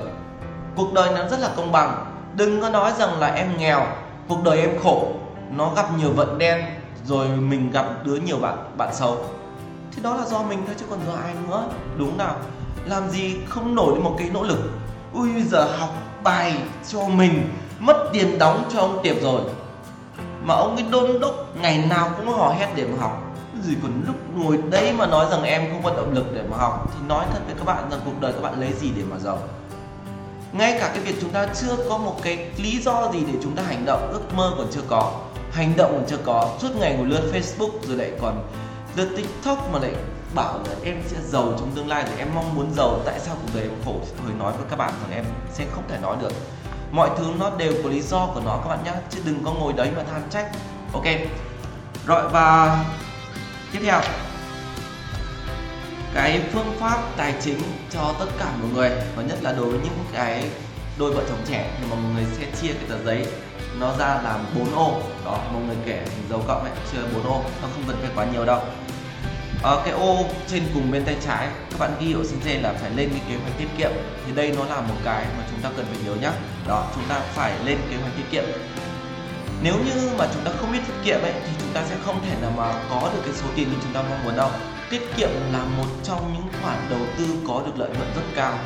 Cuộc 0.76 0.94
đời 0.94 1.12
nó 1.16 1.28
rất 1.28 1.40
là 1.40 1.50
công 1.56 1.72
bằng. 1.72 2.06
Đừng 2.36 2.62
có 2.62 2.70
nói 2.70 2.92
rằng 3.00 3.20
là 3.20 3.28
em 3.28 3.58
nghèo. 3.58 3.86
Cuộc 4.28 4.44
đời 4.44 4.62
em 4.62 4.80
khổ. 4.84 5.08
Nó 5.52 5.72
gặp 5.76 5.86
nhiều 5.98 6.12
vận 6.16 6.38
đen, 6.38 6.66
rồi 7.06 7.28
mình 7.28 7.72
gặp 7.72 7.86
đứa 8.04 8.16
nhiều 8.16 8.38
bạn 8.38 8.58
bạn 8.78 8.96
xấu. 8.96 9.18
Thì 9.96 10.02
đó 10.02 10.16
là 10.16 10.26
do 10.26 10.42
mình 10.42 10.64
thôi 10.66 10.76
chứ 10.80 10.86
còn 10.90 11.00
do 11.08 11.14
ai 11.24 11.34
nữa. 11.48 11.64
Đúng 11.98 12.18
nào? 12.18 12.36
Làm 12.86 13.10
gì 13.10 13.38
không 13.50 13.76
nổi 13.76 14.00
một 14.00 14.16
cái 14.18 14.30
nỗ 14.34 14.44
lực. 14.44 14.60
Ui, 15.14 15.30
giờ 15.44 15.64
học 15.80 15.90
bài 16.24 16.58
cho 16.88 17.08
mình. 17.08 17.54
Mất 17.80 17.98
tiền 18.14 18.38
đóng 18.40 18.64
cho 18.74 18.80
ông 18.80 19.00
tiệp 19.04 19.16
rồi. 19.22 19.42
Mà 20.44 20.54
ông 20.54 20.76
ấy 20.76 20.86
đôn 20.92 21.20
đốc 21.20 21.36
ngày 21.62 21.86
nào 21.90 22.12
cũng 22.18 22.28
hò 22.28 22.54
hét 22.60 22.68
để 22.76 22.86
mà 22.86 23.02
học 23.02 23.22
gì 23.64 23.76
còn 23.82 24.04
lúc 24.08 24.16
ngồi 24.36 24.60
đấy 24.70 24.94
mà 24.94 25.06
nói 25.06 25.26
rằng 25.32 25.44
em 25.44 25.70
không 25.72 25.84
có 25.84 25.90
động 25.90 26.14
lực 26.14 26.26
để 26.34 26.44
mà 26.52 26.58
học, 26.58 26.92
thì 26.94 27.00
nói 27.08 27.26
thật 27.34 27.40
với 27.46 27.56
các 27.56 27.66
bạn 27.66 27.90
rằng 27.92 28.00
cuộc 28.06 28.22
đời 28.22 28.34
các 28.34 28.42
bạn 28.42 28.60
lấy 28.60 28.74
gì 28.74 28.92
để 28.96 29.04
mà 29.10 29.18
giàu? 29.20 29.40
Ngay 30.52 30.78
cả 30.80 30.92
cái 30.94 31.04
việc 31.04 31.16
chúng 31.22 31.30
ta 31.30 31.48
chưa 31.62 31.78
có 31.90 31.98
một 31.98 32.16
cái 32.24 32.50
lý 32.58 32.82
do 32.82 33.12
gì 33.14 33.20
để 33.34 33.40
chúng 33.44 33.56
ta 33.56 33.64
hành 33.64 33.86
động, 33.86 34.10
ước 34.12 34.34
mơ 34.36 34.52
còn 34.58 34.68
chưa 34.72 34.82
có. 34.88 35.12
Hành 35.52 35.74
động 35.78 35.92
còn 35.92 36.06
chưa 36.10 36.24
có, 36.26 36.50
suốt 36.62 36.70
ngày 36.80 36.96
ngồi 36.96 37.08
lướt 37.08 37.32
facebook 37.34 37.72
rồi 37.88 37.98
lại 37.98 38.12
còn 38.22 38.50
lướt 38.96 39.10
tiktok 39.18 39.74
mà 39.74 39.80
lại 39.80 39.96
bảo 40.36 40.60
là 40.60 40.76
em 40.84 40.96
sẽ 41.08 41.18
giàu 41.24 41.54
trong 41.60 41.72
tương 41.76 41.88
lai 41.88 42.04
rồi 42.08 42.18
em 42.18 42.28
mong 42.36 42.56
muốn 42.56 42.74
giàu, 42.78 43.00
tại 43.06 43.20
sao 43.20 43.36
cuộc 43.42 43.50
đời 43.54 43.64
em 43.64 43.72
khổ? 43.86 43.96
Thì 44.02 44.24
tôi 44.28 44.34
nói 44.40 44.52
với 44.52 44.66
các 44.70 44.76
bạn 44.76 44.94
rằng 45.02 45.12
em 45.12 45.26
sẽ 45.54 45.66
không 45.72 45.84
thể 45.90 45.98
nói 46.02 46.18
được. 46.22 46.32
Mọi 46.92 47.10
thứ 47.18 47.26
nó 47.40 47.52
đều 47.58 47.74
có 47.84 47.90
lý 47.90 48.02
do 48.02 48.26
của 48.34 48.42
nó, 48.46 48.60
các 48.64 48.70
bạn 48.70 48.80
nhé 48.86 48.94
chứ 49.10 49.20
đừng 49.26 49.44
có 49.46 49.52
ngồi 49.52 49.74
đấy 49.74 49.92
mà 49.98 50.04
than 50.04 50.22
trách, 50.30 50.52
ok? 50.94 51.06
Rồi, 52.08 52.30
và 52.30 52.80
tiếp 53.72 53.80
theo. 53.84 54.02
Cái 56.14 56.42
phương 56.54 56.78
pháp 56.80 56.98
tài 57.18 57.34
chính 57.42 57.60
cho 57.90 58.16
tất 58.20 58.26
cả 58.40 58.46
mọi 58.62 58.70
người, 58.74 58.90
và 59.16 59.24
nhất 59.24 59.38
là 59.42 59.52
đối 59.52 59.70
với 59.70 59.80
những 59.84 60.06
cái 60.14 60.50
đôi 60.98 61.14
vợ 61.14 61.24
chồng 61.30 61.42
trẻ, 61.50 61.72
thì 61.80 61.86
mọi 61.90 62.00
người 62.14 62.26
sẽ 62.38 62.46
chia 62.62 62.74
cái 62.74 62.84
tờ 62.90 63.04
giấy 63.04 63.26
nó 63.80 63.98
ra 63.98 64.22
làm 64.24 64.46
4 64.56 64.76
ô. 64.76 65.02
Đó, 65.26 65.38
mọi 65.54 65.62
người 65.64 65.76
kể 65.86 66.06
dấu 66.30 66.44
cộng 66.48 66.64
ấy, 66.64 66.72
chia 66.92 66.98
4 67.14 67.24
ô, 67.24 67.44
nó 67.62 67.68
không 67.74 67.84
cần 67.88 67.98
phải 68.02 68.12
quá 68.16 68.26
nhiều 68.34 68.46
đâu. 68.46 68.62
Ở 69.64 69.82
cái 69.86 69.94
ô 69.94 70.26
trên 70.48 70.64
cùng 70.74 70.92
bên 70.92 71.06
tay 71.06 71.16
trái, 71.26 71.48
các 71.72 71.80
bạn 71.80 71.92
ghi 72.00 72.14
ở 72.14 72.24
trên 72.30 72.40
trên 72.46 72.62
là 72.62 72.74
phải 72.82 72.92
lên 72.96 73.10
cái 73.10 73.22
kế 73.30 73.36
hoạch 73.36 73.58
tiết 73.58 73.68
kiệm. 73.78 73.92
Thì 74.26 74.32
đây 74.36 74.56
nó 74.58 74.66
là 74.66 74.82
một 74.82 74.96
cái 75.04 75.26
mà 75.38 75.44
chúng 75.52 75.62
ta 75.62 75.70
cần 75.78 75.86
phải 75.86 75.98
nhớ 76.06 76.16
nhá. 76.22 76.32
Đó, 76.68 76.88
chúng 76.96 77.04
ta 77.10 77.20
phải 77.20 77.54
lên 77.66 77.78
kế 77.90 77.98
hoạch 77.98 78.14
tiết 78.18 78.24
kiệm 78.32 78.44
nếu 79.64 79.76
như 79.86 80.10
mà 80.18 80.28
chúng 80.34 80.44
ta 80.44 80.52
không 80.58 80.72
biết 80.72 80.80
tiết 80.88 80.94
kiệm 81.04 81.22
ấy, 81.22 81.34
thì 81.34 81.52
chúng 81.60 81.74
ta 81.74 81.84
sẽ 81.90 81.96
không 82.06 82.22
thể 82.26 82.36
nào 82.42 82.52
mà 82.58 82.74
có 82.90 83.10
được 83.14 83.22
cái 83.26 83.34
số 83.34 83.46
tiền 83.56 83.70
như 83.70 83.76
chúng 83.84 83.94
ta 83.94 84.02
mong 84.02 84.24
muốn 84.24 84.36
đâu. 84.36 84.50
Tiết 84.90 85.02
kiệm 85.18 85.30
là 85.54 85.64
một 85.78 85.88
trong 86.04 86.34
những 86.34 86.62
khoản 86.62 86.78
đầu 86.90 87.00
tư 87.18 87.26
có 87.48 87.62
được 87.66 87.72
lợi 87.76 87.90
nhuận 87.90 88.12
rất 88.16 88.22
cao. 88.36 88.60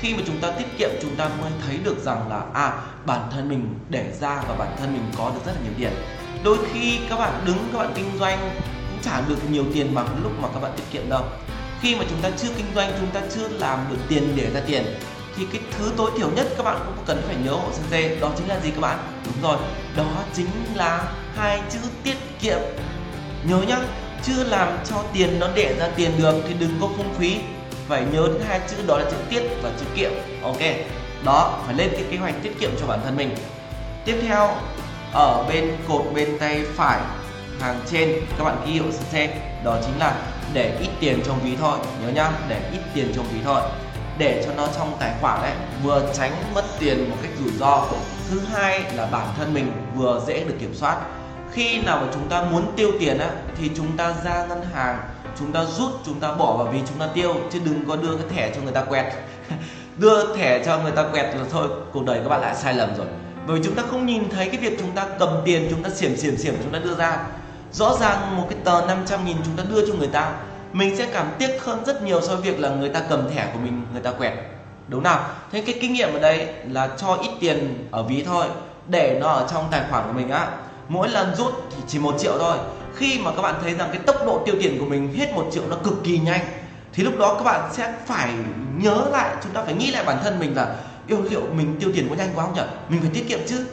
Khi 0.00 0.14
mà 0.14 0.22
chúng 0.26 0.40
ta 0.40 0.50
tiết 0.50 0.64
kiệm, 0.78 0.90
chúng 1.02 1.16
ta 1.16 1.28
mới 1.40 1.50
thấy 1.66 1.78
được 1.84 2.04
rằng 2.04 2.28
là 2.28 2.42
à 2.54 2.72
bản 3.06 3.28
thân 3.32 3.48
mình 3.48 3.74
để 3.88 4.12
ra 4.20 4.42
và 4.48 4.54
bản 4.58 4.76
thân 4.78 4.92
mình 4.92 5.02
có 5.18 5.30
được 5.34 5.40
rất 5.46 5.52
là 5.52 5.60
nhiều 5.64 5.72
tiền. 5.78 5.92
Đôi 6.44 6.58
khi 6.72 6.98
các 7.08 7.18
bạn 7.18 7.42
đứng, 7.46 7.68
các 7.72 7.78
bạn 7.78 7.92
kinh 7.94 8.18
doanh 8.18 8.38
cũng 8.90 8.98
trả 9.02 9.20
được 9.20 9.50
nhiều 9.50 9.64
tiền 9.74 9.94
bằng 9.94 10.08
lúc 10.22 10.32
mà 10.42 10.48
các 10.54 10.60
bạn 10.60 10.72
tiết 10.76 10.84
kiệm 10.90 11.08
đâu. 11.08 11.24
Khi 11.80 11.96
mà 11.96 12.04
chúng 12.10 12.20
ta 12.22 12.30
chưa 12.36 12.48
kinh 12.56 12.66
doanh, 12.74 12.92
chúng 13.00 13.10
ta 13.10 13.20
chưa 13.34 13.48
làm 13.48 13.78
được 13.90 13.98
tiền 14.08 14.32
để 14.36 14.50
ra 14.54 14.60
tiền 14.66 14.84
thì 15.36 15.46
cái 15.52 15.60
thứ 15.78 15.92
tối 15.96 16.10
thiểu 16.18 16.30
nhất 16.30 16.46
các 16.56 16.62
bạn 16.62 16.76
cũng 16.86 17.04
cần 17.06 17.22
phải 17.26 17.36
nhớ 17.44 17.50
hộ 17.50 17.72
sensei 17.72 18.20
đó 18.20 18.30
chính 18.36 18.48
là 18.48 18.60
gì 18.60 18.70
các 18.70 18.80
bạn? 18.80 18.98
Đúng 19.24 19.42
rồi, 19.42 19.56
đó 19.96 20.04
chính 20.34 20.50
là 20.74 21.04
hai 21.36 21.60
chữ 21.70 21.78
tiết 22.02 22.16
kiệm. 22.40 22.58
Nhớ 23.44 23.56
nhá 23.68 23.78
chưa 24.22 24.44
làm 24.44 24.78
cho 24.90 24.96
tiền 25.12 25.40
nó 25.40 25.48
đẻ 25.54 25.74
ra 25.78 25.88
tiền 25.96 26.10
được 26.18 26.34
thì 26.48 26.54
đừng 26.54 26.78
có 26.80 26.88
phung 26.96 27.14
phí. 27.14 27.38
Phải 27.88 28.02
nhớ 28.12 28.28
đến 28.32 28.42
hai 28.48 28.60
chữ, 28.68 28.76
đó 28.86 28.98
là 28.98 29.04
chữ 29.10 29.16
tiết 29.30 29.42
và 29.62 29.70
chữ 29.80 29.86
kiệm. 29.94 30.10
Ok, 30.42 30.60
đó, 31.24 31.58
phải 31.66 31.74
lên 31.74 31.88
cái 31.92 32.04
kế 32.10 32.16
hoạch 32.16 32.34
tiết 32.42 32.60
kiệm 32.60 32.70
cho 32.80 32.86
bản 32.86 33.00
thân 33.04 33.16
mình. 33.16 33.34
Tiếp 34.04 34.20
theo, 34.22 34.50
ở 35.12 35.44
bên 35.48 35.76
cột 35.88 36.02
bên 36.14 36.38
tay 36.38 36.62
phải 36.74 37.00
hàng 37.60 37.80
trên, 37.90 38.20
các 38.38 38.44
bạn 38.44 38.56
ghi 38.66 38.72
hiệu 38.72 38.84
xe 39.12 39.28
đó 39.64 39.78
chính 39.86 39.98
là 39.98 40.16
để 40.52 40.76
ít 40.80 40.88
tiền 41.00 41.20
trong 41.26 41.38
ví 41.44 41.56
thôi, 41.60 41.78
nhớ 42.02 42.08
nhá, 42.08 42.30
để 42.48 42.60
ít 42.72 42.80
tiền 42.94 43.12
trong 43.16 43.26
ví 43.32 43.40
thôi 43.44 43.62
để 44.18 44.42
cho 44.46 44.52
nó 44.56 44.68
trong 44.76 44.96
tài 45.00 45.12
khoản 45.20 45.42
đấy 45.42 45.52
vừa 45.82 46.12
tránh 46.14 46.32
mất 46.54 46.64
tiền 46.78 47.10
một 47.10 47.16
cách 47.22 47.30
rủi 47.38 47.52
ro 47.58 47.84
thứ 48.30 48.40
hai 48.52 48.82
là 48.94 49.06
bản 49.06 49.28
thân 49.38 49.54
mình 49.54 49.72
vừa 49.96 50.20
dễ 50.26 50.44
được 50.44 50.54
kiểm 50.60 50.74
soát 50.74 50.96
khi 51.52 51.80
nào 51.80 52.00
mà 52.00 52.06
chúng 52.14 52.28
ta 52.28 52.42
muốn 52.42 52.72
tiêu 52.76 52.90
tiền 53.00 53.18
á 53.18 53.30
thì 53.58 53.70
chúng 53.76 53.96
ta 53.96 54.14
ra 54.24 54.46
ngân 54.46 54.62
hàng 54.74 54.98
chúng 55.38 55.52
ta 55.52 55.64
rút 55.64 55.90
chúng 56.06 56.20
ta 56.20 56.32
bỏ 56.32 56.56
vào 56.56 56.72
ví 56.72 56.78
chúng 56.88 56.98
ta 56.98 57.06
tiêu 57.14 57.34
chứ 57.52 57.60
đừng 57.64 57.84
có 57.88 57.96
đưa 57.96 58.16
cái 58.16 58.26
thẻ 58.36 58.52
cho 58.54 58.60
người 58.62 58.72
ta 58.72 58.84
quẹt 58.84 59.04
đưa 59.96 60.36
thẻ 60.36 60.64
cho 60.64 60.78
người 60.78 60.92
ta 60.92 61.02
quẹt 61.12 61.34
là 61.36 61.44
thôi 61.50 61.68
cuộc 61.92 62.04
đời 62.04 62.20
các 62.22 62.28
bạn 62.28 62.40
lại 62.40 62.54
sai 62.54 62.74
lầm 62.74 62.96
rồi 62.96 63.06
bởi 63.46 63.56
vì 63.56 63.64
chúng 63.64 63.74
ta 63.74 63.82
không 63.90 64.06
nhìn 64.06 64.30
thấy 64.30 64.48
cái 64.48 64.60
việc 64.60 64.78
chúng 64.80 64.92
ta 64.92 65.06
cầm 65.18 65.28
tiền 65.44 65.66
chúng 65.70 65.82
ta 65.82 65.90
xiểm 65.90 66.16
xiểm 66.16 66.36
xiểm 66.36 66.54
chúng 66.62 66.72
ta 66.72 66.78
đưa 66.78 66.94
ra 66.94 67.18
rõ 67.72 67.96
ràng 68.00 68.36
một 68.36 68.46
cái 68.50 68.58
tờ 68.64 68.86
500 68.86 69.24
nghìn 69.24 69.36
chúng 69.44 69.56
ta 69.56 69.64
đưa 69.70 69.86
cho 69.86 69.94
người 69.94 70.08
ta 70.08 70.32
mình 70.74 70.96
sẽ 70.96 71.06
cảm 71.12 71.26
tiếc 71.38 71.62
hơn 71.64 71.84
rất 71.84 72.02
nhiều 72.02 72.20
so 72.20 72.36
với 72.36 72.42
việc 72.42 72.60
là 72.60 72.68
người 72.68 72.88
ta 72.88 73.00
cầm 73.08 73.30
thẻ 73.34 73.50
của 73.52 73.58
mình, 73.58 73.82
người 73.92 74.02
ta 74.02 74.10
quẹt. 74.10 74.32
Đúng 74.88 75.02
nào? 75.02 75.28
Thế 75.52 75.62
cái 75.66 75.78
kinh 75.80 75.92
nghiệm 75.92 76.12
ở 76.12 76.18
đây 76.18 76.46
là 76.70 76.88
cho 76.96 77.18
ít 77.22 77.30
tiền 77.40 77.88
ở 77.90 78.02
ví 78.02 78.22
thôi, 78.26 78.46
để 78.88 79.18
nó 79.20 79.28
ở 79.28 79.46
trong 79.52 79.64
tài 79.70 79.82
khoản 79.90 80.04
của 80.06 80.12
mình 80.12 80.30
á. 80.30 80.48
Mỗi 80.88 81.08
lần 81.08 81.34
rút 81.34 81.52
thì 81.70 81.76
chỉ 81.88 81.98
một 81.98 82.14
triệu 82.18 82.38
thôi. 82.38 82.56
Khi 82.96 83.18
mà 83.18 83.30
các 83.36 83.42
bạn 83.42 83.54
thấy 83.62 83.74
rằng 83.74 83.88
cái 83.92 84.00
tốc 84.06 84.16
độ 84.26 84.42
tiêu 84.46 84.54
tiền 84.60 84.78
của 84.78 84.86
mình 84.86 85.14
hết 85.14 85.32
một 85.34 85.46
triệu 85.52 85.62
nó 85.70 85.76
cực 85.76 86.04
kỳ 86.04 86.18
nhanh, 86.18 86.40
thì 86.92 87.02
lúc 87.02 87.18
đó 87.18 87.34
các 87.34 87.44
bạn 87.44 87.70
sẽ 87.72 87.94
phải 88.06 88.30
nhớ 88.76 89.08
lại, 89.12 89.36
chúng 89.42 89.52
ta 89.52 89.62
phải 89.62 89.74
nghĩ 89.74 89.90
lại 89.90 90.04
bản 90.04 90.18
thân 90.24 90.38
mình 90.38 90.56
là 90.56 90.76
yêu 91.06 91.18
liệu 91.30 91.42
mình 91.56 91.76
tiêu 91.80 91.90
tiền 91.94 92.06
có 92.10 92.16
nhanh 92.16 92.28
quá 92.34 92.44
không 92.44 92.54
nhỉ? 92.54 92.62
Mình 92.88 93.00
phải 93.00 93.10
tiết 93.14 93.28
kiệm 93.28 93.38
chứ. 93.46 93.66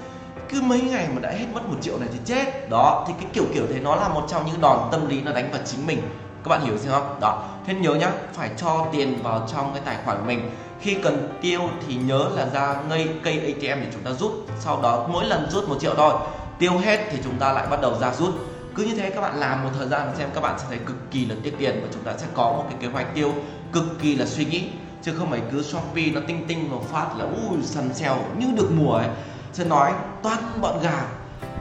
Cứ 0.50 0.62
mấy 0.62 0.82
ngày 0.82 1.08
mà 1.14 1.22
đã 1.22 1.30
hết 1.30 1.46
mất 1.54 1.62
một 1.68 1.78
triệu 1.82 2.00
này 2.00 2.10
thì 2.14 2.20
chết. 2.26 2.70
Đó, 2.70 3.06
thì 3.08 3.14
cái 3.22 3.30
kiểu 3.34 3.44
kiểu 3.54 3.64
thế 3.74 3.80
nó 3.80 3.96
là 3.96 4.08
một 4.08 4.26
trong 4.28 4.46
những 4.46 4.62
đòn 4.62 4.90
tâm 4.92 5.10
lý 5.10 5.22
nó 5.22 5.32
đánh 5.32 5.52
vào 5.52 5.62
chính 5.66 5.88
mình 5.88 6.02
các 6.44 6.50
bạn 6.50 6.62
hiểu 6.62 6.76
không? 6.90 7.18
Đó. 7.22 7.44
Thế 7.66 7.74
nhớ 7.74 7.94
nhá, 7.94 8.12
phải 8.34 8.50
cho 8.58 8.88
tiền 8.92 9.24
vào 9.24 9.48
trong 9.54 9.74
cái 9.74 9.82
tài 9.86 9.98
khoản 10.06 10.18
của 10.18 10.26
mình. 10.26 10.52
Khi 10.82 10.96
cần 11.04 11.38
tiêu 11.42 11.62
thì 11.88 11.96
nhớ 11.96 12.30
là 12.36 12.46
ra 12.54 12.76
ngay 12.90 13.08
cây 13.24 13.34
ATM 13.34 13.82
để 13.82 13.88
chúng 13.94 14.04
ta 14.04 14.12
rút. 14.12 14.32
Sau 14.60 14.82
đó 14.82 15.08
mỗi 15.10 15.26
lần 15.26 15.50
rút 15.50 15.70
một 15.70 15.78
triệu 15.80 15.94
thôi. 15.96 16.14
Tiêu 16.60 16.78
hết 16.78 17.08
thì 17.12 17.18
chúng 17.24 17.38
ta 17.40 17.54
lại 17.54 17.68
bắt 17.68 17.82
đầu 17.82 17.98
ra 18.00 18.14
rút. 18.14 18.34
Cứ 18.76 18.84
như 18.84 18.96
thế 18.96 19.10
các 19.10 19.22
bạn 19.22 19.40
làm 19.40 19.64
một 19.64 19.70
thời 19.78 19.88
gian 19.88 20.12
xem 20.18 20.30
các 20.34 20.42
bạn 20.42 20.60
sẽ 20.60 20.66
thấy 20.70 20.78
cực 20.86 21.12
kỳ 21.12 21.26
là 21.26 21.36
tiết 21.44 21.54
tiền 21.60 21.80
và 21.82 21.88
chúng 21.94 22.04
ta 22.04 22.14
sẽ 22.18 22.28
có 22.34 22.44
một 22.44 22.66
cái 22.70 22.78
kế 22.82 22.88
hoạch 22.88 23.16
tiêu 23.16 23.34
cực 23.74 23.84
kỳ 24.02 24.16
là 24.16 24.26
suy 24.26 24.46
nghĩ. 24.46 24.70
Chứ 25.04 25.14
không 25.18 25.32
phải 25.32 25.42
cứ 25.52 25.64
shopee 25.64 26.06
nó 26.14 26.22
tinh 26.28 26.46
tinh 26.48 26.72
một 26.72 26.82
phát 26.92 27.08
là, 27.18 27.26
ui, 27.26 27.64
săn 27.64 27.94
sale 27.94 28.22
như 28.38 28.48
được 28.56 28.70
mùa 28.72 28.94
ấy. 28.94 29.08
Sẽ 29.54 29.66
nói, 29.66 29.92
toan 30.24 30.38
bọn 30.62 30.80
gà. 30.82 31.04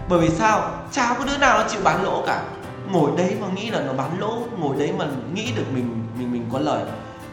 Bởi 0.09 0.21
vì 0.21 0.31
sao? 0.31 0.71
Chả 0.93 1.15
có 1.19 1.25
đứa 1.25 1.39
nào 1.39 1.59
nó 1.59 1.69
chịu 1.69 1.81
bán 1.85 2.05
lỗ 2.05 2.23
cả 2.27 2.43
ngồi 2.93 3.11
đấy 3.17 3.37
mà 3.41 3.47
nghĩ 3.55 3.71
là 3.71 3.81
nó 3.81 3.93
bán 3.93 4.21
lỗ, 4.21 4.39
ngồi 4.59 4.77
đấy 4.77 4.93
mà 4.99 5.07
nghĩ 5.35 5.53
được 5.57 5.65
mình 5.75 6.07
mình 6.19 6.33
mình 6.33 6.49
có 6.53 6.59
lời. 6.59 6.83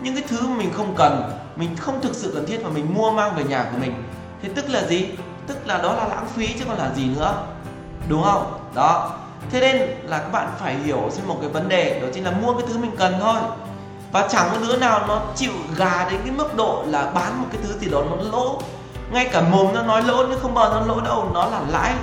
Những 0.01 0.13
cái 0.13 0.23
thứ 0.27 0.47
mình 0.47 0.73
không 0.73 0.95
cần, 0.95 1.31
mình 1.55 1.75
không 1.75 2.01
thực 2.01 2.15
sự 2.15 2.31
cần 2.35 2.45
thiết 2.45 2.63
mà 2.63 2.69
mình 2.69 2.93
mua 2.93 3.11
mang 3.11 3.35
về 3.35 3.43
nhà 3.43 3.65
của 3.71 3.77
mình. 3.77 4.03
Thì 4.41 4.49
tức 4.55 4.69
là 4.69 4.83
gì? 4.83 5.07
Tức 5.47 5.67
là 5.67 5.77
đó 5.77 5.93
là 5.93 6.07
lãng 6.07 6.27
phí 6.27 6.47
chứ 6.59 6.65
còn 6.67 6.77
là 6.77 6.91
gì 6.95 7.09
nữa. 7.15 7.43
Đúng 8.07 8.23
không? 8.23 8.59
Đó. 8.75 9.11
Thế 9.51 9.59
nên 9.59 9.77
là 10.03 10.17
các 10.17 10.31
bạn 10.31 10.47
phải 10.59 10.75
hiểu 10.75 11.09
xem 11.11 11.27
một 11.27 11.37
cái 11.41 11.49
vấn 11.49 11.69
đề, 11.69 11.99
đó 11.99 12.07
chính 12.13 12.23
là 12.23 12.31
mua 12.31 12.53
cái 12.53 12.63
thứ 12.67 12.77
mình 12.77 12.91
cần 12.97 13.13
thôi. 13.19 13.39
Và 14.11 14.27
chẳng 14.27 14.47
có 14.51 14.57
đứa 14.67 14.77
nào 14.77 15.01
nó 15.07 15.21
chịu 15.35 15.51
gà 15.77 16.07
đến 16.11 16.21
cái 16.25 16.31
mức 16.31 16.55
độ 16.55 16.83
là 16.87 17.11
bán 17.15 17.41
một 17.41 17.47
cái 17.51 17.61
thứ 17.63 17.79
gì 17.79 17.89
đó 17.89 18.03
nó 18.09 18.15
lỗ. 18.31 18.61
Ngay 19.11 19.29
cả 19.31 19.41
mồm 19.41 19.73
nó 19.73 19.83
nói 19.83 20.03
lỗ 20.03 20.25
nhưng 20.29 20.39
không 20.39 20.53
bao 20.53 20.69
giờ 20.69 20.79
nó 20.79 20.95
lỗ 20.95 21.01
đâu, 21.01 21.29
nó 21.33 21.45
là 21.45 21.61
lãi 21.69 21.93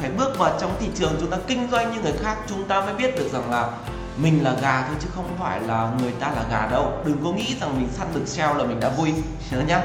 phải 0.00 0.10
bước 0.10 0.38
vào 0.38 0.58
trong 0.60 0.76
thị 0.80 0.88
trường 0.94 1.16
chúng 1.20 1.30
ta 1.30 1.36
kinh 1.46 1.68
doanh 1.70 1.92
như 1.92 2.00
người 2.00 2.12
khác, 2.22 2.36
chúng 2.48 2.64
ta 2.64 2.80
mới 2.80 2.94
biết 2.94 3.18
được 3.18 3.28
rằng 3.32 3.50
là 3.50 3.68
mình 4.16 4.44
là 4.44 4.54
gà 4.62 4.84
thôi 4.88 4.96
chứ 5.00 5.08
không 5.14 5.36
phải 5.38 5.60
là 5.60 5.90
người 6.00 6.12
ta 6.12 6.30
là 6.30 6.44
gà 6.50 6.66
đâu. 6.70 6.92
Đừng 7.04 7.24
có 7.24 7.30
nghĩ 7.30 7.56
rằng 7.60 7.76
mình 7.78 7.88
săn 7.92 8.08
được 8.14 8.26
sale 8.26 8.54
là 8.54 8.64
mình 8.64 8.80
đã 8.80 8.88
vui, 8.88 9.14
nhớ 9.50 9.60
nhá. 9.60 9.82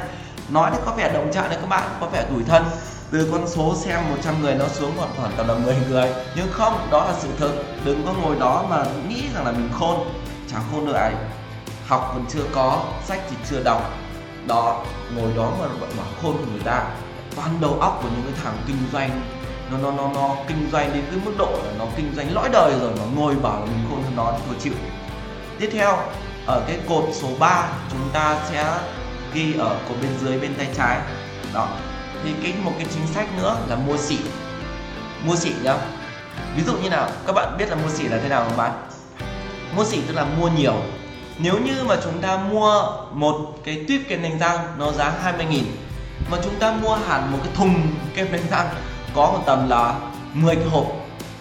Nói 0.49 0.72
thì 0.74 0.78
có 0.86 0.91
vẻ 0.91 1.14
động 1.14 1.32
trạng 1.34 1.49
đấy 1.49 1.57
các 1.61 1.70
bạn, 1.70 1.89
có 2.01 2.07
vẻ 2.07 2.26
tủi 2.30 2.43
thân. 2.43 2.64
Từ 3.11 3.30
con 3.32 3.47
số 3.47 3.76
xem 3.76 3.99
100 4.09 4.41
người 4.41 4.55
nó 4.55 4.66
xuống 4.68 4.91
còn 4.99 5.09
khoảng 5.18 5.32
tầm 5.38 5.47
là 5.47 5.53
10 5.53 5.78
người. 5.89 6.09
Nhưng 6.36 6.47
không, 6.51 6.88
đó 6.91 7.05
là 7.05 7.14
sự 7.20 7.28
thật 7.39 7.51
đừng 7.86 8.05
có 8.05 8.14
ngồi 8.14 8.36
đó 8.39 8.66
mà 8.70 8.86
nghĩ 9.07 9.24
rằng 9.36 9.45
là 9.45 9.51
mình 9.51 9.70
khôn. 9.80 9.99
Chẳng 10.51 10.61
khôn 10.72 10.86
được 10.86 10.93
ai. 10.93 11.14
Học 11.88 12.11
còn 12.14 12.26
chưa 12.30 12.43
có, 12.55 12.86
sách 13.05 13.20
thì 13.30 13.36
chưa 13.49 13.64
đọc. 13.64 13.91
Đó, 14.47 14.86
ngồi 15.16 15.32
đó 15.38 15.51
mà 15.59 15.68
vẫn 15.80 15.89
bảo 15.97 16.07
khôn 16.22 16.38
của 16.38 16.51
người 16.51 16.64
ta. 16.66 16.84
Toàn 17.36 17.57
đầu 17.61 17.78
óc 17.80 17.99
của 18.03 18.09
những 18.09 18.24
cái 18.24 18.43
thằng 18.43 18.57
kinh 18.68 18.78
doanh 18.93 19.22
nó 19.82 19.91
nó 19.91 19.91
nó 19.91 20.09
nó 20.13 20.36
kinh 20.47 20.69
doanh 20.71 20.93
đến 20.93 21.03
cái 21.11 21.19
mức 21.26 21.32
độ 21.38 21.51
là 21.65 21.71
nó 21.80 21.86
kinh 21.95 22.13
doanh 22.15 22.34
lõi 22.34 22.49
đời 22.49 22.74
rồi, 22.80 22.91
nó 22.97 23.03
ngồi 23.15 23.36
bảo 23.36 23.59
là 23.59 23.65
mình 23.65 23.86
khôn 23.89 24.03
hơn 24.03 24.13
nó 24.15 24.34
thì 24.38 24.43
thôi 24.47 24.55
chịu. 24.59 24.74
Tiếp 25.59 25.69
theo, 25.74 25.97
ở 26.45 26.63
cái 26.67 26.80
cột 26.89 27.03
số 27.13 27.28
3 27.39 27.67
chúng 27.91 28.09
ta 28.13 28.38
sẽ 28.49 28.80
ghi 29.34 29.53
ở 29.59 29.78
cột 29.89 29.97
bên 30.01 30.11
dưới 30.21 30.39
bên 30.39 30.55
tay 30.57 30.67
trái. 30.78 30.99
Đó. 31.53 31.67
Thì 32.24 32.34
cái, 32.43 32.53
một 32.63 32.71
cái 32.78 32.88
chính 32.93 33.07
sách 33.07 33.28
nữa 33.38 33.57
là 33.67 33.76
mua 33.76 33.97
xỉ 33.97 34.17
mua 35.26 35.36
xỉ 35.36 35.51
nhá. 35.63 35.76
Ví 36.55 36.63
dụ 36.63 36.74
như 36.74 36.89
nào? 36.89 37.09
Các 37.28 37.34
bạn 37.34 37.55
biết 37.57 37.69
là 37.69 37.76
mua 37.76 37.89
xỉ 37.89 38.03
là 38.03 38.19
thế 38.24 38.30
nào 38.30 38.43
không 38.43 38.57
bạn? 38.57 38.71
Mua 39.76 39.86
xỉ 39.86 40.01
tức 40.07 40.13
là 40.13 40.26
mua 40.39 40.47
nhiều. 40.47 40.76
Nếu 41.38 41.59
như 41.59 41.84
mà 41.88 41.95
chúng 42.03 42.21
ta 42.21 42.38
mua 42.38 42.84
một 43.11 43.53
cái 43.63 43.86
tuyếp 43.88 44.01
kem 44.07 44.21
đánh 44.21 44.39
răng, 44.39 44.59
nó 44.78 44.91
giá 44.91 45.13
20 45.24 45.45
nghìn, 45.45 45.65
mà 46.32 46.38
chúng 46.43 46.55
ta 46.59 46.71
mua 46.71 46.95
hẳn 46.95 47.32
một 47.32 47.38
cái 47.43 47.53
thùng 47.55 47.88
kem 48.15 48.32
đánh 48.32 48.45
răng 48.51 48.67
có 49.16 49.32
một 49.32 49.39
tầm 49.45 49.70
là 49.70 49.93
10 50.34 50.55
cái 50.55 50.66
hộp. 50.66 50.86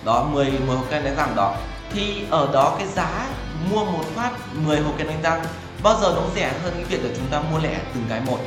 Đó 0.05 0.23
10 0.33 0.51
10 0.67 0.77
hộp 0.77 0.91
kem 0.91 1.05
đánh 1.05 1.17
răng 1.17 1.37
đó. 1.37 1.55
Thì 1.93 2.25
ở 2.31 2.49
đó 2.53 2.75
cái 2.79 2.87
giá 2.89 3.27
mua 3.71 3.85
một 3.85 4.05
phát 4.15 4.31
10 4.55 4.81
hộp 4.81 4.99
kem 4.99 5.07
đánh 5.07 5.23
răng, 5.23 5.45
bao 5.83 5.99
giờ 6.01 6.13
nó 6.17 6.23
rẻ 6.35 6.53
hơn 6.63 6.73
cái 6.75 6.85
việc 6.85 7.05
là 7.05 7.11
chúng 7.17 7.27
ta 7.27 7.41
mua 7.51 7.59
lẻ 7.59 7.79
từng 7.95 8.05
cái 8.09 8.21
một. 8.27 8.39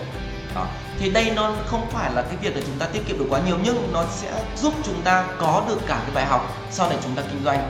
Đó. 0.56 0.66
Thì 1.00 1.10
đây 1.10 1.32
nó 1.36 1.52
không 1.66 1.92
phải 1.92 2.14
là 2.14 2.22
cái 2.22 2.36
việc 2.42 2.56
là 2.56 2.62
chúng 2.66 2.80
ta 2.80 2.86
tiết 2.86 3.08
kiệm 3.08 3.20
được 3.20 3.26
quá 3.30 3.40
nhiều, 3.48 3.58
nhưng 3.64 3.94
nó 3.94 4.04
sẽ 4.12 4.32
giúp 4.58 4.74
chúng 4.84 5.02
ta 5.02 5.24
có 5.40 5.64
được 5.68 5.80
cả 5.88 6.00
cái 6.02 6.12
bài 6.16 6.26
học 6.26 6.54
sau 6.72 6.90
này 6.90 6.98
chúng 7.04 7.16
ta 7.16 7.22
kinh 7.32 7.44
doanh. 7.46 7.70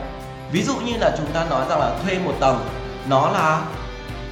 Ví 0.51 0.63
dụ 0.63 0.75
như 0.75 0.93
là 0.97 1.15
chúng 1.17 1.31
ta 1.31 1.45
nói 1.49 1.65
rằng 1.69 1.79
là 1.79 1.97
thuê 2.03 2.19
một 2.19 2.33
tầng, 2.39 2.65
nó 3.09 3.29
là 3.29 3.61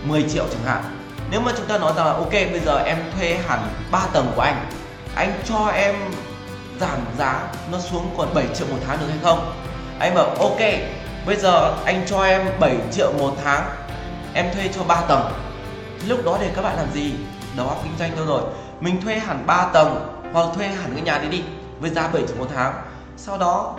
10 0.03 0.23
triệu 0.33 0.45
chẳng 0.51 0.65
hạn. 0.65 0.83
Nếu 1.31 1.41
mà 1.41 1.51
chúng 1.57 1.65
ta 1.65 1.77
nói 1.77 1.93
rằng 1.95 2.05
là, 2.05 2.13
ok, 2.13 2.31
bây 2.31 2.59
giờ 2.59 2.83
em 2.85 2.97
thuê 3.17 3.39
hẳn 3.47 3.59
3 3.91 3.99
tầng 4.13 4.31
của 4.35 4.41
anh 4.41 4.65
anh 5.15 5.41
cho 5.49 5.67
em 5.67 5.95
giảm 6.79 6.99
giá 7.17 7.47
nó 7.71 7.79
xuống 7.79 8.15
còn 8.17 8.33
7 8.33 8.45
triệu 8.55 8.67
một 8.67 8.77
tháng 8.87 8.99
được 8.99 9.05
hay 9.09 9.17
không? 9.23 9.53
Anh 9.99 10.15
bảo, 10.15 10.25
ok, 10.25 10.59
bây 11.25 11.35
giờ 11.35 11.73
anh 11.85 12.05
cho 12.07 12.23
em 12.23 12.47
7 12.59 12.77
triệu 12.91 13.11
một 13.19 13.35
tháng, 13.43 13.69
em 14.33 14.53
thuê 14.53 14.69
cho 14.75 14.83
3 14.83 15.01
tầng. 15.01 15.31
Lúc 16.07 16.25
đó 16.25 16.37
để 16.41 16.51
các 16.55 16.61
bạn 16.61 16.77
làm 16.77 16.91
gì? 16.93 17.13
Đó 17.57 17.75
kinh 17.83 17.97
doanh 17.99 18.15
đâu 18.15 18.25
rồi. 18.25 18.41
Mình 18.79 19.01
thuê 19.01 19.19
hẳn 19.19 19.43
3 19.47 19.69
tầng 19.73 20.19
hoặc 20.33 20.47
thuê 20.55 20.67
hẳn 20.67 20.93
cái 20.93 21.01
nhà 21.01 21.17
đấy 21.17 21.27
đi 21.29 21.43
với 21.79 21.89
giá 21.89 22.07
7 22.07 22.23
triệu 22.27 22.37
một 22.37 22.47
tháng. 22.55 22.73
Sau 23.17 23.37
đó, 23.37 23.75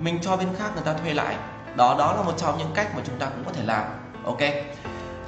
mình 0.00 0.18
cho 0.22 0.36
bên 0.36 0.48
khác 0.58 0.70
người 0.74 0.84
ta 0.84 0.94
thuê 1.02 1.14
lại. 1.14 1.36
Đó 1.76 1.96
đó 1.98 2.12
là 2.16 2.22
một 2.22 2.32
trong 2.36 2.58
những 2.58 2.70
cách 2.74 2.86
mà 2.96 3.02
chúng 3.06 3.18
ta 3.18 3.26
cũng 3.26 3.44
có 3.44 3.52
thể 3.52 3.62
làm. 3.64 3.84
Ok? 4.24 4.40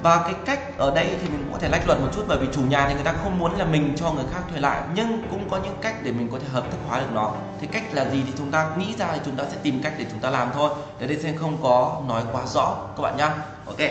Và 0.01 0.21
cái 0.23 0.33
cách 0.45 0.77
ở 0.77 0.95
đây 0.95 1.05
thì 1.21 1.29
mình 1.29 1.43
cũng 1.43 1.53
có 1.53 1.59
thể 1.59 1.69
lách 1.69 1.87
luật 1.87 1.99
một 1.99 2.07
chút, 2.15 2.23
bởi 2.27 2.37
vì 2.37 2.47
chủ 2.53 2.61
nhà 2.61 2.87
thì 2.87 2.93
người 2.93 3.03
ta 3.03 3.13
không 3.23 3.39
muốn 3.39 3.55
là 3.57 3.65
mình 3.65 3.93
cho 3.97 4.11
người 4.11 4.25
khác 4.33 4.39
thuê 4.49 4.59
lại, 4.59 4.81
nhưng 4.95 5.23
cũng 5.31 5.49
có 5.49 5.59
những 5.63 5.75
cách 5.81 5.95
để 6.03 6.11
mình 6.11 6.29
có 6.31 6.39
thể 6.39 6.45
hợp 6.51 6.63
thức 6.71 6.77
hóa 6.87 6.99
được 6.99 7.11
nó. 7.13 7.31
Thì 7.61 7.67
cách 7.67 7.83
là 7.91 8.09
gì 8.09 8.23
thì 8.25 8.33
chúng 8.37 8.51
ta 8.51 8.69
nghĩ 8.77 8.95
ra 8.97 9.07
thì 9.13 9.19
chúng 9.25 9.35
ta 9.35 9.43
sẽ 9.51 9.57
tìm 9.63 9.81
cách 9.83 9.93
để 9.97 10.05
chúng 10.11 10.19
ta 10.19 10.29
làm 10.29 10.49
thôi. 10.53 10.69
Để 10.99 11.07
đây 11.07 11.17
sẽ 11.23 11.33
không 11.39 11.57
có 11.63 12.01
nói 12.07 12.23
quá 12.31 12.41
rõ, 12.53 12.75
các 12.97 13.03
bạn 13.03 13.17
nhá. 13.17 13.31
Ok. 13.65 13.89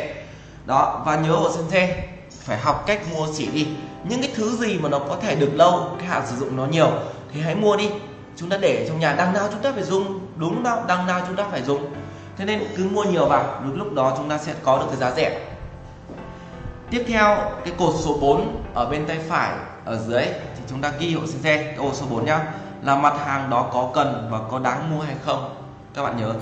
Đó, 0.67 1.03
và 1.07 1.17
nhớ 1.17 1.35
ở 1.35 1.51
sensei 1.57 1.91
phải 2.31 2.59
học 2.59 2.85
cách 2.87 3.01
mua 3.13 3.27
chỉ 3.37 3.47
đi. 3.47 3.69
Những 4.05 4.21
cái 4.21 4.33
thứ 4.37 4.57
gì 4.57 4.79
mà 4.79 4.89
nó 4.89 4.99
có 4.99 5.17
thể 5.21 5.35
được 5.35 5.51
lâu, 5.55 5.91
cái 5.99 6.07
hạn 6.07 6.23
sử 6.27 6.37
dụng 6.37 6.57
nó 6.57 6.67
nhiều, 6.67 6.91
thì 7.33 7.41
hãy 7.41 7.55
mua 7.55 7.77
đi. 7.77 7.91
Chúng 8.37 8.49
ta 8.49 8.57
để 8.57 8.87
trong 8.89 9.01
nhà, 9.01 9.15
đằng 9.19 9.33
nào 9.33 9.49
chúng 9.51 9.61
ta 9.61 9.73
phải 9.73 9.83
dùng, 9.83 10.21
đúng 10.37 10.65
không 10.65 10.85
đằng 10.89 11.07
nào 11.07 11.21
chúng 11.27 11.37
ta 11.37 11.45
phải 11.51 11.63
dùng. 11.63 11.95
Thế 12.37 12.45
nên 12.45 12.65
cứ 12.77 12.89
mua 12.93 13.05
nhiều 13.05 13.27
vào 13.27 13.61
lúc 13.65 13.77
lúc 13.77 13.93
đó 13.93 14.15
chúng 14.17 14.29
ta 14.29 14.39
sẽ 14.39 14.55
có 14.63 14.79
được 14.79 14.87
cái 14.89 14.97
giá 14.97 15.11
rẻ 15.17 15.41
tiếp 16.91 17.05
theo, 17.09 17.51
cái 17.65 17.75
cột 17.79 17.95
số 18.05 18.19
4 18.21 18.65
ở 18.75 18.87
bên 18.87 19.07
tay 19.07 19.19
phải, 19.29 19.53
ở 19.85 19.99
dưới, 19.99 20.25
thì 20.25 20.63
chúng 20.69 20.81
ta 20.81 20.93
ghi 20.99 21.15
hộ 21.15 21.27
xe, 21.27 21.57
cái 21.63 21.77
ô 21.77 21.91
số 21.95 22.07
4 22.11 22.25
nhá, 22.25 22.53
là 22.83 22.97
mặt 22.97 23.15
hàng 23.25 23.51
đó 23.51 23.71
có 23.73 23.91
cần 23.95 24.29
và 24.31 24.39
có 24.51 24.59
đáng 24.59 24.91
mua 24.91 25.03
hay 25.03 25.15
không? 25.25 25.55
Các 25.95 26.03
bạn 26.03 26.17
nhớ. 26.17 26.35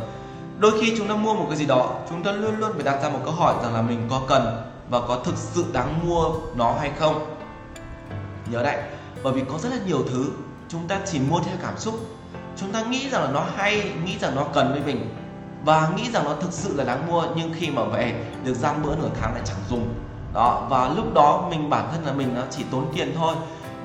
Đôi 0.59 0.73
khi 0.81 0.95
chúng 0.99 1.09
ta 1.09 1.15
mua 1.15 1.35
một 1.35 1.47
cái 1.49 1.57
gì 1.57 1.67
đó, 1.67 1.91
chúng 2.09 2.23
ta 2.23 2.33
luôn 2.33 2.59
luôn 2.59 2.73
phải 2.75 2.83
đặt 2.83 3.03
ra 3.03 3.09
một 3.09 3.19
câu 3.25 3.35
hỏi 3.35 3.55
rằng 3.63 3.75
là 3.75 3.83
mình 3.83 4.07
có 4.11 4.21
cần 4.29 4.63
và 4.91 5.01
có 5.09 5.19
thực 5.25 5.37
sự 5.37 5.65
đáng 5.73 6.09
mua 6.09 6.31
nó 6.55 6.75
hay 6.81 6.91
không? 6.99 7.37
Nhớ 8.51 8.63
đấy, 8.63 8.77
bởi 9.23 9.33
vì 9.33 9.43
có 9.53 9.59
rất 9.59 9.69
là 9.69 9.79
nhiều 9.87 10.05
thứ 10.11 10.27
chúng 10.69 10.89
ta 10.89 11.01
chỉ 11.05 11.19
mua 11.31 11.41
theo 11.41 11.57
cảm 11.63 11.79
xúc. 11.79 11.95
Chúng 12.57 12.73
ta 12.73 12.83
nghĩ 12.83 13.09
rằng 13.11 13.23
là 13.23 13.31
nó 13.31 13.45
hay, 13.57 13.93
nghĩ 14.05 14.19
rằng 14.19 14.35
nó 14.35 14.45
cần 14.45 14.73
với 14.73 14.83
mình 14.87 15.15
và 15.65 15.89
nghĩ 15.97 16.11
rằng 16.11 16.25
nó 16.25 16.35
thực 16.41 16.53
sự 16.53 16.77
là 16.77 16.85
đáng 16.85 17.07
mua, 17.07 17.25
nhưng 17.37 17.53
khi 17.57 17.71
mà 17.71 17.85
về 17.85 18.25
được 18.45 18.55
gian 18.55 18.83
bữa 18.83 18.97
nửa 18.97 19.09
tháng 19.21 19.33
lại 19.35 19.43
chẳng 19.45 19.57
dùng 19.71 19.95
đó, 20.35 20.67
và 20.69 20.89
lúc 20.97 21.15
đó 21.15 21.47
mình, 21.51 21.71
bản 21.71 21.89
thân 21.93 22.07
là 22.07 22.13
mình 22.13 22.35
nó 22.35 22.43
chỉ 22.51 22.65
tốn 22.71 22.93
tiền 22.95 23.15
thôi. 23.17 23.35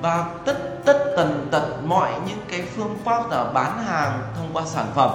Và 0.02 0.24
tất 0.44 0.84
tất 0.84 1.14
tần 1.16 1.48
tật 1.50 1.66
mọi 1.84 2.12
những 2.28 2.38
cái 2.48 2.62
phương 2.76 2.96
pháp 3.04 3.30
là 3.30 3.44
bán 3.44 3.84
hàng 3.84 4.22
thông 4.36 4.48
qua 4.52 4.62
sản 4.66 4.86
phẩm 4.94 5.10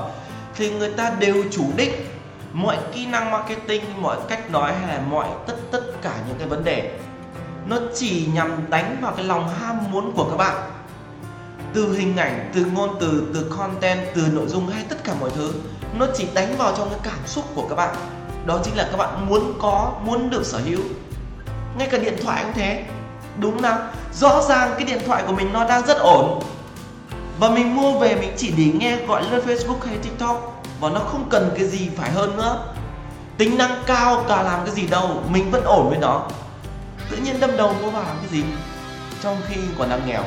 thì 0.56 0.72
người 0.72 0.94
ta 0.94 1.12
đều 1.20 1.44
chủ 1.52 1.64
đích 1.76 2.14
mọi 2.54 2.78
kỹ 2.94 3.06
năng 3.06 3.32
marketing, 3.32 3.84
mọi 4.02 4.18
cách 4.28 4.52
nói 4.52 4.74
hay 4.74 4.96
là 4.96 5.02
mọi 5.10 5.28
tất 5.48 5.56
tất 5.72 5.82
cả 6.02 6.14
những 6.28 6.38
cái 6.40 6.48
vấn 6.48 6.64
đề. 6.64 7.00
Nó 7.66 7.78
chỉ 7.96 8.30
nhằm 8.34 8.70
đánh 8.70 8.98
vào 9.02 9.14
cái 9.16 9.26
lòng 9.26 9.50
ham 9.50 9.92
muốn 9.92 10.12
của 10.16 10.30
các 10.30 10.38
bạn. 10.38 10.56
Từ 11.74 11.94
hình 11.94 12.18
ảnh, 12.18 12.52
từ 12.56 12.66
ngôn 12.66 12.98
từ 13.00 13.28
từ 13.34 13.52
content, 13.58 14.00
từ 14.16 14.22
nội 14.32 14.48
dung 14.48 14.68
hay 14.68 14.86
tất 14.90 15.04
cả 15.04 15.14
mọi 15.20 15.30
thứ, 15.36 15.54
nó 16.00 16.06
chỉ 16.16 16.28
đánh 16.34 16.56
vào 16.58 16.74
trong 16.78 16.90
cái 16.90 17.00
cảm 17.04 17.20
xúc 17.26 17.46
của 17.56 17.68
các 17.70 17.76
bạn. 17.76 17.96
Đó 18.46 18.60
chính 18.64 18.78
là 18.78 18.88
các 18.92 18.98
bạn 18.98 19.30
muốn 19.30 19.54
có, 19.62 19.94
muốn 20.06 20.30
được 20.30 20.46
sở 20.46 20.58
hữu 20.58 20.80
ngay 21.78 21.88
cả 21.92 21.98
điện 21.98 22.16
thoại 22.24 22.44
cũng 22.44 22.54
thế. 22.54 22.86
Đúng 23.40 23.62
không 23.62 23.88
rõ 24.14 24.42
ràng 24.42 24.74
cái 24.78 24.86
điện 24.86 25.00
thoại 25.06 25.24
của 25.28 25.34
mình 25.34 25.54
nó 25.54 25.68
đang 25.68 25.86
rất 25.86 25.98
ổn. 25.98 26.44
Và 27.40 27.50
mình 27.50 27.76
mua 27.76 28.00
về 28.00 28.16
mình 28.16 28.34
chỉ 28.38 28.54
để 28.58 28.66
nghe 28.80 28.98
gọi 29.06 29.24
lên 29.32 29.42
Facebook 29.46 29.80
hay 29.86 29.98
TikTok. 29.98 30.64
Và 30.80 30.90
nó 30.90 31.00
không 31.00 31.30
cần 31.30 31.52
cái 31.58 31.68
gì 31.68 31.90
phải 31.98 32.12
hơn 32.12 32.38
nữa. 32.38 32.74
Tính 33.38 33.58
năng 33.58 33.84
cao 33.86 34.26
cả 34.28 34.44
làm 34.44 34.66
cái 34.66 34.76
gì 34.76 34.88
đâu, 34.88 35.24
mình 35.30 35.52
vẫn 35.52 35.64
ổn 35.64 35.90
với 35.90 35.98
nó. 35.98 36.22
Tự 37.10 37.18
nhiên 37.18 37.40
đâm 37.40 37.58
đầu 37.58 37.76
mua 37.82 37.90
vào 37.90 38.04
làm 38.04 38.18
cái 38.22 38.30
gì? 38.30 38.44
Trong 39.24 39.38
khi 39.48 39.56
còn 39.78 39.90
đang 39.90 40.08
nghèo. 40.08 40.24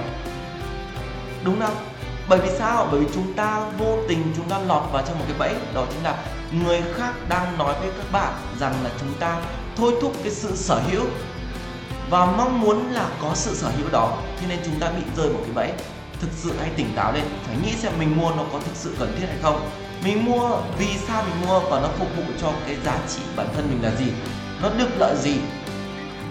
Đúng 1.44 1.60
không 1.60 1.74
bởi 2.28 2.38
vì 2.38 2.48
sao? 2.58 2.88
Bởi 2.90 3.00
vì 3.00 3.06
chúng 3.14 3.34
ta 3.34 3.60
vô 3.78 3.96
tình 4.08 4.32
chúng 4.36 4.48
ta 4.48 4.58
lọt 4.58 4.82
vào 4.92 5.02
trong 5.06 5.18
một 5.18 5.24
cái 5.28 5.38
bẫy. 5.38 5.54
Đó 5.74 5.84
chính 5.90 6.04
là 6.04 6.14
người 6.52 6.82
khác 6.96 7.12
đang 7.28 7.58
nói 7.58 7.74
với 7.80 7.90
các 7.98 8.12
bạn 8.12 8.32
rằng 8.60 8.74
là 8.84 8.90
chúng 9.00 9.12
ta 9.20 9.36
thôi 9.76 9.94
thúc 10.02 10.12
cái 10.22 10.32
sự 10.32 10.56
sở 10.56 10.80
hữu 10.90 11.02
và 12.10 12.26
mong 12.26 12.60
muốn 12.60 12.92
là 12.92 13.08
có 13.22 13.30
sự 13.34 13.54
sở 13.54 13.68
hữu 13.68 13.88
đó, 13.92 14.18
thế 14.40 14.46
nên 14.48 14.58
chúng 14.64 14.80
ta 14.80 14.90
bị 14.90 15.02
rơi 15.16 15.28
một 15.28 15.40
cái 15.42 15.52
bẫy. 15.54 15.72
Thực 16.20 16.30
sự 16.32 16.52
hãy 16.60 16.70
tỉnh 16.76 16.92
táo 16.96 17.12
lên, 17.12 17.24
phải 17.46 17.56
nghĩ 17.56 17.72
xem 17.72 17.92
mình 17.98 18.16
mua 18.16 18.30
nó 18.30 18.44
có 18.52 18.58
thực 18.58 18.74
sự 18.74 18.96
cần 18.98 19.16
thiết 19.18 19.26
hay 19.26 19.36
không. 19.42 19.70
Mình 20.04 20.24
mua 20.24 20.56
vì 20.78 20.86
sao 21.06 21.22
mình 21.22 21.48
mua 21.48 21.60
và 21.60 21.80
nó 21.80 21.88
phục 21.98 22.08
vụ 22.16 22.22
cho 22.40 22.52
cái 22.66 22.76
giá 22.84 22.98
trị 23.08 23.22
bản 23.36 23.46
thân 23.54 23.68
mình 23.70 23.82
là 23.82 23.90
gì? 23.98 24.12
Nó 24.62 24.70
được 24.78 24.88
lợi 24.98 25.16
gì? 25.16 25.36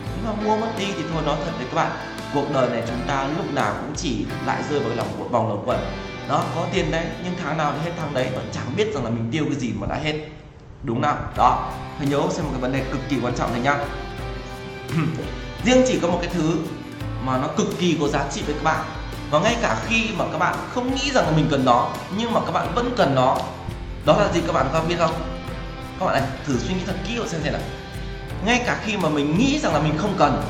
Nếu 0.05 0.33
mà 0.33 0.43
mua 0.43 0.57
mất 0.57 0.71
đi 0.79 0.85
thì 0.85 1.03
thôi, 1.13 1.23
nói 1.25 1.37
thật 1.45 1.51
với 1.57 1.65
các 1.65 1.75
bạn, 1.75 1.91
cuộc 2.33 2.53
đời 2.53 2.69
này 2.69 2.83
chúng 2.87 3.07
ta 3.07 3.27
lúc 3.37 3.53
nào 3.53 3.73
cũng 3.81 3.95
chỉ 3.95 4.25
lại 4.45 4.63
rơi 4.69 4.79
vào 4.79 4.95
lòng 4.95 5.29
vòng 5.31 5.47
luẩn 5.47 5.61
quẩn. 5.65 5.79
Đó, 6.29 6.43
có 6.55 6.65
tiền 6.73 6.91
đấy, 6.91 7.05
nhưng 7.23 7.33
tháng 7.43 7.57
nào 7.57 7.73
thì 7.75 7.89
hết 7.89 7.95
tháng 7.97 8.13
đấy 8.13 8.29
vẫn 8.35 8.49
chẳng 8.51 8.75
biết 8.77 8.93
rằng 8.93 9.03
là 9.03 9.09
mình 9.09 9.29
tiêu 9.31 9.45
cái 9.45 9.55
gì 9.55 9.73
mà 9.79 9.87
đã 9.87 9.95
hết. 9.95 10.13
Đúng 10.83 11.01
nào? 11.01 11.17
đó 11.37 11.71
hãy 11.97 12.07
nhớ 12.07 12.21
xem 12.29 12.45
một 12.45 12.51
cái 12.51 12.61
vấn 12.61 12.73
đề 12.73 12.83
cực 12.91 13.01
kỳ 13.09 13.17
quan 13.23 13.35
trọng 13.35 13.51
này 13.51 13.61
nhá 13.61 13.77
riêng 15.65 15.83
chỉ 15.87 15.99
có 16.01 16.07
một 16.07 16.19
cái 16.21 16.31
thứ 16.33 16.57
mà 17.25 17.37
nó 17.37 17.47
cực 17.47 17.67
kỳ 17.79 17.97
có 18.01 18.07
giá 18.07 18.25
trị 18.31 18.41
với 18.45 18.55
các 18.55 18.63
bạn. 18.63 18.85
Và 19.31 19.39
ngay 19.39 19.55
cả 19.61 19.77
khi 19.87 20.09
mà 20.17 20.25
các 20.31 20.37
bạn 20.37 20.55
không 20.73 20.95
nghĩ 20.95 21.11
rằng 21.11 21.25
là 21.25 21.31
mình 21.31 21.47
cần 21.51 21.65
nó, 21.65 21.89
nhưng 22.17 22.33
mà 22.33 22.39
các 22.45 22.51
bạn 22.51 22.71
vẫn 22.75 22.93
cần 22.97 23.15
nó, 23.15 23.37
đó 24.05 24.17
là 24.17 24.31
gì 24.33 24.41
các 24.47 24.53
bạn 24.53 24.65
có 24.73 24.81
biết 24.87 24.95
không? 24.99 25.13
Các 25.99 26.05
bạn 26.05 26.15
này 26.15 26.23
thử 26.45 26.59
suy 26.59 26.73
nghĩ 26.73 26.81
thật 26.85 26.95
kỹ 27.07 27.17
và 27.19 27.27
xem 27.27 27.41
xem 27.43 27.53
nào. 27.53 27.61
Ngay 28.45 28.61
cả 28.65 28.79
khi 28.83 28.97
mà 28.97 29.09
mình 29.09 29.37
nghĩ 29.37 29.59
rằng 29.59 29.73
là 29.73 29.79
mình 29.79 29.97
không 29.97 30.13
cần, 30.17 30.43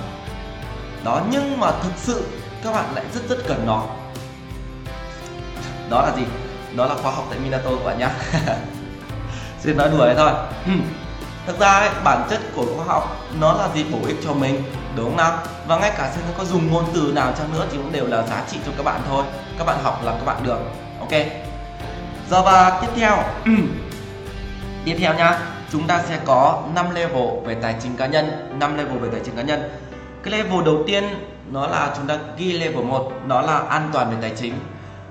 đó, 1.03 1.21
nhưng 1.31 1.59
mà 1.59 1.71
thực 1.83 1.91
sự 1.95 2.23
các 2.63 2.71
bạn 2.71 2.95
lại 2.95 3.05
rất 3.13 3.29
rất 3.29 3.47
cần 3.47 3.63
nó. 3.65 3.85
Đó 5.89 6.01
là 6.01 6.15
gì? 6.17 6.23
Đó 6.75 6.85
là 6.85 6.95
khoa 6.95 7.11
học 7.11 7.25
tại 7.29 7.39
Minato 7.39 7.69
các 7.69 7.85
bạn 7.85 7.99
nhé 7.99 8.09
xin 9.59 9.77
nói 9.77 9.89
đùa 9.89 10.05
đấy 10.05 10.15
thôi 10.17 10.31
thực 11.49 11.59
ra 11.59 11.71
ấy, 11.71 11.89
bản 12.03 12.27
chất 12.29 12.39
của 12.55 12.65
khoa 12.75 12.85
học 12.85 13.17
nó 13.39 13.53
là 13.53 13.69
gì 13.75 13.85
bổ 13.91 13.97
ích 14.07 14.15
cho 14.23 14.33
mình 14.33 14.63
đúng 14.95 15.05
không 15.05 15.17
nào? 15.17 15.37
Và 15.67 15.79
ngay 15.79 15.91
cả 15.97 16.11
xem 16.15 16.23
có 16.37 16.45
dùng 16.45 16.71
ngôn 16.71 16.85
từ 16.93 17.11
nào 17.15 17.33
chăng 17.37 17.53
nữa 17.53 17.65
thì 17.71 17.77
cũng 17.77 17.91
đều 17.91 18.07
là 18.07 18.23
giá 18.27 18.43
trị 18.51 18.57
cho 18.65 18.71
các 18.77 18.83
bạn 18.83 19.01
thôi. 19.09 19.23
Các 19.57 19.63
bạn 19.63 19.77
học 19.83 20.01
là 20.03 20.11
các 20.11 20.25
bạn 20.25 20.43
được 20.43 20.59
ok? 20.99 21.11
Giờ 22.29 22.41
và 22.41 22.79
tiếp 22.81 22.87
theo. 22.95 23.17
Tiếp 24.85 24.95
theo 24.99 25.13
nhá. 25.13 25.39
Chúng 25.71 25.87
ta 25.87 26.03
sẽ 26.07 26.19
có 26.25 26.63
5 26.75 26.85
level 26.95 27.27
về 27.45 27.55
tài 27.61 27.75
chính 27.83 27.97
cá 27.97 28.05
nhân 28.05 28.55
5 28.59 28.77
level 28.77 28.97
về 28.97 29.09
tài 29.11 29.21
chính 29.25 29.35
cá 29.35 29.41
nhân. 29.41 29.69
Cái 30.23 30.31
level 30.31 30.65
đầu 30.65 30.83
tiên 30.87 31.03
nó 31.51 31.67
là 31.67 31.93
chúng 31.97 32.07
ta 32.07 32.17
ghi 32.37 32.51
level 32.51 32.83
1 32.83 33.11
đó 33.27 33.41
là 33.41 33.57
an 33.57 33.89
toàn 33.93 34.11
về 34.11 34.17
tài 34.21 34.31
chính. 34.37 34.53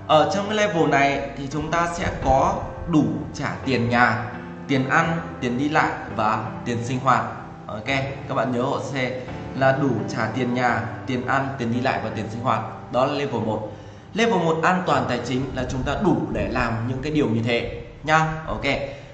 Ở 0.06 0.30
trong 0.34 0.46
cái 0.48 0.56
level 0.56 0.88
này 0.88 1.30
thì 1.38 1.48
chúng 1.52 1.70
ta 1.70 1.88
sẽ 1.94 2.08
có 2.24 2.54
đủ 2.88 3.04
trả 3.34 3.48
tiền 3.64 3.90
nhà 3.90 4.24
tiền 4.68 4.88
ăn, 4.88 5.20
tiền 5.40 5.58
đi 5.58 5.68
lại 5.68 5.90
và 6.16 6.44
tiền 6.64 6.78
sinh 6.84 7.00
hoạt. 7.00 7.24
Ok, 7.66 7.86
các 8.28 8.34
bạn 8.34 8.52
nhớ 8.52 8.62
hộ 8.62 8.80
xe 8.82 9.20
là 9.54 9.78
đủ 9.82 9.90
trả 10.08 10.26
tiền 10.34 10.54
nhà, 10.54 10.82
tiền 11.06 11.26
ăn, 11.26 11.48
tiền 11.58 11.72
đi 11.72 11.80
lại 11.80 12.00
và 12.04 12.10
tiền 12.16 12.26
sinh 12.30 12.40
hoạt. 12.40 12.60
Đó 12.92 13.06
là 13.06 13.12
level 13.12 13.42
1 13.42 13.72
level 14.14 14.44
1 14.44 14.56
an 14.62 14.82
toàn 14.86 15.04
tài 15.08 15.20
chính 15.24 15.42
là 15.54 15.64
chúng 15.70 15.82
ta 15.82 15.96
đủ 16.04 16.16
để 16.32 16.48
làm 16.48 16.88
những 16.88 17.02
cái 17.02 17.12
điều 17.12 17.26
như 17.26 17.42
thế 17.44 17.82
nha 18.04 18.42
ok, 18.46 18.64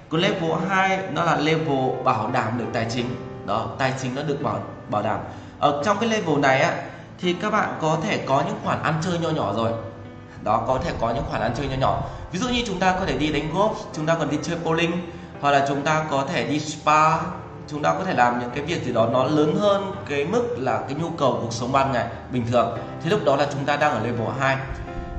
còn 0.09 0.21
level 0.21 0.51
2 0.69 0.99
nó 1.13 1.25
là 1.25 1.37
level 1.37 2.05
bảo 2.05 2.31
đảm 2.31 2.59
được 2.59 2.67
tài 2.73 2.87
chính. 2.91 3.07
Đó, 3.47 3.67
tài 3.79 3.93
chính 4.03 4.15
nó 4.15 4.23
được 4.23 4.43
bảo 4.43 4.59
bảo 4.91 5.03
đảm. 5.03 5.21
Ở 5.59 5.83
trong 5.85 5.99
cái 6.01 6.09
level 6.09 6.39
này 6.39 6.61
á, 6.61 6.75
thì 7.21 7.33
các 7.33 7.51
bạn 7.51 7.69
có 7.81 7.99
thể 8.03 8.19
có 8.27 8.43
những 8.47 8.57
khoản 8.65 8.83
ăn 8.83 8.95
chơi 9.05 9.19
nho 9.19 9.31
nhỏ 9.31 9.53
rồi. 9.57 9.73
Đó, 10.43 10.65
có 10.67 10.79
thể 10.85 10.93
có 11.01 11.11
những 11.15 11.25
khoản 11.31 11.43
ăn 11.43 11.53
chơi 11.57 11.69
nho 11.69 11.77
nhỏ. 11.77 12.03
Ví 12.33 12.39
dụ 12.39 12.49
như 12.49 12.63
chúng 12.67 12.79
ta 12.79 12.97
có 13.01 13.07
thể 13.07 13.19
đi 13.19 13.33
đánh 13.33 13.55
golf, 13.55 13.75
chúng 13.93 14.07
ta 14.07 14.15
còn 14.15 14.31
đi 14.31 14.39
chơi 14.43 14.57
bowling 14.65 14.93
hoặc 15.45 15.51
là 15.51 15.65
chúng 15.69 15.83
ta 15.83 16.05
có 16.11 16.25
thể 16.33 16.47
đi 16.47 16.61
spa, 16.61 17.17
chúng 17.69 17.83
ta 17.83 17.95
có 17.99 18.05
thể 18.05 18.15
làm 18.15 18.41
những 18.41 18.51
cái 18.55 18.65
việc 18.65 18.85
gì 18.85 18.93
đó 18.93 19.09
nó 19.13 19.25
lớn 19.25 19.57
hơn 19.61 19.93
cái 20.09 20.25
mức 20.25 20.57
là 20.59 20.81
cái 20.89 20.95
nhu 20.95 21.11
cầu 21.19 21.39
cuộc 21.43 21.53
sống 21.53 21.73
ban 21.73 21.93
ngày 21.93 22.07
bình 22.33 22.47
thường. 22.51 22.79
Thì 23.03 23.11
lúc 23.11 23.25
đó 23.25 23.37
là 23.37 23.47
chúng 23.53 23.65
ta 23.65 23.77
đang 23.77 23.93
ở 23.93 24.01
level 24.05 24.29
2 24.41 24.57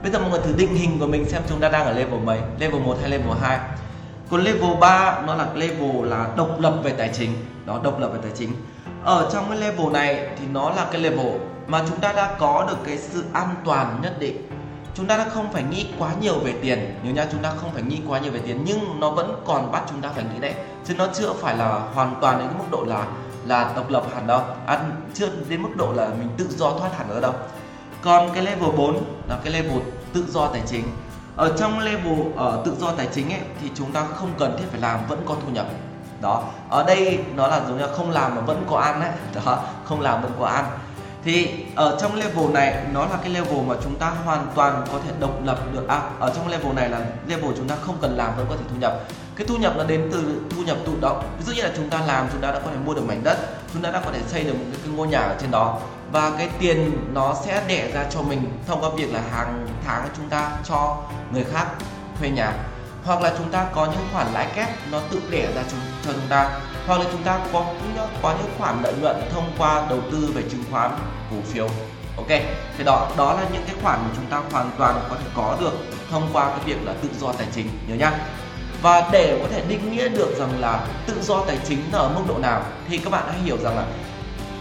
bây 0.04 0.12
giờ 0.12 0.20
mọi 0.20 0.30
người 0.30 0.40
thử 0.40 0.54
định 0.58 0.76
hình 0.76 1.00
của 1.00 1.08
mình 1.08 1.26
xem 1.30 1.42
chúng 1.50 1.60
ta 1.60 1.70
đang 1.70 1.86
ở 1.86 1.94
level 1.94 2.20
mấy, 2.20 2.40
level 2.60 2.82
1 2.82 2.98
hay 3.02 3.10
level 3.10 3.38
2 3.42 3.60
còn 4.32 4.42
level 4.42 4.80
3 4.80 5.22
nó 5.28 5.36
là 5.36 5.48
level 5.56 6.06
là 6.06 6.28
độc 6.38 6.60
lập 6.60 6.74
về 6.84 6.92
tài 6.92 7.10
chính. 7.14 7.32
Đó, 7.66 7.80
độc 7.84 8.00
lập 8.00 8.08
về 8.14 8.20
tài 8.22 8.32
chính. 8.36 8.52
Ở 9.04 9.30
trong 9.34 9.50
cái 9.50 9.58
level 9.58 9.92
này 9.94 10.30
thì 10.40 10.46
nó 10.54 10.70
là 10.70 10.88
cái 10.92 11.02
level 11.02 11.28
mà 11.68 11.82
chúng 11.90 12.00
ta 12.00 12.14
đã 12.14 12.36
có 12.40 12.66
được 12.70 12.78
cái 12.86 12.98
sự 12.98 13.24
an 13.34 13.56
toàn 13.66 14.00
nhất 14.02 14.20
định 14.20 14.48
chúng 14.96 15.08
ta 15.08 15.18
đã 15.18 15.30
không 15.30 15.52
phải 15.54 15.64
nghĩ 15.64 15.88
quá 16.00 16.12
nhiều 16.22 16.40
về 16.40 16.54
tiền 16.62 17.00
nhớ 17.04 17.12
nha 17.12 17.28
chúng 17.32 17.42
ta 17.42 17.52
không 17.62 17.72
phải 17.74 17.84
nghĩ 17.84 18.02
quá 18.08 18.20
nhiều 18.20 18.32
về 18.32 18.40
tiền 18.40 18.64
nhưng 18.66 19.00
nó 19.00 19.10
vẫn 19.10 19.42
còn 19.46 19.72
bắt 19.72 19.84
chúng 19.90 20.02
ta 20.02 20.10
phải 20.16 20.24
nghĩ 20.24 20.40
đấy. 20.40 20.54
Chứ 20.86 20.96
nó 20.98 21.08
chưa 21.14 21.34
phải 21.34 21.58
là 21.58 21.68
hoàn 21.94 22.16
toàn 22.22 22.40
đến 22.40 22.48
cái 22.48 22.58
mức 22.58 22.66
độ 22.72 22.84
là 22.84 23.06
là 23.46 23.74
độc 23.76 23.90
lập 23.90 24.04
hẳn 24.16 24.28
đâu. 24.28 24.42
À, 24.66 24.80
chưa 25.14 25.30
đến 25.50 25.62
mức 25.62 25.70
độ 25.76 25.94
là 25.94 26.08
mình 26.20 26.30
tự 26.38 26.48
do 26.50 26.72
thoát 26.72 26.98
hẳn 26.98 27.10
ở 27.10 27.22
đâu. 27.22 27.34
Còn 28.02 28.30
cái 28.34 28.44
level 28.44 28.70
4 28.78 29.04
là 29.30 29.40
cái 29.44 29.54
level 29.54 29.80
tự 30.14 30.26
do 30.30 30.48
tài 30.48 30.62
chính. 30.68 30.84
Ở 31.36 31.58
trong 31.58 31.80
level 31.80 32.20
ở 32.36 32.62
tự 32.66 32.76
do 32.80 32.92
tài 32.92 33.08
chính 33.14 33.30
ấy 33.30 33.42
thì 33.62 33.70
chúng 33.76 33.92
ta 33.92 34.06
không 34.16 34.30
cần 34.40 34.58
thiết 34.60 34.66
phải 34.72 34.82
làm 34.82 35.00
vẫn 35.08 35.20
có 35.26 35.36
thu 35.46 35.52
nhập. 35.52 35.66
Đó. 36.22 36.44
Ở 36.70 36.84
đây 36.84 37.20
nó 37.36 37.48
là 37.48 37.62
giống 37.68 37.78
như 37.78 37.88
không 37.98 38.12
làm 38.12 38.36
mà 38.36 38.42
vẫn 38.42 38.64
có 38.70 38.78
ăn 38.78 39.00
đấy 39.00 39.12
đó 39.46 39.60
không 39.86 40.02
làm 40.02 40.22
vẫn 40.22 40.32
có 40.40 40.46
ăn 40.46 40.66
thì 41.26 41.66
ở 41.76 41.98
trong 42.02 42.16
level 42.16 42.52
này, 42.54 42.86
nó 42.94 43.06
là 43.06 43.18
cái 43.22 43.30
level 43.30 43.62
mà 43.68 43.76
chúng 43.84 43.96
ta 43.96 44.10
hoàn 44.10 44.48
toàn 44.56 44.86
có 44.92 45.00
thể 45.06 45.14
độc 45.20 45.32
lập 45.44 45.60
được. 45.74 45.88
À 45.88 46.02
ở 46.20 46.34
trong 46.36 46.48
level 46.48 46.74
này 46.74 46.90
là 46.90 47.00
level 47.28 47.52
chúng 47.58 47.68
ta 47.68 47.76
không 47.82 47.98
cần 48.02 48.18
làm 48.18 48.38
vẫn 48.38 48.46
có 48.50 48.56
thể 48.56 48.64
thu 48.70 48.76
nhập. 48.80 49.00
Cái 49.36 49.48
thu 49.48 49.58
nhập 49.58 49.74
nó 49.78 49.84
đến 49.84 50.10
từ 50.12 50.42
thu 50.50 50.62
nhập 50.62 50.78
thụ 50.86 50.94
động. 51.02 51.30
Ví 51.38 51.46
dụ 51.46 51.54
như 51.54 51.62
là 51.62 51.72
chúng 51.76 51.90
ta 51.90 52.02
làm, 52.08 52.28
chúng 52.32 52.42
ta 52.42 52.52
đã 52.52 52.60
có 52.60 52.68
thể 52.72 52.78
mua 52.86 52.94
được 52.94 53.06
mảnh 53.08 53.24
đất, 53.24 53.38
chúng 53.74 53.82
ta 53.82 53.92
đã 53.92 54.02
có 54.06 54.12
thể 54.12 54.20
xây 54.28 54.44
được 54.44 54.54
một 54.54 54.78
cái 54.84 54.94
ngôi 54.96 55.08
nhà 55.08 55.20
ở 55.20 55.36
trên 55.42 55.52
đó. 55.52 55.80
Và 56.12 56.32
cái 56.38 56.50
tiền 56.60 56.92
nó 57.14 57.36
sẽ 57.46 57.64
đẻ 57.68 57.92
ra 57.92 58.06
cho 58.10 58.22
mình 58.22 58.52
thông 58.68 58.82
qua 58.82 58.90
việc 58.96 59.14
là 59.14 59.22
hàng 59.32 59.68
tháng 59.86 60.08
chúng 60.18 60.30
ta 60.30 60.52
cho 60.64 60.98
người 61.34 61.44
khác 61.54 61.66
thuê 62.20 62.30
nhà 62.30 62.54
hoặc 63.06 63.22
là 63.22 63.34
chúng 63.38 63.52
ta 63.52 63.66
có 63.76 63.86
những 63.86 64.08
khoản 64.14 64.28
lãi 64.34 64.48
kép 64.56 64.70
nó 64.92 65.00
tự 65.12 65.22
đẻ 65.30 65.48
ra 65.56 65.62
chúng, 65.72 65.80
cho 66.06 66.14
chúng 66.14 66.30
ta. 66.30 66.60
Hoặc 66.88 67.00
là 67.00 67.06
chúng 67.12 67.24
ta 67.24 67.40
có 67.54 67.66
có 68.22 68.36
những 68.38 68.52
khoản 68.58 68.84
lợi 68.84 68.94
nhuận 69.02 69.16
thông 69.34 69.52
qua 69.58 69.86
đầu 69.90 70.00
tư 70.12 70.32
về 70.36 70.42
chứng 70.52 70.64
khoán 70.72 70.92
cổ 71.32 71.38
phiếu. 71.54 71.70
Ok 72.18 72.28
thì 72.78 72.84
đó 72.86 73.12
đó 73.18 73.34
là 73.34 73.48
những 73.54 73.64
cái 73.68 73.76
khoản 73.84 74.00
mà 74.04 74.10
chúng 74.16 74.26
ta 74.26 74.42
hoàn 74.52 74.72
toàn 74.78 75.00
có 75.10 75.16
thể 75.16 75.26
có 75.36 75.58
được 75.60 75.74
thông 76.12 76.30
qua 76.34 76.50
cái 76.50 76.60
việc 76.66 76.78
là 76.86 76.94
tự 77.02 77.10
do 77.20 77.32
tài 77.32 77.48
chính 77.56 77.70
nhớ 77.88 77.96
nhá. 77.96 78.12
Và 78.82 79.10
để 79.12 79.40
có 79.42 79.48
thể 79.52 79.64
định 79.68 79.92
nghĩa 79.92 80.10
được 80.10 80.36
rằng 80.40 80.62
là 80.62 80.88
tự 81.08 81.22
do 81.22 81.44
tài 81.48 81.58
chính 81.68 81.80
nó 81.92 82.00
ở 82.00 82.10
mức 82.10 82.22
độ 82.28 82.38
nào 82.38 82.64
thì 82.88 82.98
các 82.98 83.10
bạn 83.10 83.24
hãy 83.28 83.40
hiểu 83.40 83.58
rằng 83.64 83.76
là 83.76 83.86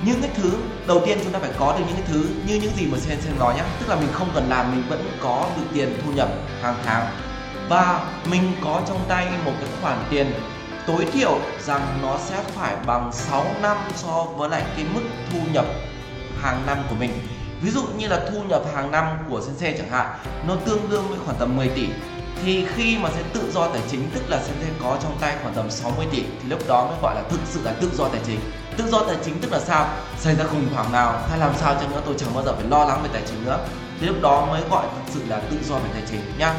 những 0.04 0.20
cái 0.20 0.30
thứ 0.34 0.52
đầu 0.86 1.02
tiên 1.06 1.18
chúng 1.22 1.32
ta 1.32 1.38
phải 1.38 1.50
có 1.58 1.74
được 1.78 1.84
những 1.86 1.96
cái 1.96 2.06
thứ 2.08 2.26
như 2.46 2.54
những 2.62 2.72
gì 2.76 2.86
mà 2.92 2.98
sen 2.98 3.20
sen 3.20 3.38
nói 3.38 3.54
nhá 3.56 3.64
tức 3.80 3.88
là 3.88 3.96
mình 3.96 4.08
không 4.12 4.30
cần 4.34 4.48
làm 4.48 4.72
mình 4.72 4.84
vẫn 4.88 5.18
có 5.20 5.46
được 5.56 5.64
tiền 5.74 6.00
thu 6.04 6.12
nhập 6.12 6.28
hàng 6.62 6.74
tháng 6.84 7.06
và 7.68 8.00
mình 8.30 8.52
có 8.64 8.80
trong 8.88 9.04
tay 9.08 9.26
một 9.44 9.52
cái 9.60 9.68
khoản 9.82 9.98
tiền 10.10 10.32
tối 10.86 11.06
thiểu 11.12 11.38
rằng 11.60 11.98
nó 12.02 12.18
sẽ 12.18 12.36
phải 12.54 12.76
bằng 12.86 13.12
6 13.12 13.46
năm 13.62 13.76
so 13.94 14.24
với 14.36 14.48
lại 14.48 14.62
cái 14.76 14.86
mức 14.94 15.02
thu 15.32 15.38
nhập 15.52 15.64
hàng 16.42 16.62
năm 16.66 16.78
của 16.88 16.94
mình. 16.94 17.10
Ví 17.62 17.70
dụ 17.70 17.82
như 17.98 18.08
là 18.08 18.20
thu 18.30 18.42
nhập 18.48 18.62
hàng 18.74 18.90
năm 18.90 19.06
của 19.30 19.40
sensei 19.40 19.78
chẳng 19.78 19.90
hạn, 19.90 20.06
nó 20.48 20.56
tương 20.56 20.90
đương 20.90 21.08
với 21.08 21.18
khoảng 21.24 21.36
tầm 21.36 21.56
10 21.56 21.68
tỷ. 21.68 21.88
Thì 22.44 22.66
khi 22.74 22.98
mà 22.98 23.08
sẽ 23.16 23.22
tự 23.32 23.50
do 23.52 23.68
tài 23.68 23.82
chính, 23.90 24.10
tức 24.14 24.22
là 24.28 24.38
sensei 24.38 24.70
có 24.82 24.98
trong 25.02 25.16
tay 25.20 25.36
khoảng 25.42 25.54
tầm 25.54 25.70
60 25.70 26.06
tỷ, 26.12 26.22
thì 26.22 26.48
lúc 26.48 26.68
đó 26.68 26.86
mới 26.86 26.96
gọi 27.02 27.14
là 27.14 27.22
thực 27.30 27.40
sự 27.44 27.60
là 27.64 27.72
tự 27.80 27.90
do 27.94 28.08
tài 28.08 28.20
chính. 28.26 28.40
Tự 28.76 28.88
do 28.90 29.04
tài 29.06 29.16
chính 29.24 29.40
tức 29.40 29.52
là 29.52 29.60
sao? 29.60 29.88
Xảy 30.18 30.34
ra 30.34 30.44
khủng 30.44 30.68
hoảng 30.74 30.92
nào? 30.92 31.22
Hay 31.30 31.38
làm 31.38 31.52
sao 31.56 31.74
cho 31.80 31.88
nữa? 31.88 32.02
Tôi 32.06 32.14
chẳng 32.18 32.34
bao 32.34 32.44
giờ 32.44 32.52
phải 32.54 32.64
lo 32.64 32.84
lắng 32.84 33.00
về 33.02 33.08
tài 33.12 33.22
chính 33.26 33.44
nữa. 33.44 33.58
Thì 34.00 34.06
lúc 34.06 34.16
đó 34.22 34.46
mới 34.46 34.62
gọi 34.70 34.86
thực 34.96 35.12
sự 35.14 35.20
là 35.28 35.40
tự 35.50 35.58
do 35.68 35.74
về 35.74 35.90
tài 35.92 36.02
chính 36.10 36.20
nhá 36.38 36.54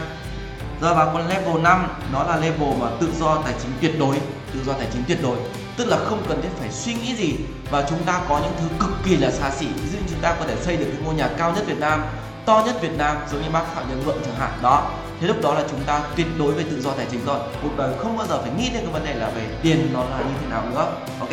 rồi 0.81 0.95
vào 0.95 1.09
con 1.13 1.27
level 1.27 1.61
5 1.61 1.87
nó 2.13 2.23
là 2.23 2.35
level 2.35 2.69
mà 2.79 2.87
tự 3.01 3.07
do 3.19 3.35
tài 3.45 3.53
chính 3.61 3.71
tuyệt 3.81 3.99
đối, 3.99 4.15
tự 4.53 4.59
do 4.65 4.73
tài 4.73 4.87
chính 4.93 5.03
tuyệt 5.07 5.17
đối. 5.23 5.37
Tức 5.77 5.87
là 5.87 5.97
không 5.97 6.23
cần 6.29 6.41
thiết 6.41 6.49
phải 6.59 6.71
suy 6.71 6.93
nghĩ 6.93 7.15
gì 7.15 7.35
và 7.71 7.85
chúng 7.89 8.03
ta 8.03 8.21
có 8.29 8.39
những 8.39 8.51
thứ 8.59 8.67
cực 8.79 8.91
kỳ 9.05 9.17
là 9.17 9.31
xa 9.31 9.51
xỉ. 9.51 9.65
Ví 9.65 9.89
dụ 9.91 9.97
chúng 10.09 10.19
ta 10.19 10.35
có 10.39 10.45
thể 10.47 10.55
xây 10.61 10.77
được 10.77 10.85
cái 10.85 11.01
ngôi 11.05 11.13
nhà 11.13 11.29
cao 11.37 11.53
nhất 11.55 11.63
Việt 11.67 11.79
Nam, 11.79 12.03
to 12.45 12.63
nhất 12.65 12.75
Việt 12.81 12.97
Nam, 12.97 13.17
giống 13.31 13.41
như 13.41 13.49
bác 13.53 13.75
Phạm 13.75 13.89
Nhân 13.89 14.01
Vượng 14.05 14.17
chẳng 14.25 14.35
hạn. 14.35 14.51
Đó, 14.61 14.91
thế 15.21 15.27
lúc 15.27 15.37
đó 15.41 15.53
là 15.53 15.63
chúng 15.71 15.83
ta 15.83 16.01
tuyệt 16.15 16.27
đối 16.39 16.51
về 16.51 16.63
tự 16.63 16.81
do 16.81 16.91
tài 16.91 17.05
chính 17.11 17.25
rồi. 17.25 17.39
Cuộc 17.63 17.77
đời 17.77 17.93
không 17.99 18.17
bao 18.17 18.27
giờ 18.27 18.41
phải 18.41 18.51
nghĩ 18.57 18.69
đến 18.69 18.81
cái 18.81 18.91
vấn 18.93 19.05
đề 19.05 19.13
là 19.13 19.29
về 19.29 19.41
tiền 19.61 19.89
nó 19.93 19.99
là 19.99 20.17
như 20.17 20.33
thế 20.41 20.47
nào 20.47 20.63
nữa. 20.71 20.91
Ok, 21.19 21.31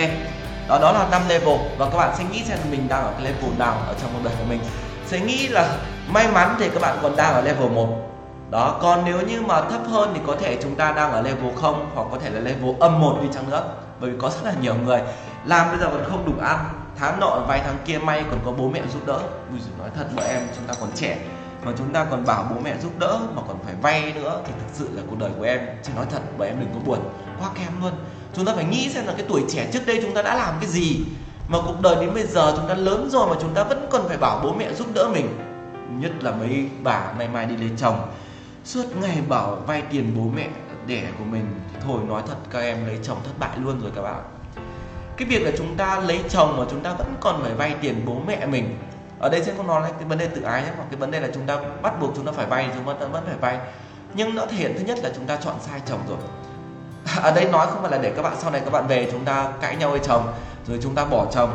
đó 0.69 0.79
đó 0.79 0.93
là 0.93 1.09
năm 1.11 1.23
level. 1.29 1.57
Và 1.79 1.91
các 1.91 1.97
bạn 1.97 2.15
sẽ 2.19 2.25
nghĩ 2.25 2.43
xem 2.45 2.59
mình 2.71 2.89
đang 2.89 3.05
ở 3.05 3.13
cái 3.13 3.23
level 3.23 3.59
nào 3.59 3.77
ở 3.89 3.95
trong 4.03 4.11
cuộc 4.13 4.25
đời 4.25 4.35
của 4.39 4.45
mình. 4.49 4.61
Sẽ 5.07 5.21
nghĩ 5.21 5.49
là 5.49 5.77
may 6.09 6.29
mắn 6.29 6.57
thì 6.59 6.69
các 6.69 6.83
bạn 6.83 6.99
còn 7.03 7.17
đang 7.17 7.35
ở 7.35 7.41
level 7.41 7.69
1 7.69 8.12
đó, 8.53 8.79
còn 8.83 9.05
nếu 9.05 9.21
như 9.21 9.43
mà 9.43 9.61
thấp 9.61 9.81
hơn 9.89 10.11
thì 10.15 10.21
có 10.27 10.37
thể 10.37 10.59
chúng 10.63 10.75
ta 10.75 10.93
đang 10.93 11.13
ở 11.13 11.23
level 11.23 11.55
0 11.57 11.91
hoặc 11.95 12.07
có 12.11 12.19
thể 12.19 12.31
là 12.31 12.41
level 12.41 12.75
âm 12.81 13.01
1 13.01 13.19
đi 13.23 13.29
chăng 13.35 13.51
nữa. 13.51 13.65
Bởi 14.01 14.11
vì 14.11 14.17
có 14.21 14.29
rất 14.29 14.45
là 14.45 14.55
nhiều 14.61 14.75
người 14.85 15.01
làm 15.45 15.69
bây 15.71 15.79
giờ 15.79 15.89
còn 15.93 16.05
không 16.11 16.27
đủ 16.27 16.33
ăn. 16.43 16.59
Tháng 16.97 17.21
nọ, 17.21 17.45
vài 17.49 17.61
tháng 17.65 17.77
kia 17.85 17.99
may 17.99 18.25
còn 18.31 18.39
có 18.45 18.53
bố 18.53 18.69
mẹ 18.69 18.81
giúp 18.93 19.07
đỡ. 19.07 19.19
Ui 19.51 19.59
nói 19.79 19.91
thật, 19.97 20.07
bọn 20.17 20.25
em 20.27 20.41
chúng 20.57 20.67
ta 20.67 20.75
còn 20.81 20.91
trẻ. 20.95 21.19
Mà 21.65 21.73
chúng 21.79 21.93
ta 21.93 22.05
còn 22.05 22.25
bảo 22.25 22.47
bố 22.51 22.57
mẹ 22.65 22.75
giúp 22.83 22.93
đỡ 22.99 23.19
mà 23.35 23.43
còn 23.49 23.57
phải 23.65 23.75
vay 23.83 24.13
nữa 24.13 24.41
thì 24.47 24.53
thực 24.53 24.67
sự 24.73 24.89
là 24.93 25.03
cuộc 25.11 25.19
đời 25.19 25.31
của 25.39 25.45
em 25.45 25.61
chỉ 25.83 25.93
nói 25.97 26.07
thật 26.11 26.21
bởi 26.39 26.49
em 26.49 26.61
đừng 26.61 26.71
có 26.75 26.81
buồn. 26.87 26.99
Quá 27.41 27.49
kém 27.55 27.83
luôn. 27.83 27.93
Chúng 28.35 28.45
ta 28.45 28.53
phải 28.55 28.65
nghĩ 28.65 28.89
xem 28.89 29.07
là 29.07 29.13
cái 29.17 29.27
tuổi 29.29 29.45
trẻ 29.49 29.69
trước 29.73 29.87
đây 29.87 29.99
chúng 30.03 30.15
ta 30.15 30.23
đã 30.23 30.35
làm 30.35 30.55
cái 30.61 30.71
gì. 30.71 31.05
Mà 31.49 31.59
cuộc 31.67 31.81
đời 31.81 31.97
đến 32.01 32.15
bây 32.15 32.27
giờ 32.27 32.53
chúng 32.57 32.69
ta 32.69 32.75
lớn 32.75 33.09
rồi 33.11 33.27
mà 33.27 33.35
chúng 33.41 33.55
ta 33.55 33.65
vẫn 33.65 33.87
còn 33.91 34.09
phải 34.09 34.17
bảo 34.17 34.41
bố 34.45 34.53
mẹ 34.59 34.73
giúp 34.73 34.87
đỡ 34.95 35.09
mình. 35.13 35.39
Nhất 36.01 36.13
là 36.21 36.31
mấy 36.31 36.69
bà 36.83 37.13
nay 37.19 37.29
mai 37.29 37.47
đi 37.47 37.57
lấy 37.57 37.71
chồng 37.77 38.09
suốt 38.65 38.85
ngày 39.01 39.19
bảo 39.29 39.57
vay 39.67 39.83
tiền 39.91 40.13
bố 40.17 40.23
mẹ 40.37 40.49
đẻ 40.87 41.09
của 41.19 41.25
mình 41.25 41.61
thì 41.73 41.81
thôi 41.85 42.01
nói 42.09 42.23
thật 42.29 42.37
các 42.51 42.59
em 42.61 42.87
lấy 42.87 42.99
chồng 43.03 43.19
thất 43.25 43.33
bại 43.39 43.59
luôn 43.59 43.81
rồi 43.81 43.91
các 43.95 44.03
bạn 44.03 44.23
cái 45.17 45.29
việc 45.29 45.43
là 45.43 45.51
chúng 45.59 45.77
ta 45.77 46.01
lấy 46.01 46.21
chồng 46.29 46.57
mà 46.57 46.65
chúng 46.71 46.81
ta 46.81 46.93
vẫn 46.93 47.15
còn 47.21 47.43
phải 47.43 47.55
vay 47.55 47.75
tiền 47.81 48.03
bố 48.07 48.17
mẹ 48.27 48.47
mình 48.47 48.79
ở 49.19 49.29
đây 49.29 49.45
sẽ 49.45 49.55
không 49.57 49.67
nói 49.67 49.83
là 49.83 49.91
cái 49.91 50.05
vấn 50.05 50.19
đề 50.19 50.29
tự 50.29 50.43
ái 50.43 50.63
nhé 50.63 50.69
mà 50.79 50.85
cái 50.91 50.97
vấn 51.01 51.11
đề 51.11 51.21
là 51.21 51.29
chúng 51.35 51.47
ta 51.47 51.59
bắt 51.83 52.01
buộc 52.01 52.13
chúng 52.17 52.27
ta 52.27 52.33
phải 52.33 52.47
vay 52.47 52.69
chúng 52.75 52.99
ta 52.99 53.07
vẫn 53.07 53.25
phải 53.27 53.37
vay 53.41 53.59
nhưng 54.15 54.35
nó 54.35 54.47
thể 54.47 54.57
hiện 54.57 54.75
thứ 54.79 54.85
nhất 54.85 54.99
là 55.03 55.11
chúng 55.15 55.27
ta 55.27 55.37
chọn 55.37 55.55
sai 55.61 55.81
chồng 55.87 56.01
rồi 56.09 56.19
ở 57.23 57.33
đây 57.35 57.49
nói 57.53 57.67
không 57.71 57.83
phải 57.83 57.91
là 57.91 57.99
để 57.99 58.13
các 58.17 58.23
bạn 58.23 58.37
sau 58.39 58.51
này 58.51 58.61
các 58.65 58.71
bạn 58.71 58.87
về 58.87 59.09
chúng 59.13 59.25
ta 59.25 59.53
cãi 59.61 59.77
nhau 59.77 59.91
với 59.91 60.01
chồng 60.05 60.33
rồi 60.67 60.79
chúng 60.83 60.95
ta 60.95 61.05
bỏ 61.05 61.27
chồng 61.33 61.51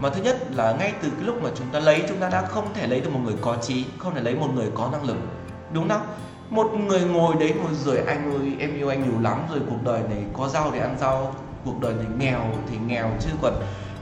mà 0.00 0.10
thứ 0.10 0.22
nhất 0.22 0.36
là 0.50 0.72
ngay 0.72 0.92
từ 1.02 1.10
cái 1.10 1.26
lúc 1.26 1.42
mà 1.42 1.50
chúng 1.54 1.66
ta 1.72 1.80
lấy 1.80 2.04
chúng 2.08 2.18
ta 2.18 2.28
đã 2.28 2.42
không 2.42 2.74
thể 2.74 2.86
lấy 2.86 3.00
được 3.00 3.10
một 3.10 3.20
người 3.24 3.36
có 3.40 3.56
trí 3.62 3.84
không 3.98 4.14
thể 4.14 4.20
lấy 4.20 4.34
một 4.34 4.48
người 4.54 4.70
có 4.74 4.88
năng 4.92 5.04
lực 5.04 5.16
đúng 5.72 5.88
không 5.88 6.06
một 6.50 6.70
người 6.86 7.00
ngồi 7.00 7.34
đấy 7.40 7.54
ngồi 7.62 7.74
rồi 7.84 7.98
anh 8.06 8.40
ơi, 8.40 8.52
em 8.60 8.76
yêu 8.76 8.88
anh 8.88 9.02
nhiều 9.02 9.20
lắm 9.20 9.42
rồi, 9.50 9.60
cuộc 9.70 9.84
đời 9.84 10.00
này 10.10 10.24
có 10.38 10.48
rau 10.48 10.70
thì 10.70 10.78
ăn 10.78 10.96
rau, 11.00 11.34
cuộc 11.64 11.80
đời 11.80 11.94
này 11.94 12.06
nghèo 12.18 12.40
thì 12.70 12.76
nghèo 12.86 13.10
chứ 13.20 13.28
còn 13.42 13.54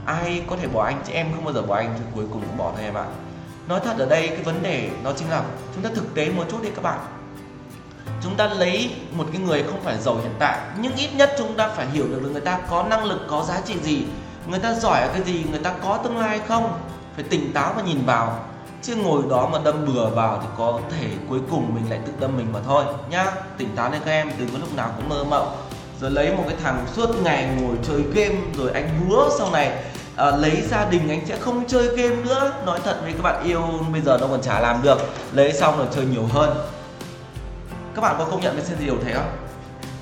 ai 0.05 0.43
có 0.47 0.55
thể 0.61 0.67
bỏ 0.67 0.83
anh 0.83 1.01
chứ? 1.07 1.13
Em 1.13 1.27
không 1.35 1.45
bao 1.45 1.53
giờ 1.53 1.61
bỏ 1.61 1.75
anh 1.75 1.93
thì 1.97 2.03
cuối 2.15 2.25
cùng 2.31 2.41
cũng 2.41 2.57
bỏ 2.57 2.71
thôi 2.75 2.85
em 2.85 2.93
ạ. 2.93 3.05
Nói 3.67 3.79
thật 3.83 3.97
ở 3.97 4.05
đây, 4.05 4.27
cái 4.27 4.43
vấn 4.43 4.63
đề 4.63 4.89
nó 5.03 5.11
chính 5.13 5.29
là 5.29 5.43
chúng 5.75 5.83
ta 5.83 5.89
thực 5.95 6.15
tế 6.15 6.29
một 6.29 6.43
chút 6.51 6.63
đi 6.63 6.69
các 6.69 6.83
bạn. 6.83 6.99
Chúng 8.23 8.35
ta 8.35 8.47
lấy 8.47 8.95
một 9.13 9.25
cái 9.31 9.41
người 9.41 9.63
không 9.63 9.81
phải 9.83 9.97
giàu 9.97 10.15
hiện 10.15 10.33
tại, 10.39 10.59
nhưng 10.81 10.95
ít 10.95 11.09
nhất 11.15 11.35
chúng 11.37 11.53
ta 11.53 11.67
phải 11.67 11.87
hiểu 11.87 12.05
được 12.07 12.19
là 12.23 12.29
người 12.29 12.41
ta 12.41 12.59
có 12.69 12.83
năng 12.83 13.05
lực, 13.05 13.19
có 13.27 13.43
giá 13.43 13.61
trị 13.65 13.75
gì, 13.83 14.05
người 14.47 14.59
ta 14.59 14.73
giỏi 14.73 15.01
ở 15.01 15.09
cái 15.13 15.23
gì, 15.23 15.45
người 15.49 15.59
ta 15.59 15.73
có 15.83 15.97
tương 15.97 16.17
lai 16.17 16.39
không? 16.47 16.79
Phải 17.15 17.23
tỉnh 17.23 17.53
táo 17.53 17.73
và 17.75 17.81
nhìn 17.81 18.05
vào 18.05 18.39
chứ 18.81 18.95
ngồi 18.95 19.23
đó 19.29 19.49
mà 19.51 19.59
đâm 19.63 19.85
bừa 19.85 20.05
vào 20.05 20.39
thì 20.41 20.47
có 20.57 20.79
thể 20.91 21.07
cuối 21.29 21.39
cùng 21.51 21.75
mình 21.75 21.89
lại 21.89 21.99
tự 22.05 22.13
đâm 22.19 22.37
mình 22.37 22.47
mà 22.53 22.59
thôi 22.65 22.83
nhá. 23.09 23.25
Tỉnh 23.57 23.75
táo 23.75 23.91
lên 23.91 24.01
các 24.05 24.11
em 24.11 24.31
đừng 24.37 24.49
có 24.53 24.57
lúc 24.57 24.75
nào 24.75 24.91
cũng 24.97 25.09
mơ 25.09 25.23
mộng. 25.23 25.55
Rồi 26.01 26.11
lấy 26.11 26.35
một 26.35 26.43
cái 26.47 26.55
thằng 26.63 26.85
suốt 26.95 27.09
ngày 27.23 27.49
ngồi 27.61 27.75
chơi 27.87 28.01
game 28.13 28.35
rồi 28.57 28.71
anh 28.71 28.89
hứa 28.99 29.29
sau 29.37 29.51
này 29.51 29.83
à, 30.15 30.31
lấy 30.31 30.61
gia 30.69 30.85
đình 30.85 31.09
anh 31.09 31.25
sẽ 31.25 31.37
không 31.37 31.63
chơi 31.67 31.87
game 31.97 32.15
nữa. 32.15 32.53
Nói 32.65 32.79
thật 32.83 32.97
với 33.03 33.13
các 33.13 33.21
bạn 33.21 33.43
yêu 33.43 33.61
bây 33.91 34.01
giờ 34.01 34.17
nó 34.21 34.27
còn 34.27 34.41
chả 34.41 34.59
làm 34.59 34.81
được. 34.81 34.99
Lấy 35.33 35.53
xong 35.53 35.77
rồi 35.77 35.87
chơi 35.95 36.05
nhiều 36.05 36.25
hơn. 36.31 36.57
Các 37.95 38.01
bạn 38.01 38.15
có 38.17 38.25
công 38.25 38.41
nhận 38.41 38.55
với 38.55 38.65
sen 38.65 38.77
điều 38.85 38.95
thế 39.05 39.13
không? 39.13 39.31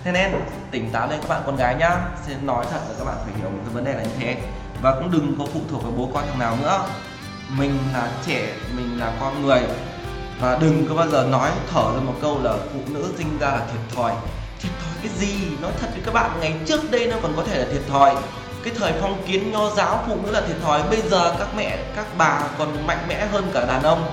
Thế 0.03 0.11
nên 0.11 0.31
tỉnh 0.71 0.89
táo 0.91 1.07
lên 1.07 1.19
các 1.21 1.29
bạn 1.29 1.41
con 1.45 1.55
gái 1.55 1.75
nhá. 1.75 1.97
Sẽ 2.27 2.33
nói 2.41 2.65
thật 2.71 2.79
là 2.89 2.95
các 2.99 3.05
bạn 3.05 3.15
phải 3.25 3.33
hiểu 3.39 3.49
một 3.49 3.59
cái 3.65 3.73
vấn 3.73 3.83
đề 3.83 3.93
là 3.93 4.03
như 4.03 4.15
thế. 4.19 4.37
Và 4.81 4.95
cũng 4.95 5.11
đừng 5.11 5.35
có 5.39 5.45
phụ 5.53 5.59
thuộc 5.71 5.83
vào 5.83 5.91
bố 5.97 6.09
con 6.13 6.23
thằng 6.27 6.39
nào 6.39 6.57
nữa 6.61 6.79
mình 7.49 7.77
là 7.93 8.09
trẻ, 8.27 8.53
mình 8.75 8.99
là 8.99 9.11
con 9.19 9.45
người. 9.45 9.61
Và 10.39 10.57
đừng 10.61 10.85
có 10.89 10.95
bao 10.95 11.07
giờ 11.07 11.27
nói, 11.29 11.51
thở 11.73 11.81
ra 11.93 11.99
một 11.99 12.13
câu 12.21 12.39
là 12.43 12.53
phụ 12.73 12.79
nữ 12.87 13.05
sinh 13.17 13.37
ra 13.39 13.47
là 13.47 13.61
thiệt 13.71 13.95
thòi. 13.95 14.11
Thiệt 14.59 14.71
thòi 14.83 14.93
cái 15.01 15.11
gì? 15.19 15.35
Nói 15.61 15.71
thật 15.81 15.87
với 15.91 16.01
các 16.05 16.13
bạn, 16.13 16.31
ngày 16.39 16.55
trước 16.65 16.91
đây 16.91 17.07
nó 17.07 17.17
còn 17.21 17.33
có 17.35 17.43
thể 17.43 17.59
là 17.59 17.65
thiệt 17.71 17.81
thòi. 17.89 18.15
Cái 18.63 18.73
thời 18.79 18.93
phong 19.01 19.23
kiến, 19.27 19.51
nho 19.51 19.69
giáo, 19.69 20.03
phụ 20.07 20.17
nữ 20.23 20.31
là 20.31 20.41
thiệt 20.41 20.57
thòi. 20.63 20.83
Bây 20.83 21.01
giờ 21.01 21.35
các 21.39 21.47
mẹ, 21.57 21.77
các 21.95 22.05
bà 22.17 22.43
còn 22.57 22.87
mạnh 22.87 23.05
mẽ 23.07 23.27
hơn 23.31 23.51
cả 23.53 23.65
đàn 23.65 23.83
ông. 23.83 24.11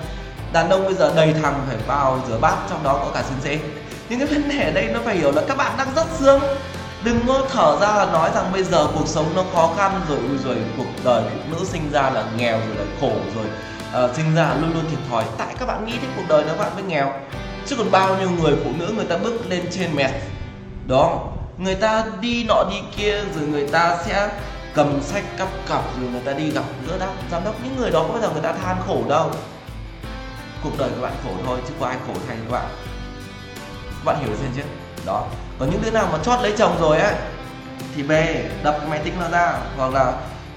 Đàn 0.53 0.71
ông 0.71 0.85
bây 0.85 0.95
giờ 0.95 1.13
đầy 1.17 1.35
thằng 1.43 1.61
phải 1.69 1.77
vào 1.87 2.21
rửa 2.29 2.39
bát, 2.39 2.57
trong 2.71 2.83
đó 2.83 2.93
có 2.93 3.11
cả 3.15 3.23
sinh 3.23 3.39
dê 3.45 3.59
những 4.09 4.19
cái 4.19 4.29
vấn 4.29 4.49
đề 4.49 4.65
ở 4.65 4.71
đây 4.71 4.89
nó 4.93 5.01
phải 5.05 5.17
hiểu 5.17 5.33
là 5.33 5.43
các 5.49 5.57
bạn 5.57 5.73
đang 5.79 5.89
rất 5.97 6.07
sướng 6.19 6.41
đừng 7.05 7.21
có 7.29 7.43
thở 7.51 7.79
ra 7.81 7.95
là 7.95 8.13
nói 8.13 8.31
rằng 8.35 8.53
bây 8.53 8.65
giờ 8.65 8.87
cuộc 8.95 9.09
sống 9.09 9.33
nó 9.37 9.45
khó 9.55 9.75
khăn 9.77 10.01
rồi 10.09 10.19
rồi 10.45 10.57
cuộc 10.77 11.05
đời 11.05 11.23
phụ 11.31 11.39
nữ 11.51 11.65
sinh 11.65 11.91
ra 11.93 12.11
là 12.11 12.25
nghèo 12.37 12.59
rồi 12.59 12.77
là 12.77 12.85
khổ 13.01 13.13
rồi 13.35 13.47
uh, 14.05 14.17
sinh 14.17 14.35
ra 14.35 14.55
luôn 14.61 14.75
luôn 14.75 14.85
thiệt 14.91 14.99
thòi. 15.11 15.25
Tại 15.39 15.55
các 15.59 15.67
bạn 15.67 15.87
nghĩ 15.87 15.93
thế 16.03 16.09
cuộc 16.17 16.23
đời 16.29 16.45
nó 16.45 16.55
bạn 16.55 16.75
mới 16.75 16.83
nghèo. 16.83 17.13
Chứ 17.67 17.77
còn 17.77 17.91
bao 17.91 18.17
nhiêu 18.17 18.31
người 18.31 18.57
phụ 18.65 18.71
nữ 18.79 18.93
người 18.97 19.05
ta 19.05 19.17
bước 19.17 19.51
lên 19.51 19.67
trên 19.71 19.97
mẹt 19.97 20.11
đó 20.87 21.21
người 21.59 21.75
ta 21.75 22.05
đi 22.21 22.45
nọ 22.45 22.65
đi 22.71 22.77
kia 22.97 23.25
rồi 23.35 23.47
người 23.47 23.69
ta 23.69 23.99
sẽ 24.07 24.31
cầm 24.75 25.03
sách 25.03 25.25
cắp 25.39 25.49
cặp 25.69 25.83
rồi 26.01 26.11
người 26.11 26.21
ta 26.21 26.33
đi 26.33 26.51
gặp 26.51 26.65
giữa 26.87 26.99
đốc 26.99 27.15
giám 27.31 27.45
đốc 27.45 27.55
những 27.65 27.77
người 27.77 27.91
đó 27.91 28.03
có 28.03 28.09
bao 28.09 28.21
giờ 28.21 28.31
người 28.33 28.43
ta 28.43 28.53
than 28.53 28.77
khổ 28.87 29.03
đâu. 29.09 29.31
Cuộc 30.63 30.79
đời 30.79 30.91
các 30.91 31.03
bạn 31.03 31.13
khổ 31.25 31.31
thôi 31.47 31.59
chứ 31.69 31.75
có 31.81 31.87
ai 31.87 31.97
khổ 32.07 32.13
thay 32.29 32.37
các 32.37 32.53
bạn. 32.53 32.67
Các 33.87 34.05
bạn 34.05 34.17
hiểu 34.21 34.37
xem 34.37 34.51
chứ 34.57 34.63
đó 35.07 35.27
còn 35.59 35.71
những 35.71 35.83
đứa 35.83 35.91
nào 35.91 36.09
mà 36.13 36.19
chót 36.25 36.41
lấy 36.43 36.55
chồng 36.59 36.77
rồi 36.81 36.99
ấy, 36.99 37.15
thì 37.97 38.03
về, 38.03 38.51
đập 38.63 38.79
máy 38.91 39.01
tính 39.05 39.15
nó 39.21 39.29
ra, 39.29 39.53
hoặc 39.77 39.93
là 39.93 40.13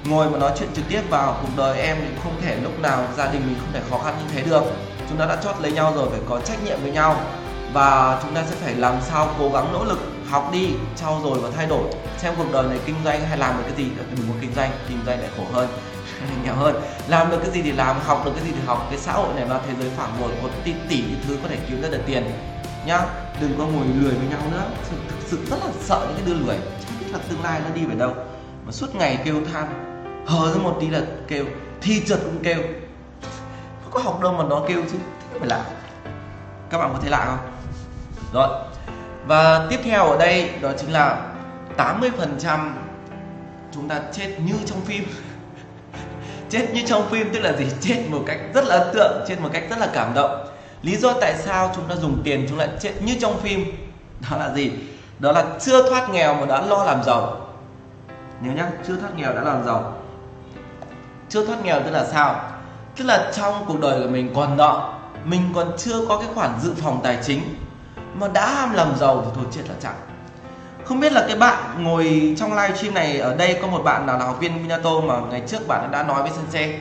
ngồi 0.06 0.30
mà 0.30 0.38
nói 0.38 0.52
chuyện 0.60 0.70
trực 0.74 0.86
tiếp 0.89 1.02
vào, 1.10 1.38
cuộc 1.41 1.50
đời 1.58 1.80
em 1.80 1.98
thì 2.00 2.08
không 2.24 2.41
thể 2.41 2.58
lúc 2.64 2.80
nào 2.80 3.08
gia 3.18 3.32
đình 3.32 3.41
mình 3.48 3.56
không 3.60 3.74
thể 3.74 3.82
khó 3.89 3.98
khăn 3.98 4.16
như 4.20 4.34
thế 4.36 4.50
được. 4.50 4.64
Chúng 5.10 5.18
ta 5.18 5.26
đã 5.26 5.36
chót 5.43 5.56
lấy 5.62 5.72
nhau 5.72 5.93
rồi, 5.95 6.10
phải 6.12 6.20
có 6.30 6.39
trách 6.39 6.64
nhiệm 6.64 6.82
với 6.82 6.91
nhau. 6.91 7.22
Và 7.74 8.20
chúng 8.24 8.36
ta 8.36 8.43
sẽ 8.50 8.56
phải 8.56 8.76
làm 8.76 8.95
sao 9.02 9.36
cố 9.39 9.50
gắng 9.50 9.74
nỗ 9.74 9.84
lực 9.84 10.00
học 10.30 10.50
đi, 10.54 10.70
trau 10.95 11.22
dồi 11.24 11.39
và 11.39 11.50
thay 11.56 11.66
đổi. 11.66 11.84
Xem 12.18 12.34
cuộc 12.38 12.52
đời 12.54 12.68
này 12.68 12.80
kinh 12.86 12.95
doanh 13.06 13.22
hay 13.26 13.38
làm 13.38 13.58
được 13.58 13.64
cái 13.64 13.78
gì, 13.78 13.91
đừng 14.18 14.28
có 14.28 14.34
kinh 14.41 14.54
doanh 14.56 14.72
kinh 14.89 15.00
doanh 15.06 15.20
lại 15.20 15.30
khổ 15.38 15.43
hơn, 15.54 15.68
nghèo 16.43 16.56
hơn. 16.56 16.76
Làm 17.08 17.32
được 17.32 17.38
cái 17.41 17.52
gì 17.52 17.62
thì 17.62 17.72
làm, 17.72 18.00
học 18.06 18.22
được 18.26 18.32
cái 18.36 18.45
gì 18.45 18.52
thì 18.52 18.62
học. 18.66 18.88
Cái 18.89 19.00
xã 19.00 19.12
hội 19.12 19.34
này 19.36 19.48
là 19.48 19.60
thế 19.68 19.74
giới 19.80 19.91
phản 19.98 20.10
bội 20.22 20.32
một 20.41 20.50
tỷ 20.64 20.74
tỷ 20.89 21.04
thứ 21.28 21.38
có 21.43 21.50
thể 21.50 21.58
kiếm 21.70 21.82
ra 21.82 21.89
được 21.89 22.02
tiền 22.06 22.32
nhá. 22.88 23.02
Đừng 23.42 23.56
có 23.58 23.66
ngồi 23.66 23.86
lười 23.96 24.14
với 24.14 24.28
nhau 24.28 24.40
nữa. 24.52 24.64
Thực, 24.90 24.98
thực 25.10 25.18
sự 25.26 25.46
rất 25.50 25.58
là 25.66 25.72
sợ 25.80 26.06
những 26.08 26.18
cái 26.18 26.26
đứa 26.26 26.46
lười. 26.46 26.58
Chẳng 26.58 27.00
biết 27.00 27.08
là 27.12 27.20
tương 27.30 27.44
lai 27.44 27.62
nó 27.64 27.76
đi 27.76 27.86
về 27.86 27.96
đâu. 27.96 28.14
Mà 28.66 28.72
suốt 28.72 28.96
ngày 28.96 29.20
kêu 29.26 29.36
than 29.54 29.68
hờ 30.26 30.54
ra 30.54 30.62
một 30.62 30.78
tí 30.82 30.90
là 30.90 31.02
kêu 31.28 31.46
thi 31.82 32.02
trượt 32.08 32.20
cũng 32.24 32.44
kêu. 32.44 32.58
Không 33.84 33.92
có 33.92 34.00
học 34.00 34.22
đâu 34.22 34.34
mà 34.34 34.44
nó 34.44 34.62
kêu 34.68 34.84
chứ 34.92 34.98
thế 35.34 35.40
phải 35.40 35.48
lạ 35.48 35.64
các 36.70 36.78
bạn 36.78 36.94
có 36.94 37.00
thấy 37.02 37.10
lạ 37.10 37.26
không? 37.26 37.52
Rồi. 38.34 38.50
Và 39.26 39.68
tiếp 39.70 39.80
theo 39.84 40.04
ở 40.06 40.18
đây 40.18 40.50
đó 40.62 40.72
chính 40.78 40.92
là 40.92 41.34
80% 41.78 42.72
chúng 43.74 43.88
ta 43.88 44.02
chết 44.14 44.36
như 44.46 44.54
trong 44.66 44.82
phim. 44.82 45.04
Chết 46.50 46.68
như 46.74 46.82
trong 46.86 47.10
phim 47.10 47.30
tức 47.34 47.40
là 47.40 47.54
gì? 47.54 47.66
Chết 47.82 48.04
một 48.10 48.24
cách 48.28 48.38
rất 48.54 48.66
là 48.66 48.76
ấn 48.76 48.94
tượng 48.94 49.26
chết 49.28 49.36
một 49.42 49.50
cách 49.54 49.64
rất 49.70 49.80
là 49.80 49.90
cảm 49.94 50.14
động 50.14 50.48
lý 50.82 50.96
do 50.96 51.14
tại 51.22 51.36
sao 51.38 51.72
chúng 51.76 51.86
ta 51.88 51.96
dùng 51.96 52.22
tiền 52.24 52.46
chúng 52.50 52.58
lại 52.58 52.70
chết 52.80 52.94
như 53.02 53.16
trong 53.22 53.40
phim, 53.40 53.66
đó 54.30 54.38
là 54.38 54.54
gì? 54.54 54.72
Đó 55.20 55.32
là 55.32 55.46
chưa 55.60 55.90
thoát 55.90 56.10
nghèo 56.10 56.34
mà 56.34 56.46
đã 56.46 56.62
lo 56.62 56.84
làm 56.84 57.04
giàu. 57.04 57.48
Nhớ 58.42 58.52
nhá, 58.52 58.70
chưa 58.88 58.96
thoát 58.96 59.16
nghèo 59.16 59.34
đã 59.34 59.42
làm 59.42 59.66
giàu. 59.66 59.94
Chưa 61.30 61.46
thoát 61.46 61.66
nghèo 61.66 61.82
tức 61.86 61.92
là 61.92 62.06
sao? 62.06 62.42
Tức 62.96 63.06
là 63.06 63.32
trong 63.36 63.66
cuộc 63.68 63.80
đời 63.80 64.02
của 64.02 64.10
mình 64.10 64.32
còn 64.36 64.58
nợ, 64.58 64.94
mình 65.26 65.42
còn 65.56 65.72
chưa 65.78 66.06
có 66.06 66.18
cái 66.18 66.28
khoản 66.36 66.52
dự 66.62 66.74
phòng 66.82 67.00
tài 67.04 67.18
chính 67.24 67.42
mà 68.14 68.28
đã 68.28 68.50
ham 68.50 68.74
làm 68.74 68.96
giàu 68.98 69.22
thì 69.26 69.32
thôi 69.36 69.46
chết 69.52 69.62
là 69.70 69.76
chẳng 69.82 69.96
không 70.88 71.00
biết 71.00 71.14
là 71.14 71.26
cái 71.28 71.38
bạn 71.38 71.84
ngồi 71.84 72.36
trong 72.38 72.58
livestream 72.58 72.94
này 72.94 73.20
ở 73.20 73.36
đây 73.36 73.60
có 73.62 73.68
một 73.68 73.82
bạn 73.84 74.06
nào 74.06 74.20
là 74.20 74.26
học 74.26 74.38
viên 74.40 74.62
Minato 74.62 75.00
mà 75.00 75.20
ngày 75.30 75.42
trước 75.48 75.68
bạn 75.68 75.92
đã 75.92 76.04
nói 76.04 76.22
với 76.22 76.32
sensei? 76.32 76.80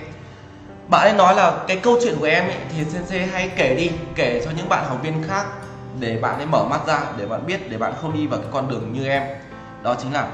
Bạn 0.89 1.03
ấy 1.03 1.13
nói 1.13 1.35
là 1.35 1.53
cái 1.69 1.77
câu 1.77 1.99
chuyện 2.03 2.17
của 2.21 2.27
em 2.27 2.45
ấy, 2.45 2.57
thì 2.77 2.85
sensei 2.85 3.27
hay 3.27 3.51
kể 3.57 3.75
đi 3.75 3.91
kể 4.15 4.43
cho 4.45 4.51
những 4.57 4.69
bạn 4.69 4.85
học 4.89 4.99
viên 5.03 5.23
khác 5.29 5.47
để 6.01 6.19
bạn 6.23 6.37
ấy 6.37 6.47
mở 6.47 6.65
mắt 6.65 6.87
ra 6.87 7.01
để 7.17 7.27
bạn 7.27 7.47
biết 7.47 7.71
để 7.71 7.79
bạn 7.79 7.93
không 8.03 8.15
đi 8.15 8.27
vào 8.27 8.41
cái 8.41 8.49
con 8.53 8.69
đường 8.69 8.93
như 8.93 9.09
em. 9.09 9.23
Đó 9.83 9.95
chính 10.03 10.13
là 10.13 10.29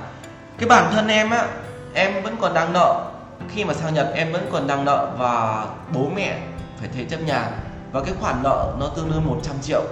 cái 0.59 0.69
bản 0.69 0.93
thân 0.93 1.09
em 1.09 1.31
á 1.31 1.47
em 1.95 2.23
vẫn 2.23 2.37
còn 2.41 2.55
đang 2.55 2.73
nợ. 2.73 3.11
Khi 3.49 3.65
mà 3.65 3.75
sang 3.75 3.95
Nhật 3.95 4.13
em 4.15 4.33
vẫn 4.33 4.49
còn 4.53 4.67
đang 4.67 4.85
nợ 4.85 5.09
và 5.19 5.65
bố 5.95 6.09
mẹ 6.17 6.39
phải 6.81 6.89
thế 6.97 7.05
chấp 7.05 7.21
nhà. 7.21 7.51
Và 7.93 8.01
cái 8.01 8.15
khoản 8.21 8.43
nợ 8.43 8.73
nó 8.81 8.87
tương 8.97 9.11
đương 9.11 9.27
100 9.27 9.57
triệu. 9.63 9.83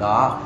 Đó. 0.00 0.40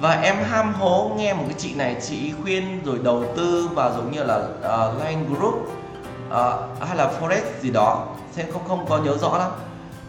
Và 0.00 0.20
em 0.22 0.36
ham 0.50 0.74
hố 0.74 1.12
nghe 1.16 1.34
một 1.34 1.44
cái 1.46 1.54
chị 1.58 1.74
này 1.74 1.96
chị 2.08 2.32
khuyên 2.42 2.80
rồi 2.84 2.98
đầu 3.04 3.24
tư 3.36 3.68
và 3.74 3.90
giống 3.90 4.12
như 4.12 4.24
là 4.24 4.36
uh, 4.36 5.04
Line 5.04 5.22
Group 5.30 5.54
uh, 6.28 6.86
hay 6.88 6.96
là 6.96 7.10
Forex 7.20 7.42
gì 7.60 7.70
đó 7.70 8.06
xem 8.36 8.46
không 8.52 8.68
không 8.68 8.86
có 8.88 8.98
nhớ 8.98 9.18
rõ 9.18 9.38
lắm. 9.38 9.50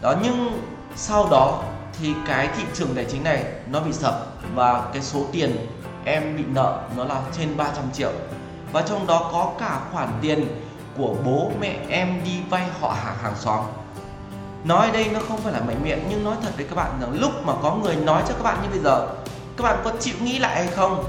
Đó, 0.00 0.14
nhưng 0.22 0.62
sau 0.96 1.28
đó 1.30 1.62
thì 2.00 2.14
cái 2.26 2.48
thị 2.56 2.62
trường 2.74 2.94
tài 2.94 3.04
chính 3.04 3.24
này 3.24 3.44
nó 3.70 3.80
bị 3.80 3.92
sập 3.92 4.26
và 4.54 4.82
cái 4.92 5.02
số 5.02 5.24
tiền 5.32 5.66
em 6.04 6.36
bị 6.36 6.44
nợ 6.54 6.80
nó 6.96 7.04
là 7.04 7.22
trên 7.38 7.56
300 7.56 7.84
triệu. 7.92 8.12
Và 8.72 8.82
trong 8.82 9.06
đó 9.06 9.30
có 9.32 9.52
cả 9.58 9.80
khoản 9.92 10.08
tiền 10.20 10.46
của 10.98 11.14
bố 11.24 11.50
mẹ 11.60 11.76
em 11.88 12.20
đi 12.24 12.38
vay 12.50 12.66
họ 12.80 12.96
hàng 13.04 13.16
hàng 13.22 13.34
xóm. 13.36 13.60
Nói 14.64 14.90
đây 14.92 15.10
nó 15.12 15.20
không 15.28 15.40
phải 15.40 15.52
là 15.52 15.60
mạnh 15.60 15.80
miệng, 15.84 15.98
nhưng 16.10 16.24
nói 16.24 16.36
thật 16.42 16.50
với 16.56 16.66
các 16.68 16.74
bạn 16.74 16.90
rằng 17.00 17.20
lúc 17.20 17.30
mà 17.44 17.52
có 17.62 17.74
người 17.74 17.96
nói 17.96 18.22
cho 18.28 18.34
các 18.34 18.42
bạn 18.42 18.58
như 18.62 18.68
bây 18.68 18.78
giờ, 18.78 19.06
các 19.56 19.64
bạn 19.64 19.78
có 19.84 19.92
chịu 20.00 20.14
nghĩ 20.20 20.38
lại 20.38 20.64
hay 20.64 20.66
không? 20.66 21.04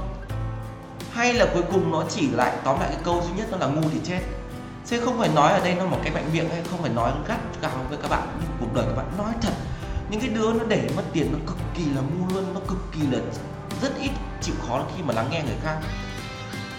Hay 1.12 1.34
là 1.34 1.46
cuối 1.54 1.62
cùng 1.72 1.92
nó 1.92 2.02
chỉ 2.08 2.30
lại, 2.30 2.52
tóm 2.64 2.80
lại 2.80 2.88
cái 2.92 3.00
câu 3.04 3.22
duy 3.22 3.30
nhất, 3.36 3.50
đó 3.50 3.58
là 3.60 3.66
ngu 3.66 3.88
thì 3.92 4.00
chết? 4.04 4.20
Chứ 4.90 5.00
không 5.04 5.18
phải 5.18 5.28
nói 5.28 5.52
ở 5.52 5.60
đây 5.60 5.74
nó 5.74 5.86
một 5.86 5.98
cái 6.02 6.12
mạnh 6.12 6.30
miệng 6.32 6.48
hay 6.48 6.62
không 6.70 6.82
phải 6.82 6.90
nói 6.90 7.10
gắt 7.28 7.38
gào 7.62 7.86
với 7.88 7.98
các 8.02 8.10
bạn 8.10 8.28
nhưng 8.40 8.50
cuộc 8.60 8.74
đời 8.74 8.84
các 8.88 8.96
bạn. 8.96 9.06
Nói 9.18 9.32
thật, 9.42 9.52
những 10.10 10.20
cái 10.20 10.30
đứa 10.30 10.52
nó 10.52 10.64
để 10.68 10.88
mất 10.96 11.02
tiền 11.12 11.32
nó 11.32 11.38
cực 11.46 11.56
kỳ 11.74 11.84
là 11.84 12.00
ngu 12.00 12.34
luôn, 12.34 12.54
nó 12.54 12.60
cực 12.68 12.78
kỳ 12.92 13.00
là 13.10 13.18
rất 13.82 13.92
ít 14.00 14.10
chịu 14.42 14.54
khó 14.68 14.80
khi 14.96 15.02
mà 15.02 15.14
lắng 15.14 15.28
nghe 15.30 15.42
người 15.42 15.56
khác. 15.64 15.76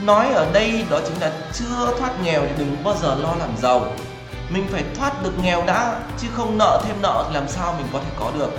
Nói 0.01 0.27
ở 0.33 0.51
đây 0.53 0.85
đó 0.89 0.99
chính 1.07 1.21
là 1.21 1.31
chưa 1.53 1.93
thoát 1.99 2.23
nghèo 2.23 2.41
thì 2.41 2.53
đừng 2.57 2.83
bao 2.83 2.95
giờ 3.01 3.15
lo 3.15 3.35
làm 3.39 3.49
giàu. 3.61 3.85
Mình 4.49 4.67
phải 4.71 4.83
thoát 4.97 5.23
được 5.23 5.33
nghèo 5.43 5.63
đã, 5.65 5.99
chứ 6.17 6.27
không 6.33 6.57
nợ 6.57 6.81
thêm 6.85 6.95
nợ 7.01 7.25
thì 7.27 7.35
làm 7.35 7.47
sao 7.47 7.75
mình 7.77 7.87
có 7.93 7.99
thể 7.99 8.11
có 8.19 8.31
được. 8.39 8.51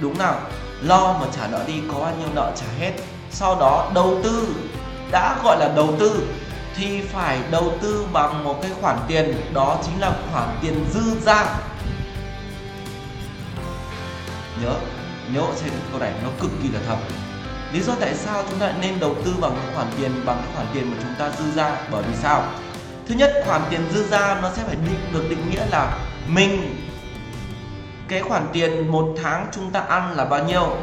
Đúng 0.00 0.18
nào, 0.18 0.34
lo 0.82 1.12
mà 1.12 1.26
trả 1.36 1.46
nợ 1.46 1.60
đi, 1.66 1.74
có 1.92 2.00
bao 2.00 2.12
nhiêu 2.18 2.28
nợ 2.34 2.52
trả 2.56 2.66
hết. 2.78 2.92
Sau 3.30 3.60
đó 3.60 3.90
đầu 3.94 4.18
tư, 4.22 4.54
đã 5.10 5.36
gọi 5.44 5.56
là 5.60 5.72
đầu 5.76 5.88
tư 5.98 6.28
thì 6.76 7.02
phải 7.02 7.38
đầu 7.50 7.72
tư 7.82 8.06
bằng 8.12 8.44
một 8.44 8.58
cái 8.62 8.70
khoản 8.80 8.98
tiền, 9.08 9.34
đó 9.52 9.78
chính 9.84 10.00
là 10.00 10.12
khoản 10.32 10.48
tiền 10.62 10.84
dư 10.94 11.20
ra. 11.20 11.44
Nhớ 14.62 14.74
nhớ 15.34 15.42
trên 15.60 15.70
câu 15.90 16.00
này, 16.00 16.12
nó 16.22 16.28
cực 16.40 16.50
kỳ 16.62 16.68
là 16.68 16.80
thật. 16.86 16.96
Lý 17.72 17.80
do 17.80 17.92
tại 18.00 18.14
sao 18.14 18.44
chúng 18.50 18.58
ta 18.58 18.66
lại 18.66 18.76
nên 18.80 19.00
đầu 19.00 19.14
tư 19.24 19.34
bằng 19.40 19.52
cái 19.56 19.74
khoản 19.74 19.86
tiền, 19.98 20.22
bằng 20.24 20.42
cái 20.44 20.54
khoản 20.54 20.66
tiền 20.74 20.90
mà 20.90 20.96
chúng 21.02 21.14
ta 21.18 21.30
dư 21.38 21.50
ra? 21.50 21.76
Bởi 21.90 22.02
vì 22.02 22.14
sao? 22.22 22.44
Thứ 23.08 23.14
nhất, 23.14 23.32
khoản 23.46 23.62
tiền 23.70 23.80
dư 23.92 24.08
ra 24.08 24.38
nó 24.42 24.50
sẽ 24.56 24.62
phải 24.66 24.76
định, 24.76 25.00
được 25.12 25.26
định 25.30 25.50
nghĩa 25.50 25.66
là 25.70 25.98
mình, 26.26 26.76
cái 28.08 28.22
khoản 28.22 28.46
tiền 28.52 28.88
một 28.88 29.14
tháng 29.22 29.46
chúng 29.52 29.70
ta 29.70 29.80
ăn 29.80 30.12
là 30.16 30.24
bao 30.24 30.44
nhiêu? 30.44 30.76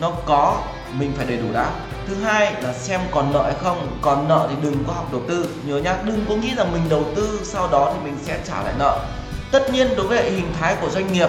Nó 0.00 0.10
có, 0.26 0.62
mình 0.92 1.12
phải 1.16 1.26
đầy 1.26 1.36
đủ 1.36 1.46
đã 1.52 1.70
thứ 2.10 2.16
hai 2.22 2.54
là 2.62 2.72
xem 2.72 3.00
còn 3.10 3.32
nợ 3.32 3.42
hay 3.42 3.54
không. 3.62 3.98
Còn 4.02 4.28
nợ 4.28 4.46
thì 4.50 4.56
đừng 4.62 4.84
có 4.86 4.92
học 4.92 5.12
đầu 5.12 5.20
tư. 5.28 5.48
Nhớ 5.66 5.76
nhá 5.76 5.96
đừng 6.04 6.24
có 6.28 6.34
nghĩ 6.34 6.54
rằng 6.56 6.72
mình 6.72 6.82
đầu 6.88 7.04
tư 7.16 7.40
sau 7.44 7.68
đó 7.68 7.92
thì 7.94 8.04
mình 8.04 8.16
sẽ 8.22 8.38
trả 8.48 8.62
lại 8.62 8.74
nợ. 8.78 8.98
Tất 9.52 9.72
nhiên 9.72 9.88
đối 9.96 10.06
với 10.06 10.30
hình 10.30 10.52
thái 10.60 10.76
của 10.80 10.90
doanh 10.90 11.12
nghiệp 11.12 11.28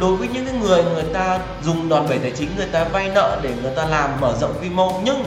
đối 0.00 0.16
với 0.16 0.28
những 0.28 0.46
cái 0.46 0.54
người 0.54 0.84
người 0.84 1.04
ta 1.14 1.38
dùng 1.64 1.88
đòn 1.88 2.08
bẩy 2.08 2.18
tài 2.18 2.30
chính 2.30 2.56
người 2.56 2.66
ta 2.66 2.84
vay 2.84 3.08
nợ 3.08 3.38
để 3.42 3.50
người 3.62 3.72
ta 3.76 3.84
làm 3.84 4.10
mở 4.20 4.34
rộng 4.40 4.54
quy 4.62 4.68
mô. 4.68 5.00
Nhưng 5.04 5.24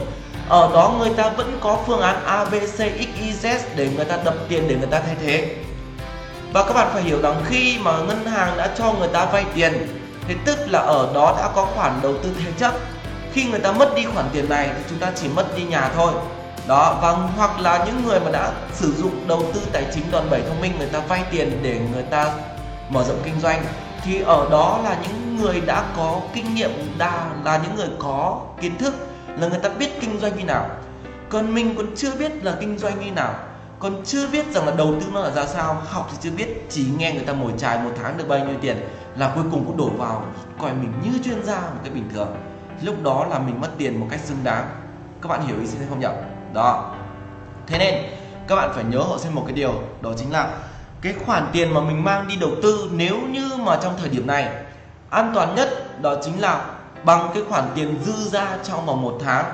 ở 0.48 0.70
đó 0.74 0.94
người 0.98 1.10
ta 1.16 1.28
vẫn 1.28 1.58
có 1.60 1.78
phương 1.86 2.00
án 2.00 2.24
A, 2.24 2.44
B, 2.44 2.54
C, 2.54 2.76
X, 2.76 2.80
Y, 3.20 3.32
Z 3.42 3.58
để 3.76 3.88
người 3.96 4.04
ta 4.04 4.18
đập 4.24 4.34
tiền 4.48 4.68
để 4.68 4.74
người 4.74 4.88
ta 4.90 5.00
thay 5.00 5.16
thế. 5.22 5.56
Và 6.52 6.64
các 6.64 6.74
bạn 6.74 6.88
phải 6.92 7.02
hiểu 7.02 7.22
rằng 7.22 7.42
khi 7.48 7.78
mà 7.82 7.98
ngân 7.98 8.26
hàng 8.26 8.56
đã 8.56 8.70
cho 8.78 8.92
người 8.92 9.08
ta 9.08 9.24
vay 9.24 9.44
tiền 9.54 9.72
thì 10.28 10.34
tức 10.44 10.58
là 10.66 10.78
ở 10.78 11.08
đó 11.14 11.34
đã 11.38 11.48
có 11.54 11.64
khoản 11.64 12.00
đầu 12.02 12.14
tư 12.22 12.30
thế 12.38 12.52
chấp 12.58 12.74
khi 13.32 13.44
người 13.44 13.60
ta 13.60 13.72
mất 13.72 13.94
đi 13.96 14.04
khoản 14.04 14.26
tiền 14.32 14.48
này 14.48 14.70
thì 14.76 14.82
chúng 14.90 14.98
ta 14.98 15.12
chỉ 15.16 15.28
mất 15.28 15.56
đi 15.56 15.64
nhà 15.64 15.90
thôi. 15.96 16.12
Đó 16.68 16.98
và 17.02 17.10
hoặc 17.10 17.60
là 17.60 17.84
những 17.86 18.06
người 18.06 18.20
mà 18.20 18.30
đã 18.30 18.52
sử 18.72 18.92
dụng 18.92 19.28
đầu 19.28 19.42
tư 19.54 19.60
tài 19.72 19.84
chính 19.94 20.10
đòn 20.10 20.30
bẩy 20.30 20.42
thông 20.48 20.60
minh, 20.60 20.72
người 20.78 20.88
ta 20.88 21.00
vay 21.08 21.24
tiền 21.30 21.60
để 21.62 21.80
người 21.92 22.02
ta 22.02 22.32
mở 22.88 23.04
rộng 23.04 23.20
kinh 23.24 23.40
doanh, 23.40 23.62
thì 24.04 24.20
ở 24.20 24.48
đó 24.50 24.80
là 24.84 24.96
những 25.02 25.36
người 25.36 25.60
đã 25.60 25.84
có 25.96 26.20
kinh 26.34 26.54
nghiệm, 26.54 26.70
đa, 26.98 27.30
là 27.44 27.60
những 27.62 27.76
người 27.76 27.88
có 27.98 28.40
kiến 28.60 28.78
thức, 28.78 28.94
là 29.38 29.46
người 29.46 29.58
ta 29.58 29.68
biết 29.68 30.00
kinh 30.00 30.20
doanh 30.20 30.36
như 30.36 30.44
nào. 30.44 30.70
Còn 31.28 31.54
mình 31.54 31.74
còn 31.76 31.86
chưa 31.96 32.16
biết 32.16 32.44
là 32.44 32.56
kinh 32.60 32.78
doanh 32.78 33.04
như 33.04 33.10
nào, 33.10 33.34
còn 33.78 34.04
chưa 34.04 34.28
biết 34.28 34.46
rằng 34.54 34.66
là 34.66 34.74
đầu 34.74 34.94
tư 35.00 35.06
nó 35.12 35.20
là 35.20 35.30
ra 35.30 35.46
sao, 35.46 35.82
học 35.86 36.08
thì 36.10 36.16
chưa 36.20 36.36
biết, 36.36 36.66
chỉ 36.70 36.86
nghe 36.98 37.12
người 37.12 37.24
ta 37.24 37.32
mồi 37.32 37.52
chài 37.58 37.78
một 37.78 37.90
tháng 38.02 38.18
được 38.18 38.28
bao 38.28 38.38
nhiêu 38.38 38.56
tiền 38.60 38.76
là 39.16 39.32
cuối 39.34 39.44
cùng 39.50 39.64
cũng 39.64 39.76
đổ 39.76 39.90
vào 39.98 40.24
coi 40.60 40.72
mình 40.72 40.92
như 41.04 41.18
chuyên 41.24 41.44
gia 41.44 41.60
một 41.60 41.80
cái 41.84 41.92
bình 41.92 42.08
thường 42.14 42.36
lúc 42.82 43.02
đó 43.02 43.26
là 43.30 43.38
mình 43.38 43.60
mất 43.60 43.68
tiền 43.78 44.00
một 44.00 44.06
cách 44.10 44.20
xứng 44.24 44.44
đáng. 44.44 44.68
Các 45.22 45.28
bạn 45.28 45.46
hiểu 45.46 45.56
ý 45.60 45.66
xin 45.66 45.80
không 45.88 46.00
nhỉ? 46.00 46.06
Đó. 46.52 46.94
Thế 47.66 47.78
nên, 47.78 47.94
các 48.48 48.56
bạn 48.56 48.70
phải 48.74 48.84
nhớ 48.84 48.98
hộ 48.98 49.18
xem 49.18 49.34
một 49.34 49.42
cái 49.46 49.52
điều, 49.52 49.74
đó 50.00 50.10
chính 50.16 50.32
là 50.32 50.48
cái 51.02 51.14
khoản 51.26 51.46
tiền 51.52 51.74
mà 51.74 51.80
mình 51.80 52.04
mang 52.04 52.28
đi 52.28 52.36
đầu 52.36 52.50
tư 52.62 52.90
nếu 52.92 53.16
như 53.30 53.50
mà 53.58 53.78
trong 53.82 53.94
thời 54.00 54.08
điểm 54.08 54.26
này, 54.26 54.48
an 55.10 55.32
toàn 55.34 55.54
nhất 55.54 56.00
đó 56.02 56.14
chính 56.22 56.40
là 56.40 56.64
bằng 57.04 57.30
cái 57.34 57.42
khoản 57.48 57.64
tiền 57.74 57.98
dư 58.04 58.12
ra 58.30 58.56
trong 58.64 58.86
vòng 58.86 59.02
một 59.02 59.18
tháng. 59.24 59.44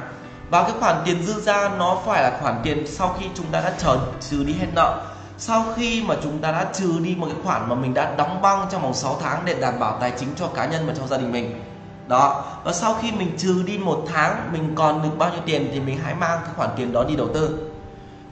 Và 0.50 0.62
cái 0.62 0.72
khoản 0.80 0.96
tiền 1.04 1.22
dư 1.22 1.40
ra 1.40 1.70
nó 1.78 1.98
phải 2.06 2.22
là 2.22 2.38
khoản 2.40 2.60
tiền 2.62 2.86
sau 2.86 3.16
khi 3.20 3.26
chúng 3.34 3.46
ta 3.46 3.60
đã 3.60 3.72
chờ 3.78 3.98
trừ 4.20 4.44
đi 4.44 4.52
hết 4.52 4.66
nợ. 4.74 5.02
Sau 5.38 5.64
khi 5.76 6.02
mà 6.02 6.14
chúng 6.22 6.38
ta 6.38 6.52
đã 6.52 6.66
trừ 6.72 6.98
đi 7.02 7.14
một 7.18 7.26
cái 7.26 7.36
khoản 7.44 7.68
mà 7.68 7.74
mình 7.74 7.94
đã 7.94 8.14
đóng 8.16 8.42
băng 8.42 8.66
trong 8.70 8.82
vòng 8.82 8.94
6 8.94 9.16
tháng 9.22 9.42
để 9.44 9.54
đảm 9.54 9.78
bảo 9.78 9.98
tài 10.00 10.12
chính 10.18 10.28
cho 10.36 10.46
cá 10.46 10.66
nhân 10.66 10.86
và 10.86 10.94
cho 10.98 11.06
gia 11.06 11.16
đình 11.16 11.32
mình 11.32 11.62
đó. 12.08 12.44
Và 12.64 12.72
sau 12.72 12.94
khi 12.94 13.12
mình 13.12 13.30
trừ 13.38 13.62
đi 13.66 13.78
một 13.78 14.04
tháng, 14.12 14.52
mình 14.52 14.72
còn 14.74 15.02
được 15.02 15.18
bao 15.18 15.30
nhiêu 15.30 15.40
tiền 15.46 15.68
thì 15.72 15.80
mình 15.80 15.98
hãy 16.04 16.14
mang 16.14 16.38
cái 16.44 16.54
khoản 16.56 16.70
tiền 16.76 16.92
đó 16.92 17.04
đi 17.04 17.16
đầu 17.16 17.28
tư. 17.34 17.58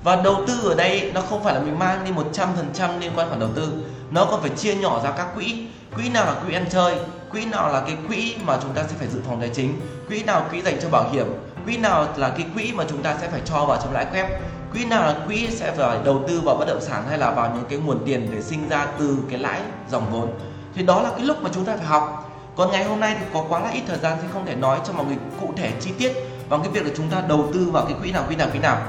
Và 0.02 0.16
đầu 0.16 0.36
tư 0.46 0.68
ở 0.68 0.74
đây 0.74 1.10
nó 1.14 1.20
không 1.20 1.44
phải 1.44 1.55
là 1.55 1.60
mình 1.60 1.78
mang 1.78 2.05
đi 2.05 2.10
100% 2.10 2.98
liên 3.01 3.12
quan 3.16 3.28
khoản 3.28 3.40
đầu 3.40 3.51
tư. 3.55 3.68
Nó 4.10 4.24
còn 4.24 4.40
phải 4.40 4.51
chia 4.51 4.74
nhỏ 4.74 5.01
ra 5.05 5.10
các 5.10 5.26
quỹ. 5.34 5.66
Quỹ 5.96 6.09
nào 6.09 6.24
là 6.24 6.34
quỹ 6.46 6.55
ăn 6.55 6.64
chơi, 6.70 6.94
quỹ 7.30 7.44
nào 7.44 7.72
là 7.72 7.80
cái 7.80 7.96
quỹ 8.09 8.34
mà 8.44 8.59
chúng 8.62 8.72
ta 8.72 8.82
sẽ 8.82 8.96
phải 8.98 9.09
dự 9.09 9.20
phòng 9.28 9.40
tài 9.40 9.48
chính, 9.48 9.80
quỹ 10.09 10.22
nào 10.22 10.46
quỹ 10.51 10.62
dành 10.62 10.78
cho 10.82 10.88
bảo 10.88 11.10
hiểm, 11.12 11.26
quỹ 11.64 11.76
nào 11.76 12.06
là 12.16 12.28
cái 12.28 12.46
quỹ 12.55 12.72
mà 12.72 12.84
chúng 12.88 13.02
ta 13.02 13.16
sẽ 13.20 13.28
phải 13.28 13.40
cho 13.44 13.64
vào 13.64 13.78
trong 13.82 13.92
lãi 13.92 14.06
kép 14.14 14.28
quỹ 14.74 14.84
nào 14.84 15.02
là 15.02 15.16
quỹ 15.26 15.48
sẽ 15.51 15.72
phải 15.76 15.98
đầu 16.05 16.22
tư 16.28 16.40
vào 16.44 16.56
bất 16.56 16.64
động 16.68 16.80
sản 16.80 17.05
hay 17.09 17.18
là 17.18 17.30
vào 17.30 17.51
những 17.55 17.64
cái 17.68 17.78
nguồn 17.78 17.98
tiền 18.06 18.28
để 18.32 18.42
sinh 18.42 18.68
ra 18.68 18.86
từ 18.98 19.18
cái 19.30 19.38
lãi 19.38 19.60
dòng 19.90 20.12
vốn. 20.12 20.28
Thì 20.74 20.82
đó 20.82 21.02
là 21.02 21.10
cái 21.10 21.20
lúc 21.20 21.42
mà 21.42 21.51
chúng 21.55 21.64
ta 21.64 21.76
phải 21.76 21.86
học 21.86 22.30
còn 22.56 22.72
ngày 22.72 22.85
hôm 22.85 23.01
nay 23.01 23.16
thì 23.20 23.26
có 23.35 23.44
quá 23.48 23.60
là 23.60 23.70
ít 23.70 23.82
thời 23.86 23.98
gian, 23.98 24.18
thì 24.22 24.28
không 24.32 24.47
thể 24.47 24.55
nói 24.55 24.81
cho 24.86 24.93
mọi 24.93 25.06
người 25.06 25.16
cụ 25.40 25.52
thể 25.56 25.72
chi 25.81 25.90
tiết 25.98 26.12
bằng 26.48 26.62
cái 26.62 26.72
việc 26.72 26.85
là 26.85 26.90
chúng 26.97 27.09
ta 27.09 27.22
đầu 27.28 27.48
tư 27.55 27.70
vào 27.72 27.85
cái 27.85 27.94
quỹ 28.02 28.12
nào 28.12 28.24
quỹ 28.28 28.36
nào 28.36 28.48
quỹ 28.52 28.59
nào. 28.59 28.82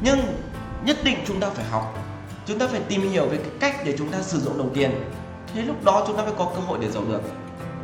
Nhưng 0.00 0.18
nhất 0.84 0.96
định 1.04 1.18
chúng 1.26 1.40
ta 1.40 1.50
phải 1.50 1.64
học. 1.64 1.94
Chúng 2.46 2.58
ta 2.58 2.66
phải 2.66 2.80
tìm 2.88 3.10
hiểu 3.10 3.26
về 3.26 3.36
cái 3.36 3.50
cách 3.60 3.76
để 3.84 3.94
chúng 3.98 4.08
ta 4.12 4.18
sử 4.22 4.40
dụng 4.40 4.58
đồng 4.58 4.74
tiền. 4.74 5.10
Thế 5.54 5.62
lúc 5.62 5.84
đó 5.84 6.04
chúng 6.06 6.16
ta 6.16 6.22
mới 6.22 6.32
có 6.38 6.44
cơ 6.44 6.60
hội 6.60 6.78
để 6.82 6.90
giàu 6.90 7.02
được. 7.08 7.20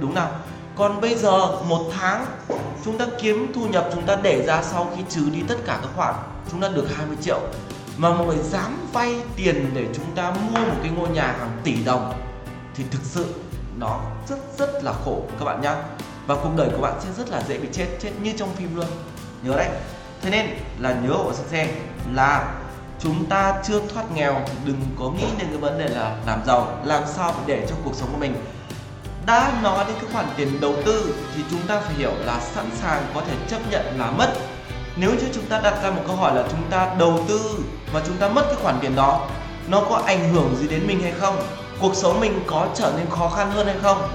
Đúng 0.00 0.14
nào? 0.14 0.30
Còn 0.76 1.00
bây 1.00 1.14
giờ, 1.14 1.62
một 1.68 1.90
tháng, 1.98 2.26
chúng 2.84 2.98
ta 2.98 3.06
kiếm 3.20 3.52
thu 3.54 3.66
nhập, 3.66 3.88
chúng 3.94 4.02
ta 4.02 4.16
để 4.22 4.46
ra 4.46 4.62
sau 4.62 4.90
khi 4.96 5.02
trừ 5.08 5.30
đi 5.32 5.42
tất 5.48 5.56
cả 5.66 5.78
các 5.82 5.88
khoản, 5.96 6.14
chúng 6.50 6.60
ta 6.60 6.68
được 6.68 6.86
20 6.96 7.16
triệu. 7.22 7.40
Mà 7.96 8.10
mọi 8.10 8.26
người 8.26 8.38
dám 8.38 8.88
vay 8.92 9.16
tiền 9.36 9.70
để 9.74 9.86
chúng 9.94 10.14
ta 10.14 10.30
mua 10.30 10.60
một 10.60 10.76
cái 10.82 10.92
ngôi 10.96 11.08
nhà 11.08 11.34
hàng 11.38 11.60
tỷ 11.64 11.84
đồng, 11.84 12.12
thì 12.74 12.84
thực 12.90 13.02
sự 13.02 13.26
nó 13.82 14.00
rất 14.28 14.38
rất 14.58 14.84
là 14.84 14.92
khổ 15.04 15.22
các 15.38 15.44
bạn 15.44 15.60
nhá. 15.60 15.76
Và 16.26 16.34
cuộc 16.34 16.50
đời 16.56 16.68
của 16.72 16.82
bạn 16.82 17.00
sẽ 17.00 17.08
rất 17.18 17.28
là 17.30 17.42
dễ 17.48 17.58
bị 17.58 17.68
chết 17.72 17.86
chết 18.00 18.10
như 18.22 18.32
trong 18.38 18.54
phim 18.54 18.76
luôn. 18.76 18.86
Nhớ 19.42 19.56
đấy. 19.56 19.68
Thế 20.22 20.30
nên 20.30 20.46
là 20.78 20.92
nhớ 20.92 21.12
ở 21.12 21.32
xe 21.50 21.68
là 22.14 22.54
chúng 23.00 23.24
ta 23.26 23.54
chưa 23.64 23.80
thoát 23.94 24.04
nghèo 24.14 24.40
thì 24.46 24.52
đừng 24.64 24.80
có 24.98 25.10
nghĩ 25.10 25.26
đến 25.38 25.48
cái 25.48 25.58
vấn 25.58 25.78
đề 25.78 25.88
là 25.88 26.16
làm 26.26 26.42
giàu, 26.46 26.78
làm 26.84 27.02
sao 27.06 27.34
để 27.46 27.66
cho 27.70 27.74
cuộc 27.84 27.94
sống 27.94 28.08
của 28.12 28.18
mình. 28.18 28.34
Đã 29.26 29.52
nói 29.62 29.84
đến 29.84 29.96
cái 30.00 30.10
khoản 30.12 30.26
tiền 30.36 30.60
đầu 30.60 30.74
tư 30.84 31.14
thì 31.36 31.42
chúng 31.50 31.60
ta 31.66 31.80
phải 31.80 31.94
hiểu 31.94 32.12
là 32.24 32.40
sẵn 32.40 32.70
sàng 32.80 33.02
có 33.14 33.20
thể 33.20 33.34
chấp 33.48 33.58
nhận 33.70 33.98
là 33.98 34.10
mất. 34.10 34.32
Nếu 34.96 35.10
như 35.10 35.28
chúng 35.34 35.46
ta 35.46 35.60
đặt 35.60 35.82
ra 35.82 35.90
một 35.90 36.02
câu 36.06 36.16
hỏi 36.16 36.34
là 36.34 36.44
chúng 36.50 36.70
ta 36.70 36.94
đầu 36.98 37.24
tư 37.28 37.40
mà 37.92 38.00
chúng 38.06 38.16
ta 38.16 38.28
mất 38.28 38.42
cái 38.46 38.56
khoản 38.62 38.78
tiền 38.80 38.96
đó, 38.96 39.28
nó 39.68 39.80
có 39.88 40.02
ảnh 40.06 40.32
hưởng 40.32 40.56
gì 40.56 40.68
đến 40.68 40.86
mình 40.86 41.02
hay 41.02 41.12
không? 41.12 41.36
Cuộc 41.82 41.94
sống 41.94 42.20
mình 42.20 42.40
có 42.46 42.66
trở 42.74 42.92
nên 42.96 43.06
khó 43.10 43.28
khăn 43.28 43.50
hơn 43.50 43.66
hay 43.66 43.76
không? 43.82 44.08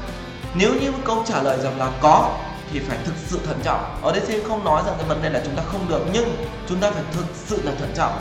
Nếu 0.55 0.73
như 0.81 0.91
câu 1.05 1.23
trả 1.27 1.41
lời 1.41 1.57
rằng 1.63 1.79
là 1.79 1.91
có, 2.01 2.31
thì 2.71 2.79
phải 2.79 2.97
thực 3.05 3.13
sự 3.27 3.39
thận 3.47 3.59
trọng. 3.63 3.99
Ở 4.03 4.11
đây 4.11 4.21
sẽ 4.27 4.39
không 4.47 4.65
nói 4.65 4.81
rằng 4.85 4.95
cái 4.97 5.07
vấn 5.07 5.21
đề 5.23 5.29
là 5.29 5.41
chúng 5.45 5.55
ta 5.55 5.63
không 5.71 5.89
được, 5.89 6.01
nhưng 6.13 6.35
chúng 6.69 6.79
ta 6.79 6.91
phải 6.91 7.03
thực 7.13 7.25
sự 7.45 7.61
là 7.63 7.71
thận 7.79 7.91
trọng. 7.95 8.11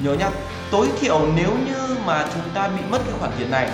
Nhớ 0.00 0.14
nhá, 0.14 0.30
tối 0.70 0.88
thiểu 1.00 1.20
nếu 1.34 1.50
như 1.66 1.96
mà 2.06 2.26
chúng 2.34 2.42
ta 2.54 2.68
bị 2.68 2.82
mất 2.90 2.98
cái 3.06 3.14
khoản 3.20 3.32
tiền 3.38 3.50
này, 3.50 3.70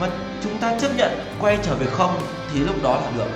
mà 0.00 0.08
chúng 0.42 0.58
ta 0.58 0.78
chấp 0.80 0.96
nhận 0.96 1.10
quay 1.40 1.58
trở 1.62 1.74
về 1.74 1.86
không, 1.86 2.20
thì 2.52 2.60
lúc 2.60 2.82
đó 2.82 2.94
là 2.94 3.10
được. 3.16 3.28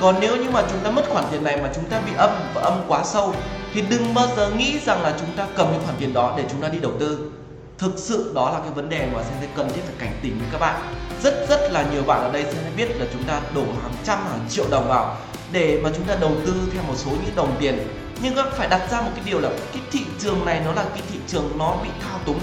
Còn 0.00 0.16
nếu 0.20 0.36
như 0.36 0.50
mà 0.50 0.62
chúng 0.70 0.80
ta 0.80 0.90
mất 0.90 1.04
khoản 1.08 1.24
tiền 1.30 1.44
này 1.44 1.56
mà 1.56 1.70
chúng 1.74 1.84
ta 1.84 2.00
bị 2.06 2.12
âm 2.16 2.30
và 2.54 2.62
âm 2.62 2.74
quá 2.88 3.04
sâu, 3.04 3.34
thì 3.74 3.82
đừng 3.82 4.14
bao 4.14 4.26
giờ 4.36 4.50
nghĩ 4.50 4.78
rằng 4.86 5.02
là 5.02 5.14
chúng 5.20 5.36
ta 5.36 5.46
cầm 5.56 5.66
cái 5.70 5.80
khoản 5.84 5.96
tiền 5.98 6.12
đó 6.12 6.34
để 6.36 6.44
chúng 6.50 6.60
ta 6.60 6.68
đi 6.68 6.78
đầu 6.78 6.92
tư 7.00 7.30
thực 7.78 7.92
sự 7.96 8.32
đó 8.34 8.50
là 8.50 8.58
cái 8.58 8.70
vấn 8.70 8.88
đề 8.88 9.08
mà 9.14 9.22
sẽ 9.22 9.46
cần 9.56 9.68
thiết 9.72 9.80
phải 9.84 9.94
cảnh 9.98 10.18
tỉnh 10.22 10.38
với 10.38 10.48
các 10.52 10.58
bạn. 10.58 10.80
Rất 11.22 11.46
rất 11.48 11.72
là 11.72 11.84
nhiều 11.92 12.02
bạn 12.02 12.20
ở 12.20 12.32
đây 12.32 12.44
sẽ 12.44 12.70
biết 12.76 12.88
là 13.00 13.06
chúng 13.12 13.24
ta 13.24 13.40
đổ 13.54 13.64
hàng 13.82 13.94
trăm, 14.04 14.18
hàng 14.18 14.46
triệu 14.50 14.64
đồng 14.70 14.88
vào 14.88 15.16
để 15.52 15.80
mà 15.82 15.90
chúng 15.96 16.04
ta 16.04 16.16
đầu 16.20 16.32
tư 16.46 16.54
theo 16.72 16.82
một 16.82 16.94
số 16.96 17.10
những 17.10 17.36
đồng 17.36 17.56
tiền. 17.60 17.88
Nhưng 18.22 18.34
các 18.34 18.46
phải 18.52 18.68
đặt 18.68 18.90
ra 18.90 19.00
một 19.00 19.10
cái 19.14 19.24
điều 19.24 19.40
là 19.40 19.48
cái 19.72 19.82
thị 19.92 20.00
trường 20.18 20.44
này 20.44 20.60
nó 20.64 20.72
là 20.72 20.84
cái 20.94 21.02
thị 21.12 21.18
trường 21.28 21.58
nó 21.58 21.76
bị 21.82 21.88
thao 22.04 22.18
túng. 22.26 22.40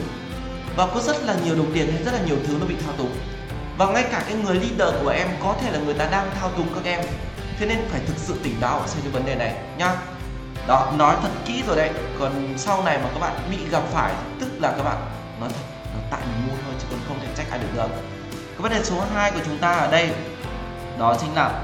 Và 0.75 0.87
có 0.87 0.99
rất 0.99 1.23
là 1.23 1.35
nhiều 1.45 1.55
đồng 1.55 1.73
tiền 1.73 1.91
hay 1.91 2.03
rất 2.03 2.13
là 2.13 2.19
nhiều 2.27 2.37
thứ 2.47 2.55
nó 2.59 2.65
bị 2.65 2.75
thao 2.85 2.93
túng. 2.97 3.15
Và 3.77 3.85
ngay 3.85 4.03
cả 4.11 4.23
cái 4.25 4.35
người 4.35 4.55
leader 4.55 5.03
của 5.03 5.09
em 5.09 5.27
có 5.43 5.55
thể 5.61 5.71
là 5.71 5.79
người 5.79 5.93
ta 5.93 6.05
đang 6.05 6.29
thao 6.39 6.49
túng 6.49 6.67
các 6.75 6.85
em. 6.85 7.05
Thế 7.59 7.65
nên 7.65 7.77
phải 7.89 8.01
thực 8.07 8.17
sự 8.17 8.35
tỉnh 8.43 8.55
táo 8.61 8.81
xem 8.87 9.01
cái 9.03 9.11
vấn 9.11 9.25
đề 9.25 9.35
này 9.35 9.55
nhá. 9.77 9.95
Đó, 10.67 10.93
nói 10.97 11.15
thật 11.21 11.29
kỹ 11.45 11.63
rồi 11.67 11.75
đấy. 11.75 11.89
Còn 12.19 12.53
sau 12.57 12.83
này 12.83 12.97
mà 12.97 13.09
các 13.13 13.19
bạn 13.19 13.33
bị 13.51 13.57
gặp 13.71 13.83
phải, 13.91 14.13
tức 14.39 14.49
là 14.61 14.73
các 14.77 14.83
bạn 14.83 14.97
nói 15.43 15.51
thật 15.53 15.65
nó 15.93 15.99
tại 16.09 16.21
mình 16.21 16.47
mua 16.47 16.57
thôi 16.65 16.73
chứ 16.79 16.87
còn 16.91 16.99
không 17.07 17.19
thể 17.21 17.27
trách 17.35 17.49
ai 17.51 17.59
được 17.59 17.67
được. 17.75 17.87
cái 18.29 18.57
vấn 18.57 18.71
đề 18.71 18.83
số 18.83 19.01
2 19.13 19.31
của 19.31 19.39
chúng 19.45 19.57
ta 19.57 19.71
ở 19.71 19.91
đây, 19.91 20.09
đó 20.99 21.17
chính 21.21 21.35
là 21.35 21.63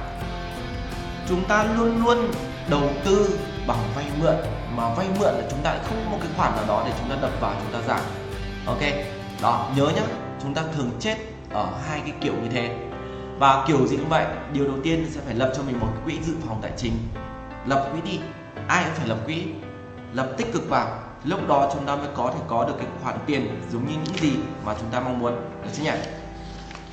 chúng 1.29 1.45
ta 1.45 1.63
luôn 1.63 2.03
luôn 2.03 2.31
đầu 2.69 2.89
tư 3.05 3.39
bằng 3.67 3.77
vay 3.95 4.05
mượn, 4.19 4.35
mà 4.75 4.93
vay 4.93 5.07
mượn 5.19 5.33
là 5.33 5.43
chúng 5.51 5.59
ta 5.63 5.69
lại 5.69 5.79
không 5.87 6.01
có 6.05 6.11
một 6.11 6.17
cái 6.21 6.31
khoản 6.37 6.55
nào 6.55 6.65
đó 6.67 6.83
để 6.85 6.93
chúng 6.99 7.09
ta 7.09 7.15
đập 7.21 7.31
vào, 7.41 7.53
chúng 7.63 7.73
ta 7.73 7.87
giảm. 7.87 8.01
Ok, 8.65 8.81
đó, 9.41 9.69
nhớ 9.75 9.89
nhá, 9.95 10.01
chúng 10.41 10.53
ta 10.53 10.61
thường 10.75 10.91
chết 10.99 11.17
ở 11.51 11.67
hai 11.87 11.99
cái 11.99 12.13
kiểu 12.21 12.33
như 12.33 12.49
thế. 12.51 12.75
Và 13.39 13.65
kiểu 13.67 13.87
gì 13.87 13.97
cũng 13.97 14.09
vậy, 14.09 14.25
điều 14.53 14.65
đầu 14.65 14.77
tiên 14.83 15.07
sẽ 15.11 15.21
phải 15.25 15.35
lập 15.35 15.53
cho 15.57 15.63
mình 15.63 15.79
một 15.79 15.87
quỹ 16.05 16.19
dự 16.21 16.33
phòng 16.47 16.59
tài 16.61 16.71
chính. 16.77 16.93
Lập 17.65 17.89
quỹ 17.91 18.11
đi, 18.11 18.19
ai 18.67 18.83
cũng 18.83 18.93
phải 18.93 19.07
lập 19.07 19.17
quỹ, 19.25 19.43
lập 20.13 20.29
tích 20.37 20.53
cực 20.53 20.69
vào 20.69 21.08
lúc 21.23 21.47
đó 21.47 21.69
chúng 21.73 21.85
ta 21.85 21.95
mới 21.95 22.07
có 22.15 22.31
thể 22.33 22.39
có 22.47 22.65
được 22.65 22.73
cái 22.77 22.87
khoản 23.03 23.15
tiền 23.25 23.61
giống 23.71 23.87
như 23.87 23.93
những 24.03 24.17
gì 24.17 24.33
mà 24.65 24.73
chúng 24.79 24.89
ta 24.89 24.99
mong 24.99 25.19
muốn. 25.19 25.35
Được 25.63 25.69
chưa 25.73 25.83
nhỉ? 25.83 25.91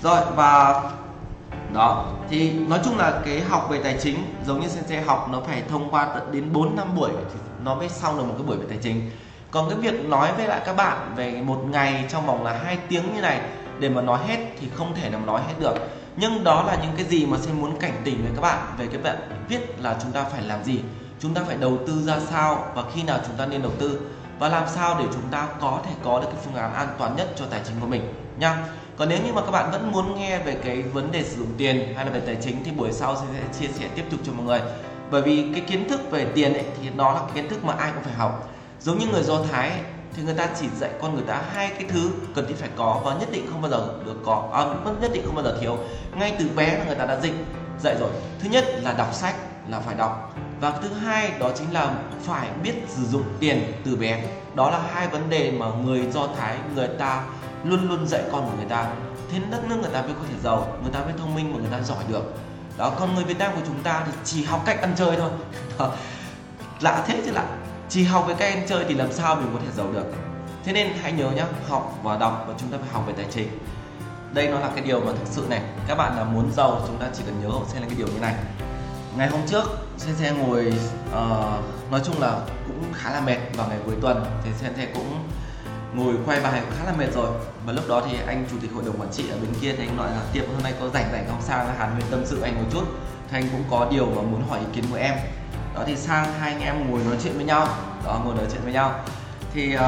Rồi, 0.03 0.21
và 0.37 0.83
đó, 1.73 2.13
thì 2.29 2.53
nói 2.53 2.81
chung 2.85 2.99
là 2.99 3.21
cái 3.25 3.41
học 3.41 3.67
về 3.71 3.81
tài 3.83 3.97
chính 4.03 4.17
giống 4.47 4.61
như 4.61 4.69
sensei 4.69 5.01
học, 5.01 5.29
nó 5.33 5.41
phải 5.41 5.63
thông 5.69 5.91
qua 5.91 6.05
tận 6.05 6.33
đến 6.33 6.53
4 6.53 6.77
năm 6.77 6.97
buổi, 6.97 7.11
thì 7.11 7.41
nó 7.65 7.75
mới 7.75 7.89
xong 7.89 8.19
được 8.19 8.25
một 8.25 8.35
cái 8.39 8.47
buổi 8.47 8.57
về 8.57 8.67
tài 8.69 8.79
chính. 8.83 9.11
Còn 9.51 9.71
cái 9.71 9.79
việc 9.79 10.05
nói 10.05 10.33
với 10.37 10.47
lại 10.47 10.61
các 10.67 10.77
bạn 10.77 11.13
về 11.17 11.43
một 11.43 11.65
ngày 11.71 12.05
trong 12.09 12.27
vòng 12.27 12.45
là 12.45 12.53
hai 12.65 12.79
tiếng 12.89 13.15
như 13.15 13.21
này, 13.21 13.41
để 13.79 13.89
mà 13.89 14.03
nói 14.03 14.19
hết 14.27 14.39
thì 14.61 14.69
không 14.75 14.95
thể 14.95 15.11
nào 15.11 15.21
nói 15.27 15.41
hết 15.47 15.55
được. 15.61 15.75
Nhưng 16.17 16.45
đó 16.45 16.63
là 16.63 16.79
những 16.83 16.93
cái 16.97 17.05
gì 17.05 17.27
mà 17.27 17.37
sẽ 17.41 17.53
muốn 17.53 17.79
cảnh 17.79 17.93
tỉnh 18.05 18.23
với 18.23 18.33
các 18.35 18.43
bạn, 18.43 18.59
về 18.79 18.87
cái 18.87 18.99
bạn 19.03 19.17
viết 19.49 19.83
là 19.83 19.97
chúng 20.03 20.13
ta 20.13 20.23
phải 20.23 20.43
làm 20.43 20.65
gì, 20.65 20.81
chúng 21.21 21.35
ta 21.35 21.43
phải 21.47 21.57
đầu 21.57 21.79
tư 21.87 22.03
ra 22.03 22.17
sao 22.31 22.65
và 22.75 22.83
khi 22.95 23.03
nào 23.03 23.19
chúng 23.27 23.37
ta 23.37 23.47
nên 23.47 23.63
đầu 23.63 23.73
tư 23.79 24.01
và 24.39 24.49
làm 24.49 24.69
sao 24.69 24.97
để 24.99 25.05
chúng 25.13 25.29
ta 25.31 25.49
có 25.61 25.81
thể 25.87 25.93
có 26.05 26.21
được 26.21 26.27
cái 26.33 26.41
phương 26.45 26.55
án 26.55 26.75
an 26.75 26.89
toàn 26.99 27.17
nhất 27.17 27.29
cho 27.37 27.45
tài 27.51 27.61
chính 27.65 27.81
của 27.81 27.87
mình 27.87 28.15
nha. 28.39 28.65
Còn 28.97 29.09
nếu 29.09 29.19
như 29.27 29.33
mà 29.33 29.43
các 29.43 29.51
bạn 29.51 29.71
vẫn 29.71 29.93
muốn 29.93 30.15
nghe 30.15 30.39
về 30.39 30.57
cái 30.65 30.83
vấn 30.83 31.13
đề 31.13 31.25
sử 31.25 31.37
dụng 31.37 31.55
tiền 31.59 31.95
hay 31.97 32.05
là 32.05 32.11
về 32.11 32.21
tài 32.21 32.37
chính 32.43 32.65
thì 32.65 32.71
buổi 32.71 32.93
sau 32.93 33.17
sẽ 33.17 33.41
chia 33.61 33.69
sẻ 33.69 33.89
tiếp 33.95 34.05
tục 34.11 34.21
cho 34.25 34.33
mọi 34.33 34.47
người. 34.47 34.61
Bởi 35.11 35.23
vì 35.23 35.51
cái 35.53 35.61
kiến 35.61 35.89
thức 35.89 36.11
về 36.11 36.27
tiền 36.35 36.53
ấy, 36.53 36.65
thì 36.83 36.91
nó 36.97 37.13
là 37.13 37.21
kiến 37.35 37.49
thức 37.49 37.65
mà 37.65 37.73
ai 37.73 37.91
cũng 37.95 38.03
phải 38.03 38.15
học. 38.15 38.49
Giống 38.81 38.99
như 38.99 39.07
người 39.07 39.23
do 39.23 39.43
thái 39.53 39.71
ấy, 39.71 39.81
thì 40.17 40.23
người 40.23 40.35
ta 40.35 40.49
chỉ 40.61 40.67
dạy 40.81 40.91
con 41.03 41.15
người 41.15 41.25
ta 41.27 41.43
hai 41.53 41.69
cái 41.69 41.85
thứ 41.89 42.11
cần 42.35 42.47
thiết 42.49 42.55
phải 42.59 42.71
có 42.77 43.01
và 43.05 43.15
nhất 43.15 43.29
định 43.33 43.47
không 43.53 43.63
bao 43.63 43.71
giờ 43.71 43.89
được 44.07 44.17
có. 44.25 44.49
À, 44.53 44.65
nhất 45.01 45.11
định 45.13 45.23
không 45.27 45.35
bao 45.35 45.45
giờ 45.45 45.59
thiếu. 45.61 45.79
Ngay 46.19 46.37
từ 46.39 46.49
bé 46.57 46.79
là 46.79 46.85
người 46.85 46.95
ta 46.95 47.07
đã 47.07 47.21
dịch 47.21 47.35
dạy 47.81 47.97
rồi. 48.01 48.11
Thứ 48.41 48.49
nhất 48.49 48.65
là 48.83 48.93
đọc 48.93 49.15
sách 49.15 49.35
là 49.69 49.81
phải 49.81 49.95
đọc 49.95 50.35
và 50.61 50.71
thứ 50.83 50.89
hai 50.89 51.33
đó 51.39 51.51
chính 51.59 51.73
là 51.73 51.95
phải 52.23 52.49
biết 52.63 52.75
sử 52.89 53.07
dụng 53.07 53.23
tiền 53.41 53.73
từ 53.85 53.97
bé. 53.97 54.25
Đó 54.55 54.71
là 54.71 54.81
hai 54.93 55.09
vấn 55.09 55.31
đề 55.31 55.51
mà 55.51 55.67
người 55.85 56.07
do 56.13 56.29
thái, 56.39 56.57
người 56.75 56.89
ta 56.89 57.25
luôn 57.65 57.89
luôn 57.89 58.07
dạy 58.07 58.23
con 58.33 58.51
của 58.51 58.57
người 58.57 58.69
ta. 58.69 58.91
Thế 59.33 59.39
đất 59.51 59.65
nước 59.69 59.77
người 59.81 59.91
ta 59.93 60.03
mới 60.03 60.13
có 60.13 60.21
thể 60.29 60.35
giàu, 60.45 60.77
người 60.83 60.93
ta 60.93 61.01
mới 61.05 61.15
thông 61.19 61.35
minh 61.35 61.53
và 61.53 61.61
người 61.61 61.71
ta 61.71 61.81
giỏi 61.83 62.05
được. 62.09 62.35
Đó, 62.79 62.93
còn 62.99 63.15
người 63.15 63.25
Việt 63.25 63.39
Nam 63.39 63.53
của 63.55 63.63
chúng 63.67 63.83
ta 63.83 64.03
thì 64.07 64.13
chỉ 64.25 64.45
học 64.45 64.63
cách 64.67 64.81
ăn 64.81 64.95
chơi 64.97 65.17
thôi. 65.17 65.31
Lạ 66.81 67.05
thế 67.07 67.21
chứ 67.25 67.33
lạ. 67.33 67.47
Chỉ 67.89 68.05
học 68.05 68.25
với 68.27 68.35
cách 68.35 68.55
ăn 68.55 68.67
chơi 68.69 68.85
thì 68.89 68.95
làm 68.95 69.13
sao 69.13 69.35
mình 69.35 69.51
có 69.55 69.61
thể 69.65 69.73
giàu 69.77 69.93
được. 69.93 70.07
Thế 70.65 70.73
nên 70.73 70.89
hãy 71.03 71.13
nhớ 71.13 71.31
nhá, 71.31 71.47
học 71.69 71.99
và 72.03 72.17
đọc 72.17 72.45
và 72.49 72.55
chúng 72.59 72.69
ta 72.69 72.79
phải 72.81 72.89
học 72.93 73.05
về 73.07 73.13
tài 73.17 73.27
chính. 73.31 73.49
Đây 74.33 74.49
nó 74.49 74.59
là 74.59 74.71
cái 74.75 74.85
điều 74.85 75.01
mà 75.01 75.13
thực 75.13 75.27
sự 75.27 75.47
này, 75.51 75.61
các 75.89 75.95
bạn 75.95 76.17
là 76.17 76.25
muốn 76.25 76.53
giàu 76.53 76.81
chúng 76.87 76.99
ta 76.99 77.07
chỉ 77.15 77.23
cần 77.27 77.41
nhớ 77.43 77.51
xem 77.69 77.83
là 77.83 77.89
cái 77.89 77.97
điều 77.99 78.07
như 78.07 78.21
này 78.21 78.35
ngày 79.17 79.29
hôm 79.29 79.41
trước 79.47 79.65
trên 79.99 80.17
xe 80.17 80.33
ngồi 80.33 80.73
uh, 81.09 81.91
nói 81.91 82.01
chung 82.05 82.21
là 82.21 82.41
cũng 82.67 82.93
khá 82.95 83.11
là 83.11 83.21
mệt 83.21 83.39
vào 83.57 83.69
ngày 83.69 83.79
cuối 83.87 83.95
tuần. 84.03 84.25
Thì 84.45 84.51
trên 84.61 84.77
xe 84.77 84.87
cũng 84.95 85.29
ngồi 85.95 86.15
quay 86.27 86.41
bài 86.41 86.63
khá 86.79 86.85
là 86.85 86.93
mệt 86.99 87.15
rồi. 87.15 87.31
Và 87.67 87.73
lúc 87.73 87.89
đó 87.89 88.03
thì 88.11 88.19
anh 88.27 88.47
chủ 88.51 88.57
tịch 88.63 88.71
hội 88.75 88.85
đồng 88.87 89.01
quản 89.01 89.13
trị 89.13 89.25
ở 89.31 89.37
bên 89.37 89.51
kia 89.61 89.75
thì 89.79 89.87
anh 89.87 89.97
nói 89.97 90.11
là 90.11 90.21
tiệm 90.33 90.45
hôm 90.47 90.63
nay 90.63 90.75
có 90.81 90.89
rảnh 90.89 91.09
rảnh 91.13 91.27
không? 91.31 91.43
Sang 91.43 91.75
hàn 91.79 91.91
huyên 91.91 92.07
tâm 92.11 92.27
sự 92.27 92.41
anh 92.41 92.55
một 92.55 92.69
chút. 92.73 92.85
Thì 93.31 93.39
anh 93.39 93.49
cũng 93.53 93.65
có 93.71 93.87
điều 93.91 94.07
mà 94.07 94.23
muốn 94.23 94.49
hỏi 94.49 94.59
ý 94.59 94.67
kiến 94.75 94.85
của 94.91 94.97
em. 94.97 95.15
Đó 95.75 95.83
thì 95.87 95.97
sang 95.97 96.33
hai 96.41 96.53
anh 96.53 96.63
em 96.63 96.91
ngồi 96.91 97.01
nói 97.05 97.17
chuyện 97.23 97.37
với 97.37 97.45
nhau. 97.45 97.69
Đó 98.05 98.21
ngồi 98.25 98.35
nói 98.35 98.45
chuyện 98.53 98.63
với 98.65 98.73
nhau. 98.73 98.95
Thì 99.55 99.77
uh, 99.77 99.81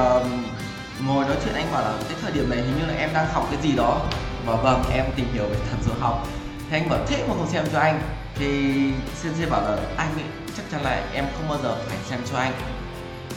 ngồi 1.07 1.25
nói 1.25 1.37
chuyện 1.45 1.55
anh 1.55 1.73
bảo 1.73 1.83
là 1.83 1.93
cái 2.09 2.19
thời 2.23 2.33
điểm 2.33 2.51
này 2.51 2.59
hình 2.59 2.79
như 2.79 2.87
là 2.87 2.95
em 2.95 3.11
đang 3.15 3.27
học 3.33 3.47
cái 3.51 3.63
gì 3.63 3.73
đó. 3.77 4.01
Và 4.47 4.57
vâng 4.57 4.83
em 4.93 5.05
tìm 5.17 5.27
hiểu 5.33 5.45
về 5.45 5.57
thần 5.71 5.81
số 5.83 5.93
học. 6.01 6.27
Thì 6.71 6.77
anh 6.77 6.89
bảo 6.89 6.99
thế 7.07 7.25
mà 7.29 7.35
không 7.35 7.49
xem 7.49 7.65
cho 7.73 7.79
anh 7.79 8.01
thì 8.39 8.75
sensei 9.15 9.51
bảo 9.51 9.63
là, 9.63 9.77
anh 9.97 10.15
ấy, 10.15 10.25
chắc 10.57 10.63
chắn 10.73 10.83
là 10.83 11.07
em 11.13 11.25
không 11.37 11.49
bao 11.49 11.59
giờ 11.63 11.77
phải 11.89 11.99
xem 12.11 12.21
cho 12.33 12.39
anh. 12.39 12.53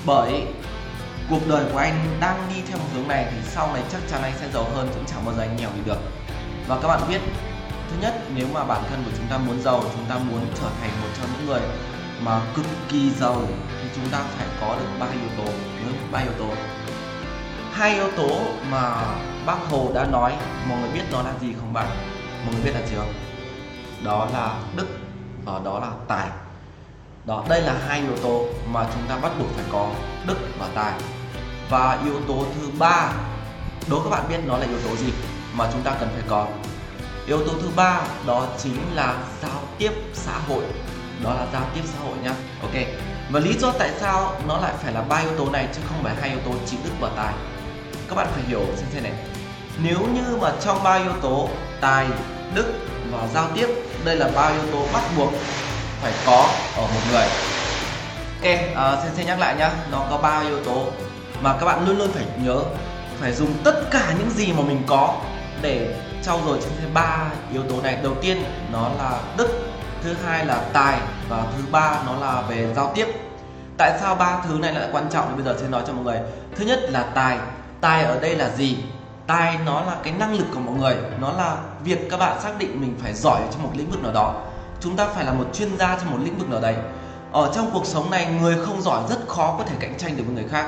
Bởi 0.06 0.44
cuộc 1.30 1.48
đời 1.48 1.65
của 1.72 1.78
anh 1.78 2.18
đang 2.19 2.49
đi 2.56 2.61
theo 2.68 2.78
một 2.78 2.86
hướng 2.94 3.07
này 3.07 3.28
thì 3.32 3.38
sau 3.52 3.73
này 3.73 3.84
chắc 3.91 4.02
chắn 4.11 4.22
anh 4.23 4.34
sẽ 4.40 4.48
giàu 4.53 4.64
hơn, 4.76 4.90
cũng 4.95 5.06
chẳng 5.06 5.26
bao 5.26 5.36
giờ 5.36 5.41
anh 5.41 5.56
nghèo 5.57 5.69
đi 5.76 5.82
được. 5.86 5.99
Và 6.68 6.80
các 6.82 6.88
bạn 6.88 7.02
biết, 7.10 7.22
thứ 7.90 7.98
nhất, 8.02 8.22
nếu 8.36 8.48
mà 8.53 8.64
bản 8.64 8.84
thân 8.90 9.03
của 9.06 9.11
chúng 9.18 9.28
ta 9.28 9.38
muốn 9.38 9.61
giàu, 9.61 9.84
chúng 9.94 10.06
ta 10.10 10.18
muốn 10.18 10.45
trở 10.61 10.68
thành 10.82 10.91
một 11.02 11.07
trong 11.18 11.30
những 11.38 11.48
người 11.48 11.61
mà 12.22 12.41
cực 12.56 12.65
kỳ 12.90 13.11
giàu, 13.19 13.41
thì 13.82 13.90
chúng 13.95 14.10
ta 14.10 14.19
phải 14.38 14.48
có 14.61 14.76
được 14.80 14.88
ba 14.99 15.06
yếu 15.06 15.30
tố, 15.38 15.52
đúng 15.86 16.11
ba 16.11 16.19
yếu 16.19 16.34
tố. 16.40 16.49
Hai 17.72 17.94
yếu 17.94 18.11
tố 18.11 18.41
mà 18.69 19.15
bác 19.45 19.57
hồ 19.69 19.91
đã 19.95 20.06
nói, 20.06 20.34
mọi 20.69 20.80
người 20.80 20.90
biết 20.90 21.03
nó 21.11 21.22
là 21.22 21.34
gì 21.41 21.53
không 21.60 21.73
bạn? 21.73 21.88
Mọi 22.45 22.53
người 22.53 22.64
biết 22.64 22.72
là 22.73 22.88
gì 22.88 22.95
không? 22.95 23.14
Đó 24.03 24.28
là 24.34 24.56
đức 24.76 24.88
và 25.45 25.60
đó 25.65 25.80
là 25.80 25.91
tài. 26.07 26.28
Đó, 27.26 27.45
đây 27.49 27.61
là 27.61 27.76
hai 27.88 27.99
yếu 27.99 28.18
tố 28.23 28.45
mà 28.68 28.86
chúng 28.94 29.03
ta 29.10 29.18
bắt 29.18 29.32
buộc 29.40 29.48
phải 29.56 29.65
có, 29.72 29.90
đức 30.28 30.38
và 30.60 30.68
tài. 30.76 30.94
Và 31.69 31.99
yếu 32.06 32.22
tố 32.28 32.45
thứ 32.56 32.69
ba, 32.80 33.14
đố 33.90 33.99
các 34.03 34.10
bạn 34.10 34.26
biết 34.30 34.40
nó 34.45 34.57
là 34.57 34.65
yếu 34.65 34.80
tố 34.90 34.95
gì 34.95 35.14
mà 35.53 35.69
chúng 35.72 35.82
ta 35.82 35.91
cần 35.99 36.10
phải 36.14 36.23
có? 36.28 36.48
Yếu 37.28 37.48
tố 37.48 37.53
thứ 37.61 37.69
ba, 37.76 38.02
đó 38.28 38.45
chính 38.57 38.95
là 38.95 39.15
giao 39.41 39.61
tiếp 39.78 39.91
xã 40.14 40.32
hội. 40.48 40.64
Đó 41.23 41.34
là 41.34 41.48
giao 41.53 41.64
tiếp 41.76 41.82
xã 41.86 41.99
hội 41.99 42.18
nhá. 42.23 42.34
Ok. 42.61 42.73
Và 43.32 43.40
lý 43.40 43.53
do 43.60 43.72
tại 43.72 43.91
sao 43.99 44.34
nó 44.48 44.57
lại 44.57 44.73
phải 44.84 44.94
là 44.94 45.02
ba 45.02 45.18
yếu 45.18 45.38
tố 45.38 45.49
này 45.49 45.68
chứ 45.76 45.82
không 45.90 46.03
phải 46.03 46.15
hai 46.22 46.30
yếu 46.30 46.40
tố 46.40 46.52
chỉ 46.65 46.78
đức 46.84 46.91
và 46.99 47.10
tài? 47.15 47.34
Các 48.10 48.15
bạn 48.15 48.28
phải 48.32 48.44
hiểu 48.44 48.65
xem 48.76 48.88
thế 48.94 49.02
này. 49.02 49.14
Nếu 49.84 49.99
như 49.99 50.38
mà 50.41 50.52
trong 50.61 50.84
ba 50.84 50.94
yếu 50.94 51.14
tố, 51.22 51.49
tài, 51.82 52.07
đức 52.53 52.73
và 53.11 53.28
giao 53.28 53.48
tiếp 53.56 53.68
đây 54.06 54.15
là 54.15 54.28
ba 54.36 54.48
yếu 54.48 54.72
tố 54.72 54.86
bắt 54.94 55.03
buộc 55.18 55.34
phải 56.02 56.11
có 56.26 56.49
ở 56.76 56.82
một 56.82 57.02
người. 57.11 57.26
Ok 58.41 58.60
uh, 58.72 59.03
xin, 59.03 59.15
xin 59.15 59.26
nhắc 59.26 59.40
lại 59.40 59.56
nhá 59.56 59.72
nó 59.91 60.06
có 60.10 60.18
ba 60.18 60.40
yếu 60.40 60.64
tố 60.64 60.86
mà 61.41 61.56
các 61.60 61.65
bạn 61.65 61.88
luôn 61.88 61.98
luôn 61.98 62.11
phải 62.11 62.26
nhớ 62.44 62.60
phải 63.19 63.34
dùng 63.34 63.53
tất 63.64 63.91
cả 63.91 64.14
những 64.19 64.30
gì 64.30 64.53
mà 64.53 64.61
mình 64.61 64.84
có 64.88 65.15
để 65.61 65.95
trau 66.23 66.40
dồi 66.45 66.60
trên 66.61 66.94
ba 66.94 67.18
yếu 67.53 67.64
tố 67.64 67.82
này. 67.82 67.98
Đầu 68.03 68.14
tiên 68.22 68.44
nó 68.72 68.90
là 68.98 69.19
đức 69.38 69.49
thứ 70.03 70.15
hai 70.26 70.45
là 70.45 70.61
tài 70.73 70.98
và 71.30 71.44
thứ 71.57 71.64
ba 71.72 71.98
nó 72.06 72.15
là 72.15 72.41
về 72.41 72.73
giao 72.76 72.91
tiếp. 72.95 73.07
Tại 73.78 73.98
sao 74.02 74.15
ba 74.15 74.38
thứ 74.48 74.53
này 74.53 74.73
lại 74.73 74.90
quan 74.91 75.10
trọng? 75.10 75.26
Thì 75.30 75.44
bây 75.44 75.53
giờ 75.53 75.60
sẽ 75.61 75.68
nói 75.68 75.84
cho 75.88 75.94
mọi 75.94 76.03
người. 76.03 76.19
Thứ 76.56 76.65
nhất 76.65 76.80
là 76.90 77.03
tài. 77.15 77.38
Tài 77.82 78.03
ở 78.03 78.19
đây 78.19 78.36
là 78.36 78.49
gì? 78.49 78.78
Tài 79.32 79.58
nó 79.66 79.82
là 79.82 79.95
cái 80.03 80.14
năng 80.14 80.34
lực 80.34 80.45
của 80.53 80.60
mọi 80.60 80.76
người. 80.76 80.95
Nó 81.20 81.32
là 81.34 81.58
việc 81.84 82.10
các 82.12 82.18
bạn 82.18 82.41
xác 82.41 82.58
định 82.58 82.82
mình 82.82 82.95
phải 83.02 83.14
giỏi 83.14 83.41
trong 83.52 83.64
một 83.64 83.70
lĩnh 83.76 83.90
vực 83.90 84.03
nào 84.03 84.12
đó. 84.14 84.36
Chúng 84.82 84.95
ta 84.95 85.08
phải 85.08 85.26
là 85.26 85.34
một 85.34 85.45
chuyên 85.53 85.78
gia 85.78 85.98
trong 85.98 86.12
một 86.12 86.18
lĩnh 86.24 86.38
vực 86.38 86.49
nào 86.49 86.62
đấy. 86.62 86.76
Ở 87.32 87.52
trong 87.56 87.70
cuộc 87.74 87.86
sống 87.86 88.12
này, 88.12 88.26
người 88.41 88.66
không 88.66 88.82
giỏi 88.82 89.02
rất 89.10 89.28
khó 89.28 89.56
có 89.58 89.64
thể 89.64 89.76
cạnh 89.80 89.98
tranh 89.98 90.18
được 90.18 90.24
với 90.26 90.36
người 90.36 90.48
khác. 90.52 90.66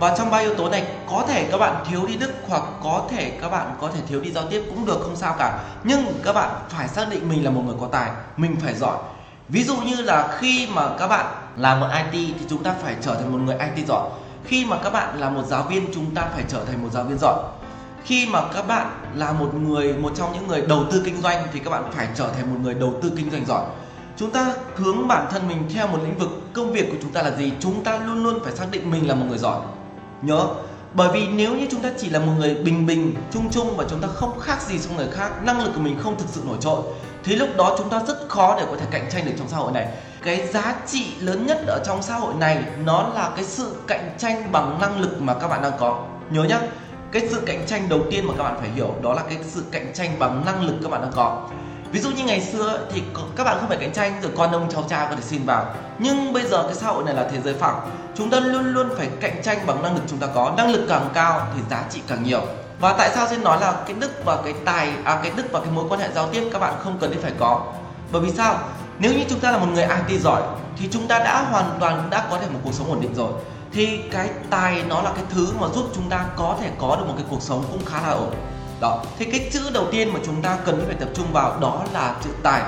Và 0.00 0.16
trong 0.16 0.30
ba 0.30 0.38
yếu 0.38 0.54
tố 0.54 0.68
này, 0.68 0.86
có 1.10 1.24
thể 1.28 1.48
các 1.50 1.58
bạn 1.58 1.84
thiếu 1.90 2.06
đi 2.06 2.16
đức 2.16 2.30
hoặc 2.48 2.62
có 2.82 3.02
thể 3.10 3.38
các 3.42 3.48
bạn 3.48 3.76
có 3.80 3.90
thể 3.94 4.00
thiếu 4.08 4.20
đi 4.20 4.30
giao 4.30 4.44
tiếp 4.50 4.62
cũng 4.68 4.86
được, 4.86 5.00
không 5.02 5.16
sao 5.16 5.34
cả. 5.38 5.60
Nhưng 5.84 6.20
các 6.24 6.32
bạn 6.32 6.50
phải 6.68 6.88
xác 6.88 7.10
định 7.10 7.28
mình 7.28 7.44
là 7.44 7.50
một 7.50 7.62
người 7.66 7.76
có 7.80 7.86
tài, 7.92 8.10
mình 8.36 8.56
phải 8.62 8.74
giỏi. 8.74 8.96
Ví 9.48 9.64
dụ 9.64 9.76
như 9.76 9.96
là 9.96 10.36
khi 10.38 10.68
mà 10.74 10.88
các 10.98 11.08
bạn 11.08 11.26
làm 11.56 11.80
một 11.80 11.86
IT 12.12 12.34
thì 12.38 12.46
chúng 12.50 12.62
ta 12.62 12.74
phải 12.82 12.94
trở 13.00 13.14
thành 13.14 13.32
một 13.32 13.38
người 13.38 13.56
IT 13.74 13.88
giỏi. 13.88 14.10
Khi 14.44 14.64
mà 14.64 14.76
các 14.84 14.92
bạn 14.92 15.20
là 15.20 15.30
một 15.30 15.42
giáo 15.46 15.62
viên, 15.62 15.94
chúng 15.94 16.14
ta 16.14 16.22
phải 16.34 16.44
trở 16.48 16.64
thành 16.64 16.82
một 16.82 16.88
giáo 16.92 17.04
viên 17.04 17.18
giỏi 17.18 17.42
khi 18.04 18.26
mà 18.26 18.42
các 18.54 18.62
bạn 18.62 18.90
là 19.14 19.32
một 19.32 19.54
người, 19.54 19.92
một 19.92 20.12
trong 20.16 20.32
những 20.32 20.48
người 20.48 20.60
đầu 20.60 20.84
tư 20.92 21.02
kinh 21.04 21.22
doanh 21.22 21.46
thì 21.52 21.58
các 21.58 21.70
bạn 21.70 21.90
phải 21.92 22.08
trở 22.14 22.28
thành 22.28 22.54
một 22.54 22.60
người 22.62 22.74
đầu 22.74 22.94
tư 23.02 23.12
kinh 23.16 23.30
doanh 23.30 23.46
giỏi. 23.46 23.64
Chúng 24.16 24.30
ta 24.30 24.54
hướng 24.76 25.08
bản 25.08 25.26
thân 25.30 25.48
mình 25.48 25.68
theo 25.74 25.86
một 25.86 25.98
lĩnh 26.02 26.18
vực 26.18 26.28
công 26.52 26.72
việc 26.72 26.90
của 26.90 26.96
chúng 27.02 27.12
ta 27.12 27.22
là 27.22 27.30
gì, 27.30 27.52
chúng 27.60 27.84
ta 27.84 27.98
luôn 27.98 28.24
luôn 28.24 28.38
phải 28.44 28.56
xác 28.56 28.66
định 28.70 28.90
mình 28.90 29.08
là 29.08 29.14
một 29.14 29.26
người 29.28 29.38
giỏi. 29.38 29.60
Nhớ, 30.22 30.46
bởi 30.94 31.08
vì 31.12 31.28
nếu 31.28 31.56
như 31.56 31.66
chúng 31.70 31.80
ta 31.80 31.90
chỉ 31.98 32.10
là 32.10 32.18
một 32.18 32.32
người 32.38 32.54
bình 32.54 32.86
bình, 32.86 33.14
chung 33.32 33.50
chung 33.50 33.76
và 33.76 33.84
chúng 33.90 34.00
ta 34.00 34.08
không 34.08 34.40
khác 34.40 34.62
gì 34.62 34.78
so 34.78 34.94
người 34.96 35.08
khác, 35.12 35.44
năng 35.44 35.60
lực 35.64 35.70
của 35.74 35.80
mình 35.80 35.98
không 36.02 36.18
thực 36.18 36.28
sự 36.28 36.42
nổi 36.46 36.56
trội, 36.60 36.82
thì 37.24 37.36
lúc 37.36 37.48
đó 37.56 37.74
chúng 37.78 37.88
ta 37.88 38.02
rất 38.06 38.28
khó 38.28 38.56
để 38.58 38.66
có 38.70 38.76
thể 38.76 38.86
cạnh 38.90 39.10
tranh 39.10 39.24
được 39.24 39.32
trong 39.38 39.48
xã 39.48 39.56
hội 39.56 39.72
này. 39.72 39.88
Cái 40.22 40.46
giá 40.46 40.74
trị 40.86 41.06
lớn 41.20 41.46
nhất 41.46 41.58
ở 41.66 41.82
trong 41.86 42.02
xã 42.02 42.14
hội 42.14 42.34
này 42.34 42.64
nó 42.84 43.08
là 43.14 43.30
cái 43.36 43.44
sự 43.44 43.74
cạnh 43.86 44.14
tranh 44.18 44.52
bằng 44.52 44.78
năng 44.80 45.00
lực 45.00 45.22
mà 45.22 45.34
các 45.34 45.48
bạn 45.48 45.62
đang 45.62 45.72
có. 45.78 46.04
Nhớ 46.30 46.44
nhá 46.44 46.60
cái 47.14 47.28
sự 47.30 47.42
cạnh 47.46 47.64
tranh 47.66 47.88
đầu 47.88 48.00
tiên 48.10 48.26
mà 48.26 48.34
các 48.38 48.44
bạn 48.44 48.56
phải 48.60 48.68
hiểu 48.74 48.94
đó 49.02 49.14
là 49.14 49.22
cái 49.28 49.38
sự 49.48 49.64
cạnh 49.72 49.92
tranh 49.94 50.18
bằng 50.18 50.42
năng 50.46 50.62
lực 50.62 50.74
các 50.82 50.90
bạn 50.90 51.02
đang 51.02 51.12
có. 51.14 51.48
Ví 51.92 52.00
dụ 52.00 52.10
như 52.10 52.24
ngày 52.24 52.40
xưa 52.40 52.80
thì 52.92 53.02
các 53.36 53.44
bạn 53.44 53.56
không 53.60 53.68
phải 53.68 53.78
cạnh 53.78 53.92
tranh 53.92 54.20
rồi 54.22 54.32
con 54.36 54.52
ông 54.52 54.68
cháu 54.72 54.84
cha 54.88 55.06
có 55.10 55.16
thể 55.16 55.22
xin 55.22 55.44
vào. 55.44 55.74
Nhưng 55.98 56.32
bây 56.32 56.46
giờ 56.46 56.62
cái 56.62 56.74
xã 56.74 56.86
hội 56.86 57.04
này 57.04 57.14
là 57.14 57.28
thế 57.32 57.40
giới 57.44 57.54
phẳng. 57.54 57.80
Chúng 58.14 58.30
ta 58.30 58.40
luôn 58.40 58.64
luôn 58.74 58.88
phải 58.96 59.08
cạnh 59.20 59.42
tranh 59.42 59.58
bằng 59.66 59.82
năng 59.82 59.94
lực 59.94 60.02
chúng 60.06 60.18
ta 60.18 60.26
có. 60.34 60.54
Năng 60.56 60.70
lực 60.70 60.86
càng 60.88 61.08
cao 61.14 61.46
thì 61.54 61.60
giá 61.70 61.84
trị 61.90 62.00
càng 62.08 62.22
nhiều. 62.22 62.40
Và 62.80 62.92
tại 62.92 63.10
sao 63.14 63.28
xin 63.28 63.44
nói 63.44 63.60
là 63.60 63.74
cái 63.86 63.96
đức 64.00 64.24
và 64.24 64.38
cái 64.44 64.54
tài 64.64 64.92
à 65.04 65.20
cái 65.22 65.32
đức 65.36 65.44
và 65.52 65.60
cái 65.60 65.70
mối 65.70 65.84
quan 65.88 66.00
hệ 66.00 66.08
giao 66.14 66.28
tiếp 66.28 66.48
các 66.52 66.58
bạn 66.58 66.74
không 66.84 66.98
cần 67.00 67.10
thiết 67.10 67.22
phải 67.22 67.32
có? 67.38 67.72
Bởi 68.12 68.22
vì 68.22 68.30
sao? 68.30 68.58
Nếu 68.98 69.12
như 69.12 69.24
chúng 69.28 69.40
ta 69.40 69.50
là 69.50 69.58
một 69.58 69.66
người 69.74 69.86
IT 70.08 70.20
giỏi 70.20 70.42
thì 70.78 70.88
chúng 70.90 71.08
ta 71.08 71.18
đã 71.18 71.42
hoàn 71.42 71.76
toàn 71.80 72.10
đã 72.10 72.26
có 72.30 72.38
thể 72.38 72.46
một 72.52 72.60
cuộc 72.64 72.74
sống 72.74 72.88
ổn 72.88 73.00
định 73.00 73.14
rồi 73.14 73.32
thì 73.74 74.00
cái 74.10 74.30
tài 74.50 74.82
nó 74.88 75.02
là 75.02 75.12
cái 75.14 75.24
thứ 75.30 75.48
mà 75.60 75.68
giúp 75.68 75.84
chúng 75.94 76.08
ta 76.10 76.26
có 76.36 76.56
thể 76.60 76.70
có 76.78 76.96
được 76.96 77.04
một 77.06 77.14
cái 77.16 77.26
cuộc 77.30 77.42
sống 77.42 77.64
cũng 77.72 77.84
khá 77.84 78.00
là 78.02 78.08
ổn. 78.08 78.34
Đó. 78.80 79.02
Thì 79.18 79.24
cái 79.24 79.50
chữ 79.52 79.60
đầu 79.72 79.86
tiên 79.92 80.12
mà 80.12 80.20
chúng 80.26 80.42
ta 80.42 80.58
cần 80.66 80.84
phải 80.86 80.94
tập 80.94 81.08
trung 81.14 81.26
vào 81.32 81.58
đó 81.60 81.84
là 81.92 82.16
chữ 82.24 82.30
tài. 82.42 82.62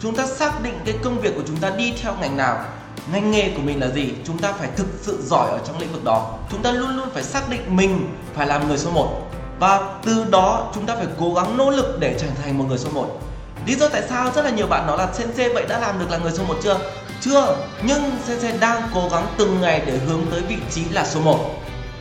Chúng 0.00 0.16
ta 0.16 0.26
xác 0.26 0.62
định 0.62 0.78
cái 0.84 0.94
công 1.04 1.20
việc 1.20 1.34
của 1.36 1.42
chúng 1.46 1.56
ta 1.56 1.70
đi 1.70 1.94
theo 2.02 2.14
ngành 2.20 2.36
nào, 2.36 2.64
ngành 3.12 3.30
nghề 3.30 3.52
của 3.56 3.62
mình 3.62 3.80
là 3.80 3.88
gì, 3.88 4.14
chúng 4.24 4.38
ta 4.38 4.52
phải 4.52 4.68
thực 4.76 4.86
sự 5.00 5.22
giỏi 5.22 5.50
ở 5.50 5.58
trong 5.66 5.78
lĩnh 5.78 5.92
vực 5.92 6.04
đó. 6.04 6.34
Chúng 6.50 6.62
ta 6.62 6.70
luôn 6.70 6.96
luôn 6.96 7.08
phải 7.14 7.22
xác 7.22 7.48
định 7.48 7.76
mình 7.76 8.16
phải 8.34 8.46
làm 8.46 8.68
người 8.68 8.78
số 8.78 8.90
1 8.90 9.28
và 9.58 9.80
từ 10.04 10.24
đó 10.30 10.70
chúng 10.74 10.86
ta 10.86 10.96
phải 10.96 11.06
cố 11.20 11.34
gắng 11.34 11.56
nỗ 11.56 11.70
lực 11.70 12.00
để 12.00 12.16
trở 12.20 12.26
thành 12.42 12.58
một 12.58 12.64
người 12.68 12.78
số 12.78 12.90
1 12.90 13.20
lý 13.66 13.74
do 13.74 13.88
tại 13.88 14.02
sao 14.08 14.30
rất 14.34 14.44
là 14.44 14.50
nhiều 14.50 14.66
bạn 14.66 14.86
nói 14.86 14.98
là 14.98 15.08
sensei 15.12 15.48
vậy 15.54 15.64
đã 15.68 15.78
làm 15.78 15.98
được 15.98 16.10
là 16.10 16.18
người 16.18 16.32
số 16.32 16.44
1 16.44 16.54
chưa? 16.62 16.78
Chưa, 17.22 17.56
nhưng 17.82 18.10
CC 18.26 18.60
đang 18.60 18.82
cố 18.94 19.08
gắng 19.12 19.26
từng 19.38 19.60
ngày 19.60 19.82
để 19.86 19.98
hướng 20.06 20.26
tới 20.30 20.40
vị 20.48 20.56
trí 20.70 20.84
là 20.90 21.04
số 21.04 21.20
1 21.20 21.38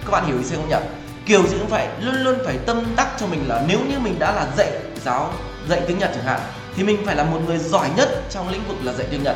các 0.06 0.12
bạn 0.12 0.26
hiểu 0.26 0.38
ý 0.38 0.44
không 0.56 0.70
nhỉ? 0.70 0.76
Kiểu 1.26 1.48
gì 1.48 1.58
cũng 1.58 1.68
vậy 1.68 1.88
luôn 2.00 2.16
luôn 2.16 2.38
phải 2.46 2.58
tâm 2.66 2.86
đắc 2.96 3.08
cho 3.20 3.28
mình 3.28 3.48
là 3.48 3.64
nếu 3.68 3.80
như 3.90 4.00
mình 4.00 4.20
đã 4.20 4.32
là 4.32 4.48
dạy 4.58 4.72
giáo, 5.06 5.34
dạy 5.70 5.82
tiếng 5.88 6.00
nhật 6.00 6.12
chẳng 6.16 6.26
hạn, 6.26 6.40
thì 6.76 6.84
mình 6.84 7.06
phải 7.06 7.16
là 7.16 7.24
một 7.24 7.40
người 7.46 7.58
giỏi 7.58 7.90
nhất 7.98 8.10
trong 8.30 8.50
lĩnh 8.50 8.68
vực 8.68 8.78
là 8.84 8.94
dạy 8.94 9.08
tiếng 9.12 9.24
nhật. 9.24 9.36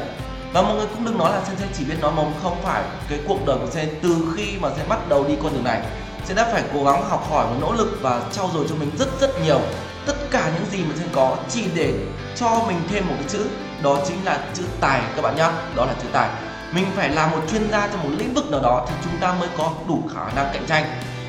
Và 0.53 0.61
mọi 0.61 0.75
người 0.75 0.85
cũng 0.87 1.05
đừng 1.05 1.17
nói 1.17 1.31
là 1.31 1.41
sensei 1.47 1.67
chỉ 1.77 1.85
biết 1.85 1.95
nói 2.01 2.11
mông 2.11 2.33
không 2.43 2.57
phải 2.63 2.83
cái 3.09 3.19
cuộc 3.27 3.45
đời 3.45 3.57
của 3.57 3.69
sensei 3.71 3.95
từ 4.03 4.15
khi 4.37 4.57
mà 4.59 4.69
Sensei 4.69 4.87
bắt 4.87 5.09
đầu 5.09 5.25
đi 5.27 5.33
con 5.43 5.53
đường 5.53 5.63
này. 5.63 5.81
Sensei 6.25 6.35
đã 6.35 6.51
phải 6.51 6.63
cố 6.73 6.83
gắng 6.83 7.09
học 7.09 7.27
hỏi 7.31 7.45
và 7.49 7.57
nỗ 7.61 7.73
lực 7.73 7.97
và 8.01 8.21
trau 8.31 8.49
dồi 8.53 8.65
cho 8.69 8.75
mình 8.75 8.91
rất 8.99 9.07
rất 9.21 9.41
nhiều. 9.45 9.59
Tất 10.05 10.15
cả 10.31 10.51
những 10.55 10.65
gì 10.71 10.85
mà 10.89 10.95
sen 10.99 11.07
có 11.13 11.37
chỉ 11.49 11.63
để 11.75 11.93
cho 12.35 12.63
mình 12.67 12.77
thêm 12.89 13.07
một 13.07 13.15
cái 13.19 13.29
chữ 13.29 13.45
đó 13.85 13.99
chính 14.07 14.25
là 14.25 14.39
chữ 14.53 14.63
tài 14.81 15.01
các 15.15 15.21
bạn 15.21 15.35
nhé 15.35 15.49
đó 15.75 15.85
là 15.85 15.93
chữ 16.01 16.07
tài. 16.13 16.29
Mình 16.71 16.85
phải 16.95 17.09
là 17.09 17.27
một 17.27 17.39
chuyên 17.51 17.71
gia 17.71 17.87
trong 17.87 18.03
một 18.03 18.15
lĩnh 18.17 18.33
vực 18.33 18.51
nào 18.51 18.61
đó 18.61 18.85
thì 18.89 18.93
chúng 19.03 19.17
ta 19.19 19.33
mới 19.39 19.49
có 19.57 19.71
đủ 19.87 20.03
khả 20.13 20.31
năng 20.35 20.53
cạnh 20.53 20.65
tranh. 20.67 20.85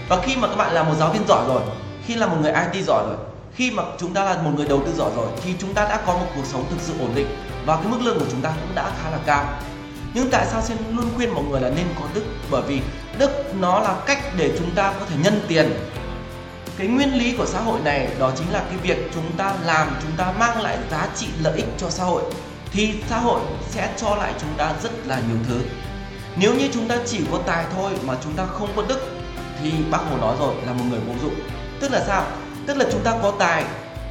Và 0.09 0.21
khi 0.23 0.37
mà 0.37 0.49
các 0.49 0.57
bạn 0.57 0.73
là 0.73 0.83
một 0.83 0.95
giáo 0.99 1.11
viên 1.11 1.29
giỏi 1.29 1.45
rồi, 1.49 1.63
khi 2.07 2.15
là 2.15 2.27
một 2.27 2.37
người 2.41 2.53
IT 2.53 2.85
giỏi 2.87 3.03
rồi, 3.07 3.17
khi 3.55 3.71
mà 3.71 3.83
chúng 3.99 4.15
ta 4.15 4.25
là 4.25 4.43
một 4.43 4.51
người 4.57 4.69
đầu 4.69 4.83
tư 4.87 4.93
giỏi 4.97 5.11
rồi 5.17 5.29
thì 5.45 5.55
chúng 5.59 5.75
ta 5.75 5.85
đã 5.89 6.01
có 6.07 6.13
một 6.13 6.27
cuộc 6.37 6.47
sống 6.53 6.65
thực 6.71 6.81
sự 6.81 6.93
ổn 7.01 7.11
định 7.15 7.27
và 7.67 7.77
cái 7.77 7.87
mức 7.87 7.99
lương 8.03 8.19
của 8.19 8.27
chúng 8.31 8.41
ta 8.41 8.49
cũng 8.49 8.75
đã 8.75 8.91
khá 9.03 9.11
là 9.11 9.19
cao. 9.27 9.45
Nhưng 10.15 10.31
tại 10.31 10.47
sao 10.51 10.63
xin 10.63 10.77
luôn 10.91 11.11
khuyên 11.17 11.35
mọi 11.35 11.45
người 11.45 11.61
là 11.61 11.71
nên 11.71 11.87
có 12.01 12.05
đức? 12.15 12.25
Bởi 12.51 12.63
vì 12.63 12.81
đức 13.19 13.31
nó 13.61 13.81
là 13.81 13.97
cách 14.07 14.19
để 14.37 14.53
chúng 14.59 14.71
ta 14.71 14.93
có 15.01 15.07
thể 15.09 15.17
nhân 15.25 15.41
tiền. 15.49 15.75
Cái 16.79 16.87
nguyên 16.87 17.19
lý 17.19 17.35
của 17.39 17.47
xã 17.47 17.61
hội 17.61 17.81
này 17.85 18.09
đó 18.19 18.33
chính 18.37 18.53
là 18.53 18.59
cái 18.59 18.77
việc 18.83 19.11
chúng 19.15 19.33
ta 19.37 19.55
làm, 19.65 19.89
chúng 20.03 20.13
ta 20.17 20.33
mang 20.39 20.61
lại 20.61 20.79
giá 20.91 21.09
trị 21.17 21.27
lợi 21.43 21.57
ích 21.57 21.67
cho 21.79 21.91
xã 21.91 22.05
hội 22.05 22.23
thì 22.73 22.95
xã 23.09 23.19
hội 23.19 23.41
sẽ 23.71 23.95
cho 23.97 24.15
lại 24.15 24.33
chúng 24.41 24.51
ta 24.57 24.73
rất 24.83 24.91
là 25.07 25.21
nhiều 25.29 25.39
thứ 25.49 25.61
nếu 26.37 26.55
như 26.55 26.69
chúng 26.73 26.89
ta 26.89 26.97
chỉ 27.07 27.21
có 27.33 27.39
tài 27.47 27.65
thôi 27.77 27.93
mà 28.05 28.15
chúng 28.25 28.33
ta 28.33 28.47
không 28.47 28.69
có 28.77 28.83
đức 28.89 29.01
thì 29.63 29.73
bác 29.91 29.99
hồ 30.11 30.17
nói 30.17 30.37
rồi 30.39 30.55
là 30.67 30.73
một 30.73 30.85
người 30.91 31.01
vô 31.01 31.13
dụng 31.23 31.35
tức 31.81 31.93
là 31.93 32.05
sao 32.07 32.25
tức 32.67 32.77
là 32.77 32.85
chúng 32.93 33.03
ta 33.03 33.15
có 33.23 33.33
tài 33.39 33.65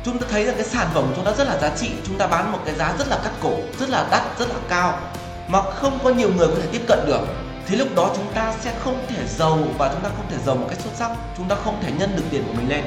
chúng 0.05 0.19
ta 0.19 0.27
thấy 0.31 0.45
rằng 0.45 0.55
cái 0.55 0.65
sản 0.65 0.87
phẩm 0.93 1.03
của 1.07 1.13
chúng 1.15 1.25
ta 1.25 1.31
rất 1.31 1.47
là 1.47 1.57
giá 1.61 1.75
trị 1.77 1.89
chúng 2.07 2.17
ta 2.17 2.27
bán 2.27 2.51
một 2.51 2.59
cái 2.65 2.75
giá 2.75 2.93
rất 2.99 3.07
là 3.07 3.19
cắt 3.23 3.31
cổ 3.41 3.57
rất 3.79 3.89
là 3.89 4.07
đắt 4.11 4.39
rất 4.39 4.49
là 4.49 4.55
cao 4.69 4.99
mà 5.47 5.61
không 5.61 5.99
có 6.03 6.09
nhiều 6.09 6.29
người 6.37 6.47
có 6.47 6.53
thể 6.61 6.67
tiếp 6.71 6.81
cận 6.87 6.99
được 7.07 7.27
thì 7.67 7.75
lúc 7.75 7.87
đó 7.95 8.11
chúng 8.15 8.33
ta 8.33 8.53
sẽ 8.61 8.73
không 8.83 9.05
thể 9.07 9.27
giàu 9.27 9.59
và 9.77 9.89
chúng 9.93 10.01
ta 10.01 10.09
không 10.09 10.25
thể 10.29 10.37
giàu 10.45 10.55
một 10.55 10.65
cách 10.69 10.79
xuất 10.79 10.93
sắc 10.95 11.11
chúng 11.37 11.47
ta 11.47 11.55
không 11.63 11.81
thể 11.83 11.91
nhân 11.91 12.15
được 12.15 12.23
tiền 12.29 12.43
của 12.47 12.53
mình 12.53 12.69
lên 12.69 12.83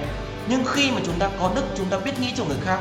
nhưng 0.49 0.65
khi 0.67 0.91
mà 0.91 1.01
chúng 1.07 1.19
ta 1.19 1.31
có 1.41 1.51
đức 1.55 1.65
chúng 1.77 1.87
ta 1.87 1.99
biết 1.99 2.21
nghĩ 2.21 2.33
cho 2.37 2.45
người 2.45 2.57
khác 2.65 2.79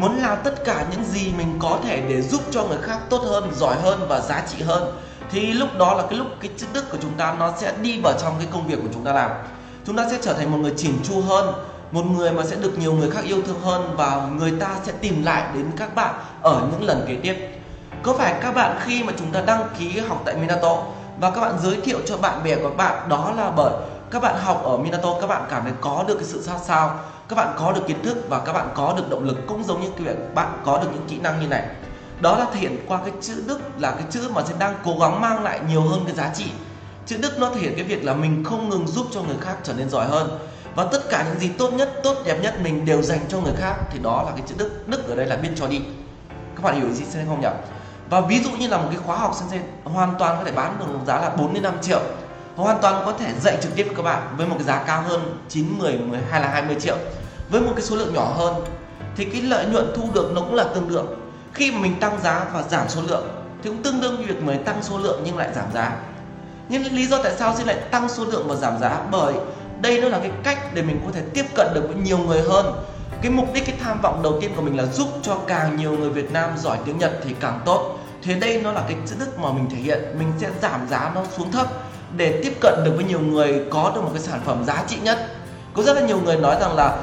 muốn 0.00 0.16
làm 0.16 0.38
tất 0.44 0.64
cả 0.64 0.84
những 0.90 1.04
gì 1.04 1.32
mình 1.38 1.58
có 1.58 1.78
thể 1.84 2.02
để 2.08 2.22
giúp 2.22 2.40
cho 2.50 2.64
người 2.64 2.78
khác 2.82 2.98
tốt 3.10 3.22
hơn, 3.28 3.50
giỏi 3.54 3.76
hơn 3.82 4.06
và 4.08 4.20
giá 4.20 4.42
trị 4.50 4.62
hơn, 4.62 4.92
thì 5.30 5.40
lúc 5.52 5.68
đó 5.78 5.94
là 5.94 6.02
cái 6.10 6.18
lúc 6.18 6.26
cái 6.40 6.50
chất 6.56 6.68
đức 6.72 6.90
của 6.90 6.98
chúng 7.02 7.14
ta 7.16 7.34
nó 7.38 7.52
sẽ 7.60 7.72
đi 7.82 8.00
vào 8.00 8.12
trong 8.20 8.34
cái 8.38 8.48
công 8.52 8.66
việc 8.66 8.78
của 8.82 8.88
chúng 8.94 9.04
ta 9.04 9.12
làm. 9.12 9.30
Chúng 9.86 9.96
ta 9.96 10.06
sẽ 10.10 10.18
trở 10.22 10.34
thành 10.34 10.52
một 10.52 10.58
người 10.58 10.72
chỉn 10.76 10.92
chu 11.04 11.20
hơn, 11.20 11.54
một 11.92 12.04
người 12.16 12.32
mà 12.32 12.42
sẽ 12.44 12.56
được 12.56 12.78
nhiều 12.78 12.92
người 12.92 13.10
khác 13.10 13.24
yêu 13.24 13.42
thương 13.46 13.60
hơn 13.60 13.94
và 13.96 14.28
người 14.36 14.52
ta 14.60 14.68
sẽ 14.84 14.92
tìm 15.00 15.24
lại 15.24 15.42
đến 15.54 15.70
các 15.76 15.94
bạn 15.94 16.14
ở 16.42 16.62
những 16.70 16.84
lần 16.84 17.04
kế 17.08 17.16
tiếp. 17.22 17.60
Có 18.02 18.12
phải 18.12 18.34
các 18.42 18.54
bạn 18.54 18.76
khi 18.84 19.02
mà 19.02 19.12
chúng 19.18 19.32
ta 19.32 19.40
đăng 19.40 19.68
ký 19.78 19.98
học 19.98 20.22
tại 20.24 20.34
Minato 20.36 20.76
và 21.20 21.30
các 21.30 21.40
bạn 21.40 21.54
giới 21.62 21.80
thiệu 21.80 21.98
cho 22.06 22.16
bạn 22.16 22.44
bè 22.44 22.56
của 22.56 22.68
các 22.68 22.76
bạn, 22.76 23.08
đó 23.08 23.32
là 23.36 23.50
bởi 23.50 23.72
các 24.10 24.22
bạn 24.22 24.34
học 24.44 24.64
ở 24.64 24.76
Minato, 24.76 25.08
các 25.20 25.26
bạn 25.26 25.42
cảm 25.50 25.62
thấy 25.62 25.72
có 25.80 26.04
được 26.08 26.14
cái 26.14 26.24
sự 26.24 26.42
sát 26.42 26.58
sao 26.66 26.98
các 27.28 27.36
bạn 27.36 27.54
có 27.58 27.72
được 27.72 27.86
kiến 27.86 28.02
thức 28.02 28.16
và 28.28 28.38
các 28.38 28.52
bạn 28.52 28.68
có 28.74 28.94
được 28.96 29.10
động 29.10 29.24
lực 29.24 29.36
cũng 29.46 29.64
giống 29.64 29.80
như 29.80 29.88
cái 29.90 30.06
việc 30.06 30.34
bạn 30.34 30.62
có 30.64 30.78
được 30.78 30.88
những 30.94 31.06
kỹ 31.08 31.18
năng 31.18 31.40
như 31.40 31.46
này. 31.46 31.68
Đó 32.20 32.38
là 32.38 32.46
thể 32.52 32.60
hiện 32.60 32.84
qua 32.88 32.98
cái 33.04 33.12
chữ 33.20 33.44
đức 33.46 33.60
là 33.78 33.90
cái 33.90 34.04
chữ 34.10 34.30
mà 34.34 34.42
sẽ 34.48 34.54
đang 34.58 34.74
cố 34.84 34.98
gắng 35.00 35.20
mang 35.20 35.44
lại 35.44 35.60
nhiều 35.68 35.80
hơn 35.80 36.00
cái 36.06 36.14
giá 36.14 36.30
trị. 36.34 36.50
Chữ 37.06 37.18
đức 37.22 37.38
nó 37.38 37.50
thể 37.50 37.60
hiện 37.60 37.72
cái 37.76 37.84
việc 37.84 38.04
là 38.04 38.14
mình 38.14 38.44
không 38.44 38.68
ngừng 38.68 38.86
giúp 38.86 39.06
cho 39.10 39.22
người 39.22 39.36
khác 39.40 39.56
trở 39.62 39.74
nên 39.74 39.90
giỏi 39.90 40.06
hơn. 40.06 40.38
Và 40.74 40.84
tất 40.84 41.10
cả 41.10 41.24
những 41.28 41.40
gì 41.40 41.48
tốt 41.48 41.72
nhất, 41.72 41.90
tốt 42.02 42.16
đẹp 42.24 42.38
nhất 42.42 42.54
mình 42.62 42.84
đều 42.84 43.02
dành 43.02 43.20
cho 43.28 43.40
người 43.40 43.54
khác 43.56 43.74
thì 43.90 43.98
đó 43.98 44.22
là 44.26 44.30
cái 44.30 44.42
chữ 44.46 44.54
đức. 44.58 44.88
Đức 44.88 45.08
ở 45.08 45.16
đây 45.16 45.26
là 45.26 45.36
biết 45.36 45.50
cho 45.56 45.66
đi. 45.66 45.80
Các 46.56 46.62
bạn 46.62 46.80
hiểu 46.80 46.90
gì 46.90 47.04
xem 47.04 47.26
không 47.28 47.40
nhỉ? 47.40 47.48
Và 48.10 48.20
ví 48.20 48.42
dụ 48.42 48.50
như 48.50 48.68
là 48.68 48.78
một 48.78 48.88
cái 48.90 48.98
khóa 49.06 49.16
học 49.16 49.34
sensei 49.40 49.60
hoàn 49.84 50.14
toàn 50.18 50.38
có 50.38 50.44
thể 50.44 50.52
bán 50.52 50.76
được 50.78 50.86
giá 51.06 51.20
là 51.20 51.30
4 51.30 51.54
đến 51.54 51.62
5 51.62 51.74
triệu 51.82 52.00
hoàn 52.64 52.78
toàn 52.82 53.02
có 53.06 53.12
thể 53.12 53.32
dạy 53.40 53.58
trực 53.62 53.76
tiếp 53.76 53.84
với 53.84 53.94
các 53.96 54.02
bạn 54.02 54.22
với 54.36 54.46
một 54.46 54.54
cái 54.58 54.64
giá 54.64 54.84
cao 54.86 55.02
hơn 55.02 55.38
9, 55.48 55.78
10, 55.78 55.98
10 55.98 56.20
hay 56.30 56.40
là 56.40 56.48
20 56.48 56.76
triệu. 56.80 56.96
Với 57.50 57.60
một 57.60 57.72
cái 57.76 57.82
số 57.82 57.96
lượng 57.96 58.14
nhỏ 58.14 58.34
hơn 58.36 58.54
thì 59.16 59.24
cái 59.24 59.42
lợi 59.42 59.66
nhuận 59.66 59.92
thu 59.96 60.08
được 60.14 60.30
nó 60.34 60.40
cũng 60.40 60.54
là 60.54 60.64
tương 60.74 60.88
đương. 60.88 61.06
Khi 61.54 61.72
mà 61.72 61.78
mình 61.80 62.00
tăng 62.00 62.20
giá 62.20 62.44
và 62.52 62.62
giảm 62.62 62.88
số 62.88 63.02
lượng 63.08 63.28
thì 63.62 63.70
cũng 63.70 63.82
tương 63.82 64.00
đương 64.00 64.16
với 64.16 64.26
việc 64.26 64.42
mới 64.42 64.56
tăng 64.56 64.82
số 64.82 64.98
lượng 64.98 65.20
nhưng 65.24 65.36
lại 65.36 65.48
giảm 65.54 65.64
giá. 65.74 65.96
Nhưng 66.68 66.82
lý 66.82 67.06
do 67.06 67.22
tại 67.22 67.32
sao 67.38 67.54
xin 67.56 67.66
lại 67.66 67.76
tăng 67.90 68.08
số 68.08 68.24
lượng 68.24 68.48
và 68.48 68.54
giảm 68.54 68.78
giá? 68.80 69.00
Bởi 69.10 69.34
đây 69.80 70.00
nó 70.00 70.08
là 70.08 70.18
cái 70.18 70.30
cách 70.42 70.74
để 70.74 70.82
mình 70.82 71.00
có 71.06 71.12
thể 71.12 71.22
tiếp 71.34 71.44
cận 71.54 71.66
được 71.74 71.84
với 71.88 71.96
nhiều 71.96 72.18
người 72.18 72.42
hơn. 72.48 72.72
Cái 73.22 73.30
mục 73.30 73.52
đích 73.54 73.66
cái 73.66 73.76
tham 73.82 74.00
vọng 74.02 74.22
đầu 74.22 74.40
tiên 74.40 74.50
của 74.56 74.62
mình 74.62 74.76
là 74.76 74.86
giúp 74.86 75.08
cho 75.22 75.34
càng 75.46 75.76
nhiều 75.76 75.98
người 75.98 76.10
Việt 76.10 76.32
Nam 76.32 76.50
giỏi 76.56 76.78
tiếng 76.84 76.98
Nhật 76.98 77.12
thì 77.24 77.34
càng 77.40 77.60
tốt. 77.64 77.98
Thế 78.22 78.34
đây 78.34 78.60
nó 78.62 78.72
là 78.72 78.82
cái 78.88 78.96
chữ 79.06 79.14
đức 79.20 79.38
mà 79.38 79.52
mình 79.52 79.70
thể 79.70 79.76
hiện. 79.76 79.98
Mình 80.18 80.32
sẽ 80.38 80.48
giảm 80.62 80.88
giá 80.90 81.12
nó 81.14 81.22
xuống 81.36 81.52
thấp 81.52 81.66
để 82.16 82.40
tiếp 82.42 82.52
cận 82.60 82.74
được 82.84 82.92
với 82.96 83.04
nhiều 83.04 83.20
người 83.20 83.60
có 83.70 83.92
được 83.94 84.00
một 84.00 84.10
cái 84.12 84.22
sản 84.22 84.40
phẩm 84.44 84.64
giá 84.64 84.84
trị 84.86 84.96
nhất. 85.02 85.26
Có 85.74 85.82
rất 85.82 85.92
là 85.92 86.00
nhiều 86.00 86.20
người 86.20 86.36
nói 86.36 86.56
rằng 86.60 86.76
là 86.76 86.96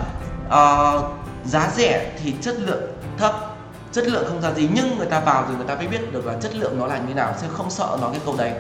uh, 0.48 1.06
giá 1.46 1.72
rẻ 1.76 2.12
thì 2.24 2.34
chất 2.42 2.56
lượng 2.60 2.82
thấp 3.18 3.56
chất 3.96 4.08
lượng 4.08 4.26
không 4.28 4.42
ra 4.42 4.52
gì 4.54 4.70
nhưng 4.74 4.98
người 4.98 5.08
ta 5.08 5.20
vào 5.20 5.46
rồi 5.48 5.58
người 5.58 5.68
ta 5.68 5.76
mới 5.76 5.88
biết 5.88 6.14
được 6.14 6.26
là 6.26 6.34
chất 6.42 6.56
lượng 6.56 6.80
nó 6.80 6.88
là 6.88 7.00
như 7.08 7.14
nào 7.14 7.34
sẽ 7.42 7.48
không 7.54 7.70
sợ 7.70 7.98
nói 8.02 8.10
cái 8.12 8.22
câu 8.26 8.36
đấy. 8.38 8.52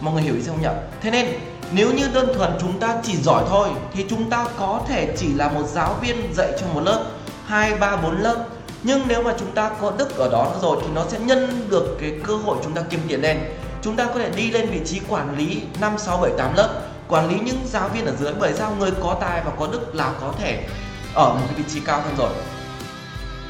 Mọi 0.00 0.14
người 0.14 0.22
hiểu 0.22 0.34
ý 0.34 0.42
không 0.46 0.62
nhỉ? 0.62 0.68
Thế 1.00 1.10
nên 1.10 1.26
nếu 1.72 1.92
như 1.92 2.08
đơn 2.14 2.34
thuần 2.34 2.52
chúng 2.60 2.80
ta 2.80 2.94
chỉ 3.02 3.16
giỏi 3.16 3.44
thôi 3.48 3.68
thì 3.92 4.06
chúng 4.10 4.30
ta 4.30 4.46
có 4.58 4.80
thể 4.88 5.14
chỉ 5.16 5.34
là 5.34 5.48
một 5.48 5.66
giáo 5.66 5.96
viên 6.00 6.34
dạy 6.34 6.52
cho 6.60 6.66
một 6.74 6.80
lớp 6.80 7.04
hai 7.46 7.74
ba 7.74 7.96
bốn 7.96 8.20
lớp. 8.20 8.44
Nhưng 8.82 9.02
nếu 9.08 9.22
mà 9.22 9.34
chúng 9.38 9.52
ta 9.52 9.70
có 9.80 9.92
đức 9.98 10.16
ở 10.16 10.28
đó 10.32 10.52
rồi 10.62 10.76
thì 10.80 10.86
nó 10.94 11.04
sẽ 11.08 11.18
nhân 11.18 11.66
được 11.70 11.96
cái 12.00 12.12
cơ 12.24 12.36
hội 12.36 12.56
chúng 12.64 12.72
ta 12.72 12.82
kiếm 12.90 13.00
tiền 13.08 13.20
lên 13.20 13.38
chúng 13.82 13.96
ta 13.96 14.04
có 14.04 14.18
thể 14.18 14.30
đi 14.30 14.50
lên 14.50 14.70
vị 14.70 14.80
trí 14.86 15.00
quản 15.08 15.38
lý 15.38 15.62
5, 15.80 15.98
6, 15.98 16.18
7, 16.18 16.30
8 16.38 16.54
lớp. 16.56 16.80
Quản 17.08 17.28
lý 17.28 17.40
những 17.40 17.60
giáo 17.66 17.88
viên 17.88 18.06
ở 18.06 18.12
dưới 18.16 18.32
bởi 18.40 18.52
sao 18.54 18.74
người 18.78 18.90
có 19.02 19.16
tài 19.20 19.42
và 19.44 19.52
có 19.58 19.68
đức 19.72 19.94
là 19.94 20.12
có 20.20 20.32
thể 20.38 20.66
ở 21.14 21.28
một 21.28 21.40
cái 21.46 21.54
vị 21.56 21.64
trí 21.68 21.80
cao 21.80 22.00
hơn 22.00 22.14
rồi? 22.18 22.30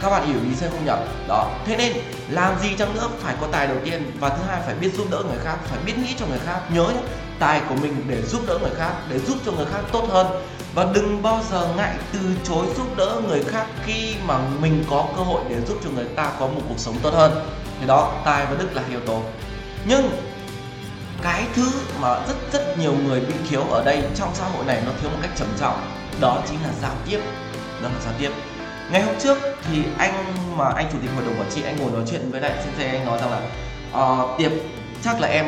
Các 0.02 0.10
bạn 0.10 0.26
hiểu 0.26 0.40
ý 0.50 0.56
sẽ 0.56 0.68
không 0.70 0.84
nhỉ? 0.84 0.92
Đó. 1.28 1.50
Thế 1.66 1.76
nên 1.76 1.92
làm 2.30 2.60
gì 2.62 2.68
chăng 2.78 2.94
nữa 2.94 3.08
phải 3.20 3.34
có 3.40 3.46
tài 3.52 3.66
đầu 3.66 3.76
tiên 3.84 4.12
và 4.20 4.28
thứ 4.28 4.42
hai 4.48 4.60
phải 4.66 4.74
biết 4.74 4.90
giúp 4.96 5.06
đỡ 5.10 5.22
người 5.28 5.38
khác 5.44 5.56
phải 5.64 5.78
biết 5.86 5.98
nghĩ 5.98 6.14
cho 6.18 6.26
người 6.26 6.38
khác 6.46 6.60
nhớ 6.70 6.84
nhé 6.84 7.00
tài 7.38 7.62
của 7.68 7.74
mình 7.74 8.04
để 8.08 8.22
giúp 8.22 8.40
đỡ 8.46 8.58
người 8.62 8.74
khác 8.76 8.92
để 9.08 9.18
giúp 9.18 9.36
cho 9.46 9.52
người 9.52 9.66
khác 9.72 9.80
tốt 9.92 10.04
hơn. 10.10 10.26
Và 10.74 10.86
đừng 10.94 11.22
bao 11.22 11.40
giờ 11.50 11.68
ngại 11.76 11.94
từ 12.12 12.18
chối 12.44 12.66
giúp 12.76 12.96
đỡ 12.96 13.20
người 13.28 13.44
khác 13.44 13.66
khi 13.84 14.14
mà 14.26 14.38
mình 14.60 14.84
có 14.90 15.06
cơ 15.16 15.22
hội 15.22 15.40
để 15.48 15.56
giúp 15.68 15.78
cho 15.84 15.90
người 15.90 16.04
ta 16.04 16.32
có 16.40 16.46
một 16.46 16.60
cuộc 16.68 16.78
sống 16.78 16.96
tốt 17.02 17.14
hơn. 17.14 17.32
Thì 17.80 17.86
đó 17.86 18.12
tài 18.24 18.46
và 18.46 18.56
đức 18.58 18.68
là 18.74 18.82
yếu 18.90 19.00
tố 19.00 19.22
nhưng 19.86 20.10
cái 21.22 21.44
thứ 21.54 21.70
mà 22.00 22.08
rất 22.28 22.36
rất 22.52 22.78
nhiều 22.78 22.94
người 23.04 23.20
bị 23.20 23.34
thiếu 23.50 23.60
ở 23.60 23.84
đây 23.84 24.02
trong 24.14 24.34
xã 24.34 24.44
hội 24.44 24.64
này 24.64 24.82
nó 24.86 24.92
thiếu 25.00 25.10
một 25.10 25.18
cách 25.22 25.30
trầm 25.36 25.48
trọng 25.60 25.80
đó 26.20 26.42
chính 26.48 26.58
là 26.62 26.70
giao 26.82 26.94
tiếp. 27.06 27.20
Đó 27.82 27.88
là 27.88 28.00
giao 28.04 28.14
tiếp. 28.18 28.30
Ngày 28.92 29.02
hôm 29.02 29.14
trước 29.20 29.38
thì 29.68 29.82
anh 29.98 30.34
mà 30.56 30.68
anh 30.76 30.86
chủ 30.92 30.98
tịch 31.02 31.10
hội 31.14 31.24
đồng 31.24 31.40
quản 31.40 31.50
trị 31.50 31.62
anh 31.62 31.76
ngồi 31.76 31.90
nói 31.92 32.02
chuyện 32.10 32.30
với 32.30 32.40
lại 32.40 32.52
sensei 32.64 32.96
anh 32.96 33.06
nói 33.06 33.18
rằng 33.18 33.30
là 33.30 33.40
ờ, 33.92 34.24
uh, 34.24 34.38
tiệp 34.38 34.52
chắc 35.02 35.20
là 35.20 35.28
em 35.28 35.46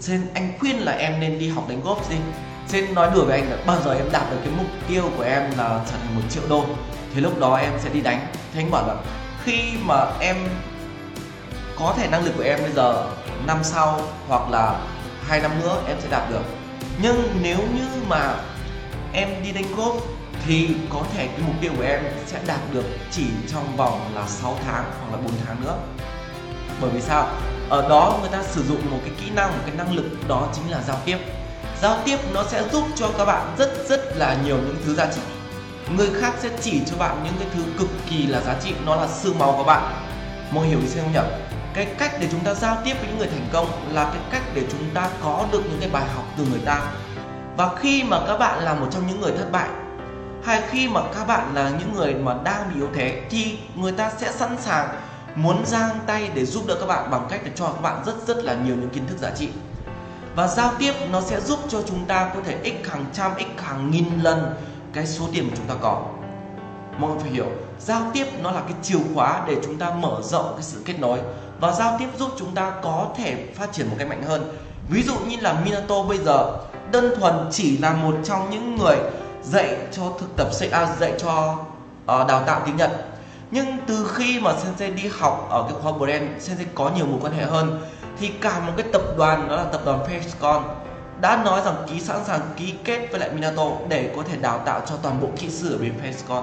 xin 0.00 0.20
anh 0.34 0.52
khuyên 0.58 0.78
là 0.78 0.92
em 0.92 1.20
nên 1.20 1.38
đi 1.38 1.48
học 1.48 1.68
đánh 1.68 1.80
golf 1.84 2.10
đi. 2.10 2.16
Xin 2.68 2.94
nói 2.94 3.10
đùa 3.14 3.24
với 3.24 3.40
anh 3.40 3.50
là 3.50 3.56
bao 3.66 3.80
giờ 3.84 3.94
em 3.94 4.06
đạt 4.12 4.30
được 4.30 4.36
cái 4.44 4.52
mục 4.56 4.66
tiêu 4.88 5.10
của 5.16 5.22
em 5.22 5.42
là 5.42 5.80
trở 5.90 5.96
thành 6.02 6.14
một 6.14 6.22
triệu 6.30 6.42
đô 6.48 6.64
thì 7.14 7.20
lúc 7.20 7.40
đó 7.40 7.56
em 7.56 7.72
sẽ 7.78 7.90
đi 7.92 8.00
đánh. 8.00 8.26
Thế 8.54 8.60
anh 8.60 8.70
bảo 8.70 8.86
là 8.86 8.94
khi 9.44 9.72
mà 9.84 10.06
em 10.20 10.36
có 11.78 11.94
thể 11.96 12.08
năng 12.08 12.24
lực 12.24 12.32
của 12.36 12.42
em 12.42 12.58
bây 12.62 12.72
giờ 12.72 13.10
năm 13.46 13.58
sau 13.62 14.00
hoặc 14.28 14.50
là 14.50 14.80
hai 15.28 15.40
năm 15.40 15.60
nữa 15.60 15.82
em 15.88 15.96
sẽ 16.00 16.08
đạt 16.10 16.30
được. 16.30 16.42
Nhưng 17.02 17.38
nếu 17.42 17.58
như 17.58 17.88
mà 18.08 18.34
em 19.12 19.28
đi 19.42 19.52
đánh 19.52 19.76
golf 19.76 20.00
thì 20.46 20.68
có 20.92 21.02
thể 21.14 21.26
cái 21.26 21.40
mục 21.46 21.54
tiêu 21.60 21.72
của 21.76 21.82
em 21.82 22.00
sẽ 22.26 22.40
đạt 22.46 22.60
được 22.72 22.84
chỉ 23.10 23.26
trong 23.52 23.76
vòng 23.76 24.10
là 24.14 24.26
6 24.26 24.56
tháng 24.66 24.84
hoặc 25.00 25.12
là 25.12 25.22
4 25.24 25.32
tháng 25.46 25.64
nữa. 25.64 25.76
Bởi 26.80 26.90
vì 26.90 27.00
sao? 27.00 27.28
Ở 27.68 27.88
đó 27.88 28.18
người 28.20 28.30
ta 28.30 28.42
sử 28.42 28.62
dụng 28.64 28.90
một 28.90 28.98
cái 29.04 29.14
kỹ 29.20 29.30
năng, 29.34 29.50
một 29.50 29.62
cái 29.66 29.74
năng 29.76 29.94
lực 29.94 30.28
đó 30.28 30.48
chính 30.54 30.70
là 30.70 30.82
giao 30.86 30.96
tiếp. 31.04 31.18
Giao 31.82 31.98
tiếp 32.04 32.18
nó 32.32 32.44
sẽ 32.48 32.62
giúp 32.72 32.84
cho 32.96 33.10
các 33.18 33.24
bạn 33.24 33.54
rất 33.58 33.88
rất 33.88 34.16
là 34.16 34.36
nhiều 34.44 34.56
những 34.56 34.76
thứ 34.84 34.94
giá 34.94 35.06
trị. 35.06 35.20
Người 35.96 36.10
khác 36.20 36.32
sẽ 36.42 36.48
chỉ 36.60 36.80
cho 36.90 36.96
bạn 36.96 37.20
những 37.24 37.34
cái 37.38 37.48
thứ 37.54 37.62
cực 37.78 37.88
kỳ 38.10 38.26
là 38.26 38.40
giá 38.40 38.54
trị, 38.64 38.74
nó 38.86 38.96
là 38.96 39.08
xương 39.08 39.38
máu 39.38 39.54
của 39.56 39.64
bạn. 39.64 39.92
Mọi 40.50 40.66
hiểu 40.66 40.78
ý 40.80 40.86
không 41.00 41.12
nhỉ? 41.12 41.18
Cái 41.74 41.86
cách 41.98 42.12
để 42.20 42.28
chúng 42.30 42.40
ta 42.40 42.54
giao 42.54 42.76
tiếp 42.84 42.94
với 42.98 43.08
những 43.08 43.18
người 43.18 43.28
thành 43.28 43.48
công 43.52 43.66
là 43.92 44.04
cái 44.04 44.22
cách 44.30 44.42
để 44.54 44.62
chúng 44.70 44.90
ta 44.94 45.10
có 45.22 45.46
được 45.52 45.62
những 45.70 45.80
cái 45.80 45.90
bài 45.90 46.04
học 46.14 46.24
từ 46.38 46.44
người 46.50 46.60
ta. 46.64 46.92
Và 47.56 47.74
khi 47.76 48.02
mà 48.02 48.20
các 48.26 48.38
bạn 48.38 48.64
là 48.64 48.74
một 48.74 48.86
trong 48.90 49.06
những 49.06 49.20
người 49.20 49.32
thất 49.38 49.52
bại, 49.52 49.68
hay 50.44 50.62
khi 50.70 50.88
mà 50.88 51.00
các 51.14 51.26
bạn 51.26 51.54
là 51.54 51.70
những 51.78 51.94
người 51.94 52.14
mà 52.14 52.34
đang 52.44 52.68
bị 52.68 52.80
yếu 52.80 52.88
thế, 52.94 53.22
thì 53.30 53.58
người 53.74 53.92
ta 53.92 54.10
sẽ 54.18 54.32
sẵn 54.32 54.56
sàng 54.60 54.88
muốn 55.34 55.66
giang 55.66 55.98
tay 56.06 56.30
để 56.34 56.44
giúp 56.44 56.64
đỡ 56.66 56.76
các 56.80 56.86
bạn 56.86 57.10
bằng 57.10 57.26
cách 57.30 57.40
để 57.44 57.50
cho 57.54 57.66
các 57.66 57.80
bạn 57.82 58.02
rất 58.06 58.14
rất 58.26 58.44
là 58.44 58.54
nhiều 58.54 58.76
những 58.76 58.90
kiến 58.90 59.06
thức 59.06 59.18
giá 59.18 59.30
trị. 59.30 59.48
Và 60.36 60.46
giao 60.46 60.72
tiếp 60.78 60.92
nó 61.10 61.20
sẽ 61.20 61.40
giúp 61.40 61.58
cho 61.68 61.82
chúng 61.82 62.04
ta 62.04 62.30
có 62.34 62.40
thể 62.44 62.58
x 62.64 62.88
hàng 62.90 63.04
trăm 63.12 63.32
x 63.38 63.62
hàng 63.62 63.90
nghìn 63.90 64.20
lần 64.22 64.54
cái 64.92 65.06
số 65.06 65.24
tiền 65.32 65.48
mà 65.48 65.54
chúng 65.56 65.66
ta 65.66 65.74
có. 65.80 66.02
Mọi 66.98 67.10
người 67.10 67.18
phải 67.20 67.30
hiểu, 67.30 67.46
giao 67.80 68.10
tiếp 68.12 68.26
nó 68.42 68.50
là 68.50 68.60
cái 68.60 68.74
chìa 68.82 68.98
khóa 69.14 69.44
để 69.48 69.56
chúng 69.64 69.78
ta 69.78 69.90
mở 69.90 70.20
rộng 70.22 70.52
cái 70.54 70.62
sự 70.62 70.82
kết 70.84 70.94
nối 70.98 71.18
và 71.60 71.72
giao 71.72 71.96
tiếp 71.98 72.08
giúp 72.18 72.30
chúng 72.38 72.54
ta 72.54 72.72
có 72.82 73.08
thể 73.16 73.46
phát 73.54 73.72
triển 73.72 73.88
một 73.88 73.96
cách 73.98 74.08
mạnh 74.08 74.22
hơn. 74.22 74.56
Ví 74.88 75.02
dụ 75.02 75.14
như 75.28 75.36
là 75.40 75.60
Minato 75.64 76.02
bây 76.02 76.18
giờ 76.18 76.58
đơn 76.92 77.14
thuần 77.20 77.34
chỉ 77.50 77.78
là 77.78 77.92
một 77.92 78.14
trong 78.24 78.50
những 78.50 78.76
người 78.76 78.96
dạy 79.42 79.76
cho 79.92 80.02
thực 80.18 80.36
tập 80.36 80.48
sinh 80.52 80.70
à, 80.70 80.96
dạy 81.00 81.12
cho 81.18 81.56
uh, 82.02 82.28
đào 82.28 82.42
tạo 82.46 82.62
tiếng 82.66 82.76
Nhật. 82.76 82.90
Nhưng 83.50 83.66
từ 83.86 84.12
khi 84.14 84.40
mà 84.40 84.52
sensei 84.64 84.90
đi 84.90 85.10
học 85.18 85.46
ở 85.50 85.62
cái 85.62 85.72
khóa 85.82 85.92
brand 85.92 86.24
sensei 86.38 86.66
có 86.74 86.90
nhiều 86.96 87.06
mối 87.06 87.18
quan 87.22 87.32
hệ 87.32 87.44
hơn 87.44 87.80
thì 88.18 88.28
cả 88.28 88.60
một 88.60 88.72
cái 88.76 88.86
tập 88.92 89.02
đoàn 89.16 89.48
đó 89.48 89.56
là 89.56 89.64
tập 89.64 89.80
đoàn 89.84 89.98
Facecon 90.00 90.62
đã 91.20 91.42
nói 91.44 91.60
rằng 91.64 91.74
ký 91.90 92.00
sẵn 92.00 92.24
sàng 92.24 92.40
ký 92.56 92.74
kết 92.84 93.08
với 93.10 93.20
lại 93.20 93.30
Minato 93.34 93.66
để 93.88 94.12
có 94.16 94.22
thể 94.22 94.36
đào 94.36 94.58
tạo 94.58 94.80
cho 94.86 94.96
toàn 95.02 95.20
bộ 95.20 95.28
kỹ 95.36 95.50
sư 95.50 95.72
ở 95.72 95.78
bên 95.78 95.92
Facecon 96.02 96.42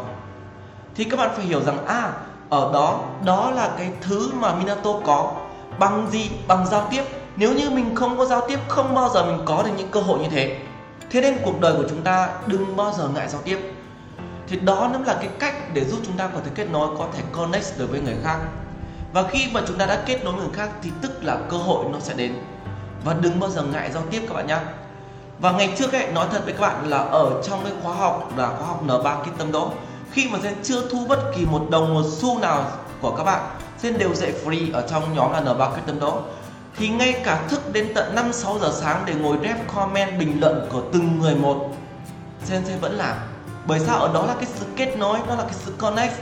thì 0.95 1.03
các 1.03 1.17
bạn 1.17 1.29
phải 1.35 1.45
hiểu 1.45 1.61
rằng 1.61 1.85
à 1.85 2.11
ở 2.51 2.69
đó 2.73 2.99
đó 3.25 3.51
là 3.51 3.71
cái 3.77 3.91
thứ 4.01 4.31
mà 4.33 4.53
Minato 4.53 4.93
có. 5.03 5.31
Bằng 5.79 6.07
gì? 6.11 6.29
Bằng 6.47 6.67
giao 6.67 6.87
tiếp. 6.91 7.03
Nếu 7.35 7.53
như 7.53 7.69
mình 7.69 7.95
không 7.95 8.17
có 8.17 8.25
giao 8.25 8.47
tiếp, 8.47 8.59
không 8.67 8.95
bao 8.95 9.09
giờ 9.09 9.25
mình 9.25 9.41
có 9.45 9.63
được 9.63 9.71
những 9.77 9.91
cơ 9.91 9.99
hội 9.99 10.19
như 10.19 10.29
thế. 10.29 10.57
Thế 11.11 11.21
nên 11.21 11.37
cuộc 11.43 11.61
đời 11.61 11.73
của 11.77 11.83
chúng 11.89 12.01
ta 12.01 12.29
đừng 12.47 12.75
bao 12.75 12.93
giờ 12.97 13.07
ngại 13.15 13.27
giao 13.29 13.41
tiếp. 13.41 13.73
Thì 14.47 14.59
đó 14.59 14.89
nó 14.93 14.99
là 14.99 15.13
cái 15.13 15.29
cách 15.39 15.73
để 15.73 15.85
giúp 15.85 15.99
chúng 16.05 16.17
ta 16.17 16.27
có 16.27 16.39
thể 16.45 16.51
kết 16.55 16.67
nối, 16.71 16.87
có 16.97 17.07
thể 17.13 17.23
connect 17.31 17.77
được 17.77 17.91
với 17.91 18.01
người 18.01 18.17
khác. 18.23 18.37
Và 19.13 19.23
khi 19.23 19.47
mà 19.51 19.61
chúng 19.67 19.77
ta 19.77 19.85
đã 19.85 20.03
kết 20.05 20.23
nối 20.23 20.33
với 20.33 20.41
người 20.41 20.53
khác, 20.53 20.69
thì 20.83 20.91
tức 21.01 21.23
là 21.23 21.37
cơ 21.49 21.57
hội 21.57 21.85
nó 21.91 21.99
sẽ 21.99 22.13
đến. 22.13 22.33
Và 23.05 23.15
đừng 23.21 23.39
bao 23.39 23.49
giờ 23.49 23.63
ngại 23.63 23.91
giao 23.91 24.03
tiếp 24.11 24.21
các 24.27 24.33
bạn 24.33 24.47
nhé 24.47 24.57
và 25.39 25.51
ngày 25.51 25.73
trước 25.77 25.93
ấy, 25.93 26.11
nói 26.11 26.27
thật 26.31 26.41
với 26.45 26.53
các 26.53 26.61
bạn 26.61 26.89
là 26.89 26.97
ở 26.97 27.41
trong 27.43 27.59
cái 27.63 27.73
khóa 27.83 27.93
học, 27.93 28.31
là 28.37 28.47
khóa 28.47 28.67
học 28.67 28.83
N3 28.87 29.23
Kinh 29.25 29.33
Tâm 29.37 29.51
Đỗ 29.51 29.71
khi 30.11 30.29
mà 30.31 30.39
Zen 30.43 30.53
chưa 30.63 30.89
thu 30.89 31.05
bất 31.07 31.19
kỳ 31.35 31.45
một 31.45 31.67
đồng 31.69 31.93
một 31.93 32.03
xu 32.11 32.39
nào 32.39 32.71
của 33.01 33.15
các 33.15 33.23
bạn 33.23 33.41
Zen 33.81 33.97
đều 33.97 34.13
dạy 34.13 34.33
free 34.45 34.73
ở 34.73 34.87
trong 34.87 35.15
nhóm 35.15 35.31
là 35.31 35.41
N3 35.41 35.71
Kinh 35.75 35.85
Tâm 35.85 35.99
đó. 35.99 36.21
thì 36.77 36.89
ngay 36.89 37.21
cả 37.23 37.41
thức 37.49 37.73
đến 37.73 37.91
tận 37.95 38.15
5 38.15 38.33
6 38.33 38.59
giờ 38.61 38.71
sáng 38.81 39.03
để 39.05 39.13
ngồi 39.13 39.37
rep 39.43 39.73
comment 39.75 40.19
bình 40.19 40.39
luận 40.41 40.67
của 40.71 40.81
từng 40.93 41.19
người 41.19 41.35
một 41.35 41.71
Zen 42.49 42.61
sẽ 42.65 42.77
vẫn 42.81 42.97
làm. 42.97 43.15
Bởi 43.65 43.79
sao? 43.79 43.97
Ở 43.99 44.13
đó 44.13 44.25
là 44.25 44.33
cái 44.33 44.45
sự 44.55 44.65
kết 44.75 44.97
nối 44.97 45.19
đó 45.27 45.35
là 45.35 45.43
cái 45.43 45.53
sự 45.53 45.73
connect. 45.77 46.13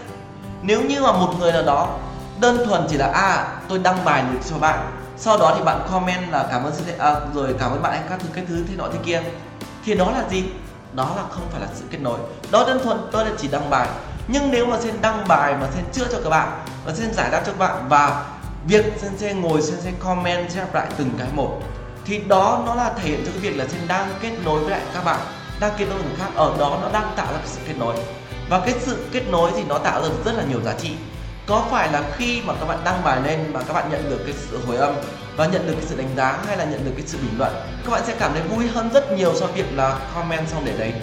Nếu 0.62 0.82
như 0.82 1.02
mà 1.04 1.12
một 1.12 1.34
người 1.40 1.52
nào 1.52 1.64
đó 1.64 1.98
đơn 2.40 2.58
thuần 2.66 2.88
chỉ 2.90 2.98
là 2.98 3.08
à 3.08 3.60
tôi 3.70 3.80
đăng 3.80 4.06
bài 4.06 4.24
được 4.34 4.40
cho 4.50 4.58
bạn. 4.58 4.92
Sau 5.18 5.38
đó 5.38 5.54
thì 5.58 5.64
bạn 5.64 5.88
comment 5.92 6.32
là 6.32 6.48
cảm 6.52 6.64
ơn 6.64 6.74
à, 6.98 7.16
rồi 7.34 7.56
cảm 7.60 7.72
ơn 7.72 7.82
bạn 7.82 7.92
anh 7.92 8.06
các 8.10 8.20
thứ 8.20 8.30
cái 8.34 8.46
thứ 8.48 8.64
thế 8.68 8.76
nọ 8.76 8.88
thế 8.94 9.00
kia. 9.06 9.22
Thì 9.86 9.96
đó 9.96 10.12
là 10.12 10.24
gì? 10.30 10.44
Đó 10.94 11.14
là 11.16 11.24
không 11.30 11.44
phải 11.52 11.62
là 11.62 11.68
sự 11.76 11.86
kết 11.92 11.98
nối. 12.02 12.20
Đó 12.52 12.64
đơn 12.68 12.80
thuần 12.84 12.98
tôi 13.12 13.26
là 13.26 13.32
chỉ 13.38 13.48
đăng 13.48 13.70
bài. 13.70 13.88
Nhưng 14.28 14.52
nếu 14.52 14.66
mà 14.66 14.80
sen 14.82 14.96
đăng 15.02 15.28
bài 15.28 15.56
mà 15.62 15.68
sen 15.76 15.84
chữa 15.94 16.06
cho 16.12 16.18
các 16.24 16.30
bạn 16.30 16.66
và 16.86 16.94
sen 16.94 17.14
giải 17.14 17.30
đáp 17.32 17.44
cho 17.46 17.52
các 17.52 17.60
bạn 17.60 17.86
và 17.90 18.26
việc 18.68 18.86
sen 19.02 19.12
sẽ 19.18 19.34
ngồi, 19.34 19.62
sen 19.62 19.82
sẽ 19.82 19.92
comment 20.00 20.52
sẽ 20.52 20.66
lại 20.74 20.88
từng 20.98 21.10
cái 21.18 21.28
một, 21.34 21.62
thì 22.06 22.20
đó 22.28 22.64
nó 22.66 22.76
là 22.76 22.94
thể 22.98 23.10
hiện 23.10 23.24
cho 23.26 23.32
cái 23.32 23.40
việc 23.40 23.58
là 23.58 23.68
sen 23.68 23.82
đang 23.88 24.10
kết 24.22 24.32
nối 24.46 24.60
với 24.60 24.70
lại 24.70 24.82
các 24.94 25.06
bạn, 25.06 25.20
đang 25.60 25.72
kết 25.78 25.86
nối 25.86 25.98
với 25.98 26.08
người 26.08 26.18
khác. 26.20 26.30
Ở 26.36 26.54
đó 26.60 26.80
nó 26.82 26.90
đang 26.92 27.14
tạo 27.16 27.26
ra 27.26 27.38
cái 27.38 27.48
sự 27.48 27.60
kết 27.68 27.74
nối. 27.78 27.96
Và 28.50 28.60
cái 28.60 28.74
sự 28.80 29.06
kết 29.12 29.24
nối 29.30 29.52
thì 29.56 29.64
nó 29.68 29.78
tạo 29.78 30.02
ra 30.02 30.08
rất 30.26 30.32
là 30.36 30.44
nhiều 30.50 30.62
giá 30.62 30.74
trị 30.74 30.92
có 31.50 31.68
phải 31.72 31.92
là 31.92 32.04
khi 32.18 32.42
mà 32.46 32.54
các 32.60 32.66
bạn 32.66 32.80
đăng 32.86 33.04
bài 33.04 33.22
lên 33.24 33.54
mà 33.54 33.60
các 33.68 33.74
bạn 33.74 33.90
nhận 33.92 34.10
được 34.10 34.20
cái 34.26 34.34
sự 34.38 34.60
hồi 34.68 34.78
âm 34.78 34.96
và 35.36 35.46
nhận 35.46 35.68
được 35.68 35.74
cái 35.74 35.86
sự 35.86 35.98
đánh 35.98 36.10
giá 36.18 36.40
hay 36.48 36.58
là 36.58 36.66
nhận 36.66 36.86
được 36.86 36.92
cái 36.98 37.06
sự 37.08 37.18
bình 37.18 37.38
luận, 37.38 37.54
các 37.86 37.92
bạn 37.92 38.02
sẽ 38.08 38.16
cảm 38.20 38.32
thấy 38.34 38.42
vui 38.42 38.68
hơn 38.68 38.90
rất 38.94 39.12
nhiều 39.12 39.36
so 39.36 39.46
với 39.46 39.56
việc 39.56 39.78
là 39.78 40.00
comment 40.16 40.48
xong 40.48 40.66
để 40.66 40.74
đấy. 40.78 40.94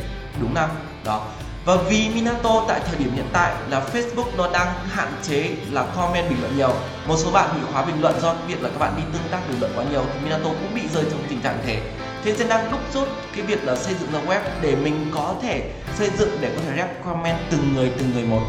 Đúng 0.41 0.55
không 0.55 0.71
đó. 1.05 1.27
Và 1.65 1.77
vì 1.77 2.09
Minato 2.15 2.65
tại 2.69 2.81
thời 2.87 2.99
điểm 2.99 3.13
hiện 3.15 3.29
tại 3.33 3.53
là 3.71 3.83
Facebook 3.93 4.37
nó 4.37 4.51
đang 4.53 4.67
hạn 4.89 5.13
chế 5.23 5.51
là 5.71 5.87
comment 5.97 6.29
bình 6.29 6.39
luận 6.41 6.57
nhiều, 6.57 6.73
một 7.07 7.17
số 7.17 7.31
bạn 7.31 7.49
bị 7.55 7.61
khóa 7.73 7.85
bình 7.85 8.03
luận 8.03 8.21
do 8.23 8.35
việc 8.49 8.63
là 8.63 8.69
các 8.69 8.79
bạn 8.79 8.95
đi 8.97 9.03
tương 9.13 9.31
tác 9.31 9.39
bình 9.49 9.61
luận 9.61 9.73
quá 9.77 9.85
nhiều 9.91 10.03
thì 10.15 10.21
Minato 10.25 10.45
cũng 10.45 10.75
bị 10.75 10.83
rơi 10.95 11.05
trong 11.11 11.25
tình 11.29 11.41
trạng 11.41 11.59
thế. 11.67 11.81
Thế 12.25 12.35
nên 12.39 12.49
đang 12.49 12.71
đúc 12.71 12.81
rút 12.95 13.09
cái 13.37 13.47
việc 13.47 13.65
là 13.65 13.77
xây 13.77 13.95
dựng 14.01 14.13
ra 14.13 14.21
web 14.27 14.41
để 14.61 14.77
mình 14.77 15.11
có 15.15 15.35
thể 15.43 15.73
xây 15.99 16.11
dựng 16.19 16.39
để 16.41 16.53
có 16.57 16.63
thể 16.67 16.77
rep 16.77 17.05
comment 17.05 17.37
từng 17.51 17.75
người 17.75 17.93
từng 17.99 18.11
người 18.15 18.25
một. 18.25 18.43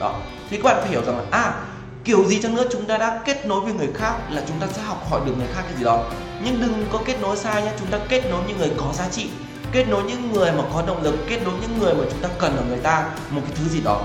Đó 0.00 0.14
thì 0.52 0.58
các 0.58 0.64
bạn 0.64 0.76
phải 0.80 0.90
hiểu 0.90 1.04
rằng 1.04 1.18
là 1.18 1.24
à 1.30 1.54
kiểu 2.04 2.24
gì 2.24 2.42
chăng 2.42 2.54
nữa 2.54 2.64
chúng 2.72 2.84
ta 2.84 2.98
đã 2.98 3.20
kết 3.24 3.46
nối 3.46 3.60
với 3.60 3.72
người 3.72 3.88
khác 3.94 4.14
là 4.30 4.42
chúng 4.48 4.58
ta 4.60 4.66
sẽ 4.72 4.82
học 4.82 5.10
hỏi 5.10 5.20
được 5.26 5.32
người 5.38 5.46
khác 5.54 5.62
cái 5.64 5.74
gì 5.78 5.84
đó. 5.84 6.04
Nhưng 6.44 6.60
đừng 6.60 6.86
có 6.92 6.98
kết 7.04 7.20
nối 7.20 7.36
sai 7.36 7.62
nhé, 7.62 7.72
chúng 7.78 7.88
ta 7.88 7.98
kết 8.08 8.22
nối 8.30 8.40
những 8.48 8.58
người 8.58 8.70
có 8.76 8.92
giá 8.92 9.08
trị, 9.10 9.28
kết 9.72 9.84
nối 9.88 10.02
những 10.02 10.32
người 10.32 10.52
mà 10.52 10.62
có 10.74 10.82
động 10.86 11.02
lực, 11.02 11.14
kết 11.28 11.38
nối 11.44 11.54
những 11.60 11.78
người 11.78 11.94
mà 11.94 12.04
chúng 12.10 12.20
ta 12.20 12.28
cần 12.38 12.56
ở 12.56 12.62
người 12.68 12.78
ta 12.78 13.10
một 13.30 13.40
cái 13.48 13.56
thứ 13.56 13.68
gì 13.68 13.80
đó. 13.84 14.00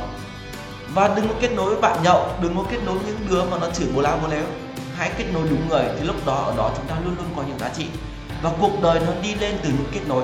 Và 0.94 1.08
đừng 1.08 1.28
có 1.28 1.34
kết 1.42 1.52
nối 1.56 1.66
với 1.70 1.82
bạn 1.82 2.04
nhậu, 2.04 2.28
đừng 2.42 2.58
có 2.58 2.64
kết 2.72 2.80
nối 2.86 2.96
những 3.06 3.18
đứa 3.30 3.44
mà 3.44 3.58
nó 3.62 3.68
chửi 3.70 3.88
bố 3.96 4.02
lao 4.02 4.20
bố 4.22 4.28
léo 4.28 4.44
hãy 4.98 5.12
kết 5.18 5.26
nối 5.34 5.44
đúng 5.50 5.70
người, 5.70 5.84
thì 6.00 6.06
lúc 6.06 6.26
đó, 6.26 6.36
ở 6.36 6.54
đó 6.58 6.72
chúng 6.76 6.86
ta 6.86 6.96
luôn 7.06 7.16
luôn 7.18 7.28
có 7.36 7.44
những 7.48 7.60
giá 7.60 7.70
trị. 7.70 7.86
Và 8.42 8.52
cuộc 8.62 8.82
đời 8.82 9.00
nó 9.00 9.12
đi 9.22 9.36
lên 9.36 9.58
từ 9.64 9.70
những 9.70 9.88
kết 9.92 10.02
nối. 10.08 10.24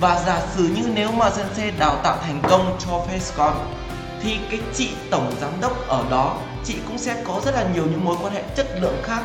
Và 0.00 0.22
giả 0.26 0.40
sử 0.56 0.62
như 0.62 0.82
nếu 0.94 1.12
mà 1.12 1.30
sensei 1.30 1.70
đào 1.78 1.96
tạo 2.02 2.16
thành 2.22 2.40
công 2.48 2.76
cho 2.86 2.90
Facecon 2.90 3.52
thì 4.22 4.38
cái 4.50 4.60
chị 4.74 4.90
tổng 5.10 5.32
giám 5.40 5.50
đốc 5.60 5.88
ở 5.88 6.04
đó, 6.10 6.36
chị 6.64 6.74
cũng 6.88 6.98
sẽ 6.98 7.16
có 7.24 7.40
rất 7.44 7.54
là 7.54 7.64
nhiều 7.74 7.84
những 7.90 8.04
mối 8.04 8.16
quan 8.22 8.34
hệ 8.34 8.42
chất 8.56 8.66
lượng 8.80 8.96
khác. 9.02 9.22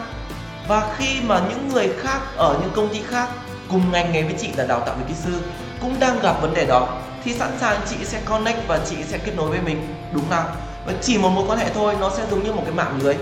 Và 0.68 0.94
khi 0.98 1.22
mà 1.24 1.42
những 1.50 1.70
người 1.70 1.90
khác 2.00 2.20
ở 2.38 2.58
những 2.62 2.72
công 2.76 2.90
ty 2.90 3.02
khác 3.08 3.30
cùng 3.70 3.92
ngành 3.92 4.12
nghề 4.12 4.24
với 4.24 4.36
chị 4.40 4.50
là 4.58 4.66
đào 4.66 4.80
tạo 4.80 4.96
về 4.96 5.04
kỹ 5.08 5.14
sư 5.24 5.42
cũng 5.82 5.96
đang 6.00 6.20
gặp 6.20 6.42
vấn 6.42 6.54
đề 6.54 6.66
đó, 6.66 6.88
thì 7.24 7.34
sẵn 7.34 7.52
sàng 7.60 7.80
chị 7.90 7.96
sẽ 8.04 8.22
connect 8.26 8.68
và 8.68 8.80
chị 8.90 8.96
sẽ 9.08 9.18
kết 9.18 9.36
nối 9.36 9.50
với 9.50 9.62
mình, 9.62 9.96
đúng 10.14 10.24
không? 10.30 10.46
Và 10.86 10.94
chỉ 11.02 11.18
một 11.18 11.30
mối 11.30 11.44
quan 11.48 11.60
hệ 11.60 11.70
thôi, 11.74 11.96
nó 12.00 12.10
sẽ 12.10 12.24
giống 12.32 12.44
như 12.44 12.54
một 12.54 12.62
cái 12.66 12.74
mạng 12.74 13.00
lưới. 13.04 13.16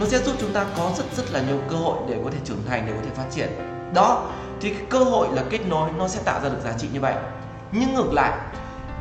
Nó 0.00 0.06
sẽ 0.06 0.18
giúp 0.18 0.34
chúng 0.40 0.52
ta 0.52 0.64
có 0.76 0.90
rất 0.98 1.04
rất 1.16 1.32
là 1.32 1.40
nhiều 1.48 1.58
cơ 1.70 1.76
hội 1.76 1.96
để 2.08 2.16
có 2.24 2.30
thể 2.30 2.38
trưởng 2.44 2.62
thành, 2.68 2.84
để 2.86 2.92
có 2.92 3.00
thể 3.04 3.10
phát 3.16 3.30
triển. 3.34 3.48
Đó, 3.94 4.30
thì 4.60 4.70
cái 4.70 4.82
cơ 4.90 4.98
hội 4.98 5.28
là 5.32 5.42
kết 5.50 5.60
nối 5.68 5.90
nó 5.98 6.08
sẽ 6.08 6.20
tạo 6.24 6.40
ra 6.42 6.48
được 6.48 6.60
giá 6.64 6.72
trị 6.78 6.88
như 6.92 7.00
vậy. 7.00 7.14
Nhưng 7.72 7.94
ngược 7.94 8.12
lại, 8.12 8.32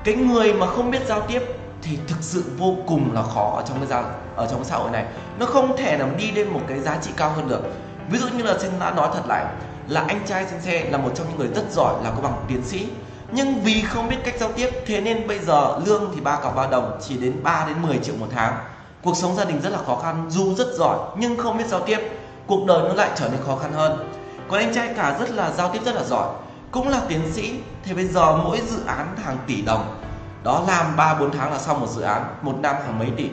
cái 0.04 0.16
người 0.16 0.54
mà 0.54 0.68
không 0.68 0.92
biết 0.92 1.08
giao 1.08 1.22
tiếp 1.22 1.42
thì 1.82 1.98
thực 2.08 2.18
sự 2.22 2.44
vô 2.58 2.76
cùng 2.88 3.14
là 3.14 3.24
khó 3.24 3.54
ở 3.58 3.64
trong 3.68 3.78
cái 3.78 3.88
gia 3.88 4.04
ở 4.36 4.48
trong 4.48 4.56
cái 4.56 4.66
xã 4.66 4.76
hội 4.76 4.92
này. 4.92 5.06
Nó 5.40 5.46
không 5.46 5.78
thể 5.78 5.98
nào 5.98 6.10
đi 6.18 6.32
lên 6.32 6.48
một 6.48 6.62
cái 6.68 6.80
giá 6.80 6.98
trị 7.02 7.12
cao 7.18 7.30
hơn 7.36 7.48
được. 7.48 7.62
Ví 8.10 8.20
dụ 8.20 8.28
như 8.28 8.44
là 8.44 8.60
xin 8.60 8.72
đã 8.80 8.92
nói 8.92 9.10
thật 9.14 9.22
lại, 9.28 9.46
là 9.88 10.04
anh 10.08 10.22
trai 10.28 10.46
sensei 10.46 10.90
là 10.90 10.98
một 10.98 11.12
trong 11.16 11.28
những 11.30 11.40
người 11.40 11.48
rất 11.56 11.72
giỏi, 11.72 11.94
là 12.04 12.10
có 12.10 12.22
bằng 12.22 12.46
tiến 12.48 12.64
sĩ. 12.64 12.88
Nhưng 13.32 13.62
vì 13.62 13.82
không 13.82 14.10
biết 14.10 14.18
cách 14.24 14.36
giao 14.40 14.52
tiếp, 14.52 14.70
thế 14.86 15.02
nên 15.02 15.28
bây 15.28 15.40
giờ 15.40 15.80
lương 15.86 16.12
thì 16.16 16.22
ba 16.22 16.40
cọc 16.44 16.56
ba 16.56 16.68
đồng, 16.68 17.00
chỉ 17.08 17.18
đến 17.18 17.44
3 17.44 17.66
đến 17.68 17.82
10 17.82 17.98
triệu 17.98 18.16
một 18.20 18.28
tháng. 18.36 18.58
Cuộc 19.04 19.18
sống 19.18 19.36
gia 19.36 19.46
đình 19.46 19.62
rất 19.62 19.70
là 19.70 19.80
khó 19.86 19.96
khăn, 19.96 20.26
dù 20.30 20.56
rất 20.56 20.68
giỏi, 20.74 20.98
nhưng 21.18 21.38
không 21.38 21.58
biết 21.58 21.68
giao 21.68 21.80
tiếp. 21.80 22.00
Cuộc 22.48 22.66
đời 22.66 22.82
nó 22.82 22.94
lại 22.94 23.10
trở 23.16 23.30
nên 23.30 23.40
khó 23.46 23.56
khăn 23.56 23.74
hơn. 23.74 24.10
Còn 24.48 24.60
anh 24.60 24.74
trai 24.74 24.94
cả 24.98 25.18
rất 25.20 25.32
là 25.32 25.52
giao 25.52 25.70
tiếp, 25.74 25.80
rất 25.86 25.96
là 25.96 26.04
giỏi. 26.04 26.28
Cũng 26.72 26.88
là 26.88 27.02
tiến 27.08 27.22
sĩ 27.34 27.54
thì 27.84 27.94
bây 27.94 28.08
giờ 28.08 28.36
mỗi 28.36 28.62
dự 28.68 28.80
án 28.86 29.16
hàng 29.24 29.38
tỷ 29.48 29.62
đồng 29.62 30.02
đó 30.44 30.64
làm 30.68 30.96
3 30.96 31.14
4 31.14 31.32
tháng 31.32 31.52
là 31.52 31.60
xong 31.60 31.80
một 31.80 31.88
dự 31.90 32.02
án, 32.02 32.36
một 32.42 32.56
năm 32.62 32.76
hàng 32.86 33.00
mấy 33.00 33.10
tỷ. 33.18 33.30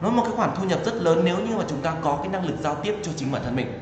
Nó 0.00 0.10
một 0.10 0.22
cái 0.22 0.32
khoản 0.36 0.50
thu 0.56 0.64
nhập 0.64 0.78
rất 0.84 0.94
lớn 0.94 1.20
nếu 1.24 1.38
như 1.38 1.56
mà 1.56 1.64
chúng 1.68 1.80
ta 1.80 1.94
có 2.02 2.18
cái 2.22 2.28
năng 2.28 2.46
lực 2.46 2.56
giao 2.60 2.74
tiếp 2.74 2.94
cho 3.02 3.12
chính 3.16 3.32
bản 3.32 3.42
thân 3.44 3.56
mình. 3.56 3.80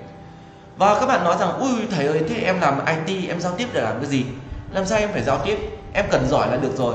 Và 0.76 1.00
các 1.00 1.06
bạn 1.06 1.24
nói 1.24 1.36
rằng 1.40 1.58
ui 1.58 1.86
thầy 1.90 2.06
ơi 2.06 2.22
thế 2.28 2.36
em 2.36 2.60
làm 2.60 2.74
IT 3.06 3.28
em 3.28 3.40
giao 3.40 3.52
tiếp 3.56 3.68
để 3.72 3.80
làm 3.80 3.96
cái 4.00 4.06
gì? 4.06 4.24
Làm 4.70 4.86
sao 4.86 4.98
em 4.98 5.12
phải 5.12 5.22
giao 5.22 5.38
tiếp? 5.44 5.58
Em 5.92 6.04
cần 6.10 6.26
giỏi 6.28 6.48
là 6.50 6.56
được 6.56 6.76
rồi. 6.76 6.94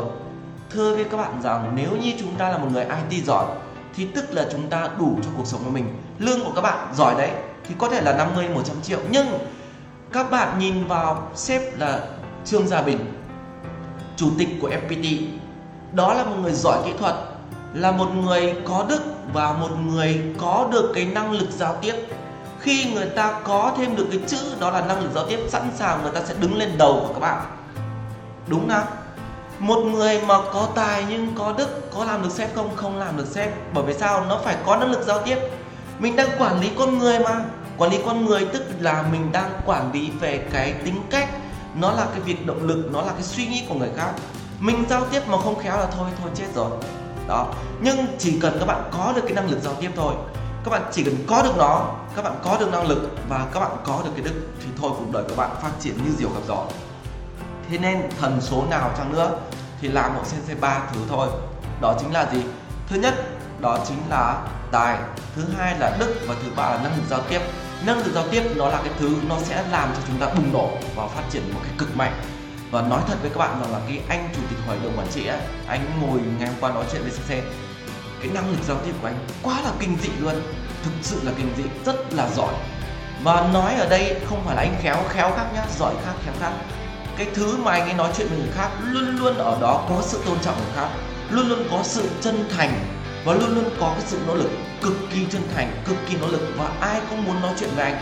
Thưa 0.69 0.95
với 0.95 1.03
các 1.03 1.17
bạn 1.17 1.41
rằng 1.43 1.71
nếu 1.75 1.91
như 1.91 2.13
chúng 2.19 2.35
ta 2.35 2.49
là 2.49 2.57
một 2.57 2.67
người 2.71 2.85
IT 3.09 3.25
giỏi 3.25 3.45
thì 3.95 4.07
tức 4.15 4.25
là 4.31 4.45
chúng 4.51 4.69
ta 4.69 4.89
đủ 4.99 5.19
cho 5.23 5.29
cuộc 5.37 5.47
sống 5.47 5.61
của 5.63 5.71
mình. 5.71 5.85
Lương 6.19 6.43
của 6.43 6.51
các 6.55 6.61
bạn 6.61 6.93
giỏi 6.95 7.15
đấy 7.17 7.29
thì 7.67 7.75
có 7.77 7.89
thể 7.89 8.01
là 8.01 8.17
50 8.17 8.49
100 8.49 8.81
triệu 8.81 8.99
nhưng 9.11 9.27
các 10.13 10.31
bạn 10.31 10.59
nhìn 10.59 10.87
vào 10.87 11.29
sếp 11.35 11.79
là 11.79 11.99
Trương 12.45 12.67
Gia 12.67 12.81
Bình 12.81 12.99
chủ 14.15 14.29
tịch 14.37 14.49
của 14.61 14.69
FPT 14.69 15.25
đó 15.91 16.13
là 16.13 16.23
một 16.23 16.35
người 16.41 16.53
giỏi 16.53 16.77
kỹ 16.85 16.93
thuật, 16.99 17.15
là 17.73 17.91
một 17.91 18.07
người 18.15 18.55
có 18.65 18.85
đức 18.89 19.01
và 19.33 19.53
một 19.53 19.71
người 19.85 20.21
có 20.37 20.67
được 20.71 20.91
cái 20.95 21.05
năng 21.05 21.31
lực 21.31 21.49
giao 21.51 21.75
tiếp. 21.81 21.93
Khi 22.59 22.93
người 22.93 23.05
ta 23.05 23.39
có 23.43 23.73
thêm 23.77 23.95
được 23.95 24.07
cái 24.11 24.19
chữ 24.27 24.37
đó 24.59 24.71
là 24.71 24.81
năng 24.81 25.01
lực 25.01 25.09
giao 25.15 25.25
tiếp, 25.29 25.39
sẵn 25.49 25.71
sàng 25.75 26.01
người 26.03 26.11
ta 26.11 26.21
sẽ 26.25 26.33
đứng 26.39 26.57
lên 26.57 26.77
đầu 26.77 27.05
của 27.07 27.13
các 27.13 27.19
bạn. 27.19 27.45
Đúng 28.47 28.69
không 28.69 28.83
một 29.59 29.79
người 29.79 30.21
mà 30.21 30.35
có 30.53 30.67
tài 30.75 31.05
nhưng 31.09 31.35
có 31.35 31.53
đức, 31.57 31.91
có 31.95 32.05
làm 32.05 32.23
được 32.23 32.31
sếp 32.31 32.55
không? 32.55 32.75
Không 32.75 32.99
làm 32.99 33.17
được 33.17 33.27
sếp. 33.27 33.73
Bởi 33.73 33.83
vì 33.83 33.93
sao? 33.93 34.25
Nó 34.25 34.39
phải 34.43 34.55
có 34.65 34.75
năng 34.77 34.91
lực 34.91 35.01
giao 35.07 35.21
tiếp. 35.21 35.37
Mình 35.99 36.15
đang 36.15 36.29
quản 36.39 36.61
lý 36.61 36.69
con 36.77 36.97
người 36.97 37.19
mà. 37.19 37.41
Quản 37.77 37.91
lý 37.91 37.97
con 38.05 38.25
người 38.25 38.45
tức 38.45 38.63
là 38.79 39.03
mình 39.11 39.31
đang 39.31 39.51
quản 39.65 39.91
lý 39.93 40.09
về 40.19 40.47
cái 40.51 40.73
tính 40.85 41.01
cách. 41.09 41.29
Nó 41.75 41.91
là 41.91 42.05
cái 42.11 42.19
việc 42.19 42.45
động 42.45 42.67
lực, 42.67 42.89
nó 42.93 43.01
là 43.01 43.11
cái 43.13 43.23
suy 43.23 43.47
nghĩ 43.47 43.63
của 43.69 43.75
người 43.75 43.89
khác 43.97 44.11
mình 44.59 44.85
giao 44.89 45.05
tiếp 45.11 45.21
mà 45.27 45.37
không 45.37 45.59
khéo 45.59 45.77
là 45.77 45.87
thôi 45.97 46.09
thôi 46.21 46.31
chết 46.35 46.45
rồi. 46.55 46.71
Đó. 47.27 47.53
Nhưng 47.81 48.07
chỉ 48.19 48.39
cần 48.39 48.57
các 48.59 48.65
bạn 48.65 48.89
có 48.91 49.13
được 49.15 49.21
cái 49.23 49.33
năng 49.33 49.49
lực 49.49 49.59
giao 49.63 49.73
tiếp 49.73 49.91
thôi. 49.95 50.13
Các 50.63 50.71
bạn 50.71 50.81
chỉ 50.91 51.03
cần 51.03 51.15
có 51.27 51.43
được 51.43 51.57
nó, 51.57 51.95
các 52.15 52.21
bạn 52.21 52.33
có 52.43 52.57
được 52.59 52.71
năng 52.71 52.87
lực 52.87 53.17
và 53.29 53.45
các 53.53 53.59
bạn 53.59 53.71
có 53.83 54.01
được 54.05 54.11
cái 54.15 54.25
đức 54.25 54.47
thì 54.59 54.67
thôi 54.81 54.91
cuộc 54.97 55.11
đời 55.11 55.23
của 55.29 55.35
bạn 55.35 55.49
phát 55.61 55.71
triển 55.79 55.97
như 55.97 56.11
diều 56.17 56.29
gặp 56.29 56.41
gió. 56.47 56.65
Thế 57.69 57.77
nên 57.77 58.09
thần 58.21 58.41
số 58.41 58.63
nào 58.69 58.91
chăng 58.97 59.13
nữa 59.13 59.31
thì 59.81 59.87
làm 59.87 60.15
một 60.15 60.21
sensei 60.25 60.55
ba 60.55 60.79
thứ 60.93 60.99
thôi. 61.09 61.27
Đó 61.81 61.95
chính 61.99 62.13
là 62.13 62.31
gì? 62.31 62.43
Thứ 62.89 62.95
nhất, 62.95 63.15
đó 63.59 63.79
chính 63.87 63.97
là 64.09 64.41
tài. 64.71 64.97
Thứ 65.35 65.43
hai 65.57 65.79
là 65.79 65.97
đức 65.99 66.15
và 66.27 66.35
thứ 66.43 66.49
ba 66.55 66.69
là 66.69 66.77
năng 66.83 66.95
lực 66.95 67.03
giao 67.09 67.21
tiếp. 67.29 67.41
Năng 67.85 67.97
lực 67.97 68.11
giao 68.13 68.27
tiếp 68.31 68.43
nó 68.55 68.69
là 68.69 68.79
cái 68.83 68.93
thứ 68.99 69.15
nó 69.29 69.35
sẽ 69.43 69.63
làm 69.71 69.89
cho 69.95 70.01
chúng 70.07 70.17
ta 70.19 70.33
bùng 70.33 70.53
nổ 70.53 70.69
và 70.95 71.07
phát 71.07 71.23
triển 71.29 71.53
một 71.53 71.59
cái 71.63 71.71
cực 71.77 71.97
mạnh 71.97 72.13
và 72.71 72.81
nói 72.81 73.01
thật 73.07 73.15
với 73.21 73.29
các 73.29 73.37
bạn 73.37 73.61
rằng 73.61 73.71
là 73.71 73.79
cái 73.87 74.01
anh 74.09 74.29
chủ 74.35 74.41
tịch 74.49 74.59
hội 74.67 74.77
đồng 74.83 74.97
quản 74.97 75.07
trị 75.11 75.25
ấy, 75.25 75.39
anh 75.67 75.85
ngồi 76.01 76.19
ngày 76.39 76.47
hôm 76.47 76.57
qua 76.59 76.71
nói 76.71 76.85
chuyện 76.91 77.01
với 77.01 77.11
CC 77.11 77.45
cái 78.21 78.31
năng 78.33 78.51
lực 78.51 78.57
giao 78.67 78.77
tiếp 78.85 78.91
của 79.01 79.07
anh 79.07 79.25
quá 79.43 79.61
là 79.61 79.71
kinh 79.79 79.97
dị 80.01 80.09
luôn 80.19 80.35
thực 80.83 80.91
sự 81.01 81.19
là 81.23 81.31
kinh 81.37 81.53
dị 81.57 81.63
rất 81.85 82.13
là 82.13 82.29
giỏi. 82.29 82.53
Và 83.23 83.49
nói 83.53 83.75
ở 83.75 83.89
đây 83.89 84.15
không 84.29 84.43
phải 84.45 84.55
là 84.55 84.61
anh 84.61 84.75
khéo 84.81 84.97
khéo 85.09 85.31
khác 85.35 85.45
nhá 85.53 85.65
giỏi 85.79 85.93
khác 86.05 86.13
khéo 86.25 86.33
khác. 86.39 86.51
Cái 87.17 87.27
thứ 87.33 87.57
mà 87.57 87.71
anh 87.71 87.81
ấy 87.81 87.93
nói 87.93 88.11
chuyện 88.17 88.27
với 88.27 88.37
người 88.37 88.51
khác 88.51 88.69
luôn 88.83 89.17
luôn 89.17 89.37
ở 89.37 89.57
đó 89.61 89.85
có 89.89 90.01
sự 90.01 90.21
tôn 90.25 90.37
trọng 90.41 90.55
người 90.55 90.73
khác 90.75 90.89
luôn 91.29 91.49
luôn 91.49 91.67
có 91.71 91.79
sự 91.83 92.09
chân 92.21 92.49
thành 92.57 92.71
và 93.25 93.33
luôn 93.33 93.55
luôn 93.55 93.69
có 93.79 93.93
cái 93.97 94.03
sự 94.07 94.19
nỗ 94.27 94.35
lực 94.35 94.49
cực 94.81 94.93
kỳ 95.13 95.25
chân 95.31 95.41
thành 95.55 95.71
cực 95.85 95.97
kỳ 96.09 96.17
nỗ 96.21 96.27
lực 96.27 96.47
và 96.57 96.69
ai 96.79 97.01
cũng 97.09 97.25
muốn 97.25 97.41
nói 97.41 97.53
chuyện 97.59 97.69
với 97.75 97.85
anh 97.85 98.01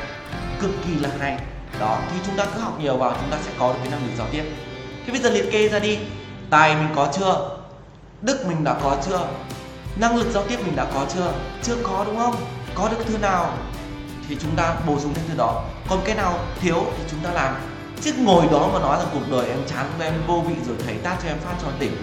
cực 0.61 0.71
kỳ 0.87 0.99
là 0.99 1.09
hay 1.19 1.37
đó 1.79 1.99
thì 2.11 2.17
chúng 2.25 2.37
ta 2.37 2.45
cứ 2.45 2.59
học 2.59 2.79
nhiều 2.79 2.97
vào, 2.97 3.13
chúng 3.21 3.31
ta 3.31 3.37
sẽ 3.45 3.51
có 3.59 3.73
được 3.73 3.79
cái 3.83 3.91
năng 3.91 4.05
lực 4.05 4.11
giao 4.17 4.27
tiếp 4.31 4.43
thế 5.07 5.13
bây 5.13 5.21
giờ 5.21 5.29
liệt 5.29 5.51
kê 5.51 5.69
ra 5.69 5.79
đi. 5.79 5.97
Tài 6.49 6.75
mình 6.75 6.87
có 6.95 7.07
chưa? 7.13 7.49
Đức 8.21 8.45
mình 8.47 8.63
đã 8.63 8.75
có 8.83 8.97
chưa? 9.05 9.27
Năng 9.95 10.15
lực 10.15 10.27
giao 10.31 10.43
tiếp 10.43 10.59
mình 10.65 10.75
đã 10.75 10.85
có 10.93 11.05
chưa? 11.13 11.33
Chưa 11.63 11.75
có, 11.83 12.03
đúng 12.07 12.17
không? 12.17 12.35
Có 12.75 12.89
được 12.89 12.97
thứ 13.05 13.17
nào? 13.17 13.53
Thì 14.29 14.37
chúng 14.41 14.55
ta 14.55 14.75
bổ 14.87 14.99
sung 14.99 15.13
thêm 15.13 15.25
thứ 15.27 15.33
đó. 15.37 15.63
Còn 15.89 15.99
cái 16.05 16.15
nào 16.15 16.39
thiếu 16.61 16.83
thì 16.97 17.03
chúng 17.11 17.19
ta 17.19 17.31
làm. 17.31 17.55
Chứ 18.01 18.13
ngồi 18.17 18.45
đó 18.51 18.69
mà 18.73 18.79
nói 18.79 18.97
là 18.97 19.05
cuộc 19.13 19.31
đời 19.31 19.47
em 19.49 19.59
chán 19.67 19.85
em 19.99 20.13
vô 20.27 20.43
vị 20.47 20.55
rồi 20.67 20.75
thấy 20.85 20.95
tát 20.95 21.17
cho 21.23 21.27
em 21.27 21.37
phát 21.39 21.53
cho 21.61 21.67
tỉnh. 21.79 21.97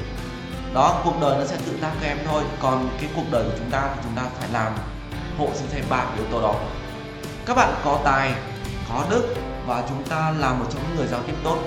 Đó, 0.74 1.00
cuộc 1.04 1.20
đời 1.20 1.38
nó 1.38 1.46
sẽ 1.46 1.56
tự 1.66 1.72
tác 1.80 1.90
cho 2.00 2.06
em 2.06 2.18
thôi. 2.26 2.42
Còn 2.60 2.88
cái 3.00 3.10
cuộc 3.16 3.24
đời 3.30 3.44
của 3.44 3.54
chúng 3.58 3.70
ta 3.70 3.88
thì 3.94 4.00
chúng 4.02 4.16
ta 4.16 4.22
phải 4.40 4.48
làm 4.52 4.72
hộ 5.38 5.48
sinh 5.54 5.68
thêm 5.72 5.84
ba 5.88 6.04
yếu 6.16 6.26
tố 6.30 6.42
đó. 6.42 6.54
Các 7.46 7.56
bạn 7.56 7.74
có 7.84 8.00
tài, 8.04 8.32
có 8.88 9.04
đức 9.10 9.34
và 9.66 9.82
chúng 9.88 10.02
ta 10.04 10.30
là 10.38 10.52
một 10.52 10.64
trong 10.70 10.82
những 10.82 10.96
người 10.96 11.06
giao 11.06 11.22
tiếp 11.22 11.34
tốt. 11.44 11.58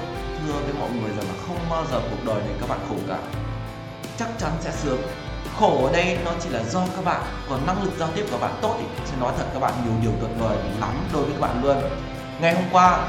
Thưa 0.47 0.53
với 0.53 0.73
mọi 0.79 0.89
người 0.89 1.09
rằng 1.09 1.27
là 1.27 1.33
không 1.47 1.57
bao 1.69 1.85
giờ 1.91 1.99
cuộc 2.09 2.25
đời 2.25 2.39
này 2.39 2.53
các 2.59 2.69
bạn 2.69 2.79
khổ 2.89 2.95
cả. 3.07 3.17
Chắc 4.17 4.27
chắn 4.39 4.51
sẽ 4.59 4.71
sướng. 4.71 5.01
Khổ 5.59 5.85
ở 5.85 5.93
đây 5.93 6.17
nó 6.25 6.31
chỉ 6.39 6.49
là 6.49 6.63
do 6.63 6.79
các 6.95 7.05
bạn 7.05 7.21
còn 7.49 7.65
năng 7.65 7.83
lực 7.83 7.93
giao 7.99 8.09
tiếp 8.15 8.25
của 8.31 8.37
bạn 8.37 8.51
tốt 8.61 8.75
thì 8.79 8.85
sẽ 9.05 9.17
nói 9.19 9.33
thật 9.37 9.45
các 9.53 9.59
bạn 9.59 9.73
nhiều 9.83 9.93
điều 10.01 10.11
tuyệt 10.21 10.39
vời 10.39 10.57
lắm 10.79 10.93
đối 11.13 11.23
với 11.23 11.33
các 11.33 11.41
bạn 11.41 11.63
luôn. 11.63 11.77
Ngày 12.41 12.55
hôm 12.55 12.63
qua 12.71 13.07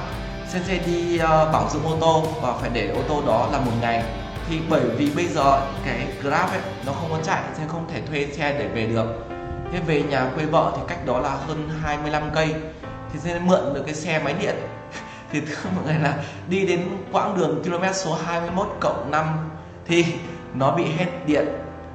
sensei 0.49 0.79
đi 0.79 1.15
uh, 1.15 1.29
bảo 1.29 1.69
dưỡng 1.71 1.85
ô 1.85 1.97
tô 2.01 2.27
và 2.43 2.53
phải 2.53 2.71
để 2.73 2.89
ô 2.89 3.03
tô 3.09 3.23
đó 3.27 3.49
là 3.53 3.61
một 3.61 3.73
ngày. 3.81 4.05
Thì 4.49 4.59
bởi 4.71 4.81
vì 4.81 5.11
bây 5.17 5.27
giờ 5.27 5.61
cái 5.85 6.07
grab 6.23 6.51
ấy 6.51 6.61
nó 6.87 6.93
không 6.93 7.11
có 7.11 7.19
chạy 7.25 7.43
nên 7.59 7.69
không 7.69 7.87
thể 7.93 8.03
thuê 8.03 8.27
xe 8.33 8.59
để 8.59 8.69
về 8.69 8.87
được. 8.87 9.07
Thế 9.73 9.81
về 9.87 10.03
nhà 10.03 10.31
quê 10.35 10.45
vợ 10.45 10.73
thì 10.77 10.83
cách 10.89 11.07
đó 11.07 11.21
là 11.21 11.31
hơn 11.31 11.71
25 11.83 12.31
cây 12.35 12.55
thì 13.13 13.19
sẽ 13.19 13.39
mượn 13.39 13.75
được 13.75 13.83
cái 13.87 13.95
xe 13.95 14.19
máy 14.19 14.35
điện. 14.41 14.55
Thì 15.33 15.41
thưa 15.41 15.71
mọi 15.75 15.85
người 15.85 15.95
là 16.03 16.15
đi 16.49 16.67
đến 16.67 16.89
quãng 17.13 17.39
đường 17.39 17.63
km 17.65 17.85
số 17.93 18.19
21 18.27 18.77
cộng 18.81 19.11
5 19.11 19.51
thì 19.87 20.05
nó 20.55 20.71
bị 20.71 20.85
hết 20.85 21.07
điện. 21.27 21.49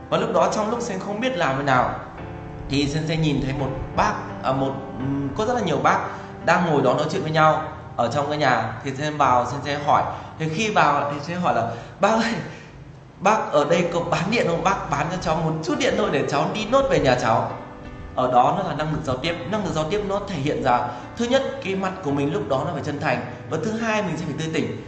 Và 0.09 0.17
lúc 0.17 0.33
đó 0.33 0.51
trong 0.55 0.69
lúc 0.69 0.81
sen 0.81 0.99
không 0.99 1.19
biết 1.19 1.37
làm 1.37 1.57
thế 1.57 1.63
nào 1.63 1.99
thì 2.69 2.87
sen 2.87 3.03
sẽ 3.07 3.17
nhìn 3.17 3.41
thấy 3.43 3.53
một 3.53 3.69
bác 3.95 4.13
à, 4.43 4.51
một 4.51 4.73
có 5.37 5.45
rất 5.45 5.53
là 5.53 5.61
nhiều 5.61 5.77
bác 5.77 5.99
đang 6.45 6.65
ngồi 6.65 6.81
đó 6.81 6.93
nói 6.93 7.05
chuyện 7.11 7.21
với 7.21 7.31
nhau 7.31 7.63
ở 7.95 8.11
trong 8.13 8.29
cái 8.29 8.37
nhà. 8.37 8.73
Thì 8.83 8.91
sen 8.95 9.17
vào 9.17 9.45
sen 9.51 9.59
sẽ 9.65 9.79
hỏi. 9.85 10.03
Thì 10.39 10.49
khi 10.49 10.69
vào 10.69 11.11
thì 11.13 11.19
sẽ 11.21 11.35
hỏi 11.35 11.55
là 11.55 11.71
bác 11.99 12.09
ơi 12.09 12.33
bác 13.19 13.51
ở 13.51 13.65
đây 13.69 13.89
có 13.93 13.99
bán 13.99 14.31
điện 14.31 14.47
không? 14.47 14.63
Bác 14.63 14.89
bán 14.91 15.07
cho 15.11 15.17
cháu 15.21 15.35
một 15.35 15.53
chút 15.63 15.75
điện 15.79 15.93
thôi 15.97 16.09
để 16.11 16.23
cháu 16.29 16.45
đi 16.53 16.65
nốt 16.65 16.81
về 16.89 16.99
nhà 16.99 17.15
cháu 17.21 17.51
ở 18.15 18.31
đó 18.31 18.55
nó 18.57 18.69
là 18.69 18.75
năng 18.75 18.93
lực 18.93 18.99
giao 19.03 19.17
tiếp. 19.17 19.35
Năng 19.51 19.65
lực 19.65 19.73
giao 19.73 19.83
tiếp 19.89 20.01
nó 20.07 20.19
thể 20.27 20.35
hiện 20.35 20.63
ra 20.63 20.87
thứ 21.17 21.25
nhất 21.25 21.43
cái 21.63 21.75
mặt 21.75 21.91
của 22.03 22.11
mình 22.11 22.33
lúc 22.33 22.49
đó 22.49 22.63
nó 22.65 22.73
phải 22.73 22.83
chân 22.85 22.99
thành. 22.99 23.25
Và 23.49 23.57
thứ 23.65 23.71
hai 23.71 24.03
mình 24.03 24.17
sẽ 24.17 24.25
phải 24.25 24.35
tươi 24.39 24.49
tỉnh. 24.53 24.87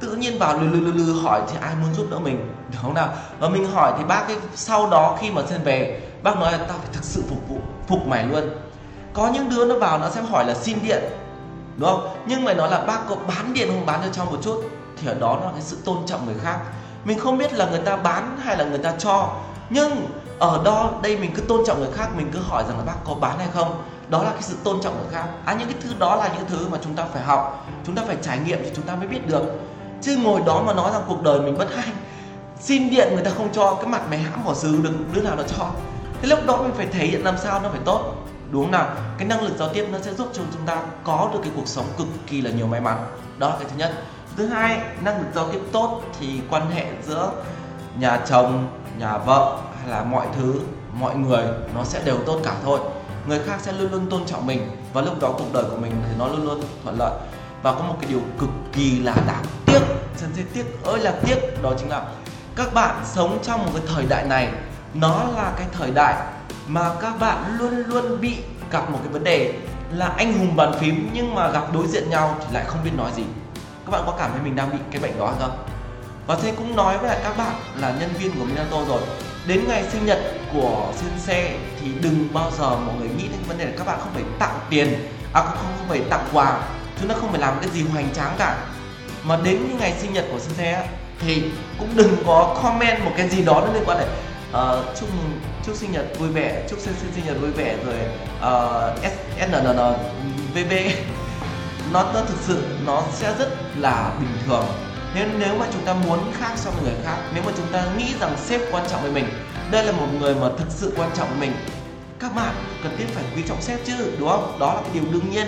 Tự 0.00 0.16
nhiên 0.16 0.38
vào 0.38 0.58
lừ 0.58 0.66
lừ 0.66 0.80
lừ, 0.80 0.92
lừ 0.92 1.20
hỏi 1.20 1.42
thì 1.50 1.58
ai 1.60 1.74
muốn 1.74 1.94
giúp 1.94 2.06
đỡ 2.10 2.18
mình? 2.18 2.52
Đúng 2.72 2.82
không 2.82 2.94
nào? 2.94 3.08
Và 3.38 3.48
mình 3.48 3.70
hỏi 3.72 3.92
thì 3.98 4.04
bác 4.04 4.26
ấy 4.26 4.36
sau 4.54 4.90
đó 4.90 5.18
khi 5.20 5.30
mà 5.30 5.42
xem 5.46 5.60
về 5.64 6.00
bác 6.22 6.36
nói 6.36 6.52
là 6.52 6.58
tao 6.58 6.78
phải 6.78 6.88
thực 6.92 7.04
sự 7.04 7.22
phục 7.28 7.48
vụ 7.48 7.58
phục 7.88 8.06
mày 8.06 8.26
luôn. 8.26 8.44
Có 9.12 9.30
những 9.34 9.48
đứa 9.48 9.64
nó 9.64 9.78
vào 9.78 9.98
nó 9.98 10.10
sẽ 10.10 10.22
hỏi 10.22 10.44
là 10.44 10.54
xin 10.54 10.78
điện. 10.82 11.04
Đúng 11.76 11.88
không? 11.88 12.08
Nhưng 12.26 12.44
mà 12.44 12.54
nói 12.54 12.70
là 12.70 12.80
bác 12.80 13.08
có 13.08 13.16
bán 13.28 13.54
điện 13.54 13.68
không? 13.68 13.86
Bán 13.86 14.00
cho 14.04 14.10
cháu 14.12 14.24
một 14.24 14.38
chút. 14.42 14.64
Thì 15.00 15.08
ở 15.08 15.14
đó 15.14 15.38
nó 15.40 15.46
là 15.46 15.52
cái 15.52 15.62
sự 15.62 15.76
tôn 15.84 15.96
trọng 16.06 16.26
người 16.26 16.34
khác. 16.42 16.58
Mình 17.04 17.18
không 17.18 17.38
biết 17.38 17.52
là 17.52 17.66
người 17.66 17.78
ta 17.78 17.96
bán 17.96 18.38
hay 18.42 18.56
là 18.56 18.64
người 18.64 18.78
ta 18.78 18.92
cho 18.98 19.28
nhưng 19.70 20.06
ở 20.38 20.62
đó, 20.64 20.90
đây 21.02 21.16
mình 21.16 21.32
cứ 21.34 21.42
tôn 21.42 21.62
trọng 21.66 21.80
người 21.80 21.92
khác, 21.92 22.08
mình 22.16 22.30
cứ 22.32 22.38
hỏi 22.38 22.64
rằng 22.68 22.78
là 22.78 22.84
bác 22.84 22.94
có 23.04 23.14
bán 23.14 23.38
hay 23.38 23.48
không? 23.54 23.82
Đó 24.08 24.22
là 24.22 24.30
cái 24.30 24.42
sự 24.42 24.56
tôn 24.64 24.80
trọng 24.82 24.98
người 24.98 25.12
khác. 25.12 25.24
À 25.44 25.54
những 25.54 25.68
cái 25.68 25.76
thứ 25.82 25.90
đó 25.98 26.16
là 26.16 26.28
những 26.36 26.46
thứ 26.48 26.68
mà 26.68 26.78
chúng 26.84 26.94
ta 26.94 27.04
phải 27.12 27.22
học, 27.22 27.66
chúng 27.86 27.94
ta 27.94 28.02
phải 28.06 28.16
trải 28.22 28.38
nghiệm 28.38 28.58
thì 28.62 28.70
chúng 28.76 28.84
ta 28.84 28.96
mới 28.96 29.08
biết 29.08 29.26
được. 29.26 29.44
Chứ 30.02 30.16
ngồi 30.16 30.40
đó 30.46 30.62
mà 30.66 30.74
nói 30.74 30.92
rằng 30.92 31.02
cuộc 31.08 31.22
đời 31.22 31.40
mình 31.40 31.58
bất 31.58 31.74
hạnh, 31.74 31.94
xin 32.60 32.90
điện 32.90 33.08
người 33.14 33.24
ta 33.24 33.30
không 33.36 33.48
cho, 33.52 33.74
cái 33.74 33.86
mặt 33.86 34.02
mày 34.10 34.18
hãm 34.18 34.44
bỏ 34.44 34.54
xứ, 34.54 34.80
đừng, 34.82 35.04
đứa 35.12 35.22
nào 35.22 35.36
nó 35.36 35.42
cho. 35.42 35.70
Thế 36.22 36.28
lúc 36.28 36.38
đó 36.46 36.56
mình 36.56 36.72
phải 36.76 36.86
thể 36.86 37.06
hiện 37.06 37.24
làm 37.24 37.38
sao 37.38 37.60
nó 37.60 37.68
phải 37.68 37.80
tốt. 37.84 38.14
Đúng 38.50 38.62
không 38.62 38.72
nào? 38.72 38.88
Cái 39.18 39.28
năng 39.28 39.42
lực 39.42 39.56
giao 39.58 39.68
tiếp 39.68 39.88
nó 39.92 39.98
sẽ 40.02 40.14
giúp 40.14 40.28
cho 40.32 40.42
chúng 40.52 40.66
ta 40.66 40.82
có 41.04 41.30
được 41.32 41.38
cái 41.42 41.52
cuộc 41.56 41.68
sống 41.68 41.86
cực 41.98 42.06
kỳ 42.26 42.40
là 42.40 42.50
nhiều 42.50 42.66
may 42.66 42.80
mắn. 42.80 43.06
Đó 43.38 43.48
là 43.48 43.56
cái 43.58 43.68
thứ 43.70 43.76
nhất. 43.76 43.92
Thứ 44.36 44.46
hai, 44.46 44.80
năng 45.00 45.18
lực 45.18 45.26
giao 45.34 45.48
tiếp 45.52 45.60
tốt 45.72 46.02
thì 46.20 46.40
quan 46.50 46.70
hệ 46.70 46.86
giữa 47.06 47.30
nhà 47.98 48.20
chồng, 48.26 48.68
nhà 48.98 49.18
vợ 49.18 49.58
là 49.86 50.04
mọi 50.04 50.26
thứ, 50.36 50.54
mọi 50.92 51.16
người 51.16 51.44
nó 51.74 51.84
sẽ 51.84 52.02
đều 52.04 52.18
tốt 52.26 52.40
cả 52.44 52.54
thôi. 52.64 52.80
Người 53.28 53.40
khác 53.46 53.56
sẽ 53.62 53.72
luôn 53.72 53.92
luôn 53.92 54.10
tôn 54.10 54.24
trọng 54.26 54.46
mình 54.46 54.70
và 54.92 55.02
lúc 55.02 55.20
đó 55.20 55.34
cuộc 55.38 55.52
đời 55.52 55.64
của 55.70 55.76
mình 55.76 55.92
thì 56.08 56.12
nó 56.18 56.28
luôn 56.28 56.44
luôn 56.44 56.62
thuận 56.82 56.96
lợi. 56.98 57.12
Và 57.62 57.72
có 57.72 57.80
một 57.80 57.94
cái 58.00 58.10
điều 58.10 58.20
cực 58.38 58.50
kỳ 58.72 59.00
là 59.00 59.14
đáng 59.26 59.44
tiếc 59.66 59.80
chân 60.20 60.30
thấy 60.34 60.44
tiếc 60.54 60.84
ơi 60.84 60.98
là 61.00 61.14
tiếc, 61.24 61.62
đó 61.62 61.72
chính 61.78 61.88
là 61.88 62.04
các 62.56 62.74
bạn 62.74 63.02
sống 63.04 63.38
trong 63.42 63.64
một 63.64 63.70
cái 63.74 63.82
thời 63.94 64.06
đại 64.06 64.24
này, 64.24 64.48
nó 64.94 65.24
là 65.36 65.52
cái 65.56 65.66
thời 65.72 65.90
đại 65.90 66.14
mà 66.66 66.94
các 67.00 67.20
bạn 67.20 67.56
luôn 67.58 67.76
luôn 67.76 68.20
bị 68.20 68.36
gặp 68.70 68.90
một 68.90 68.98
cái 69.04 69.12
vấn 69.12 69.24
đề 69.24 69.54
là 69.92 70.06
anh 70.06 70.38
hùng 70.38 70.56
bàn 70.56 70.72
phím 70.80 71.10
nhưng 71.12 71.34
mà 71.34 71.50
gặp 71.50 71.72
đối 71.74 71.86
diện 71.86 72.10
nhau 72.10 72.36
thì 72.40 72.46
lại 72.54 72.64
không 72.66 72.80
biết 72.84 72.90
nói 72.96 73.10
gì. 73.16 73.24
Các 73.86 73.90
bạn 73.90 74.02
có 74.06 74.14
cảm 74.18 74.30
thấy 74.32 74.40
mình 74.42 74.56
đang 74.56 74.70
bị 74.70 74.78
cái 74.90 75.02
bệnh 75.02 75.18
đó 75.18 75.32
không? 75.40 75.58
Và 76.26 76.36
thế 76.42 76.52
cũng 76.56 76.76
nói 76.76 76.98
với 76.98 77.08
lại 77.08 77.20
các 77.24 77.36
bạn 77.38 77.54
là 77.76 77.94
nhân 78.00 78.10
viên 78.18 78.38
của 78.38 78.44
Minato 78.44 78.84
rồi 78.88 79.00
đến 79.46 79.64
ngày 79.68 79.84
sinh 79.92 80.06
nhật 80.06 80.18
của 80.52 80.92
sensei 80.96 81.50
thì 81.80 81.90
đừng 82.00 82.28
bao 82.32 82.50
giờ 82.58 82.70
mọi 82.70 82.94
người 82.98 83.08
nghĩ 83.08 83.28
đến 83.28 83.40
vấn 83.48 83.58
đề 83.58 83.64
là 83.64 83.72
các 83.78 83.86
bạn 83.86 83.98
không 84.00 84.14
phải 84.14 84.22
tặng 84.38 84.58
tiền 84.70 84.88
à 85.32 85.42
không 85.42 85.56
không 85.78 85.88
phải 85.88 86.00
tặng 86.10 86.28
quà. 86.32 86.60
Chúng 87.00 87.08
ta 87.08 87.14
không 87.20 87.30
phải 87.30 87.40
làm 87.40 87.54
cái 87.60 87.70
gì 87.70 87.82
hoành 87.92 88.08
tráng 88.14 88.34
cả. 88.38 88.56
Mà 89.22 89.38
đến 89.44 89.58
cái 89.68 89.76
ngày 89.80 90.00
sinh 90.00 90.12
nhật 90.12 90.24
của 90.32 90.38
sensei 90.38 90.86
thì 91.20 91.42
cũng 91.78 91.88
đừng 91.96 92.16
có 92.26 92.60
comment 92.62 93.04
một 93.04 93.10
cái 93.16 93.28
gì 93.28 93.44
đó 93.44 93.68
liên 93.74 93.82
quan 93.86 93.98
đến 93.98 94.08
uh, 94.50 94.96
chúc 95.00 95.08
chúc 95.66 95.76
sinh 95.76 95.92
nhật 95.92 96.18
vui 96.18 96.28
vẻ 96.28 96.62
chúc 96.70 96.78
sinh, 96.78 96.94
sinh, 97.00 97.12
sinh 97.14 97.24
nhật 97.26 97.36
vui 97.40 97.50
vẻ 97.50 97.76
rồi 97.86 97.98
uh, 98.38 99.02
V 100.54 100.58
VV 100.58 100.72
nó 101.92 102.02
nó 102.14 102.20
thực 102.20 102.38
sự 102.46 102.64
nó 102.86 103.02
sẽ 103.12 103.34
rất 103.38 103.48
là 103.76 104.10
bình 104.20 104.38
thường 104.46 104.64
nên 105.16 105.38
nếu 105.38 105.58
mà 105.58 105.66
chúng 105.72 105.84
ta 105.84 105.94
muốn 105.94 106.32
khác 106.38 106.52
so 106.56 106.70
với 106.70 106.82
người 106.82 107.00
khác, 107.04 107.16
nếu 107.34 107.42
mà 107.46 107.52
chúng 107.56 107.66
ta 107.72 107.84
nghĩ 107.98 108.14
rằng 108.20 108.36
sếp 108.38 108.60
quan 108.72 108.84
trọng 108.90 109.02
với 109.02 109.10
mình, 109.10 109.28
đây 109.70 109.84
là 109.84 109.92
một 109.92 110.06
người 110.20 110.34
mà 110.34 110.48
thực 110.58 110.68
sự 110.70 110.92
quan 110.96 111.10
trọng 111.16 111.28
với 111.28 111.38
mình, 111.38 111.52
các 112.20 112.34
bạn 112.34 112.54
cần 112.82 112.96
thiết 112.98 113.04
phải 113.14 113.24
quý 113.36 113.42
trọng 113.48 113.62
sếp 113.62 113.86
chứ, 113.86 114.12
đúng 114.18 114.28
không? 114.28 114.56
Đó 114.60 114.74
là 114.74 114.80
cái 114.80 114.90
điều 114.94 115.12
đương 115.12 115.30
nhiên. 115.30 115.46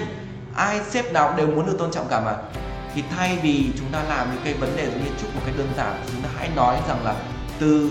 Ai 0.54 0.80
sếp 0.90 1.12
nào 1.12 1.34
đều 1.36 1.46
muốn 1.46 1.66
được 1.66 1.76
tôn 1.78 1.92
trọng 1.92 2.08
cả 2.10 2.20
mà. 2.20 2.36
Thì 2.94 3.02
thay 3.16 3.38
vì 3.42 3.70
chúng 3.78 3.92
ta 3.92 4.02
làm 4.08 4.30
những 4.32 4.42
cái 4.44 4.54
vấn 4.54 4.76
đề 4.76 4.84
giống 4.84 5.04
như 5.04 5.10
chúc 5.20 5.34
một 5.34 5.40
cái 5.44 5.54
đơn 5.58 5.68
giản, 5.76 6.02
chúng 6.12 6.22
ta 6.22 6.28
hãy 6.38 6.48
nói 6.56 6.76
rằng 6.88 7.04
là 7.04 7.14
từ 7.58 7.90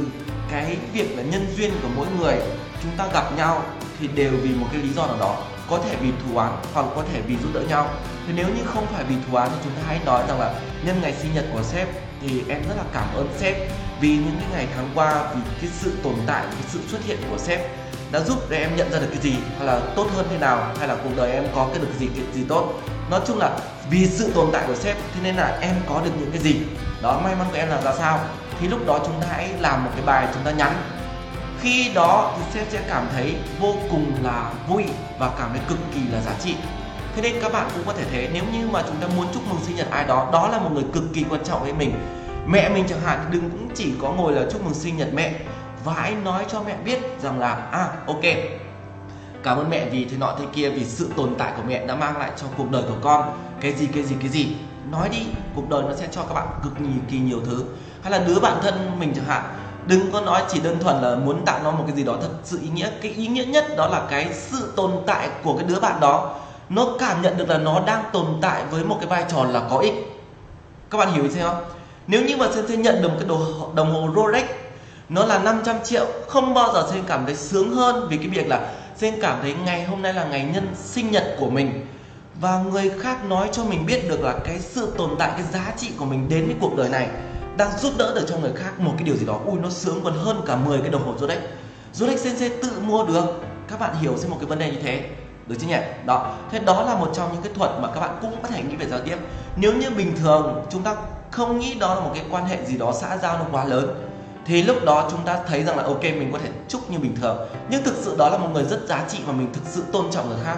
cái 0.51 0.77
việc 0.93 1.17
là 1.17 1.23
nhân 1.23 1.53
duyên 1.57 1.71
của 1.81 1.89
mỗi 1.95 2.07
người, 2.19 2.35
chúng 2.83 2.91
ta 2.97 3.07
gặp 3.13 3.37
nhau 3.37 3.63
thì 3.99 4.07
đều 4.07 4.31
vì 4.41 4.49
một 4.49 4.67
cái 4.71 4.81
lý 4.81 4.89
do 4.93 5.07
nào 5.07 5.17
đó 5.19 5.35
có 5.69 5.79
thể 5.85 5.95
vì 6.01 6.11
thù 6.11 6.37
oán 6.37 6.51
hoặc 6.73 6.85
có 6.95 7.03
thể 7.13 7.21
vì 7.21 7.37
giúp 7.37 7.49
đỡ 7.53 7.61
nhau. 7.61 7.89
Thì 8.27 8.33
nếu 8.35 8.47
như 8.47 8.63
không 8.65 8.85
phải 8.93 9.03
vì 9.03 9.15
thù 9.27 9.37
oán 9.37 9.49
thì 9.49 9.55
chúng 9.63 9.73
ta 9.73 9.81
hãy 9.87 9.99
nói 10.05 10.23
rằng 10.27 10.39
là 10.39 10.53
nhân 10.85 10.99
ngày 11.01 11.13
sinh 11.21 11.33
nhật 11.33 11.45
của 11.53 11.63
sếp 11.63 11.87
thì 12.21 12.43
em 12.49 12.61
rất 12.67 12.75
là 12.77 12.83
cảm 12.93 13.07
ơn 13.15 13.29
sếp 13.37 13.55
vì 13.99 14.09
những 14.09 14.37
cái 14.39 14.49
ngày 14.51 14.67
tháng 14.75 14.89
qua, 14.95 15.23
vì 15.35 15.41
cái 15.61 15.69
sự 15.79 15.93
tồn 16.03 16.13
tại, 16.27 16.43
cái 16.43 16.63
sự 16.67 16.79
xuất 16.87 17.03
hiện 17.03 17.17
của 17.29 17.37
sếp 17.37 17.59
đã 18.11 18.19
giúp 18.19 18.49
để 18.49 18.57
em 18.57 18.75
nhận 18.75 18.91
ra 18.91 18.99
được 18.99 19.07
cái 19.11 19.21
gì, 19.21 19.35
hay 19.57 19.67
là 19.67 19.79
tốt 19.95 20.07
hơn 20.15 20.27
thế 20.29 20.37
nào, 20.37 20.73
hay 20.79 20.87
là 20.87 20.95
cuộc 21.03 21.09
đời 21.15 21.31
em 21.31 21.43
có 21.55 21.67
cái 21.73 21.79
được 21.79 21.91
gì, 21.99 22.07
cái 22.15 22.25
gì 22.33 22.43
tốt. 22.49 22.73
Nói 23.11 23.21
chung 23.27 23.37
là 23.37 23.59
vì 23.89 24.07
sự 24.07 24.31
tồn 24.35 24.49
tại 24.53 24.63
của 24.67 24.75
sếp, 24.75 24.97
thế 25.13 25.19
nên 25.23 25.35
là 25.35 25.57
em 25.61 25.75
có 25.89 26.01
được 26.05 26.11
những 26.19 26.31
cái 26.31 26.41
gì. 26.41 26.61
Đó, 27.01 27.19
may 27.23 27.35
mắn 27.35 27.47
của 27.51 27.57
em 27.57 27.69
là 27.69 27.81
ra 27.81 27.95
sao. 27.97 28.19
Thì 28.59 28.67
lúc 28.67 28.87
đó 28.87 28.99
chúng 29.05 29.21
ta 29.21 29.27
hãy 29.31 29.49
làm 29.59 29.85
một 29.85 29.91
cái 29.95 30.05
bài 30.05 30.27
chúng 30.33 30.43
ta 30.43 30.51
nhắn 30.51 30.73
khi 31.59 31.91
đó 31.93 32.35
thì 32.37 32.43
sếp 32.53 32.71
sẽ 32.71 32.81
cảm 32.89 33.07
thấy 33.13 33.35
vô 33.59 33.75
cùng 33.91 34.11
là 34.23 34.51
vui 34.67 34.83
và 35.19 35.31
cảm 35.39 35.49
thấy 35.49 35.61
cực 35.69 35.77
kỳ 35.93 36.01
là 36.11 36.21
giá 36.21 36.31
trị. 36.39 36.55
Thế 37.15 37.21
nên 37.21 37.41
các 37.41 37.53
bạn 37.53 37.69
cũng 37.73 37.83
có 37.85 37.93
thể 37.93 38.03
thế 38.11 38.29
nếu 38.33 38.43
như 38.53 38.67
mà 38.67 38.83
chúng 38.87 38.95
ta 38.95 39.07
muốn 39.15 39.27
chúc 39.33 39.43
mừng 39.49 39.59
sinh 39.63 39.75
nhật 39.75 39.87
ai 39.91 40.05
đó 40.05 40.29
đó 40.33 40.47
là 40.47 40.59
một 40.59 40.69
người 40.73 40.85
cực 40.93 41.03
kỳ 41.13 41.25
quan 41.29 41.43
trọng 41.43 41.63
với 41.63 41.73
mình. 41.73 41.91
Mẹ 42.47 42.69
mình 42.69 42.85
chẳng 42.89 43.01
hạn 43.01 43.19
thì 43.23 43.33
đừng 43.33 43.49
cũng 43.49 43.69
chỉ 43.75 43.93
có 44.01 44.11
ngồi 44.11 44.33
là 44.33 44.41
chúc 44.51 44.63
mừng 44.65 44.73
sinh 44.73 44.97
nhật 44.97 45.09
mẹ. 45.13 45.33
Và 45.83 45.93
hãy 45.93 46.15
nói 46.23 46.45
cho 46.51 46.61
mẹ 46.63 46.75
biết 46.85 46.99
rằng 47.21 47.39
là 47.39 47.53
à 47.71 47.89
ok, 48.07 48.23
cảm 49.43 49.57
ơn 49.57 49.69
mẹ 49.69 49.89
vì 49.89 50.05
thế 50.05 50.17
nọ 50.17 50.35
thế 50.39 50.45
kia, 50.53 50.69
vì 50.69 50.85
sự 50.85 51.09
tồn 51.15 51.35
tại 51.37 51.53
của 51.57 51.63
mẹ 51.67 51.85
đã 51.85 51.95
mang 51.95 52.17
lại 52.17 52.31
cho 52.37 52.47
cuộc 52.57 52.71
đời 52.71 52.83
của 52.87 52.97
con. 53.01 53.37
Cái 53.61 53.73
gì 53.73 53.87
cái 53.93 54.03
gì 54.03 54.15
cái 54.19 54.29
gì? 54.29 54.55
Nói 54.91 55.09
đi, 55.09 55.25
cuộc 55.55 55.69
đời 55.69 55.83
nó 55.83 55.95
sẽ 55.95 56.07
cho 56.11 56.23
các 56.23 56.33
bạn 56.33 56.47
cực 56.63 56.73
kỳ 57.09 57.19
nhiều 57.19 57.39
thứ. 57.45 57.65
Hay 58.03 58.11
là 58.11 58.27
đứa 58.27 58.39
bạn 58.39 58.57
thân 58.61 58.99
mình 58.99 59.13
chẳng 59.15 59.25
hạn 59.25 59.43
đừng 59.87 60.11
có 60.11 60.21
nói 60.21 60.43
chỉ 60.49 60.59
đơn 60.59 60.79
thuần 60.79 61.01
là 61.01 61.15
muốn 61.15 61.45
tặng 61.45 61.63
nó 61.63 61.71
một 61.71 61.83
cái 61.87 61.95
gì 61.95 62.03
đó 62.03 62.15
thật 62.21 62.29
sự 62.43 62.59
ý 62.61 62.69
nghĩa. 62.69 62.89
Cái 63.01 63.11
ý 63.11 63.27
nghĩa 63.27 63.45
nhất 63.45 63.65
đó 63.77 63.87
là 63.87 64.01
cái 64.09 64.27
sự 64.33 64.73
tồn 64.75 64.91
tại 65.05 65.29
của 65.43 65.57
cái 65.57 65.67
đứa 65.67 65.79
bạn 65.79 65.99
đó. 65.99 66.35
Nó 66.69 66.87
cảm 66.99 67.21
nhận 67.21 67.37
được 67.37 67.49
là 67.49 67.57
nó 67.57 67.81
đang 67.85 68.03
tồn 68.13 68.25
tại 68.41 68.63
với 68.71 68.83
một 68.83 68.97
cái 68.99 69.07
vai 69.07 69.25
trò 69.31 69.43
là 69.43 69.61
có 69.69 69.77
ích. 69.77 69.93
Các 70.89 70.97
bạn 70.97 71.11
hiểu 71.11 71.23
ý 71.23 71.29
không 71.41 71.63
nếu 72.07 72.21
như 72.21 72.37
mà 72.37 72.47
sẽ 72.55 72.77
nhận 72.77 73.01
được 73.01 73.09
một 73.09 73.15
cái 73.19 73.27
đồ 73.27 73.39
đồng 73.75 73.91
hồ 73.93 74.09
Rolex, 74.15 74.45
nó 75.09 75.25
là 75.25 75.39
500 75.39 75.75
triệu, 75.83 76.05
không 76.27 76.53
bao 76.53 76.73
giờ 76.73 76.87
Sen 76.91 77.03
cảm 77.07 77.25
thấy 77.25 77.35
sướng 77.35 77.75
hơn 77.75 78.07
vì 78.09 78.17
cái 78.17 78.27
việc 78.27 78.47
là 78.47 78.73
Sen 78.97 79.13
cảm 79.21 79.37
thấy 79.41 79.55
ngày 79.65 79.83
hôm 79.83 80.01
nay 80.01 80.13
là 80.13 80.23
ngày 80.23 80.49
nhân 80.53 80.67
sinh 80.75 81.11
nhật 81.11 81.35
của 81.39 81.49
mình. 81.49 81.85
Và 82.41 82.63
người 82.71 82.91
khác 82.99 83.25
nói 83.25 83.49
cho 83.51 83.63
mình 83.63 83.85
biết 83.85 84.09
được 84.09 84.21
là 84.21 84.33
cái 84.45 84.59
sự 84.59 84.93
tồn 84.97 85.09
tại, 85.19 85.31
cái 85.33 85.43
giá 85.53 85.73
trị 85.77 85.91
của 85.97 86.05
mình 86.05 86.29
đến 86.29 86.45
với 86.45 86.55
cuộc 86.59 86.77
đời 86.77 86.89
này 86.89 87.07
đang 87.57 87.77
giúp 87.79 87.93
đỡ 87.97 88.13
được 88.15 88.25
cho 88.27 88.37
người 88.37 88.51
khác 88.55 88.79
một 88.79 88.93
cái 88.97 89.03
điều 89.03 89.15
gì 89.15 89.25
đó. 89.25 89.39
Ui, 89.45 89.59
nó 89.59 89.69
sướng 89.69 90.01
còn 90.03 90.13
hơn 90.13 90.41
cả 90.45 90.55
10 90.55 90.79
cái 90.81 90.89
đồng 90.89 91.05
hồ 91.05 91.13
Rolex. 91.19 91.39
Rolex 91.93 92.23
Sensei 92.23 92.49
tự 92.49 92.69
mua 92.81 93.05
được. 93.05 93.25
Các 93.67 93.79
bạn 93.79 93.95
hiểu 94.01 94.17
xem 94.17 94.31
một 94.31 94.37
cái 94.39 94.47
vấn 94.47 94.59
đề 94.59 94.71
như 94.71 94.79
thế. 94.83 95.09
Được 95.47 95.55
chưa 95.59 95.67
nhỉ? 95.67 95.77
Đó. 96.05 96.33
Thế 96.51 96.59
đó 96.59 96.83
là 96.83 96.95
một 96.95 97.11
trong 97.13 97.29
những 97.33 97.41
cái 97.41 97.53
thuật 97.53 97.71
mà 97.81 97.87
các 97.93 97.99
bạn 97.99 98.17
cũng 98.21 98.35
có 98.41 98.47
thể 98.47 98.63
nghĩ 98.63 98.75
về 98.75 98.85
giao 98.85 98.99
tiếp. 98.99 99.17
Nếu 99.55 99.73
như 99.73 99.89
bình 99.89 100.15
thường, 100.15 100.65
chúng 100.71 100.83
ta 100.83 100.95
không 101.31 101.59
nghĩ 101.59 101.73
đó 101.73 101.95
là 101.95 102.01
một 102.01 102.11
cái 102.13 102.23
quan 102.31 102.45
hệ 102.45 102.65
gì 102.65 102.77
đó 102.77 102.93
xã 103.01 103.17
giao 103.17 103.37
nó 103.37 103.45
quá 103.51 103.65
lớn, 103.65 104.03
thì 104.45 104.63
lúc 104.63 104.77
đó 104.85 105.07
chúng 105.11 105.19
ta 105.25 105.39
thấy 105.47 105.63
rằng 105.63 105.77
là, 105.77 105.83
ok, 105.83 106.03
mình 106.03 106.29
có 106.33 106.39
thể 106.39 106.49
chúc 106.67 106.91
như 106.91 106.99
bình 106.99 107.15
thường. 107.21 107.37
Nhưng 107.69 107.83
thực 107.83 107.95
sự 108.01 108.15
đó 108.17 108.29
là 108.29 108.37
một 108.37 108.49
người 108.53 108.63
rất 108.63 108.79
giá 108.87 109.05
trị 109.09 109.19
và 109.25 109.33
mình 109.33 109.53
thực 109.53 109.61
sự 109.65 109.83
tôn 109.91 110.11
trọng 110.11 110.29
người 110.29 110.39
khác 110.43 110.57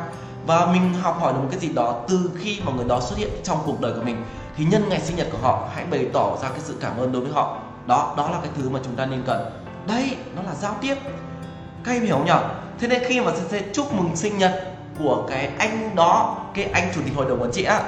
và 0.49 0.65
mình 0.65 0.93
học 1.01 1.17
hỏi 1.21 1.33
được 1.33 1.39
một 1.39 1.47
cái 1.51 1.59
gì 1.59 1.69
đó 1.69 1.95
từ 2.07 2.29
khi 2.39 2.59
mà 2.65 2.71
người 2.75 2.85
đó 2.87 2.99
xuất 2.99 3.17
hiện 3.17 3.29
trong 3.43 3.57
cuộc 3.65 3.81
đời 3.81 3.93
của 3.93 4.01
mình, 4.01 4.23
thì 4.57 4.65
nhân 4.65 4.89
ngày 4.89 4.99
sinh 4.99 5.17
nhật 5.17 5.27
của 5.31 5.37
họ, 5.41 5.67
hãy 5.75 5.85
bày 5.85 6.07
tỏ 6.13 6.37
ra 6.41 6.49
cái 6.49 6.59
sự 6.63 6.75
cảm 6.81 6.97
ơn 6.97 7.11
đối 7.11 7.21
với 7.21 7.31
họ. 7.31 7.57
Đó 7.85 8.13
đó 8.17 8.29
là 8.29 8.37
cái 8.41 8.51
thứ 8.57 8.69
mà 8.69 8.79
chúng 8.83 8.95
ta 8.95 9.05
nên 9.05 9.23
cần. 9.27 9.51
Đây, 9.87 10.15
nó 10.35 10.41
là 10.41 10.55
giao 10.55 10.75
tiếp. 10.81 10.95
Các 11.83 11.91
em 11.91 12.01
hiểu 12.01 12.19
nhỉ? 12.25 12.31
Thế 12.79 12.87
nên 12.87 13.03
khi 13.05 13.21
mà 13.21 13.31
sẽ 13.49 13.61
chúc 13.73 13.93
mừng 13.93 14.15
sinh 14.15 14.37
nhật 14.37 14.63
của 14.99 15.25
cái 15.29 15.49
anh 15.57 15.95
đó, 15.95 16.37
cái 16.53 16.65
anh 16.65 16.91
chủ 16.95 17.01
tịch 17.05 17.15
hội 17.15 17.25
đồng 17.29 17.41
quản 17.41 17.51
trị 17.51 17.63
á, 17.63 17.83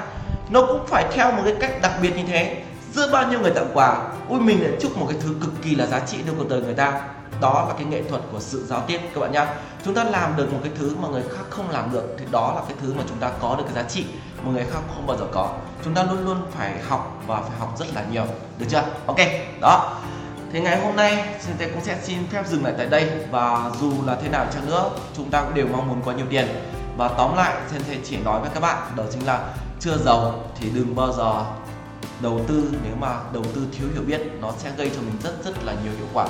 nó 0.50 0.66
cũng 0.66 0.86
phải 0.86 1.04
theo 1.12 1.32
một 1.32 1.42
cái 1.44 1.54
cách 1.60 1.72
đặc 1.82 1.92
biệt 2.02 2.16
như 2.16 2.22
thế. 2.28 2.62
Giữa 2.92 3.12
bao 3.12 3.30
nhiêu 3.30 3.40
người 3.40 3.52
tặng 3.54 3.70
quà, 3.74 4.08
ui, 4.28 4.40
mình 4.40 4.62
lại 4.62 4.72
chúc 4.80 4.98
một 4.98 5.06
cái 5.08 5.18
thứ 5.20 5.34
cực 5.40 5.62
kỳ 5.62 5.74
là 5.74 5.86
giá 5.86 6.00
trị 6.00 6.18
trong 6.26 6.36
cuộc 6.38 6.48
đời 6.48 6.60
người 6.60 6.74
ta. 6.74 7.00
Đó 7.40 7.66
là 7.68 7.74
cái 7.74 7.84
nghệ 7.84 8.02
thuật 8.02 8.22
của 8.32 8.40
sự 8.40 8.66
giao 8.68 8.82
tiếp, 8.86 9.00
các 9.14 9.20
bạn 9.20 9.32
nhá 9.32 9.46
chúng 9.84 9.94
ta 9.94 10.04
làm 10.04 10.36
được 10.36 10.52
một 10.52 10.58
cái 10.62 10.72
thứ 10.78 10.96
mà 11.00 11.08
người 11.08 11.22
khác 11.22 11.44
không 11.50 11.70
làm 11.70 11.92
được, 11.92 12.16
thì 12.18 12.24
đó 12.30 12.52
là 12.54 12.62
cái 12.68 12.76
thứ 12.82 12.94
mà 12.94 13.02
chúng 13.08 13.18
ta 13.18 13.30
có 13.40 13.54
được 13.58 13.64
cái 13.64 13.74
giá 13.74 13.90
trị 13.90 14.04
mà 14.42 14.52
người 14.52 14.64
khác 14.64 14.80
không 14.94 15.06
bao 15.06 15.16
giờ 15.16 15.24
có. 15.32 15.48
Chúng 15.84 15.94
ta 15.94 16.02
luôn 16.02 16.24
luôn 16.24 16.36
phải 16.50 16.80
học 16.88 17.22
và 17.26 17.40
phải 17.40 17.58
học 17.58 17.78
rất 17.78 17.86
là 17.94 18.04
nhiều. 18.10 18.24
Được 18.58 18.66
chưa? 18.68 18.82
Ok, 19.06 19.18
đó. 19.60 19.96
Thì 20.52 20.60
ngày 20.60 20.80
hôm 20.80 20.96
nay 20.96 21.24
Sente 21.40 21.68
cũng 21.68 21.84
sẽ 21.84 21.98
xin 22.02 22.26
phép 22.26 22.46
dừng 22.48 22.64
lại 22.64 22.74
tại 22.78 22.86
đây. 22.86 23.10
Và 23.30 23.70
dù 23.80 23.92
là 24.06 24.16
thế 24.22 24.28
nào 24.28 24.46
chăng 24.54 24.66
nữa, 24.66 24.90
chúng 25.16 25.30
ta 25.30 25.42
cũng 25.42 25.54
đều 25.54 25.66
mong 25.72 25.88
muốn 25.88 26.02
có 26.04 26.12
nhiều 26.12 26.26
tiền. 26.30 26.46
Và 26.96 27.08
tóm 27.08 27.36
lại 27.36 27.54
Sente 27.70 27.96
chỉ 28.04 28.16
nói 28.16 28.40
với 28.40 28.50
các 28.54 28.60
bạn, 28.60 28.78
đó 28.96 29.04
chính 29.12 29.26
là 29.26 29.54
chưa 29.80 29.96
giàu 29.96 30.44
thì 30.60 30.70
đừng 30.74 30.96
bao 30.96 31.12
giờ 31.12 31.44
đầu 32.20 32.40
tư, 32.48 32.72
nếu 32.84 32.96
mà 33.00 33.08
đầu 33.32 33.44
tư 33.54 33.66
thiếu 33.78 33.88
hiểu 33.94 34.02
biết, 34.06 34.20
nó 34.40 34.52
sẽ 34.58 34.70
gây 34.76 34.90
cho 34.96 35.00
mình 35.00 35.16
rất 35.22 35.44
rất 35.44 35.64
là 35.64 35.72
nhiều 35.84 35.92
hiệu 35.98 36.06
quả 36.12 36.26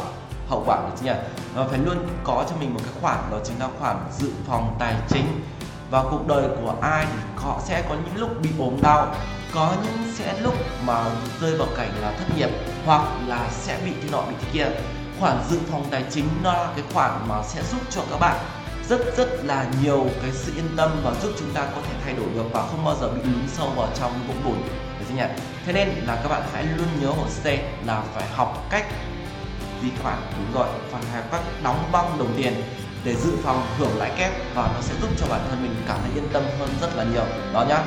hậu 0.53 0.63
quả 0.67 0.77
được 0.77 0.95
chứ 1.01 1.05
nhỉ? 1.05 1.13
Và 1.55 1.67
phải 1.69 1.79
luôn 1.79 1.97
có 2.25 2.45
cho 2.51 2.57
mình 2.57 2.75
một 2.75 2.81
cái 2.85 2.93
khoản, 3.01 3.19
đó 3.31 3.39
chính 3.45 3.59
là 3.59 3.69
khoản 3.81 3.97
dự 4.19 4.31
phòng 4.47 4.77
tài 4.79 4.95
chính. 5.09 5.45
Và 5.91 6.03
cuộc 6.11 6.27
đời 6.27 6.49
của 6.61 6.75
ai 6.81 7.07
thì 7.13 7.19
họ 7.37 7.61
sẽ 7.65 7.83
có 7.89 7.95
những 7.95 8.17
lúc 8.17 8.43
bị 8.43 8.51
ốm 8.59 8.77
đau, 8.83 9.15
có 9.55 9.75
những 9.83 10.13
sẽ 10.15 10.41
lúc 10.41 10.55
mà 10.87 11.05
rơi 11.41 11.57
vào 11.57 11.69
cảnh 11.77 11.91
là 12.01 12.13
thất 12.19 12.37
nghiệp, 12.37 12.51
hoặc 12.87 13.03
là 13.27 13.49
sẽ 13.51 13.79
bị 13.85 13.93
thế 14.03 14.09
nọ, 14.13 14.23
bị 14.23 14.35
thế 14.41 14.49
kia. 14.53 14.67
Khoản 15.21 15.39
dự 15.51 15.59
phòng 15.71 15.85
tài 15.91 16.05
chính 16.11 16.29
nó 16.43 16.53
là 16.53 16.69
cái 16.77 16.85
khoản 16.95 17.11
mà 17.29 17.43
sẽ 17.43 17.63
giúp 17.63 17.81
cho 17.91 18.03
các 18.11 18.21
bạn 18.21 18.37
rất 18.89 19.01
rất 19.17 19.29
là 19.45 19.67
nhiều 19.83 20.07
cái 20.23 20.31
sự 20.33 20.53
yên 20.57 20.69
tâm 20.77 20.91
và 21.05 21.15
giúp 21.23 21.31
chúng 21.39 21.51
ta 21.55 21.61
có 21.61 21.81
thể 21.89 21.95
thay 22.05 22.15
đổi 22.15 22.27
được 22.35 22.45
và 22.53 22.67
không 22.67 22.85
bao 22.85 22.97
giờ 23.01 23.09
bị 23.09 23.21
lún 23.25 23.49
sâu 23.49 23.69
vào 23.77 23.89
trong 24.01 24.13
vũng 24.29 24.45
bùn 24.45 24.63
thế 25.67 25.73
nên 25.73 25.89
là 25.89 26.17
các 26.23 26.29
bạn 26.29 26.43
hãy 26.53 26.65
luôn 26.77 26.87
nhớ 27.01 27.09
hồ 27.09 27.25
stay 27.29 27.59
là 27.87 28.03
phải 28.15 28.29
học 28.29 28.67
cách 28.71 28.87
vi 29.83 29.91
khoản 30.03 30.19
đúng 30.37 30.53
rồi. 30.55 30.69
Phải 30.91 31.03
hai 31.13 31.23
các 31.31 31.41
đóng 31.63 31.89
băng 31.93 32.19
đồng 32.19 32.35
tiền 32.37 32.63
để 33.05 33.15
dự 33.15 33.33
phòng 33.43 33.67
hưởng 33.79 33.99
lãi 33.99 34.11
kép 34.19 34.55
và 34.55 34.71
nó 34.75 34.81
sẽ 34.81 34.95
giúp 35.01 35.09
cho 35.19 35.27
bản 35.31 35.41
thân 35.51 35.63
mình 35.63 35.75
cảm 35.89 35.99
thấy 36.03 36.11
yên 36.15 36.29
tâm 36.33 36.43
hơn 36.59 36.69
rất 36.81 36.97
là 36.97 37.05
nhiều. 37.05 37.25
Đó 37.53 37.65
nhá. 37.69 37.83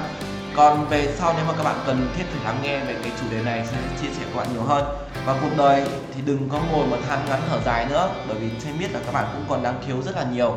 Còn 0.55 0.87
về 0.89 1.15
sau 1.17 1.33
nếu 1.37 1.45
mà 1.47 1.53
các 1.57 1.63
bạn 1.63 1.75
cần 1.85 2.13
thiết 2.17 2.23
phải 2.31 2.43
lắng 2.45 2.59
nghe 2.63 2.79
về 2.79 2.95
cái 3.03 3.11
chủ 3.21 3.25
đề 3.31 3.43
này 3.43 3.67
sẽ 3.71 3.77
chia 4.01 4.07
sẻ 4.07 4.23
các 4.25 4.37
bạn 4.37 4.47
nhiều 4.53 4.63
hơn. 4.63 4.85
Và 5.25 5.35
cuộc 5.41 5.57
đời 5.57 5.87
thì 6.15 6.21
đừng 6.25 6.49
có 6.49 6.59
ngồi 6.71 6.87
mà 6.87 6.97
than 7.09 7.25
ngắn 7.29 7.41
thở 7.49 7.59
dài 7.65 7.85
nữa, 7.89 8.09
bởi 8.27 8.37
vì 8.37 8.49
sẽ 8.59 8.69
biết 8.79 8.91
là 8.91 8.99
các 9.05 9.13
bạn 9.13 9.25
cũng 9.33 9.45
còn 9.49 9.63
đang 9.63 9.83
thiếu 9.87 10.01
rất 10.05 10.15
là 10.15 10.23
nhiều. 10.23 10.55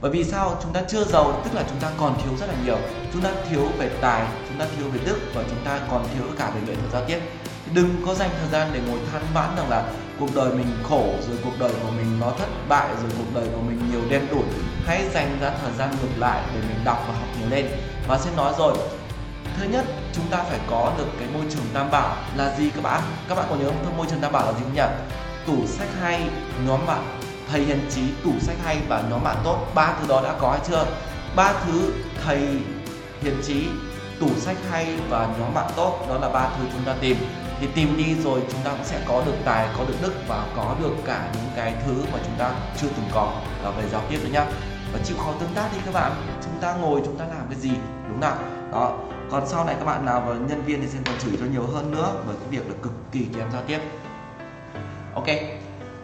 Bởi 0.00 0.10
vì 0.10 0.24
sao? 0.24 0.58
Chúng 0.62 0.72
ta 0.72 0.80
chưa 0.88 1.04
giàu, 1.04 1.40
tức 1.44 1.54
là 1.54 1.62
chúng 1.68 1.78
ta 1.80 1.90
còn 1.96 2.22
thiếu 2.22 2.32
rất 2.40 2.46
là 2.46 2.54
nhiều. 2.64 2.78
Chúng 3.12 3.22
ta 3.22 3.30
thiếu 3.50 3.68
về 3.78 3.90
tài, 4.00 4.26
chúng 4.48 4.58
ta 4.58 4.66
thiếu 4.76 4.88
về 4.90 5.00
đức 5.04 5.20
và 5.34 5.42
chúng 5.50 5.64
ta 5.64 5.80
còn 5.90 6.06
thiếu 6.14 6.24
cả 6.38 6.50
về 6.54 6.60
nghệ 6.66 6.74
thuật 6.74 6.92
giao 6.92 7.04
tiếp. 7.04 7.20
Đừng 7.74 8.02
có 8.06 8.14
dành 8.14 8.30
thời 8.38 8.48
gian 8.52 8.70
để 8.72 8.80
ngồi 8.88 8.98
than 9.12 9.22
vãn 9.34 9.56
rằng 9.56 9.70
là 9.70 9.84
cuộc 10.24 10.34
đời 10.34 10.54
mình 10.54 10.66
khổ, 10.82 11.04
rồi 11.28 11.38
cuộc 11.44 11.58
đời 11.58 11.72
của 11.82 11.90
mình 11.96 12.20
nó 12.20 12.30
thất 12.38 12.48
bại, 12.68 12.88
rồi 13.02 13.10
cuộc 13.18 13.40
đời 13.40 13.48
của 13.54 13.60
mình 13.60 13.90
nhiều 13.90 14.00
đen 14.10 14.26
đủi, 14.30 14.42
hãy 14.86 15.08
dành 15.14 15.38
ra 15.40 15.50
thời 15.62 15.72
gian 15.78 15.90
ngược 15.90 16.18
lại 16.18 16.42
để 16.54 16.60
mình 16.60 16.84
đọc 16.84 17.04
và 17.08 17.14
học 17.14 17.28
nhiều 17.40 17.48
lên. 17.50 17.66
Và 18.08 18.18
xin 18.18 18.36
nói 18.36 18.52
rồi, 18.58 18.74
thứ 19.58 19.66
nhất, 19.68 19.84
chúng 20.12 20.26
ta 20.30 20.42
phải 20.42 20.58
có 20.70 20.92
được 20.98 21.06
cái 21.18 21.28
môi 21.34 21.42
trường 21.50 21.64
tam 21.74 21.90
bảo 21.90 22.16
là 22.36 22.56
gì 22.56 22.70
các 22.70 22.82
bạn? 22.82 23.00
Các 23.28 23.34
bạn 23.34 23.46
có 23.50 23.56
nhớ 23.56 23.66
không? 23.66 23.96
Môi 23.96 24.06
trường 24.10 24.20
tam 24.20 24.32
bảo 24.32 24.46
là 24.46 24.52
gì 24.52 24.58
không 24.62 24.74
nhỉ? 24.74 24.82
Tủ 25.46 25.66
sách 25.66 25.88
hay 26.00 26.22
nhóm 26.66 26.86
bạn. 26.86 27.18
Thầy 27.52 27.60
hiền 27.60 27.80
trí, 27.90 28.02
tủ 28.24 28.30
sách 28.40 28.56
hay 28.64 28.78
và 28.88 29.02
nhóm 29.10 29.24
bạn 29.24 29.36
tốt. 29.44 29.66
Ba 29.74 29.94
thứ 30.00 30.06
đó 30.08 30.22
đã 30.22 30.34
có 30.38 30.50
hay 30.50 30.60
chưa? 30.68 30.86
Ba 31.36 31.52
thứ 31.66 31.92
thầy 32.24 32.48
hiền 33.22 33.42
trí, 33.46 33.66
tủ 34.20 34.28
sách 34.38 34.56
hay 34.70 34.96
và 35.08 35.28
nhóm 35.40 35.54
bạn 35.54 35.70
tốt. 35.76 36.06
Đó 36.08 36.18
là 36.18 36.28
ba 36.28 36.48
thứ 36.58 36.64
chúng 36.72 36.84
ta 36.84 36.94
tìm 37.00 37.16
thì 37.60 37.66
tìm 37.74 37.96
đi 37.96 38.14
rồi 38.14 38.40
chúng 38.52 38.60
ta 38.64 38.70
cũng 38.70 38.84
sẽ 38.84 39.00
có 39.08 39.22
được 39.26 39.34
tài 39.44 39.68
có 39.78 39.84
được 39.88 39.94
đức 40.02 40.12
và 40.28 40.46
có 40.56 40.76
được 40.80 40.94
cả 41.04 41.30
những 41.34 41.50
cái 41.56 41.74
thứ 41.86 42.04
mà 42.12 42.18
chúng 42.24 42.34
ta 42.38 42.50
chưa 42.80 42.88
từng 42.96 43.06
có. 43.12 43.32
Là 43.62 43.70
về 43.70 43.88
giao 43.88 44.02
tiếp 44.10 44.18
nữa 44.22 44.30
nhá. 44.32 44.44
Và 44.92 44.98
chịu 45.04 45.16
khó 45.16 45.32
tương 45.40 45.54
tác 45.54 45.68
đi 45.72 45.78
các 45.84 45.94
bạn. 45.94 46.12
Chúng 46.44 46.60
ta 46.60 46.74
ngồi 46.74 47.00
chúng 47.04 47.16
ta 47.16 47.24
làm 47.24 47.46
cái 47.50 47.58
gì? 47.58 47.72
Đúng 48.08 48.20
nào? 48.20 48.36
Đó. 48.72 48.98
Còn 49.30 49.48
sau 49.48 49.64
này 49.64 49.74
các 49.78 49.84
bạn 49.84 50.04
nào 50.06 50.22
và 50.26 50.34
nhân 50.34 50.62
viên 50.62 50.80
thì 50.80 50.88
sẽ 50.88 50.98
còn 51.06 51.14
chửi 51.18 51.32
cho 51.40 51.46
nhiều 51.52 51.66
hơn 51.66 51.90
nữa 51.90 52.12
bởi 52.26 52.36
cái 52.40 52.48
việc 52.48 52.68
là 52.68 52.74
cực 52.82 52.92
kỳ 53.12 53.26
kém 53.36 53.50
giao 53.52 53.62
tiếp. 53.66 53.78
Ok. 55.14 55.26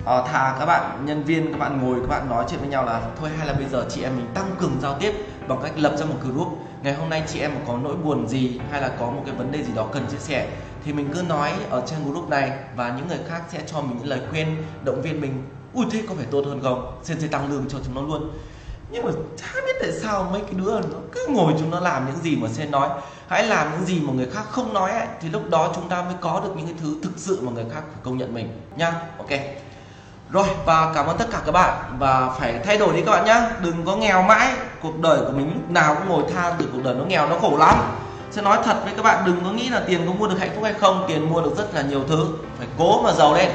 Ờ, 0.05 0.23
à, 0.23 0.27
thà 0.33 0.57
các 0.59 0.67
bạn 0.67 1.07
nhân 1.07 1.25
viên 1.25 1.53
các 1.53 1.59
bạn 1.59 1.83
ngồi 1.83 2.01
các 2.01 2.07
bạn 2.09 2.29
nói 2.29 2.45
chuyện 2.49 2.61
với 2.61 2.69
nhau 2.69 2.85
là 2.85 3.01
thôi 3.21 3.31
hay 3.39 3.47
là 3.47 3.53
bây 3.53 3.69
giờ 3.69 3.87
chị 3.91 4.03
em 4.03 4.17
mình 4.17 4.27
tăng 4.35 4.51
cường 4.59 4.77
giao 4.83 4.99
tiếp 5.01 5.13
bằng 5.49 5.59
cách 5.63 5.73
lập 5.77 5.93
ra 5.99 6.07
một 6.07 6.15
group. 6.23 6.49
Ngày 6.83 6.95
hôm 6.95 7.11
nay 7.11 7.23
chị 7.27 7.41
em 7.41 7.51
có 7.67 7.79
nỗi 7.83 7.97
buồn 7.97 8.29
gì 8.29 8.61
hay 8.71 8.83
là 8.83 8.91
có 9.01 9.07
một 9.07 9.23
cái 9.27 9.35
vấn 9.35 9.53
đề 9.53 9.63
gì 9.63 9.73
đó 9.75 9.87
cần 9.93 10.07
chia 10.11 10.19
sẻ? 10.19 10.49
Thì 10.85 10.93
mình 10.93 11.11
cứ 11.15 11.23
nói 11.23 11.53
ở 11.71 11.83
trên 11.87 11.99
group 12.05 12.29
này 12.29 12.53
và 12.77 12.95
những 12.97 13.09
người 13.09 13.21
khác 13.29 13.43
sẽ 13.53 13.61
cho 13.67 13.81
mình 13.81 13.97
những 13.99 14.09
lời 14.09 14.21
khuyên 14.31 14.65
động 14.85 15.03
viên 15.03 15.21
mình. 15.21 15.43
Ui 15.75 15.87
thế 15.91 16.03
có 16.09 16.15
phải 16.15 16.27
tốt 16.31 16.43
hơn 16.47 16.61
không? 16.63 16.99
Xin 17.03 17.21
sẽ 17.21 17.27
tăng 17.27 17.51
lương 17.51 17.65
cho 17.69 17.79
chúng 17.85 17.95
nó 17.95 18.03
luôn. 18.03 18.31
Nhưng 18.91 19.05
mà 19.05 19.11
chả 19.37 19.61
biết 19.67 19.77
tại 19.81 19.93
sao 20.03 20.29
mấy 20.33 20.41
cái 20.41 20.55
đứa 20.55 20.81
nó 20.81 20.99
cứ 21.13 21.27
ngồi 21.31 21.53
chúng 21.59 21.71
nó 21.71 21.81
làm 21.81 22.07
những 22.07 22.23
gì 22.23 22.37
mà 22.37 22.49
sen 22.49 22.71
nói. 22.71 22.89
Hãy 23.29 23.45
làm 23.45 23.71
những 23.73 23.85
gì 23.85 24.01
mà 24.01 24.13
người 24.13 24.29
khác 24.33 24.45
không 24.51 24.75
nói 24.75 24.91
ấy, 24.91 25.07
thì 25.21 25.29
lúc 25.29 25.51
đó 25.51 25.73
chúng 25.75 25.89
ta 25.89 26.03
mới 26.03 26.15
có 26.21 26.41
được 26.45 26.53
những 26.57 26.67
cái 26.67 26.75
thứ 26.83 26.97
thực 27.03 27.13
sự 27.17 27.39
mà 27.43 27.53
người 27.53 27.65
khác 27.75 27.83
phải 27.87 28.01
công 28.03 28.19
nhận 28.19 28.35
mình 28.35 28.61
nhá. 28.77 28.93
Ok. 29.19 29.31
Rồi 30.31 30.47
và 30.65 30.93
cảm 30.95 31.07
ơn 31.07 31.19
tất 31.19 31.27
cả 31.31 31.43
các 31.47 31.53
bạn. 31.53 31.97
Và 31.99 32.31
phải 32.39 32.61
thay 32.65 32.79
đổi 32.79 32.97
đi 32.97 33.03
các 33.03 33.13
bạn 33.13 33.25
nhá. 33.25 33.51
Đừng 33.63 33.85
có 33.85 33.97
nghèo 33.97 34.23
mãi. 34.23 34.53
Cuộc 34.83 34.99
đời 34.99 35.19
của 35.21 35.33
mình 35.33 35.53
lúc 35.55 35.71
nào 35.71 35.95
cũng 35.95 36.09
ngồi 36.09 36.33
than 36.33 36.55
từ 36.59 36.67
cuộc 36.73 36.81
đời 36.85 36.95
nó 36.95 37.05
nghèo 37.05 37.29
nó 37.29 37.39
khổ 37.39 37.57
lắm 37.57 37.75
sẽ 38.31 38.43
nói 38.43 38.59
thật 38.65 38.77
với 38.85 38.93
các 38.97 39.03
bạn 39.03 39.25
đừng 39.27 39.45
có 39.45 39.51
nghĩ 39.51 39.69
là 39.69 39.83
tiền 39.87 40.07
có 40.07 40.13
mua 40.13 40.27
được 40.27 40.37
hạnh 40.41 40.51
phúc 40.55 40.65
hay 40.65 40.75
không 40.81 41.05
tiền 41.09 41.31
mua 41.33 41.41
được 41.41 41.55
rất 41.59 41.75
là 41.75 41.83
nhiều 41.83 42.05
thứ. 42.09 42.27
Phải 42.59 42.67
cố 42.79 43.03
mà 43.03 43.13
giàu 43.13 43.35
lên. 43.35 43.49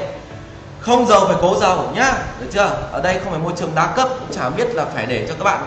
Không 0.80 1.06
giàu 1.06 1.26
phải 1.26 1.36
cố 1.40 1.56
giàu 1.58 1.92
nhá. 1.94 2.12
Được 2.40 2.46
chưa? 2.52 2.88
Ở 2.92 3.00
đây 3.02 3.18
không 3.18 3.32
phải 3.32 3.40
môi 3.40 3.52
trường 3.56 3.74
đa 3.74 3.86
cấp 3.86 4.08
cũng 4.20 4.36
chả 4.36 4.50
biết 4.50 4.74
là 4.74 4.84
phải 4.84 5.06
để 5.06 5.26
cho 5.28 5.34
các 5.38 5.44
bạn 5.44 5.60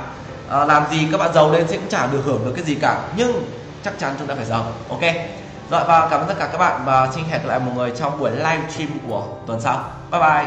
à, 0.50 0.66
làm 0.66 0.84
gì 0.92 1.08
các 1.12 1.18
bạn 1.18 1.34
giàu 1.34 1.52
lên 1.52 1.68
sẽ 1.68 1.78
cũng 1.78 1.90
chả 1.90 2.08
được 2.08 2.22
hưởng 2.26 2.46
được 2.46 2.52
cái 2.56 2.66
gì 2.66 2.76
cả. 2.76 3.02
Nhưng 3.16 3.44
chắc 3.84 4.00
chắn 4.00 4.16
chúng 4.20 4.28
ta 4.28 4.36
phải 4.36 4.46
giàu 4.46 4.66
ok? 4.90 5.02
Rồi 5.70 5.84
và 5.88 6.08
cảm 6.12 6.20
ơn 6.20 6.28
tất 6.28 6.36
cả 6.40 6.50
các 6.52 6.58
bạn 6.58 6.82
và 6.86 7.10
xin 7.16 7.24
hẹn 7.24 7.42
gặp 7.42 7.48
lại 7.48 7.60
mọi 7.60 7.76
người 7.76 7.92
trong 8.00 8.20
buổi 8.20 8.32
live 8.32 8.62
stream 8.70 8.90
của 9.08 9.24
tuần 9.48 9.62
sau. 9.62 9.84
Bye 10.12 10.22
bye. 10.22 10.46